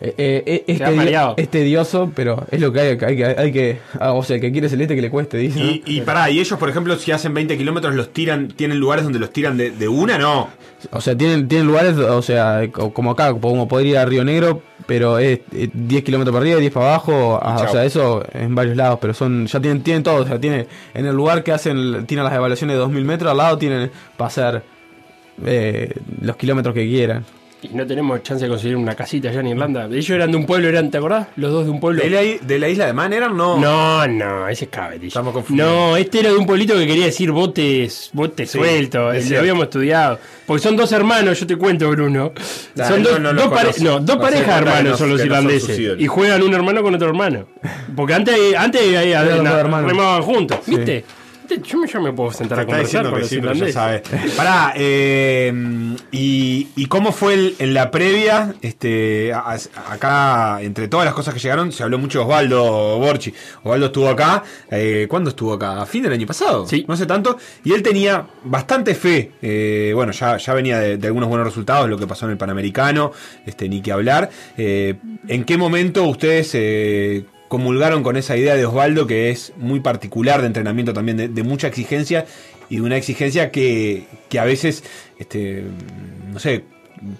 Eh, 0.00 0.14
eh, 0.16 0.42
eh, 0.46 0.64
es, 0.68 0.78
Te 0.78 0.84
ha 0.84 0.90
tedi- 0.92 0.96
mareado. 0.96 1.34
es 1.36 1.48
tedioso, 1.48 2.12
pero 2.14 2.46
es 2.52 2.60
lo 2.60 2.72
que 2.72 2.78
hay, 2.80 2.88
hay 3.00 3.16
que, 3.16 3.24
hay 3.26 3.52
que 3.52 3.78
ah, 3.98 4.12
o 4.12 4.22
sea, 4.22 4.36
el 4.36 4.40
que 4.42 4.52
quiere 4.52 4.68
celeste 4.68 4.94
que 4.94 5.02
le 5.02 5.10
cueste, 5.10 5.36
dice. 5.38 5.58
¿no? 5.58 5.66
Y, 5.66 5.82
y 5.84 6.00
pará, 6.02 6.30
y 6.30 6.38
ellos, 6.38 6.56
por 6.58 6.70
ejemplo, 6.70 6.96
si 6.96 7.10
hacen 7.10 7.34
20 7.34 7.58
kilómetros, 7.58 7.94
los 7.96 8.12
tiran, 8.12 8.46
¿tienen 8.48 8.78
lugares 8.78 9.02
donde 9.04 9.18
los 9.18 9.30
tiran 9.32 9.56
de, 9.56 9.72
de 9.72 9.88
una? 9.88 10.16
No. 10.16 10.48
O 10.92 11.00
sea, 11.00 11.16
tienen, 11.18 11.48
tienen 11.48 11.66
lugares, 11.66 11.96
o 11.98 12.22
sea, 12.22 12.62
co- 12.70 12.94
como 12.94 13.10
acá, 13.10 13.32
como 13.34 13.66
poder 13.66 13.86
ir 13.88 13.98
a 13.98 14.04
Río 14.04 14.24
Negro, 14.24 14.62
pero 14.88 15.18
es 15.18 15.40
eh, 15.52 15.68
10 15.70 16.02
kilómetros 16.02 16.32
para 16.32 16.40
arriba 16.40 16.56
y 16.56 16.60
10 16.62 16.72
para 16.72 16.86
abajo, 16.86 17.38
ah, 17.42 17.62
o 17.68 17.70
sea, 17.70 17.84
eso 17.84 18.24
en 18.32 18.54
varios 18.54 18.74
lados, 18.74 18.98
pero 18.98 19.12
son 19.12 19.46
ya 19.46 19.60
tienen 19.60 19.82
tienen 19.82 20.02
todo, 20.02 20.22
o 20.22 20.26
sea, 20.26 20.40
tiene 20.40 20.66
en 20.94 21.04
el 21.04 21.14
lugar 21.14 21.44
que 21.44 21.52
hacen, 21.52 22.06
tienen 22.06 22.24
las 22.24 22.32
evaluaciones 22.32 22.74
de 22.74 22.80
2000 22.80 23.04
metros, 23.04 23.30
al 23.30 23.36
lado 23.36 23.58
tienen 23.58 23.90
para 24.16 24.28
hacer 24.28 24.62
eh, 25.44 25.92
los 26.22 26.36
kilómetros 26.36 26.74
que 26.74 26.86
quieran. 26.86 27.26
Y 27.60 27.68
no 27.74 27.84
tenemos 27.84 28.22
chance 28.22 28.44
de 28.44 28.48
conseguir 28.48 28.76
una 28.76 28.94
casita 28.94 29.30
allá 29.30 29.40
en 29.40 29.48
Irlanda. 29.48 29.86
Ellos 29.86 30.10
eran 30.10 30.30
de 30.30 30.36
un 30.36 30.46
pueblo, 30.46 30.68
eran, 30.68 30.92
¿te 30.92 30.98
acordás? 30.98 31.26
Los 31.34 31.50
dos 31.50 31.64
de 31.64 31.72
un 31.72 31.80
pueblo. 31.80 32.00
¿De 32.00 32.08
la, 32.08 32.22
i- 32.22 32.38
de 32.40 32.56
la 32.58 32.68
isla 32.68 32.86
de 32.86 32.92
Man 32.92 33.12
eran? 33.12 33.36
No. 33.36 33.58
No, 33.58 34.06
no, 34.06 34.46
ese 34.46 34.66
es 34.66 34.70
Cavendish. 34.70 35.08
Estamos 35.08 35.32
confundidos. 35.34 35.68
No, 35.68 35.96
este 35.96 36.20
era 36.20 36.30
de 36.30 36.36
un 36.36 36.46
pueblito 36.46 36.74
que 36.74 36.86
quería 36.86 37.06
decir 37.06 37.32
botes, 37.32 38.10
botes 38.12 38.50
Sí, 38.52 38.58
sueltos. 38.58 39.12
es 39.16 39.28
Lo 39.30 39.40
habíamos 39.40 39.64
estudiado. 39.64 40.20
Porque 40.46 40.62
son 40.62 40.76
dos 40.76 40.92
hermanos, 40.92 41.40
yo 41.40 41.46
te 41.48 41.56
cuento, 41.56 41.90
Bruno. 41.90 42.32
Dale, 42.76 42.94
son 42.94 43.02
dos, 43.02 43.20
no 43.20 43.32
dos 43.34 43.48
pare- 43.48 43.70
no, 43.80 43.98
dos 43.98 44.02
No 44.06 44.12
sé, 44.14 44.18
parejas 44.20 44.58
hermanos 44.60 44.84
no- 44.92 44.96
son 44.96 45.08
los 45.10 45.20
que 45.20 45.26
no 45.28 45.34
son 45.34 45.44
irlandeses. 45.50 46.00
y 46.00 46.06
juegan 46.06 46.42
un 46.42 46.54
hermano 46.54 46.82
con 46.82 46.94
otro 46.94 47.08
hermano. 47.08 47.46
Porque 47.96 48.14
antes, 48.14 48.36
antes 48.56 48.80
dos 48.82 49.46
hermanos. 49.52 49.90
remaban 49.90 50.22
juntos. 50.22 50.58
Viste, 50.64 51.04
Yo 51.64 51.78
me, 51.78 51.88
yo 51.88 52.00
me 52.00 52.12
puedo 52.12 52.30
sentar 52.32 52.60
a 52.60 52.66
conversar 52.66 53.08
con 53.10 53.20
los 53.20 53.28
sí, 53.28 53.38
pero 53.40 53.54
ya. 53.54 54.02
Pará, 54.36 54.72
eh, 54.76 55.52
y, 56.12 56.68
y 56.76 56.86
cómo 56.86 57.10
fue 57.12 57.34
el- 57.34 57.54
en 57.58 57.74
la 57.74 57.90
previa? 57.90 58.54
Este, 58.60 59.32
a- 59.32 59.56
acá, 59.88 60.60
entre 60.62 60.88
todas 60.88 61.06
las 61.06 61.14
cosas 61.14 61.32
que 61.34 61.40
llegaron, 61.40 61.72
se 61.72 61.82
habló 61.82 61.98
mucho 61.98 62.18
de 62.18 62.24
Osvaldo 62.26 62.98
Borchi. 62.98 63.32
Osvaldo 63.62 63.86
estuvo 63.86 64.08
acá, 64.08 64.42
eh, 64.70 65.06
¿cuándo 65.08 65.30
estuvo 65.30 65.52
acá? 65.54 65.80
A 65.82 65.86
fin 65.86 66.02
del 66.02 66.12
año 66.12 66.26
pasado, 66.26 66.66
Sí. 66.66 66.84
no 66.86 66.94
hace 66.94 67.06
tanto. 67.06 67.38
Y 67.64 67.72
él 67.72 67.82
tenía 67.82 68.26
bastante 68.44 68.94
fe. 68.94 69.32
eh, 69.40 69.92
bueno, 69.94 70.12
ya, 70.12 70.36
ya 70.36 70.54
venía 70.54 70.78
de, 70.78 70.96
de 70.98 71.06
algunos 71.06 71.28
buenos 71.28 71.46
resultados, 71.46 71.88
lo 71.88 71.96
que 71.98 72.06
pasó 72.06 72.26
en 72.26 72.32
el 72.32 72.38
Panamericano, 72.38 73.12
este, 73.46 73.68
ni 73.68 73.80
que 73.80 73.92
hablar. 73.92 74.28
Eh, 74.56 74.96
¿En 75.28 75.44
qué 75.44 75.56
momento 75.56 76.04
ustedes 76.04 76.54
comulgaron 77.48 78.02
con 78.02 78.16
esa 78.16 78.36
idea 78.36 78.54
de 78.54 78.66
Osvaldo 78.66 79.06
que 79.06 79.30
es 79.30 79.52
muy 79.56 79.80
particular 79.80 80.40
de 80.40 80.46
entrenamiento 80.46 80.92
también, 80.92 81.34
de, 81.34 81.42
mucha 81.42 81.66
exigencia 81.66 82.26
y 82.68 82.76
de 82.76 82.82
una 82.82 82.96
exigencia 82.96 83.50
que, 83.50 84.06
que 84.28 84.38
a 84.38 84.44
veces, 84.44 84.84
este, 85.18 85.64
no 86.30 86.38
sé, 86.38 86.64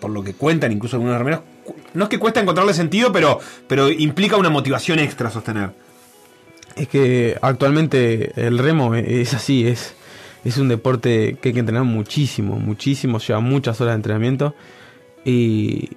por 0.01 0.11
lo 0.11 0.23
que 0.23 0.35
cuentan 0.35 0.73
incluso 0.73 0.97
algunos 0.97 1.17
remeros, 1.19 1.41
no 1.95 2.05
es 2.05 2.11
que 2.11 2.19
cuesta 2.19 2.41
encontrarle 2.41 2.75
sentido, 2.75 3.13
pero, 3.13 3.41
pero 3.67 3.91
implica 3.91 4.37
una 4.37 4.51
motivación 4.51 4.99
extra 4.99 5.31
sostener. 5.31 5.71
Es 6.77 6.89
que 6.89 7.37
actualmente 7.41 8.33
el 8.37 8.59
remo 8.59 8.95
es 8.95 9.35
así, 9.35 9.67
es, 9.67 9.95
es 10.45 10.59
un 10.59 10.69
deporte 10.69 11.39
que 11.41 11.49
hay 11.49 11.53
que 11.55 11.61
entrenar 11.61 11.85
muchísimo, 11.85 12.57
muchísimo, 12.57 13.19
lleva 13.19 13.41
muchas 13.41 13.81
horas 13.81 13.93
de 13.93 13.97
entrenamiento 13.97 14.55
y, 15.25 15.89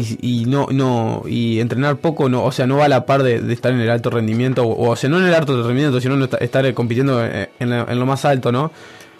y, 0.00 0.42
y 0.42 0.44
no, 0.46 0.66
no, 0.70 1.22
y 1.26 1.60
entrenar 1.60 1.96
poco, 1.96 2.28
no, 2.28 2.44
o 2.44 2.52
sea, 2.52 2.66
no 2.66 2.76
va 2.78 2.84
a 2.86 2.88
la 2.88 3.06
par 3.06 3.22
de, 3.22 3.40
de 3.40 3.52
estar 3.54 3.72
en 3.72 3.80
el 3.80 3.90
alto 3.90 4.10
rendimiento, 4.10 4.64
o, 4.64 4.90
o 4.90 4.96
sea, 4.96 5.08
no 5.10 5.18
en 5.18 5.26
el 5.26 5.34
alto 5.34 5.56
rendimiento, 5.62 6.00
sino 6.00 6.22
estar 6.40 6.72
compitiendo 6.74 7.24
en, 7.24 7.48
en 7.60 7.72
en 7.72 7.98
lo 7.98 8.06
más 8.06 8.24
alto, 8.24 8.52
¿no? 8.52 8.70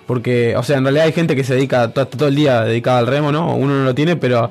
Porque, 0.06 0.54
o 0.56 0.62
sea, 0.62 0.78
en 0.78 0.84
realidad 0.84 1.06
hay 1.06 1.12
gente 1.12 1.34
que 1.34 1.42
se 1.44 1.54
dedica 1.54 1.88
to- 1.92 2.06
todo, 2.06 2.28
el 2.28 2.36
día 2.36 2.62
dedicada 2.62 2.98
al 2.98 3.06
remo, 3.06 3.32
¿no? 3.32 3.56
Uno 3.56 3.78
no 3.78 3.84
lo 3.84 3.94
tiene, 3.94 4.14
pero 4.16 4.50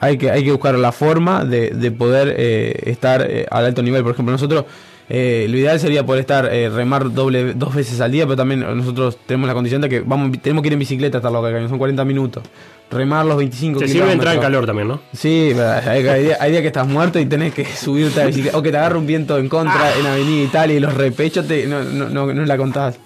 hay 0.00 0.18
que, 0.18 0.30
hay 0.30 0.42
que 0.44 0.50
buscar 0.52 0.74
la 0.78 0.92
forma 0.92 1.44
de, 1.44 1.70
de 1.70 1.90
poder 1.92 2.34
eh, 2.36 2.74
estar 2.86 3.22
eh, 3.28 3.46
al 3.50 3.66
alto 3.66 3.82
nivel. 3.82 4.02
Por 4.02 4.12
ejemplo, 4.12 4.32
nosotros, 4.32 4.64
eh, 5.12 5.48
lo 5.50 5.58
ideal 5.58 5.80
sería 5.80 6.06
poder 6.06 6.20
estar, 6.20 6.46
eh, 6.54 6.68
remar 6.68 7.12
doble, 7.12 7.54
dos 7.54 7.74
veces 7.74 8.00
al 8.00 8.12
día, 8.12 8.26
pero 8.26 8.36
también 8.36 8.60
nosotros 8.60 9.18
tenemos 9.26 9.48
la 9.48 9.54
condición 9.54 9.82
de 9.82 9.88
que 9.88 10.00
vamos, 10.02 10.40
tenemos 10.40 10.62
que 10.62 10.68
ir 10.68 10.72
en 10.74 10.78
bicicleta 10.78 11.18
hasta 11.18 11.28
lo 11.30 11.42
que 11.42 11.68
son 11.68 11.78
40 11.78 12.04
minutos. 12.04 12.44
Remar 12.92 13.26
los 13.26 13.36
25 13.36 13.80
Te 13.80 13.88
sirve 13.88 14.12
entrar 14.12 14.36
en 14.36 14.40
calor 14.40 14.66
también, 14.66 14.86
¿no? 14.86 15.00
Sí, 15.12 15.52
hay, 15.58 16.06
hay 16.06 16.22
día, 16.22 16.36
hay 16.38 16.52
día 16.52 16.60
que 16.60 16.68
estás 16.68 16.86
muerto 16.86 17.18
y 17.18 17.26
tenés 17.26 17.52
que 17.54 17.64
subirte 17.64 18.20
a 18.20 18.24
la 18.24 18.26
bicicleta. 18.28 18.56
O 18.56 18.62
que 18.62 18.70
te 18.70 18.76
agarre 18.76 18.98
un 18.98 19.06
viento 19.08 19.36
en 19.36 19.48
contra 19.48 19.96
en 19.98 20.06
Avenida 20.06 20.44
Italia 20.44 20.76
y 20.76 20.80
los 20.80 20.94
repechos 20.94 21.44
te, 21.48 21.66
no, 21.66 21.82
no, 21.82 22.08
no, 22.08 22.32
no 22.32 22.46
la 22.46 22.56
contás. 22.56 22.96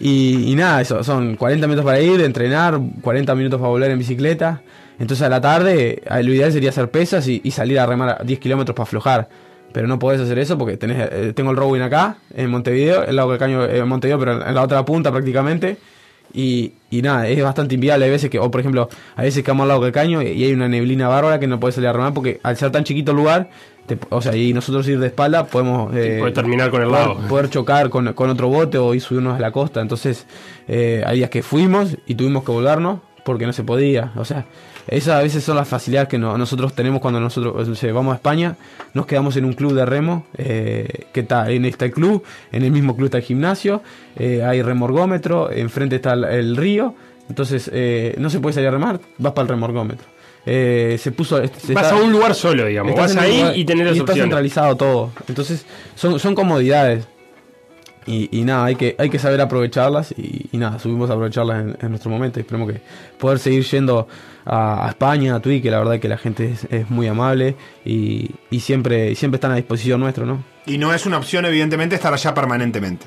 Y, 0.00 0.52
y 0.52 0.54
nada, 0.54 0.82
eso, 0.82 1.02
son 1.02 1.36
40 1.36 1.66
minutos 1.66 1.84
para 1.86 1.98
ir, 1.98 2.20
entrenar, 2.20 2.78
40 3.00 3.34
minutos 3.34 3.58
para 3.58 3.70
volver 3.70 3.90
en 3.90 3.98
bicicleta. 3.98 4.60
Entonces 4.98 5.24
a 5.24 5.30
la 5.30 5.40
tarde, 5.40 6.02
eh, 6.04 6.22
lo 6.22 6.34
ideal 6.34 6.52
sería 6.52 6.68
hacer 6.68 6.90
pesas 6.90 7.26
y, 7.26 7.40
y 7.42 7.52
salir 7.52 7.78
a 7.80 7.86
remar 7.86 8.18
a 8.20 8.22
10 8.22 8.38
kilómetros 8.38 8.74
para 8.74 8.84
aflojar. 8.84 9.28
Pero 9.72 9.86
no 9.86 9.98
podés 9.98 10.20
hacer 10.20 10.38
eso 10.38 10.56
porque 10.56 10.76
tenés, 10.76 11.08
eh, 11.12 11.32
tengo 11.34 11.50
el 11.50 11.56
Rowing 11.56 11.82
acá, 11.82 12.16
en 12.34 12.50
Montevideo, 12.50 13.04
el 13.04 13.16
lado 13.16 13.30
del 13.30 13.38
caño 13.38 13.64
en 13.64 13.86
Montevideo, 13.86 14.18
pero 14.18 14.46
en 14.46 14.54
la 14.54 14.62
otra 14.62 14.84
punta 14.84 15.10
prácticamente. 15.12 15.76
Y, 16.32 16.72
y 16.90 17.00
nada, 17.00 17.26
es 17.26 17.42
bastante 17.42 17.74
inviable. 17.74 18.04
Hay 18.04 18.10
veces 18.10 18.28
que, 18.30 18.38
o 18.38 18.50
por 18.50 18.60
ejemplo, 18.60 18.88
hay 19.16 19.26
veces 19.26 19.42
que 19.42 19.50
vamos 19.50 19.64
al 19.64 19.68
lado 19.68 19.82
del 19.82 19.92
caño 19.92 20.20
y, 20.22 20.26
y 20.28 20.44
hay 20.44 20.52
una 20.52 20.68
neblina 20.68 21.08
bárbara 21.08 21.38
que 21.40 21.46
no 21.46 21.58
puedes 21.58 21.74
salir 21.74 21.88
a 21.88 21.92
remar 21.92 22.12
porque 22.12 22.38
al 22.42 22.56
ser 22.56 22.70
tan 22.70 22.84
chiquito 22.84 23.12
el 23.12 23.16
lugar, 23.16 23.48
te- 23.86 23.98
o 24.10 24.20
sea, 24.20 24.36
y 24.36 24.52
nosotros 24.52 24.86
ir 24.88 24.98
de 24.98 25.06
espalda 25.06 25.46
podemos 25.46 25.90
eh, 25.94 26.20
terminar 26.34 26.70
con 26.70 26.82
el 26.82 26.88
poder- 26.88 27.06
lado. 27.06 27.28
poder 27.28 27.48
chocar 27.48 27.88
con, 27.88 28.12
con 28.12 28.28
otro 28.28 28.48
bote 28.48 28.76
o 28.76 28.92
ir 28.94 29.00
subirnos 29.00 29.38
a 29.38 29.40
la 29.40 29.52
costa. 29.52 29.80
Entonces, 29.80 30.26
eh, 30.66 31.02
hay 31.06 31.16
días 31.18 31.30
que 31.30 31.42
fuimos 31.42 31.96
y 32.06 32.14
tuvimos 32.14 32.44
que 32.44 32.52
volvernos 32.52 33.00
porque 33.24 33.46
no 33.46 33.54
se 33.54 33.64
podía. 33.64 34.12
O 34.16 34.24
sea, 34.26 34.44
esas 34.88 35.16
a 35.20 35.22
veces 35.22 35.44
son 35.44 35.56
las 35.56 35.68
facilidades 35.68 36.08
que 36.08 36.18
no- 36.18 36.36
nosotros 36.38 36.74
tenemos 36.74 37.00
cuando 37.00 37.20
nosotros 37.20 37.68
o 37.68 37.74
sea, 37.74 37.92
vamos 37.92 38.12
a 38.12 38.16
España. 38.16 38.56
Nos 38.94 39.06
quedamos 39.06 39.36
en 39.36 39.44
un 39.44 39.52
club 39.52 39.74
de 39.74 39.84
remo 39.86 40.26
eh, 40.36 41.06
que 41.12 41.20
está 41.20 41.50
en 41.50 41.64
este 41.64 41.90
club, 41.90 42.22
en 42.52 42.64
el 42.64 42.70
mismo 42.70 42.96
club 42.96 43.06
está 43.06 43.18
el 43.18 43.24
gimnasio, 43.24 43.82
eh, 44.16 44.42
hay 44.44 44.62
remorgómetro, 44.62 45.50
enfrente 45.50 45.96
está 45.96 46.14
el, 46.14 46.24
el 46.24 46.56
río. 46.56 46.94
Entonces, 47.28 47.70
eh, 47.72 48.14
no 48.18 48.30
se 48.30 48.40
puede 48.40 48.54
salir 48.54 48.68
a 48.68 48.72
remar, 48.72 49.00
vas 49.18 49.32
para 49.34 49.42
el 49.42 49.48
remorgómetro. 49.48 50.06
Eh, 50.46 50.96
se 50.98 51.12
puso 51.12 51.36
se 51.36 51.74
Vas 51.74 51.86
está- 51.88 51.90
a 51.90 52.02
un 52.02 52.10
lugar 52.10 52.34
solo, 52.34 52.64
digamos. 52.64 52.94
Vas 52.96 53.14
ahí 53.16 53.36
lugar- 53.38 53.56
y 53.58 53.64
tenés 53.66 53.86
las 53.88 53.96
y 53.96 53.98
está 54.00 54.12
centralizado 54.22 54.76
todo. 54.76 55.10
Entonces, 55.28 55.66
son, 55.94 56.18
son 56.18 56.34
comodidades. 56.34 57.06
Y, 58.08 58.28
y 58.32 58.42
nada, 58.42 58.64
hay 58.64 58.74
que, 58.76 58.96
hay 58.98 59.10
que 59.10 59.18
saber 59.18 59.38
aprovecharlas 59.40 60.12
y, 60.16 60.46
y 60.50 60.56
nada, 60.56 60.78
subimos 60.78 61.10
a 61.10 61.12
aprovecharlas 61.12 61.60
en, 61.60 61.76
en 61.80 61.88
nuestro 61.90 62.10
momento. 62.10 62.40
Esperemos 62.40 62.72
que 62.72 62.80
poder 63.18 63.38
seguir 63.38 63.64
yendo 63.64 64.08
a, 64.46 64.86
a 64.86 64.88
España, 64.88 65.34
a 65.34 65.40
Tui, 65.40 65.60
que 65.60 65.70
la 65.70 65.78
verdad 65.78 66.00
que 66.00 66.08
la 66.08 66.16
gente 66.16 66.52
es, 66.52 66.64
es 66.70 66.88
muy 66.88 67.06
amable 67.06 67.54
y, 67.84 68.30
y 68.50 68.60
siempre, 68.60 69.14
siempre 69.14 69.36
están 69.36 69.52
a 69.52 69.56
disposición 69.56 70.00
nuestro, 70.00 70.24
¿no? 70.24 70.42
Y 70.64 70.78
no 70.78 70.94
es 70.94 71.04
una 71.04 71.18
opción, 71.18 71.44
evidentemente, 71.44 71.96
estar 71.96 72.12
allá 72.14 72.32
permanentemente. 72.32 73.06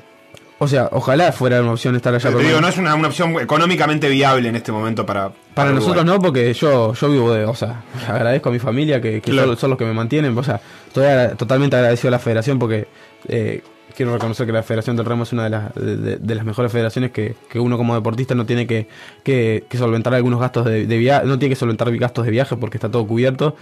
O 0.58 0.68
sea, 0.68 0.88
ojalá 0.92 1.32
fuera 1.32 1.60
una 1.60 1.72
opción 1.72 1.96
estar 1.96 2.14
allá. 2.14 2.28
Pero 2.28 2.38
te 2.38 2.46
digo, 2.46 2.60
no 2.60 2.68
es 2.68 2.78
una, 2.78 2.94
una 2.94 3.08
opción 3.08 3.34
económicamente 3.40 4.08
viable 4.08 4.48
en 4.48 4.54
este 4.54 4.70
momento 4.70 5.04
para. 5.04 5.32
Para 5.54 5.72
nosotros 5.72 6.04
no, 6.04 6.20
porque 6.20 6.54
yo, 6.54 6.94
yo 6.94 7.10
vivo 7.10 7.32
de, 7.34 7.44
o 7.44 7.54
sea, 7.56 7.82
agradezco 8.08 8.50
a 8.50 8.52
mi 8.52 8.60
familia 8.60 9.00
que, 9.00 9.20
que 9.20 9.32
Claro. 9.32 9.48
son, 9.48 9.56
son 9.56 9.70
los 9.70 9.78
que 9.80 9.84
me 9.84 9.92
mantienen, 9.92 10.38
o 10.38 10.42
sea, 10.44 10.60
estoy 10.86 11.04
totalmente 11.36 11.74
agradecido 11.74 12.08
a 12.08 12.12
la 12.12 12.18
federación 12.20 12.60
porque 12.60 12.86
eh, 13.26 13.60
quiero 13.94 14.12
reconocer 14.12 14.46
que 14.46 14.52
la 14.52 14.62
Federación 14.62 14.96
del 14.96 15.06
Remo 15.06 15.22
es 15.24 15.32
una 15.32 15.44
de 15.44 15.50
las, 15.50 15.74
de, 15.74 15.96
de- 15.96 16.16
de 16.16 16.34
las 16.34 16.44
mejores 16.44 16.70
federaciones 16.72 17.10
que, 17.10 17.34
que 17.50 17.58
uno 17.60 17.76
como 17.76 17.94
deportista 17.94 18.34
no 18.34 18.46
tiene 18.46 18.66
que, 18.66 18.86
que- 19.22 19.64
solventar 19.78 20.14
algunos 20.14 20.40
gastos 20.40 20.64
de, 20.66 20.84
viaje, 20.86 21.26
no 21.26 21.38
tiene 21.38 21.54
que 21.54 21.58
solventar 21.58 21.94
gastos 21.96 22.24
de 22.24 22.30
viaje 22.30 22.56
porque 22.56 22.76
está 22.76 22.90
todo 22.90 23.06
cubierto. 23.06 23.56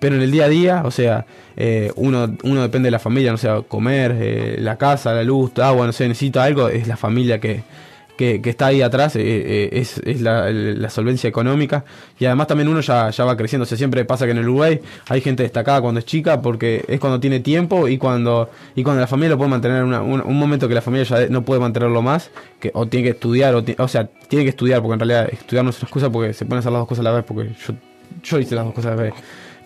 Pero 0.00 0.16
en 0.16 0.22
el 0.22 0.30
día 0.30 0.46
a 0.46 0.48
día, 0.48 0.82
o 0.86 0.90
sea, 0.90 1.26
eh, 1.58 1.92
uno, 1.96 2.34
uno 2.42 2.62
depende 2.62 2.86
de 2.86 2.90
la 2.90 2.98
familia, 2.98 3.32
no 3.32 3.36
sea, 3.36 3.60
comer, 3.60 4.16
eh, 4.18 4.56
la 4.58 4.76
casa, 4.78 5.12
la 5.12 5.22
luz, 5.22 5.52
agua, 5.58 5.84
no 5.84 5.92
sé, 5.92 6.08
necesita 6.08 6.42
algo, 6.42 6.70
es 6.70 6.86
la 6.88 6.96
familia 6.96 7.38
que, 7.38 7.62
que, 8.20 8.50
está 8.50 8.66
ahí 8.66 8.82
atrás, 8.82 9.16
eh, 9.16 9.22
eh, 9.24 9.68
es, 9.72 10.20
la, 10.20 10.90
solvencia 10.90 11.28
económica. 11.28 11.84
Y 12.18 12.26
además 12.26 12.48
también 12.48 12.68
uno 12.68 12.80
ya, 12.80 13.08
ya 13.08 13.24
va 13.24 13.34
creciendo, 13.36 13.62
o 13.62 13.66
sea, 13.66 13.78
siempre 13.78 14.04
pasa 14.04 14.26
que 14.26 14.32
en 14.32 14.38
el 14.38 14.44
Uruguay 14.44 14.80
hay 15.08 15.20
gente 15.22 15.42
destacada 15.42 15.80
cuando 15.80 16.00
es 16.00 16.06
chica, 16.06 16.42
porque 16.42 16.84
es 16.86 17.00
cuando 17.00 17.18
tiene 17.18 17.40
tiempo 17.40 17.88
y 17.88 17.96
cuando, 17.96 18.50
y 18.74 18.82
cuando 18.82 19.00
la 19.00 19.06
familia 19.06 19.30
lo 19.30 19.38
puede 19.38 19.50
mantener, 19.50 19.84
un, 19.84 20.38
momento 20.38 20.68
que 20.68 20.74
la 20.74 20.82
familia 20.82 21.04
ya 21.04 21.28
no 21.28 21.42
puede 21.42 21.60
mantenerlo 21.60 22.02
más, 22.02 22.30
que 22.60 22.70
o 22.74 22.86
tiene 22.86 23.04
que 23.04 23.10
estudiar, 23.10 23.54
o, 23.54 23.64
o 23.78 23.88
sea, 23.88 24.06
tiene 24.28 24.44
que 24.44 24.50
estudiar, 24.50 24.82
porque 24.82 24.94
en 24.94 25.00
realidad 25.00 25.28
estudiar 25.32 25.64
no 25.64 25.70
es 25.70 25.78
una 25.78 25.84
excusa 25.86 26.10
porque 26.10 26.34
se 26.34 26.44
pueden 26.44 26.58
hacer 26.58 26.72
las 26.72 26.80
dos 26.80 26.88
cosas 26.88 27.06
a 27.06 27.10
la 27.10 27.16
vez, 27.16 27.24
porque 27.24 27.50
yo, 27.66 27.74
yo 28.22 28.38
hice 28.38 28.54
las 28.54 28.66
dos 28.66 28.74
cosas 28.74 28.92
a 28.92 28.96
la 28.96 29.02
vez. 29.02 29.14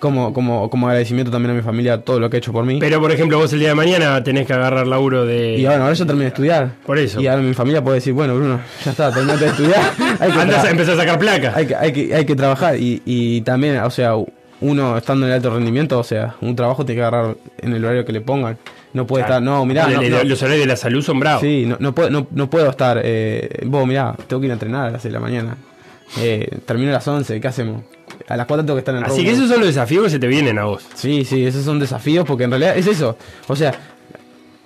Como, 0.05 0.35
como, 0.35 0.69
como 0.69 0.87
agradecimiento 0.89 1.31
también 1.33 1.53
a 1.53 1.55
mi 1.55 1.63
familia 1.63 2.03
todo 2.03 2.21
lo 2.21 2.29
que 2.29 2.37
ha 2.37 2.39
hecho 2.39 2.53
por 2.53 2.67
mí. 2.67 2.77
Pero, 2.79 3.01
por 3.01 3.11
ejemplo, 3.11 3.39
vos 3.39 3.51
el 3.55 3.59
día 3.61 3.69
de 3.71 3.75
mañana 3.75 4.23
tenés 4.23 4.47
que 4.47 4.53
agarrar 4.53 4.87
laburo 4.87 5.25
de. 5.25 5.57
Y 5.57 5.65
bueno, 5.65 5.85
ahora 5.85 5.95
yo 5.95 6.05
terminé 6.05 6.25
de 6.25 6.29
estudiar. 6.29 6.73
Por 6.85 6.99
eso. 6.99 7.23
Y 7.23 7.27
ahora 7.27 7.41
mi 7.41 7.55
familia 7.55 7.83
puede 7.83 7.95
decir, 7.97 8.13
bueno, 8.13 8.35
Bruno, 8.37 8.61
ya 8.85 8.91
está, 8.91 9.11
terminaste 9.11 9.47
de 9.47 9.51
estudiar. 9.53 9.81
Hay 10.21 10.31
que 10.31 10.39
tra- 10.39 10.63
a 10.63 10.71
empezar 10.71 10.95
a 10.95 10.97
sacar 10.99 11.19
placas. 11.19 11.57
Hay 11.57 11.67
que, 11.67 11.75
hay 11.75 11.93
que, 11.95 12.15
hay 12.15 12.27
que 12.27 12.37
trabajar. 12.37 12.77
Y, 12.79 13.01
y 13.07 13.41
también, 13.41 13.79
o 13.79 13.89
sea, 13.91 14.13
uno 14.61 14.99
estando 14.99 15.25
en 15.25 15.33
el 15.33 15.37
alto 15.37 15.49
rendimiento, 15.55 15.99
o 15.99 16.05
sea, 16.05 16.37
un 16.43 16.55
trabajo 16.55 16.85
tiene 16.85 17.01
que 17.01 17.07
agarrar 17.07 17.35
en 17.63 17.73
el 17.73 17.83
horario 17.83 18.05
que 18.05 18.13
le 18.13 18.21
pongan. 18.21 18.59
No 18.93 19.07
puede 19.07 19.25
Claro. 19.25 19.43
estar, 19.43 19.43
no, 19.43 19.65
mirá. 19.65 19.85
Aparte, 19.87 20.11
no, 20.11 20.19
no. 20.19 20.25
Los 20.25 20.43
horarios 20.43 20.65
de 20.65 20.69
la 20.69 20.77
salud 20.77 21.03
son 21.03 21.19
bravos. 21.19 21.41
Sí, 21.41 21.65
no, 21.67 21.79
no, 21.81 21.95
puedo, 21.95 22.11
no, 22.11 22.27
no 22.31 22.51
puedo 22.51 22.69
estar, 22.69 23.01
eh, 23.03 23.49
vos 23.65 23.87
mirá, 23.87 24.15
tengo 24.29 24.41
que 24.41 24.47
ir 24.47 24.51
a 24.53 24.55
entrenar 24.55 24.89
a 24.89 24.91
las 24.91 25.01
6 25.03 25.13
de 25.15 25.19
la 25.19 25.25
mañana. 25.25 25.57
Eh, 26.21 26.47
termino 26.67 26.91
a 26.91 26.95
las 26.95 27.09
11, 27.09 27.41
¿qué 27.41 27.49
hacemos? 27.49 27.83
A 28.29 28.37
las 28.37 28.47
4 28.47 28.65
tengo 28.65 28.77
que 28.77 28.81
estar 28.81 28.95
en 28.95 29.05
el 29.05 29.11
Así 29.11 29.23
que 29.25 29.31
esos 29.33 29.49
son 29.49 29.59
los 29.59 29.69
desafíos 29.69 30.05
que 30.05 30.11
se 30.11 30.19
te 30.19 30.27
vienen 30.27 30.59
a 30.59 30.65
vos. 30.65 30.87
Sí, 30.95 31.25
sí, 31.25 31.45
esos 31.47 31.65
son 31.65 31.79
desafíos 31.79 32.25
porque 32.27 32.45
en 32.45 32.51
realidad 32.51 32.77
es 32.77 32.87
eso. 32.87 33.17
O 33.49 33.57
sea, 33.57 33.73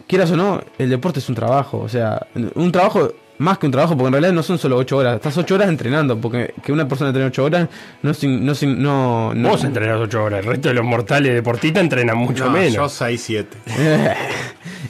quieras 0.06 0.30
o 0.30 0.36
no, 0.36 0.60
el 0.78 0.90
deporte 0.90 1.18
es 1.18 1.28
un 1.28 1.34
trabajo. 1.34 1.78
O 1.78 1.88
sea, 1.88 2.26
un 2.54 2.70
trabajo 2.72 3.12
más 3.38 3.58
que 3.58 3.66
un 3.66 3.72
trabajo 3.72 3.94
porque 3.96 4.08
en 4.08 4.12
realidad 4.14 4.32
no 4.32 4.42
son 4.42 4.58
solo 4.58 4.76
8 4.76 4.96
horas. 4.96 5.16
Estás 5.16 5.36
8 5.38 5.54
horas 5.54 5.68
entrenando 5.68 6.20
porque 6.20 6.54
que 6.62 6.72
una 6.72 6.86
persona 6.88 7.10
entrene 7.10 7.28
8 7.28 7.44
horas 7.44 7.68
no 8.02 8.12
sin, 8.14 8.44
no, 8.44 8.54
sin- 8.54 8.82
no, 8.82 9.32
no 9.34 9.48
Vos 9.50 9.62
entrenás 9.64 9.98
8 10.00 10.22
horas. 10.24 10.40
El 10.40 10.46
resto 10.46 10.68
de 10.68 10.74
los 10.74 10.84
mortales 10.84 11.34
deportistas 11.34 11.82
entrenan 11.82 12.16
mucho 12.18 12.46
No, 12.46 12.50
menos. 12.52 12.74
Yo 12.74 12.88
6, 12.88 13.22
7. 13.24 13.56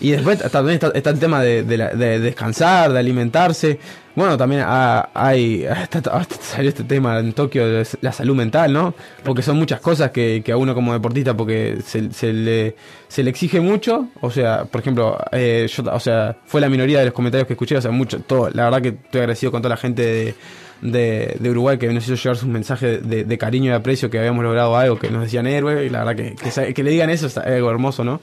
y 0.01 0.11
después 0.12 0.39
también 0.51 0.74
está, 0.74 0.89
está 0.95 1.11
el 1.11 1.19
tema 1.19 1.43
de, 1.43 1.62
de 1.62 1.77
la- 1.77 1.90
de 1.90 2.20
descansar, 2.20 2.93
de 2.93 2.99
alimentarse. 2.99 3.78
Bueno, 4.19 4.36
también 4.36 4.62
ha- 4.66 5.11
hay, 5.15 5.65
salió 6.40 6.69
este 6.69 6.82
tema 6.82 7.20
en 7.20 7.32
Tokio 7.32 7.65
la 8.01 8.12
salud 8.12 8.35
mental, 8.35 8.73
¿no? 8.73 8.93
Porque 9.24 9.43
son 9.43 9.57
muchas 9.59 9.81
cosas 9.81 10.11
que, 10.11 10.43
que 10.45 10.51
a 10.51 10.57
uno 10.57 10.74
como 10.74 10.93
deportista, 10.93 11.36
porque 11.36 11.78
se, 11.85 12.32
le, 12.32 12.74
se 13.07 13.23
le 13.23 13.31
exige 13.31 13.61
mucho. 13.61 14.09
O 14.20 14.28
sea, 14.32 14.65
por 14.65 14.81
ejemplo, 14.81 15.16
eh, 15.31 15.69
yo, 15.73 15.85
o 15.93 16.01
sea, 16.01 16.36
fue 16.47 16.61
la 16.61 16.69
minoría 16.69 16.99
de 16.99 17.05
los 17.05 17.15
comentarios 17.15 17.47
que 17.47 17.53
escuché, 17.53 17.77
o 17.77 17.81
sea, 17.81 17.93
mucho, 17.93 18.19
todo, 18.20 18.51
la 18.51 18.65
verdad 18.65 18.82
que 18.82 18.89
estoy 18.89 19.20
agradecido 19.20 19.53
con 19.53 19.62
toda 19.62 19.77
la 19.77 19.81
gente 19.81 20.35
de, 20.82 21.36
de, 21.39 21.51
Uruguay 21.51 21.78
que 21.78 21.86
nos 21.93 22.05
hizo 22.05 22.16
llegar 22.16 22.36
sus 22.36 22.49
mensajes 22.49 23.09
de, 23.09 23.39
cariño 23.39 23.70
y 23.70 23.74
aprecio 23.74 24.11
que 24.11 24.19
habíamos 24.19 24.43
logrado 24.43 24.77
algo, 24.77 24.99
que 24.99 25.12
nos 25.12 25.23
decían 25.23 25.47
héroe, 25.47 25.86
y 25.86 25.90
la 25.90 26.05
verdad 26.05 26.16
que, 26.16 26.35
que, 26.35 26.74
que 26.74 26.82
le 26.82 26.90
digan 26.90 27.09
eso 27.11 27.28
es 27.28 27.39
algo 27.39 27.70
hermoso, 27.70 28.03
¿no? 28.03 28.20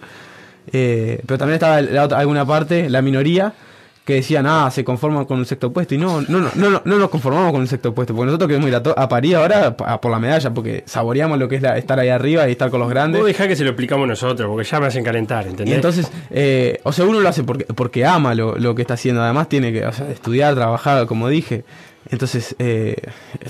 Eh, 0.73 1.21
pero 1.25 1.37
también 1.37 1.53
estaba 1.55 1.79
la 1.81 2.03
otra- 2.03 2.17
alguna 2.19 2.45
parte, 2.45 2.89
la 2.89 3.01
minoría, 3.01 3.53
que 4.05 4.13
decían, 4.13 4.45
ah, 4.47 4.69
se 4.71 4.83
conforman 4.83 5.25
con 5.25 5.39
un 5.39 5.45
sexto 5.47 5.73
puesto. 5.73 5.95
Y 5.95 5.97
no, 5.97 6.21
no, 6.21 6.39
no, 6.39 6.51
no, 6.55 6.69
no, 6.69 6.81
no 6.85 6.99
nos 6.99 7.09
conformamos 7.09 7.51
con 7.51 7.61
un 7.61 7.67
sexto 7.67 7.93
puesto, 7.93 8.13
porque 8.13 8.27
nosotros 8.27 8.47
queremos 8.47 8.69
ir 8.69 8.75
a, 8.75 9.01
a 9.01 9.09
París 9.09 9.33
ahora 9.33 9.75
por 9.75 10.11
la 10.11 10.19
medalla, 10.19 10.53
porque 10.53 10.83
saboreamos 10.85 11.39
lo 11.39 11.47
que 11.49 11.55
es 11.55 11.61
la- 11.63 11.75
estar 11.77 11.99
ahí 11.99 12.09
arriba 12.09 12.47
y 12.47 12.51
estar 12.51 12.69
con 12.69 12.79
los 12.79 12.89
grandes. 12.89 13.19
Vos 13.19 13.27
dejá 13.27 13.47
que 13.47 13.55
se 13.55 13.63
lo 13.63 13.71
explicamos 13.71 14.07
nosotros, 14.07 14.47
porque 14.47 14.63
ya 14.69 14.79
me 14.79 14.85
hacen 14.85 15.03
calentar, 15.03 15.45
Y 15.47 15.49
¿entendés? 15.49 15.75
entonces, 15.75 16.11
eh, 16.29 16.79
o 16.83 16.91
sea, 16.93 17.05
uno 17.05 17.19
lo 17.19 17.27
hace 17.27 17.43
porque, 17.43 17.65
porque 17.65 18.05
ama 18.05 18.35
lo, 18.35 18.55
lo 18.59 18.75
que 18.75 18.83
está 18.83 18.93
haciendo. 18.93 19.23
Además, 19.23 19.49
tiene 19.49 19.73
que 19.73 19.83
o 19.85 19.91
sea, 19.91 20.07
estudiar, 20.11 20.53
trabajar, 20.53 21.07
como 21.07 21.27
dije. 21.27 21.65
Entonces, 22.09 22.55
eh, 22.59 22.95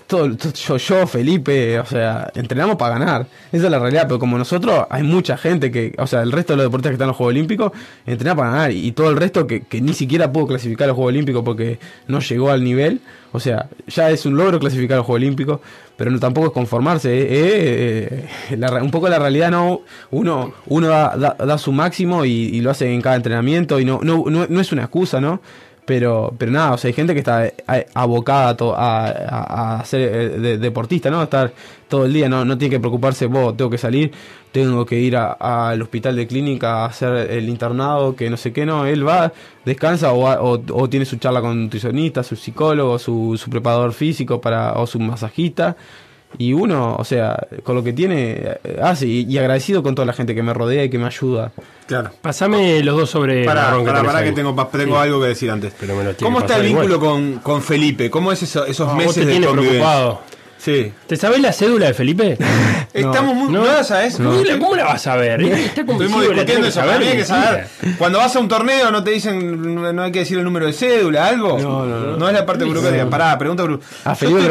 todo, 0.08 0.30
yo, 0.54 0.78
yo, 0.78 1.08
Felipe, 1.08 1.78
o 1.80 1.86
sea, 1.86 2.32
entrenamos 2.36 2.78
para 2.78 2.98
ganar. 2.98 3.28
Esa 3.52 3.66
es 3.66 3.72
la 3.72 3.80
realidad. 3.80 4.04
Pero 4.08 4.18
como 4.20 4.38
nosotros, 4.38 4.86
hay 4.90 5.04
mucha 5.04 5.38
gente 5.38 5.72
que, 5.72 5.94
o 5.98 6.08
sea, 6.08 6.22
el 6.22 6.32
resto 6.32 6.54
de 6.54 6.58
los 6.58 6.66
deportistas 6.68 6.92
que 6.92 6.94
están 6.96 7.06
en 7.06 7.10
los 7.10 7.18
Juegos 7.18 7.32
Olímpicos, 7.34 7.72
entrenan 8.06 8.38
para 8.38 8.52
ganar. 8.52 8.72
Y, 8.72 8.92
todo 8.94 9.10
el 9.10 9.18
resto 9.18 9.46
que, 9.46 9.62
que 9.64 9.82
ni 9.82 9.94
siquiera 9.94 10.32
pudo 10.32 10.48
clasificar 10.48 10.86
a 10.86 10.88
los 10.88 10.96
Juegos 10.96 11.10
Olímpicos 11.12 11.44
porque 11.44 11.80
no 12.08 12.20
llegó 12.20 12.50
al 12.52 12.64
nivel. 12.64 13.02
O 13.34 13.40
sea, 13.42 13.68
ya 13.88 14.10
es 14.12 14.26
un 14.26 14.38
logro 14.38 14.58
clasificar 14.60 14.96
a 14.96 14.98
los 15.00 15.06
Juegos 15.06 15.22
Olímpicos, 15.22 15.60
pero 15.98 16.10
no 16.10 16.20
tampoco 16.20 16.48
es 16.48 16.54
conformarse. 16.54 17.14
eh, 17.14 17.28
eh, 17.30 18.30
eh, 18.52 18.58
la 18.58 18.72
un 18.82 18.92
poco 18.92 19.10
la 19.10 19.20
realidad, 19.20 19.52
no. 19.52 19.82
Uno, 20.12 20.54
uno 20.68 20.88
da, 20.88 21.18
da- 21.18 21.36
da 21.46 21.58
su 21.58 21.74
máximo 21.74 22.24
y, 22.24 22.32
y 22.32 22.62
lo 22.62 22.72
hace 22.72 22.94
en 22.94 23.02
cada 23.02 23.18
entrenamiento 23.18 23.80
y 23.82 23.86
no, 23.86 24.00
no, 24.02 24.24
no, 24.30 24.46
no 24.48 24.62
es 24.62 24.72
una 24.72 24.84
excusa, 24.84 25.20
¿no? 25.20 25.42
Pero, 25.86 26.34
pero 26.40 26.52
nada, 26.52 26.74
o 26.74 26.78
sea, 26.80 26.88
hay 26.90 26.94
gente 26.94 27.14
que 27.14 27.20
está 27.20 27.46
eh, 27.46 27.54
abocada 27.94 28.56
a, 28.76 29.06
a, 29.08 29.80
a- 29.82 29.86
ser 29.86 30.02
eh, 30.02 30.30
de- 30.40 30.58
deportista, 30.58 31.12
¿no? 31.12 31.22
Estar 31.22 31.54
todo 31.88 32.06
el 32.06 32.14
día, 32.14 32.28
no, 32.28 32.44
no 32.44 32.58
tiene 32.58 32.72
que 32.72 32.80
preocuparse, 32.80 33.28
vos, 33.28 33.56
tengo 33.56 33.70
que 33.70 33.78
salir, 33.78 34.12
tengo 34.52 34.84
que 34.86 35.00
ir 35.00 35.16
al 35.16 35.80
hospital 35.84 36.16
de 36.16 36.26
clínica 36.26 36.78
a 36.84 36.86
hacer 36.86 37.30
el 37.30 37.48
internado, 37.50 38.16
que 38.16 38.32
no 38.32 38.38
sé 38.38 38.52
qué, 38.52 38.66
no, 38.66 38.88
él 38.88 39.08
va, 39.08 39.32
descansa 39.64 40.12
o, 40.14 40.26
o, 40.28 40.60
o 40.72 40.90
tiene 40.90 41.06
su 41.06 41.18
charla 41.18 41.42
con 41.42 41.62
nutricionista, 41.66 42.24
su 42.24 42.36
psicólogo, 42.36 42.98
su, 42.98 43.38
su 43.38 43.50
preparador 43.52 43.94
físico 43.94 44.42
para, 44.42 44.74
o 44.74 44.88
su 44.88 45.00
masajista. 45.00 45.78
Y 46.38 46.54
uno, 46.54 46.96
o 46.98 47.04
sea, 47.04 47.48
con 47.64 47.76
lo 47.76 47.84
que 47.84 47.94
tiene, 47.94 48.32
eh, 48.64 48.80
hace. 48.82 49.06
Y, 49.08 49.22
y 49.30 49.38
agradecido 49.38 49.82
con 49.84 49.96
toda 49.96 50.06
la 50.06 50.14
gente 50.14 50.34
que 50.36 50.44
me 50.44 50.54
rodea 50.54 50.84
y 50.84 50.90
que 50.90 50.98
me 50.98 51.06
ayuda. 51.08 51.52
Claro. 51.88 52.10
Pasame 52.22 52.82
los 52.84 52.98
dos 52.98 53.10
sobre 53.10 53.46
Para, 53.46 53.64
marrón 53.66 53.86
para, 53.86 54.00
tenés 54.00 54.12
para 54.14 54.26
que 54.26 54.32
tengo, 54.32 54.56
pa- 54.56 54.70
tengo 54.70 54.96
Sí. 54.96 55.02
algo 55.02 55.22
que 55.22 55.28
decir 55.28 55.52
antes. 55.52 55.74
Pero 55.80 55.96
me 55.96 56.04
lo 56.04 56.14
tiene 56.16 56.28
¿Cómo 56.34 56.40
que 56.40 56.46
está 56.52 56.60
el 56.60 56.68
igual. 56.70 56.88
vínculo 56.88 57.06
con, 57.08 57.34
con 57.40 57.62
Felipe? 57.62 58.10
¿Cómo 58.10 58.32
es 58.32 58.42
eso- 58.44 58.66
esos 58.66 58.88
Ah, 58.88 58.94
vos 58.94 58.98
meses 59.06 59.14
te 59.26 59.26
de 59.26 59.46
convivencia? 59.46 59.70
preocupado. 59.72 60.22
Sí. 60.66 60.92
¿Te 61.06 61.16
sabés 61.16 61.42
la 61.42 61.54
cédula 61.54 61.86
de 61.86 61.94
Felipe? 61.94 62.40
Estamos 62.94 63.36
muy... 63.36 63.54
¿No, 63.54 63.64
la 63.66 63.84
sabes? 63.84 64.16
¿Cómo 64.18 64.42
la- 64.44 64.58
¿Cómo 64.58 64.76
la 64.76 64.86
vas 64.86 65.06
a 65.06 65.16
ver? 65.16 65.40
Está 65.44 65.82
Estuvimos 65.82 66.22
discutiendo 66.28 66.68
eso. 66.68 66.82
hay 66.82 67.18
que 67.18 67.24
saber. 67.24 67.68
Cuando 68.00 68.18
vas 68.18 68.36
a 68.36 68.40
un 68.40 68.48
torneo 68.48 68.90
no 68.90 69.04
te 69.04 69.12
dicen, 69.12 69.76
no 69.96 70.02
hay 70.02 70.12
que 70.12 70.20
decir 70.20 70.40
el 70.40 70.44
número 70.44 70.66
de 70.66 70.74
cédula, 70.74 71.28
algo. 71.28 71.60
No, 71.60 71.86
no, 71.86 72.00
no. 72.00 72.18
No 72.18 72.28
es 72.28 72.34
la 72.34 72.46
parte 72.48 72.66
burocrática. 72.66 73.08
Pará, 73.10 73.38
pregunta. 73.38 73.64
A 74.06 74.16
Felipe 74.16 74.42
que 74.42 74.48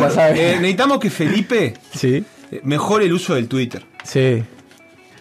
la 0.00 0.10
sabe. 0.10 0.52
eh, 0.52 0.56
necesitamos 0.56 0.98
que 0.98 1.10
Felipe 1.10 1.74
Sí. 1.94 2.24
eh, 2.50 2.60
mejore 2.64 3.04
el 3.04 3.12
uso 3.12 3.34
del 3.34 3.46
Twitter. 3.46 3.84
Sí. 4.04 4.42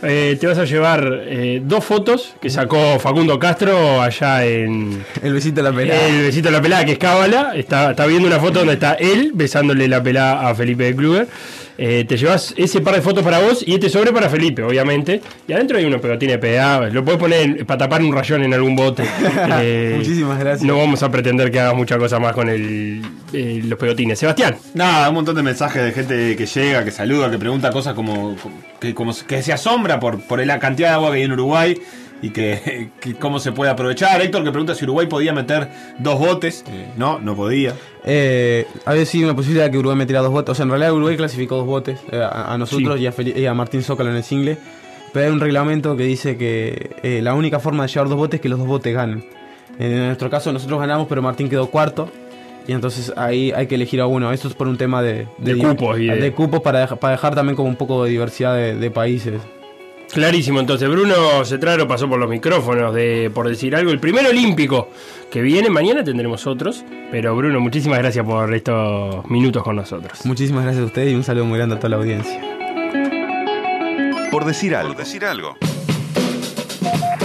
Eh, 0.06 0.36
te 0.38 0.46
vas 0.46 0.58
a 0.58 0.66
llevar 0.66 1.22
eh, 1.24 1.62
dos 1.64 1.82
fotos 1.82 2.34
que 2.38 2.50
sacó 2.50 2.98
Facundo 2.98 3.38
Castro 3.38 4.02
allá 4.02 4.44
en. 4.44 5.02
El 5.22 5.32
besito 5.32 5.62
de 5.62 5.70
la 5.70 5.74
pelada. 5.74 6.06
El 6.08 6.22
besito 6.24 6.48
de 6.48 6.52
la 6.52 6.60
pelada, 6.60 6.84
que 6.84 6.92
es 6.92 6.98
Cábala. 6.98 7.52
Está, 7.56 7.92
está 7.92 8.04
viendo 8.04 8.28
una 8.28 8.38
foto 8.38 8.58
donde 8.58 8.74
está 8.74 8.92
él 8.94 9.30
besándole 9.32 9.88
la 9.88 10.02
pelada 10.02 10.46
a 10.50 10.54
Felipe 10.54 10.84
de 10.84 10.94
Kluger. 10.94 11.26
Eh, 11.76 12.04
te 12.06 12.16
llevas 12.16 12.54
ese 12.56 12.80
par 12.80 12.94
de 12.94 13.02
fotos 13.02 13.24
para 13.24 13.40
vos 13.40 13.64
y 13.66 13.74
este 13.74 13.88
sobre 13.88 14.12
para 14.12 14.30
Felipe, 14.30 14.62
obviamente. 14.62 15.20
Y 15.48 15.52
adentro 15.52 15.78
hay 15.78 15.84
unos 15.84 16.00
pegotines 16.00 16.38
PDA. 16.38 16.88
Lo 16.90 17.04
puedes 17.04 17.20
poner 17.20 17.66
para 17.66 17.78
tapar 17.78 18.02
un 18.02 18.12
rayón 18.12 18.42
en 18.44 18.54
algún 18.54 18.76
bote. 18.76 19.04
Eh, 19.56 19.94
Muchísimas 19.98 20.38
gracias. 20.38 20.66
No 20.66 20.78
vamos 20.78 21.02
a 21.02 21.10
pretender 21.10 21.50
que 21.50 21.60
hagas 21.60 21.74
mucha 21.74 21.98
cosa 21.98 22.18
más 22.18 22.32
con 22.32 22.48
el, 22.48 23.02
eh, 23.32 23.60
los 23.64 23.78
pegotines. 23.78 24.18
Sebastián. 24.18 24.56
Nada, 24.74 25.08
un 25.08 25.14
montón 25.14 25.36
de 25.36 25.42
mensajes 25.42 25.82
de 25.82 25.92
gente 25.92 26.36
que 26.36 26.46
llega, 26.46 26.84
que 26.84 26.90
saluda, 26.90 27.30
que 27.30 27.38
pregunta 27.38 27.70
cosas 27.70 27.94
como 27.94 28.36
que, 28.80 28.94
como, 28.94 29.14
que 29.26 29.42
se 29.42 29.52
asombra 29.52 30.00
por, 30.00 30.20
por 30.22 30.44
la 30.44 30.58
cantidad 30.58 30.88
de 30.88 30.94
agua 30.94 31.10
que 31.10 31.18
hay 31.18 31.22
en 31.22 31.32
Uruguay 31.32 31.80
y 32.26 32.30
que, 32.30 32.90
que 33.00 33.14
cómo 33.14 33.38
se 33.38 33.52
puede 33.52 33.70
aprovechar. 33.70 34.20
Héctor 34.20 34.44
que 34.44 34.50
pregunta 34.50 34.74
si 34.74 34.84
Uruguay 34.84 35.06
podía 35.06 35.32
meter 35.32 35.68
dos 35.98 36.18
botes. 36.18 36.64
Eh, 36.68 36.86
no, 36.96 37.18
no 37.18 37.34
podía. 37.36 37.74
Eh, 38.04 38.66
había 38.84 39.04
sido 39.06 39.26
una 39.28 39.36
posibilidad 39.36 39.70
que 39.70 39.78
Uruguay 39.78 39.96
metiera 39.98 40.20
dos 40.22 40.30
botes. 40.32 40.50
O 40.52 40.54
sea, 40.54 40.64
en 40.64 40.70
realidad 40.70 40.92
Uruguay 40.92 41.16
clasificó 41.16 41.56
dos 41.56 41.66
botes 41.66 42.00
eh, 42.12 42.18
a, 42.22 42.52
a 42.54 42.58
nosotros 42.58 42.96
Sí. 42.96 43.02
y, 43.02 43.06
a 43.06 43.12
Feli- 43.12 43.36
y 43.36 43.46
a 43.46 43.54
Martín 43.54 43.82
Zócalo 43.82 44.10
en 44.10 44.16
el 44.16 44.24
single. 44.24 44.56
Pero 45.12 45.26
hay 45.26 45.32
un 45.32 45.40
reglamento 45.40 45.96
que 45.96 46.02
dice 46.04 46.36
que 46.36 46.96
eh, 47.02 47.20
la 47.22 47.34
única 47.34 47.60
forma 47.60 47.84
de 47.84 47.88
llevar 47.92 48.08
dos 48.08 48.18
botes 48.18 48.38
es 48.38 48.40
que 48.40 48.48
los 48.48 48.58
dos 48.58 48.66
botes 48.68 48.92
ganen. 48.94 49.24
En 49.78 50.06
nuestro 50.06 50.30
caso 50.30 50.52
nosotros 50.52 50.80
ganamos, 50.80 51.06
pero 51.08 51.20
Martín 51.22 51.48
quedó 51.48 51.68
cuarto. 51.70 52.10
Y 52.66 52.72
entonces 52.72 53.12
ahí 53.16 53.52
hay 53.52 53.66
que 53.66 53.74
elegir 53.74 54.00
a 54.00 54.06
uno. 54.06 54.32
Esto 54.32 54.48
es 54.48 54.54
por 54.54 54.66
un 54.66 54.78
tema 54.78 55.02
de, 55.02 55.26
De 55.38 55.56
cupos 55.58 55.98
y 56.00 56.06
de- 56.06 56.16
de 56.16 56.32
cupos 56.32 56.62
para, 56.62 56.80
dejar, 56.80 56.98
para 56.98 57.12
dejar 57.12 57.34
también 57.34 57.54
como 57.56 57.68
un 57.68 57.76
poco 57.76 58.04
de 58.04 58.10
diversidad 58.10 58.56
de, 58.56 58.74
de 58.76 58.90
países. 58.90 59.40
Clarísimo, 60.14 60.60
entonces 60.60 60.88
Bruno 60.88 61.44
Cetraro 61.44 61.88
pasó 61.88 62.08
por 62.08 62.20
los 62.20 62.30
micrófonos 62.30 62.94
de 62.94 63.32
por 63.34 63.48
decir 63.48 63.74
algo, 63.74 63.90
el 63.90 63.98
primer 63.98 64.24
olímpico 64.24 64.88
que 65.28 65.42
viene, 65.42 65.70
mañana 65.70 66.04
tendremos 66.04 66.46
otros, 66.46 66.84
pero 67.10 67.34
Bruno, 67.34 67.58
muchísimas 67.58 67.98
gracias 67.98 68.24
por 68.24 68.54
estos 68.54 69.28
minutos 69.28 69.64
con 69.64 69.74
nosotros. 69.74 70.24
Muchísimas 70.24 70.62
gracias 70.62 70.84
a 70.84 70.86
ustedes 70.86 71.12
y 71.12 71.16
un 71.16 71.24
saludo 71.24 71.46
muy 71.46 71.58
grande 71.58 71.74
a 71.74 71.78
toda 71.78 71.88
la 71.88 71.96
audiencia. 71.96 72.40
Por 74.30 74.44
decir 74.44 74.76
algo. 74.76 74.94
Por 74.94 75.04
decir 75.04 75.24
algo. 75.24 75.56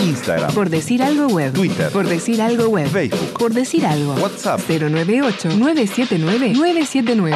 Instagram. 0.03 0.51
Por 0.55 0.71
decir 0.71 1.03
algo 1.03 1.27
web. 1.27 1.53
Twitter. 1.53 1.91
Por 1.91 2.07
decir 2.07 2.41
algo 2.41 2.69
web. 2.69 2.87
Facebook. 2.87 3.37
Por 3.37 3.53
decir 3.53 3.85
algo. 3.85 4.15
WhatsApp. 4.15 4.61
098-979-979. 4.67 7.35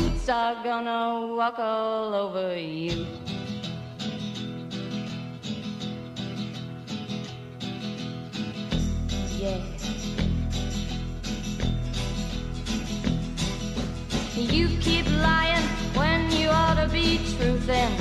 are 0.31 0.63
gonna 0.63 1.35
walk 1.35 1.59
all 1.59 2.13
over 2.13 2.57
you. 2.57 3.05
Yeah. 9.37 9.59
You 14.35 14.69
keep 14.79 15.05
lying 15.21 15.67
when 15.95 16.31
you 16.31 16.47
ought 16.47 16.75
to 16.75 16.87
be 16.87 17.17
truthing. 17.33 17.91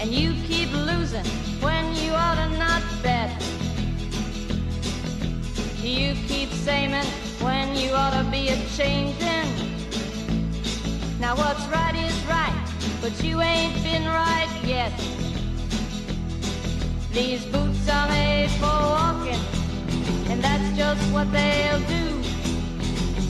And 0.00 0.10
you 0.14 0.32
keep 0.46 0.72
losing 0.72 1.26
when 1.60 1.94
you 1.94 2.12
ought 2.12 2.36
to 2.36 2.48
not 2.56 2.82
bet. 3.02 3.30
You 5.82 6.14
keep 6.26 6.48
saying 6.48 6.94
when 7.40 7.76
you 7.76 7.90
ought 7.90 8.14
to 8.22 8.24
be 8.30 8.48
a 8.48 8.56
changing. 8.76 9.75
Now 11.18 11.34
what's 11.34 11.64
right 11.68 11.94
is 11.94 12.14
right, 12.26 12.68
but 13.00 13.24
you 13.24 13.40
ain't 13.40 13.82
been 13.82 14.04
right 14.04 14.50
yet. 14.64 14.92
These 17.10 17.46
boots 17.46 17.88
are 17.88 18.08
made 18.08 18.50
for 18.60 18.66
walking, 18.66 19.40
and 20.30 20.44
that's 20.44 20.76
just 20.76 21.00
what 21.12 21.32
they'll 21.32 21.80
do. 21.80 22.04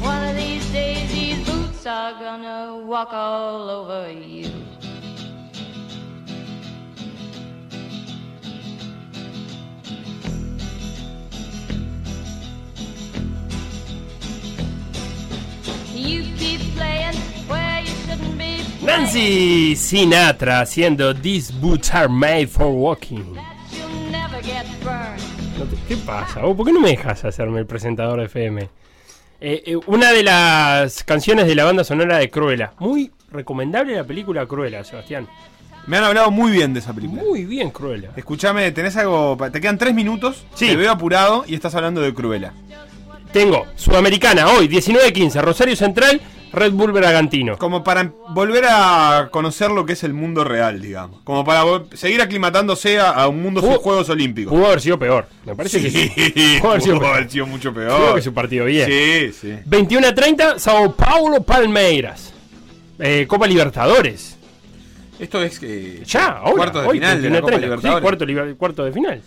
One 0.02 0.28
of 0.28 0.34
these 0.34 0.68
days, 0.72 1.10
these 1.12 1.46
boots 1.48 1.86
are 1.86 2.12
gonna 2.14 2.84
walk 2.84 3.12
all 3.12 3.70
over 3.70 4.10
you. 4.10 4.50
Nancy 18.86 19.74
Sinatra 19.76 20.60
haciendo 20.60 21.14
These 21.14 21.52
Boots 21.60 21.92
Are 21.94 22.08
Made 22.08 22.46
for 22.46 22.66
Walking. 22.68 23.34
¿Qué 25.88 25.96
pasa? 25.96 26.40
vos? 26.42 26.56
¿Por 26.56 26.66
qué 26.66 26.72
no 26.72 26.80
me 26.80 26.90
dejas 26.90 27.24
hacerme 27.24 27.60
el 27.60 27.66
presentador 27.66 28.20
de 28.20 28.26
FM? 28.26 28.62
Eh, 29.40 29.62
eh, 29.66 29.76
una 29.86 30.12
de 30.12 30.22
las 30.22 31.02
canciones 31.04 31.46
de 31.46 31.54
la 31.54 31.64
banda 31.64 31.84
sonora 31.84 32.18
de 32.18 32.30
Cruella. 32.30 32.74
Muy 32.78 33.10
recomendable 33.30 33.96
la 33.96 34.04
película 34.04 34.46
Cruella, 34.46 34.84
Sebastián. 34.84 35.28
Me 35.86 35.98
han 35.98 36.04
hablado 36.04 36.30
muy 36.30 36.52
bien 36.52 36.72
de 36.72 36.80
esa 36.80 36.92
película. 36.92 37.22
Muy 37.22 37.44
bien, 37.44 37.70
Cruella. 37.70 38.10
Escúchame, 38.16 38.70
¿tenés 38.72 38.96
algo? 38.96 39.36
Te 39.52 39.60
quedan 39.60 39.78
tres 39.78 39.94
minutos. 39.94 40.46
Sí. 40.54 40.68
Te 40.68 40.76
veo 40.76 40.90
apurado 40.90 41.44
y 41.46 41.54
estás 41.54 41.74
hablando 41.74 42.00
de 42.00 42.14
Cruella. 42.14 42.54
Tengo 43.32 43.66
Sudamericana 43.76 44.48
hoy, 44.48 44.68
19.15, 44.68 45.40
Rosario 45.42 45.76
Central, 45.76 46.20
Red 46.52 46.72
Bull 46.72 46.92
Bragantino. 46.92 47.58
Como 47.58 47.84
para 47.84 48.12
volver 48.30 48.64
a 48.68 49.28
conocer 49.30 49.70
lo 49.70 49.84
que 49.84 49.92
es 49.92 50.04
el 50.04 50.14
mundo 50.14 50.42
real, 50.42 50.80
digamos. 50.80 51.20
Como 51.24 51.44
para 51.44 51.62
seguir 51.94 52.22
aclimatándose 52.22 52.98
a, 52.98 53.10
a 53.10 53.28
un 53.28 53.42
mundo 53.42 53.60
sin 53.60 53.72
Juegos 53.74 54.08
Olímpicos. 54.08 54.52
Pudo 54.54 54.66
haber 54.66 54.80
sido 54.80 54.98
peor. 54.98 55.28
Me 55.44 55.54
parece 55.54 55.82
que 55.82 55.90
sí. 55.90 56.58
Pudo 56.60 56.70
haber 56.70 56.82
sido 56.82 56.98
peor. 56.98 57.14
haber 57.14 57.30
sido 57.30 57.46
mucho 57.46 57.74
peor. 57.74 58.00
Creo 58.00 58.14
que 58.14 58.22
su 58.22 58.32
partido 58.32 58.64
bien. 58.64 58.88
Sí, 58.88 59.32
sí. 59.38 59.54
21 59.66 60.06
a 60.06 60.14
30, 60.14 60.58
Sao 60.58 60.94
Paulo 60.94 61.42
Palmeiras. 61.42 62.32
Eh, 62.98 63.26
Copa 63.28 63.46
Libertadores. 63.46 64.38
Esto 65.18 65.42
es 65.42 65.58
que. 65.58 66.02
Ya, 66.06 66.28
ahora. 66.28 66.56
Cuartos 66.56 66.82
de 66.82 66.88
hoy, 66.88 66.98
final 66.98 67.22
de 67.22 67.28
21 67.28 67.34
la 67.34 67.40
Copa 67.40 67.50
30. 67.50 67.66
Libertadores. 67.66 68.00
Sí, 68.00 68.02
cuarto, 68.02 68.58
cuarto 68.58 68.84
de 68.84 68.92
final. 68.92 69.22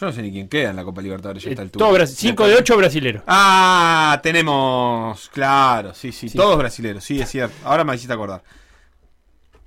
Yo 0.00 0.06
no 0.06 0.12
sé 0.12 0.22
ni 0.22 0.32
quién 0.32 0.48
queda 0.48 0.70
en 0.70 0.76
la 0.76 0.84
Copa 0.84 1.02
Libertadores 1.02 1.42
ya 1.42 1.50
a 1.50 1.52
esta 1.52 1.62
altura. 1.62 1.86
Todo 1.86 2.06
5 2.06 2.46
de 2.48 2.54
8 2.54 2.76
brasileros. 2.78 3.22
Ah, 3.26 4.18
tenemos. 4.22 5.28
Claro, 5.28 5.92
sí, 5.92 6.10
sí, 6.10 6.28
Sí. 6.30 6.38
Todos 6.38 6.56
brasileros, 6.56 7.04
sí, 7.04 7.20
es 7.20 7.28
cierto. 7.30 7.54
Ahora 7.64 7.84
me 7.84 7.94
hiciste 7.94 8.12
acordar. 8.14 8.42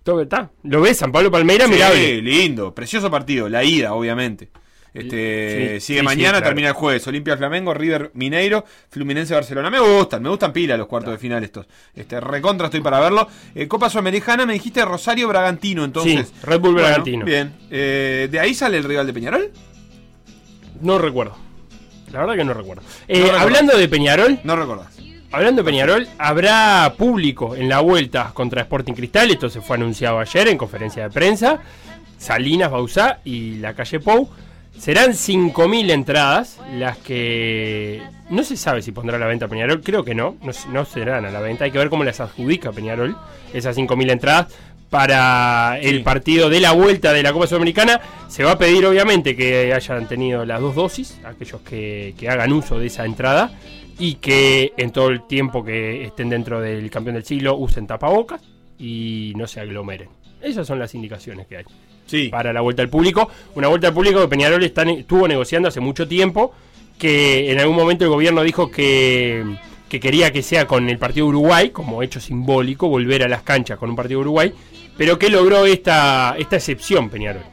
Todo 0.02 0.22
está. 0.22 0.50
¿Lo 0.64 0.82
ves? 0.82 0.98
San 0.98 1.12
Pablo 1.12 1.30
Palmeiras, 1.32 1.68
Sí, 1.68 1.74
mirable. 1.76 2.22
lindo. 2.22 2.74
Precioso 2.74 3.12
partido. 3.12 3.48
La 3.48 3.64
ida, 3.64 3.94
obviamente. 3.94 4.50
Este, 4.94 5.80
Sí, 5.80 5.88
sigue 5.88 6.00
sí, 6.00 6.06
mañana, 6.06 6.32
claro. 6.32 6.46
termina 6.48 6.68
el 6.70 6.74
jueves. 6.74 7.08
Olimpia 7.08 7.38
Flamengo, 7.38 7.74
River 7.74 8.12
Mineiro, 8.14 8.66
Fluminense 8.90 9.34
Barcelona. 9.34 9.70
Me 9.70 9.80
gustan, 9.80 10.22
me 10.22 10.30
gustan 10.30 10.52
pila 10.52 10.76
los 10.78 10.88
cuartos 10.88 11.14
de 11.14 11.18
final 11.20 11.44
estos. 11.44 11.66
Este, 11.96 12.20
recontra 12.20 12.68
estoy 12.68 12.82
para 12.82 13.00
verlo. 13.00 13.28
Eh, 13.56 13.68
Copa 13.68 13.90
Sudamericana, 13.90 14.46
me 14.46 14.54
dijiste 14.54 14.84
Rosario 14.84 15.28
Bragantino, 15.28 15.84
entonces. 15.84 16.28
Sí, 16.28 16.34
Red 16.44 16.60
Bull 16.60 16.74
Bueno, 16.74 16.88
Bragantino. 16.88 17.26
Bien. 17.26 17.54
Eh, 17.72 18.28
¿De 18.32 18.40
ahí 18.40 18.54
sale 18.54 18.78
el 18.78 18.84
rival 18.84 19.08
de 19.08 19.14
Peñarol? 19.14 19.52
No 20.84 20.98
recuerdo. 21.00 21.36
La 22.12 22.20
verdad 22.20 22.36
que 22.36 22.44
no 22.44 22.54
recuerdo. 22.54 22.84
Eh, 23.08 23.28
No 23.32 23.40
hablando 23.40 23.76
de 23.78 23.88
Peñarol, 23.88 24.40
No 24.44 24.56
recordás. 24.56 24.96
hablando 25.32 25.64
de 25.64 25.66
Peñarol, 25.72 26.08
habrá 26.20 26.94
público 26.98 27.56
en 27.56 27.68
la 27.70 27.80
vuelta 27.80 28.32
contra 28.34 28.62
Sporting 28.62 28.94
Cristal. 28.94 29.32
Esto 29.32 29.50
se 29.50 29.62
fue 29.62 29.78
anunciado 29.78 30.20
ayer 30.20 30.48
en 30.50 30.58
conferencia 30.58 31.04
de 31.04 31.10
prensa. 31.10 31.60
Salinas, 32.20 32.70
Bausá 32.72 33.20
y 33.26 33.56
la 33.58 33.74
calle 33.74 34.00
Pou. 34.00 34.30
Serán 34.78 35.12
5.000 35.12 35.92
entradas 35.92 36.60
las 36.78 36.98
que 36.98 38.02
no 38.30 38.44
se 38.44 38.58
sabe 38.58 38.82
si 38.82 38.92
pondrá 38.92 39.18
a 39.18 39.20
la 39.20 39.28
venta 39.28 39.48
Peñarol. 39.48 39.82
Creo 39.82 40.04
que 40.04 40.16
no, 40.16 40.36
no, 40.42 40.52
no 40.72 40.86
serán 40.86 41.26
a 41.26 41.32
la 41.32 41.40
venta. 41.42 41.66
Hay 41.66 41.72
que 41.72 41.78
ver 41.78 41.90
cómo 41.90 42.04
las 42.04 42.20
adjudica 42.20 42.72
Peñarol, 42.72 43.16
esas 43.54 43.78
5.000 43.78 44.12
entradas. 44.12 44.48
Para 44.94 45.80
el 45.80 46.04
partido 46.04 46.52
de 46.52 46.60
la 46.60 46.72
vuelta 46.72 47.14
de 47.14 47.24
la 47.24 47.34
Copa 47.34 47.48
Sudamericana. 47.48 48.00
Se 48.28 48.44
va 48.44 48.52
a 48.52 48.58
pedir 48.60 48.86
obviamente 48.86 49.36
que 49.36 49.74
hayan 49.74 50.08
tenido 50.08 50.46
las 50.46 50.62
dos 50.62 50.76
dosis, 50.76 51.20
aquellos 51.26 51.62
que, 51.62 52.14
que 52.16 52.30
hagan 52.30 52.54
uso 52.54 52.78
de 52.78 52.86
esa 52.86 53.04
entrada 53.04 53.52
y 53.98 54.16
que 54.16 54.72
en 54.78 54.92
todo 54.92 55.10
el 55.10 55.26
tiempo 55.26 55.66
que 55.66 56.04
estén 56.04 56.30
dentro 56.30 56.62
del 56.62 56.92
campeón 56.92 57.16
del 57.16 57.26
siglo 57.26 57.56
usen 57.56 57.88
tapabocas 57.88 58.40
y 58.78 59.34
no 59.36 59.48
se 59.48 59.62
aglomeren. 59.62 60.10
Esas 60.40 60.68
son 60.68 60.78
las 60.78 60.94
indicaciones 60.94 61.48
que 61.48 61.58
hay 61.58 61.64
Sí. 62.06 62.28
para 62.30 62.54
la 62.54 62.62
vuelta 62.62 62.84
al 62.84 62.90
público. 62.90 63.28
Una 63.56 63.70
vuelta 63.70 63.88
al 63.88 63.96
público 63.96 64.22
que 64.22 64.28
Peñarol 64.28 64.64
está, 64.64 64.84
estuvo 64.84 65.28
negociando 65.28 65.70
hace 65.70 65.80
mucho 65.80 66.08
tiempo, 66.08 66.54
que 67.00 67.52
en 67.52 67.60
algún 67.60 67.76
momento 67.76 68.04
el 68.04 68.12
gobierno 68.12 68.44
dijo 68.44 68.70
que, 68.70 69.44
que 69.90 70.00
quería 70.00 70.32
que 70.32 70.44
sea 70.44 70.68
con 70.68 70.88
el 70.88 71.00
partido 71.00 71.26
de 71.26 71.30
Uruguay, 71.30 71.72
como 71.72 72.04
hecho 72.04 72.20
simbólico, 72.20 72.88
volver 72.90 73.24
a 73.24 73.28
las 73.28 73.42
canchas 73.42 73.80
con 73.80 73.90
un 73.90 73.96
partido 73.96 74.20
de 74.20 74.26
Uruguay, 74.26 74.54
pero 74.98 75.18
que 75.20 75.30
logró 75.30 75.66
esta, 75.66 76.36
esta 76.38 76.56
excepción 76.58 77.10
Peñarol. 77.10 77.44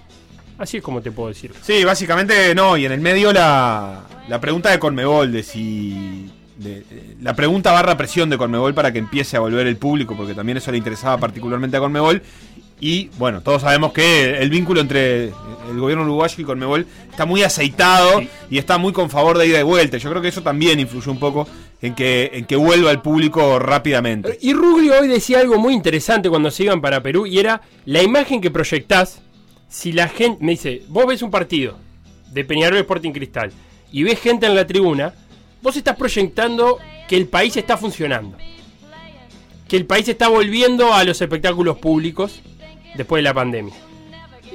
Así 0.59 0.77
es 0.77 0.83
como 0.83 1.01
te 1.01 1.11
puedo 1.11 1.29
decir. 1.31 1.53
Sí, 1.63 1.85
básicamente 1.85 2.55
no, 2.55 2.77
y 2.77 2.85
en 2.85 2.93
el 2.93 3.01
medio 3.01 3.33
la, 3.33 4.03
la 4.29 4.41
pregunta 4.41 4.71
de 4.71 4.79
Conmebol, 4.79 5.33
de 5.33 5.43
si... 5.43 6.31
de- 6.59 6.81
de- 6.81 7.17
la 7.23 7.35
pregunta 7.35 7.73
barra 7.73 7.97
presión 7.97 8.29
de 8.29 8.37
Conmebol 8.37 8.75
para 8.75 8.93
que 8.93 8.99
empiece 8.99 9.37
a 9.37 9.41
volver 9.41 9.67
el 9.67 9.77
público, 9.79 10.15
porque 10.17 10.35
también 10.35 10.59
eso 10.59 10.71
le 10.71 10.77
interesaba 10.79 11.17
particularmente 11.19 11.77
a 11.79 11.81
Conmebol. 11.81 12.23
Y 12.83 13.09
bueno, 13.19 13.43
todos 13.43 13.61
sabemos 13.63 13.93
que 13.93 14.39
el 14.39 14.49
vínculo 14.49 14.81
entre 14.81 15.25
el 15.27 15.79
gobierno 15.79 16.05
uruguayo 16.05 16.35
y 16.39 16.45
Conmebol 16.45 16.87
está 17.11 17.25
muy 17.27 17.43
aceitado 17.43 18.23
y 18.51 18.57
está 18.59 18.79
muy 18.79 18.93
con 18.93 19.11
favor 19.11 19.37
de 19.39 19.47
ida 19.47 19.61
y 19.61 19.63
vuelta. 19.63 19.97
Yo 19.99 20.09
creo 20.11 20.23
que 20.23 20.29
eso 20.29 20.43
también 20.43 20.81
influyó 20.81 21.11
un 21.13 21.19
poco 21.19 21.47
en 21.83 21.95
que, 21.95 22.31
en 22.35 22.45
que 22.45 22.57
vuelva 22.57 22.91
el 22.91 23.01
público 23.01 23.59
rápidamente. 23.59 24.39
Y 24.41 24.53
Ruglio 24.53 25.01
hoy 25.01 25.09
decía 25.09 25.41
algo 25.41 25.59
muy 25.59 25.75
interesante 25.75 26.29
cuando 26.29 26.51
se 26.51 26.65
iban 26.65 26.81
para 26.81 27.03
Perú 27.03 27.27
y 27.27 27.39
era 27.39 27.63
la 27.87 28.03
imagen 28.03 28.41
que 28.41 28.51
proyectás 28.51 29.23
si 29.69 29.93
la 29.93 30.09
gente 30.09 30.45
me 30.45 30.53
dice, 30.53 30.83
vos 30.89 31.07
ves 31.07 31.23
un 31.23 31.31
partido 31.31 31.79
de 32.33 32.45
Peñarol 32.45 32.79
Sporting 32.79 33.13
Cristal 33.13 33.53
y 33.93 34.03
ves 34.03 34.21
gente 34.21 34.47
en 34.47 34.55
la 34.55 34.67
tribuna, 34.67 35.15
vos 35.63 35.77
estás 35.77 35.97
proyectando 35.97 36.79
que 37.09 37.17
el 37.17 37.29
país 37.29 37.57
está 37.57 37.77
funcionando. 37.77 38.37
Que 39.69 39.77
el 39.77 39.87
país 39.87 40.09
está 40.09 40.29
volviendo 40.29 40.93
a 40.93 41.05
los 41.05 41.21
espectáculos 41.21 41.79
públicos 41.79 42.41
después 42.97 43.21
de 43.21 43.23
la 43.23 43.35
pandemia. 43.35 43.75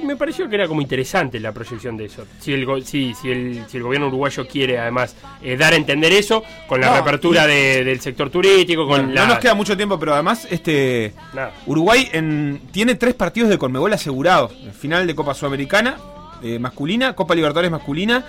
Me 0.06 0.16
pareció 0.16 0.48
que 0.48 0.54
era 0.54 0.68
como 0.68 0.80
interesante 0.80 1.38
la 1.40 1.52
proyección 1.52 1.96
de 1.96 2.06
eso. 2.06 2.24
Si 2.40 2.52
el, 2.52 2.66
si, 2.84 3.12
si 3.14 3.30
el, 3.30 3.64
si 3.68 3.76
el 3.76 3.82
gobierno 3.82 4.08
uruguayo 4.08 4.46
quiere 4.46 4.78
además 4.78 5.16
eh, 5.42 5.56
dar 5.56 5.72
a 5.72 5.76
entender 5.76 6.12
eso, 6.12 6.42
con 6.68 6.80
la 6.80 6.86
No, 6.88 6.92
reapertura 6.94 7.44
y- 7.44 7.48
de- 7.48 7.84
del 7.84 8.00
sector 8.00 8.30
turístico, 8.30 8.82
con 8.86 8.88
Bueno, 8.88 9.12
la... 9.12 9.22
No 9.22 9.26
nos 9.34 9.38
queda 9.40 9.54
mucho 9.54 9.76
tiempo, 9.76 9.98
pero 9.98 10.14
además 10.14 10.46
este 10.50 11.12
Nada. 11.34 11.52
Uruguay 11.66 12.08
en- 12.12 12.60
tiene 12.72 12.94
tres 12.94 13.14
partidos 13.14 13.50
de 13.50 13.58
Conmebol 13.58 13.92
asegurados. 13.92 14.52
Final 14.78 15.06
de 15.06 15.14
Copa 15.14 15.34
Sudamericana 15.34 15.96
eh, 16.42 16.58
masculina, 16.58 17.14
Copa 17.14 17.34
Libertadores 17.34 17.70
masculina 17.70 18.24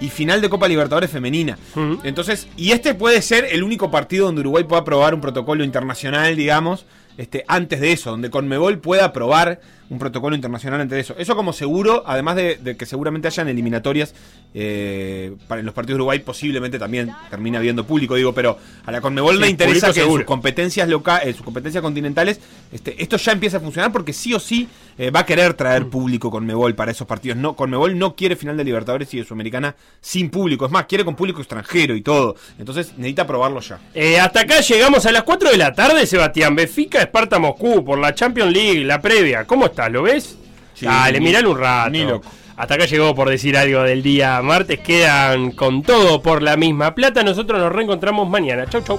y 0.00 0.08
final 0.08 0.40
de 0.40 0.48
Copa 0.48 0.66
Libertadores 0.66 1.10
femenina. 1.10 1.58
Entonces, 2.04 2.48
y 2.56 2.72
este 2.72 2.94
puede 2.94 3.20
ser 3.20 3.44
el 3.50 3.62
único 3.62 3.90
partido 3.90 4.26
donde 4.26 4.40
Uruguay 4.40 4.64
pueda 4.64 4.80
aprobar 4.80 5.14
un 5.14 5.20
protocolo 5.20 5.62
internacional, 5.62 6.34
digamos, 6.36 6.86
este, 7.18 7.44
antes 7.46 7.80
de 7.80 7.92
eso, 7.92 8.10
donde 8.10 8.30
Conmebol 8.30 8.78
pueda 8.78 9.04
aprobar 9.04 9.60
un 9.90 9.98
protocolo 9.98 10.34
internacional 10.36 10.88
de 10.88 11.00
eso. 11.00 11.14
Eso 11.18 11.36
como 11.36 11.52
seguro, 11.52 12.04
además 12.06 12.36
de, 12.36 12.56
de 12.56 12.76
que 12.76 12.86
seguramente 12.86 13.28
hayan 13.28 13.48
eliminatorias 13.48 14.14
eh, 14.54 15.34
para 15.48 15.62
los 15.62 15.74
partidos 15.74 15.96
de 15.96 16.02
Uruguay, 16.02 16.20
posiblemente 16.20 16.78
también 16.78 17.12
termine 17.28 17.58
habiendo 17.58 17.84
público, 17.84 18.14
digo, 18.14 18.32
pero 18.32 18.56
a 18.86 18.90
la 18.92 19.00
Conmebol 19.00 19.36
Sí, 19.36 19.40
le 19.42 19.48
interesa 19.48 19.92
que 19.92 20.02
en 20.02 20.10
sus 20.10 20.24
competencias 20.24 20.88
locales, 20.88 21.28
en 21.28 21.34
sus 21.34 21.44
competencias 21.44 21.82
continentales, 21.82 22.40
este, 22.72 23.02
esto 23.02 23.16
ya 23.16 23.32
empieza 23.32 23.58
a 23.58 23.60
funcionar 23.60 23.92
porque 23.92 24.12
sí 24.12 24.32
o 24.32 24.40
sí 24.40 24.68
eh, 24.96 25.10
va 25.10 25.20
a 25.20 25.26
querer 25.26 25.54
traer 25.54 25.84
Mm. 25.84 25.90
público 25.90 26.30
Conmebol 26.30 26.74
para 26.74 26.92
esos 26.92 27.06
partidos. 27.06 27.38
No, 27.38 27.54
Conmebol 27.56 27.98
no 27.98 28.14
quiere 28.14 28.36
final 28.36 28.56
de 28.56 28.64
Libertadores 28.64 29.12
y 29.14 29.18
de 29.18 29.24
Sudamericana 29.24 29.74
sin 30.00 30.30
público. 30.30 30.66
Es 30.66 30.70
más, 30.70 30.84
quiere 30.86 31.04
con 31.04 31.16
público 31.16 31.40
extranjero 31.40 31.94
y 31.94 32.02
todo. 32.02 32.36
Entonces 32.58 32.92
necesita 32.96 33.26
probarlo 33.26 33.60
ya. 33.60 33.80
Eh, 33.94 34.20
hasta 34.20 34.40
acá 34.40 34.60
llegamos 34.60 35.06
a 35.06 35.12
las 35.12 35.22
4 35.22 35.50
de 35.50 35.56
la 35.56 35.72
tarde, 35.72 36.06
Sebastián. 36.06 36.54
Benfica, 36.54 37.00
Esparta, 37.00 37.38
Moscú, 37.38 37.84
por 37.84 37.98
la 37.98 38.14
Champions 38.14 38.52
League, 38.52 38.84
la 38.84 39.00
previa. 39.00 39.44
¿Cómo 39.46 39.66
estás? 39.80 39.92
¿Lo 39.92 40.02
ves? 40.02 40.38
Sí, 40.74 40.86
Dale, 40.86 41.20
miralo 41.20 41.50
un 41.52 41.58
rato. 41.58 41.90
ni 41.90 42.04
loco. 42.04 42.28
Hasta 42.56 42.74
acá 42.74 42.84
llegó 42.84 43.14
por 43.14 43.30
decir 43.30 43.56
algo 43.56 43.82
del 43.82 44.02
día 44.02 44.40
martes. 44.42 44.80
Quedan 44.80 45.52
con 45.52 45.82
todo 45.82 46.20
por 46.20 46.42
la 46.42 46.56
misma 46.56 46.94
plata. 46.94 47.22
Nosotros 47.22 47.58
nos 47.58 47.72
reencontramos 47.72 48.28
mañana. 48.28 48.66
Chau, 48.66 48.82
chau. 48.82 48.98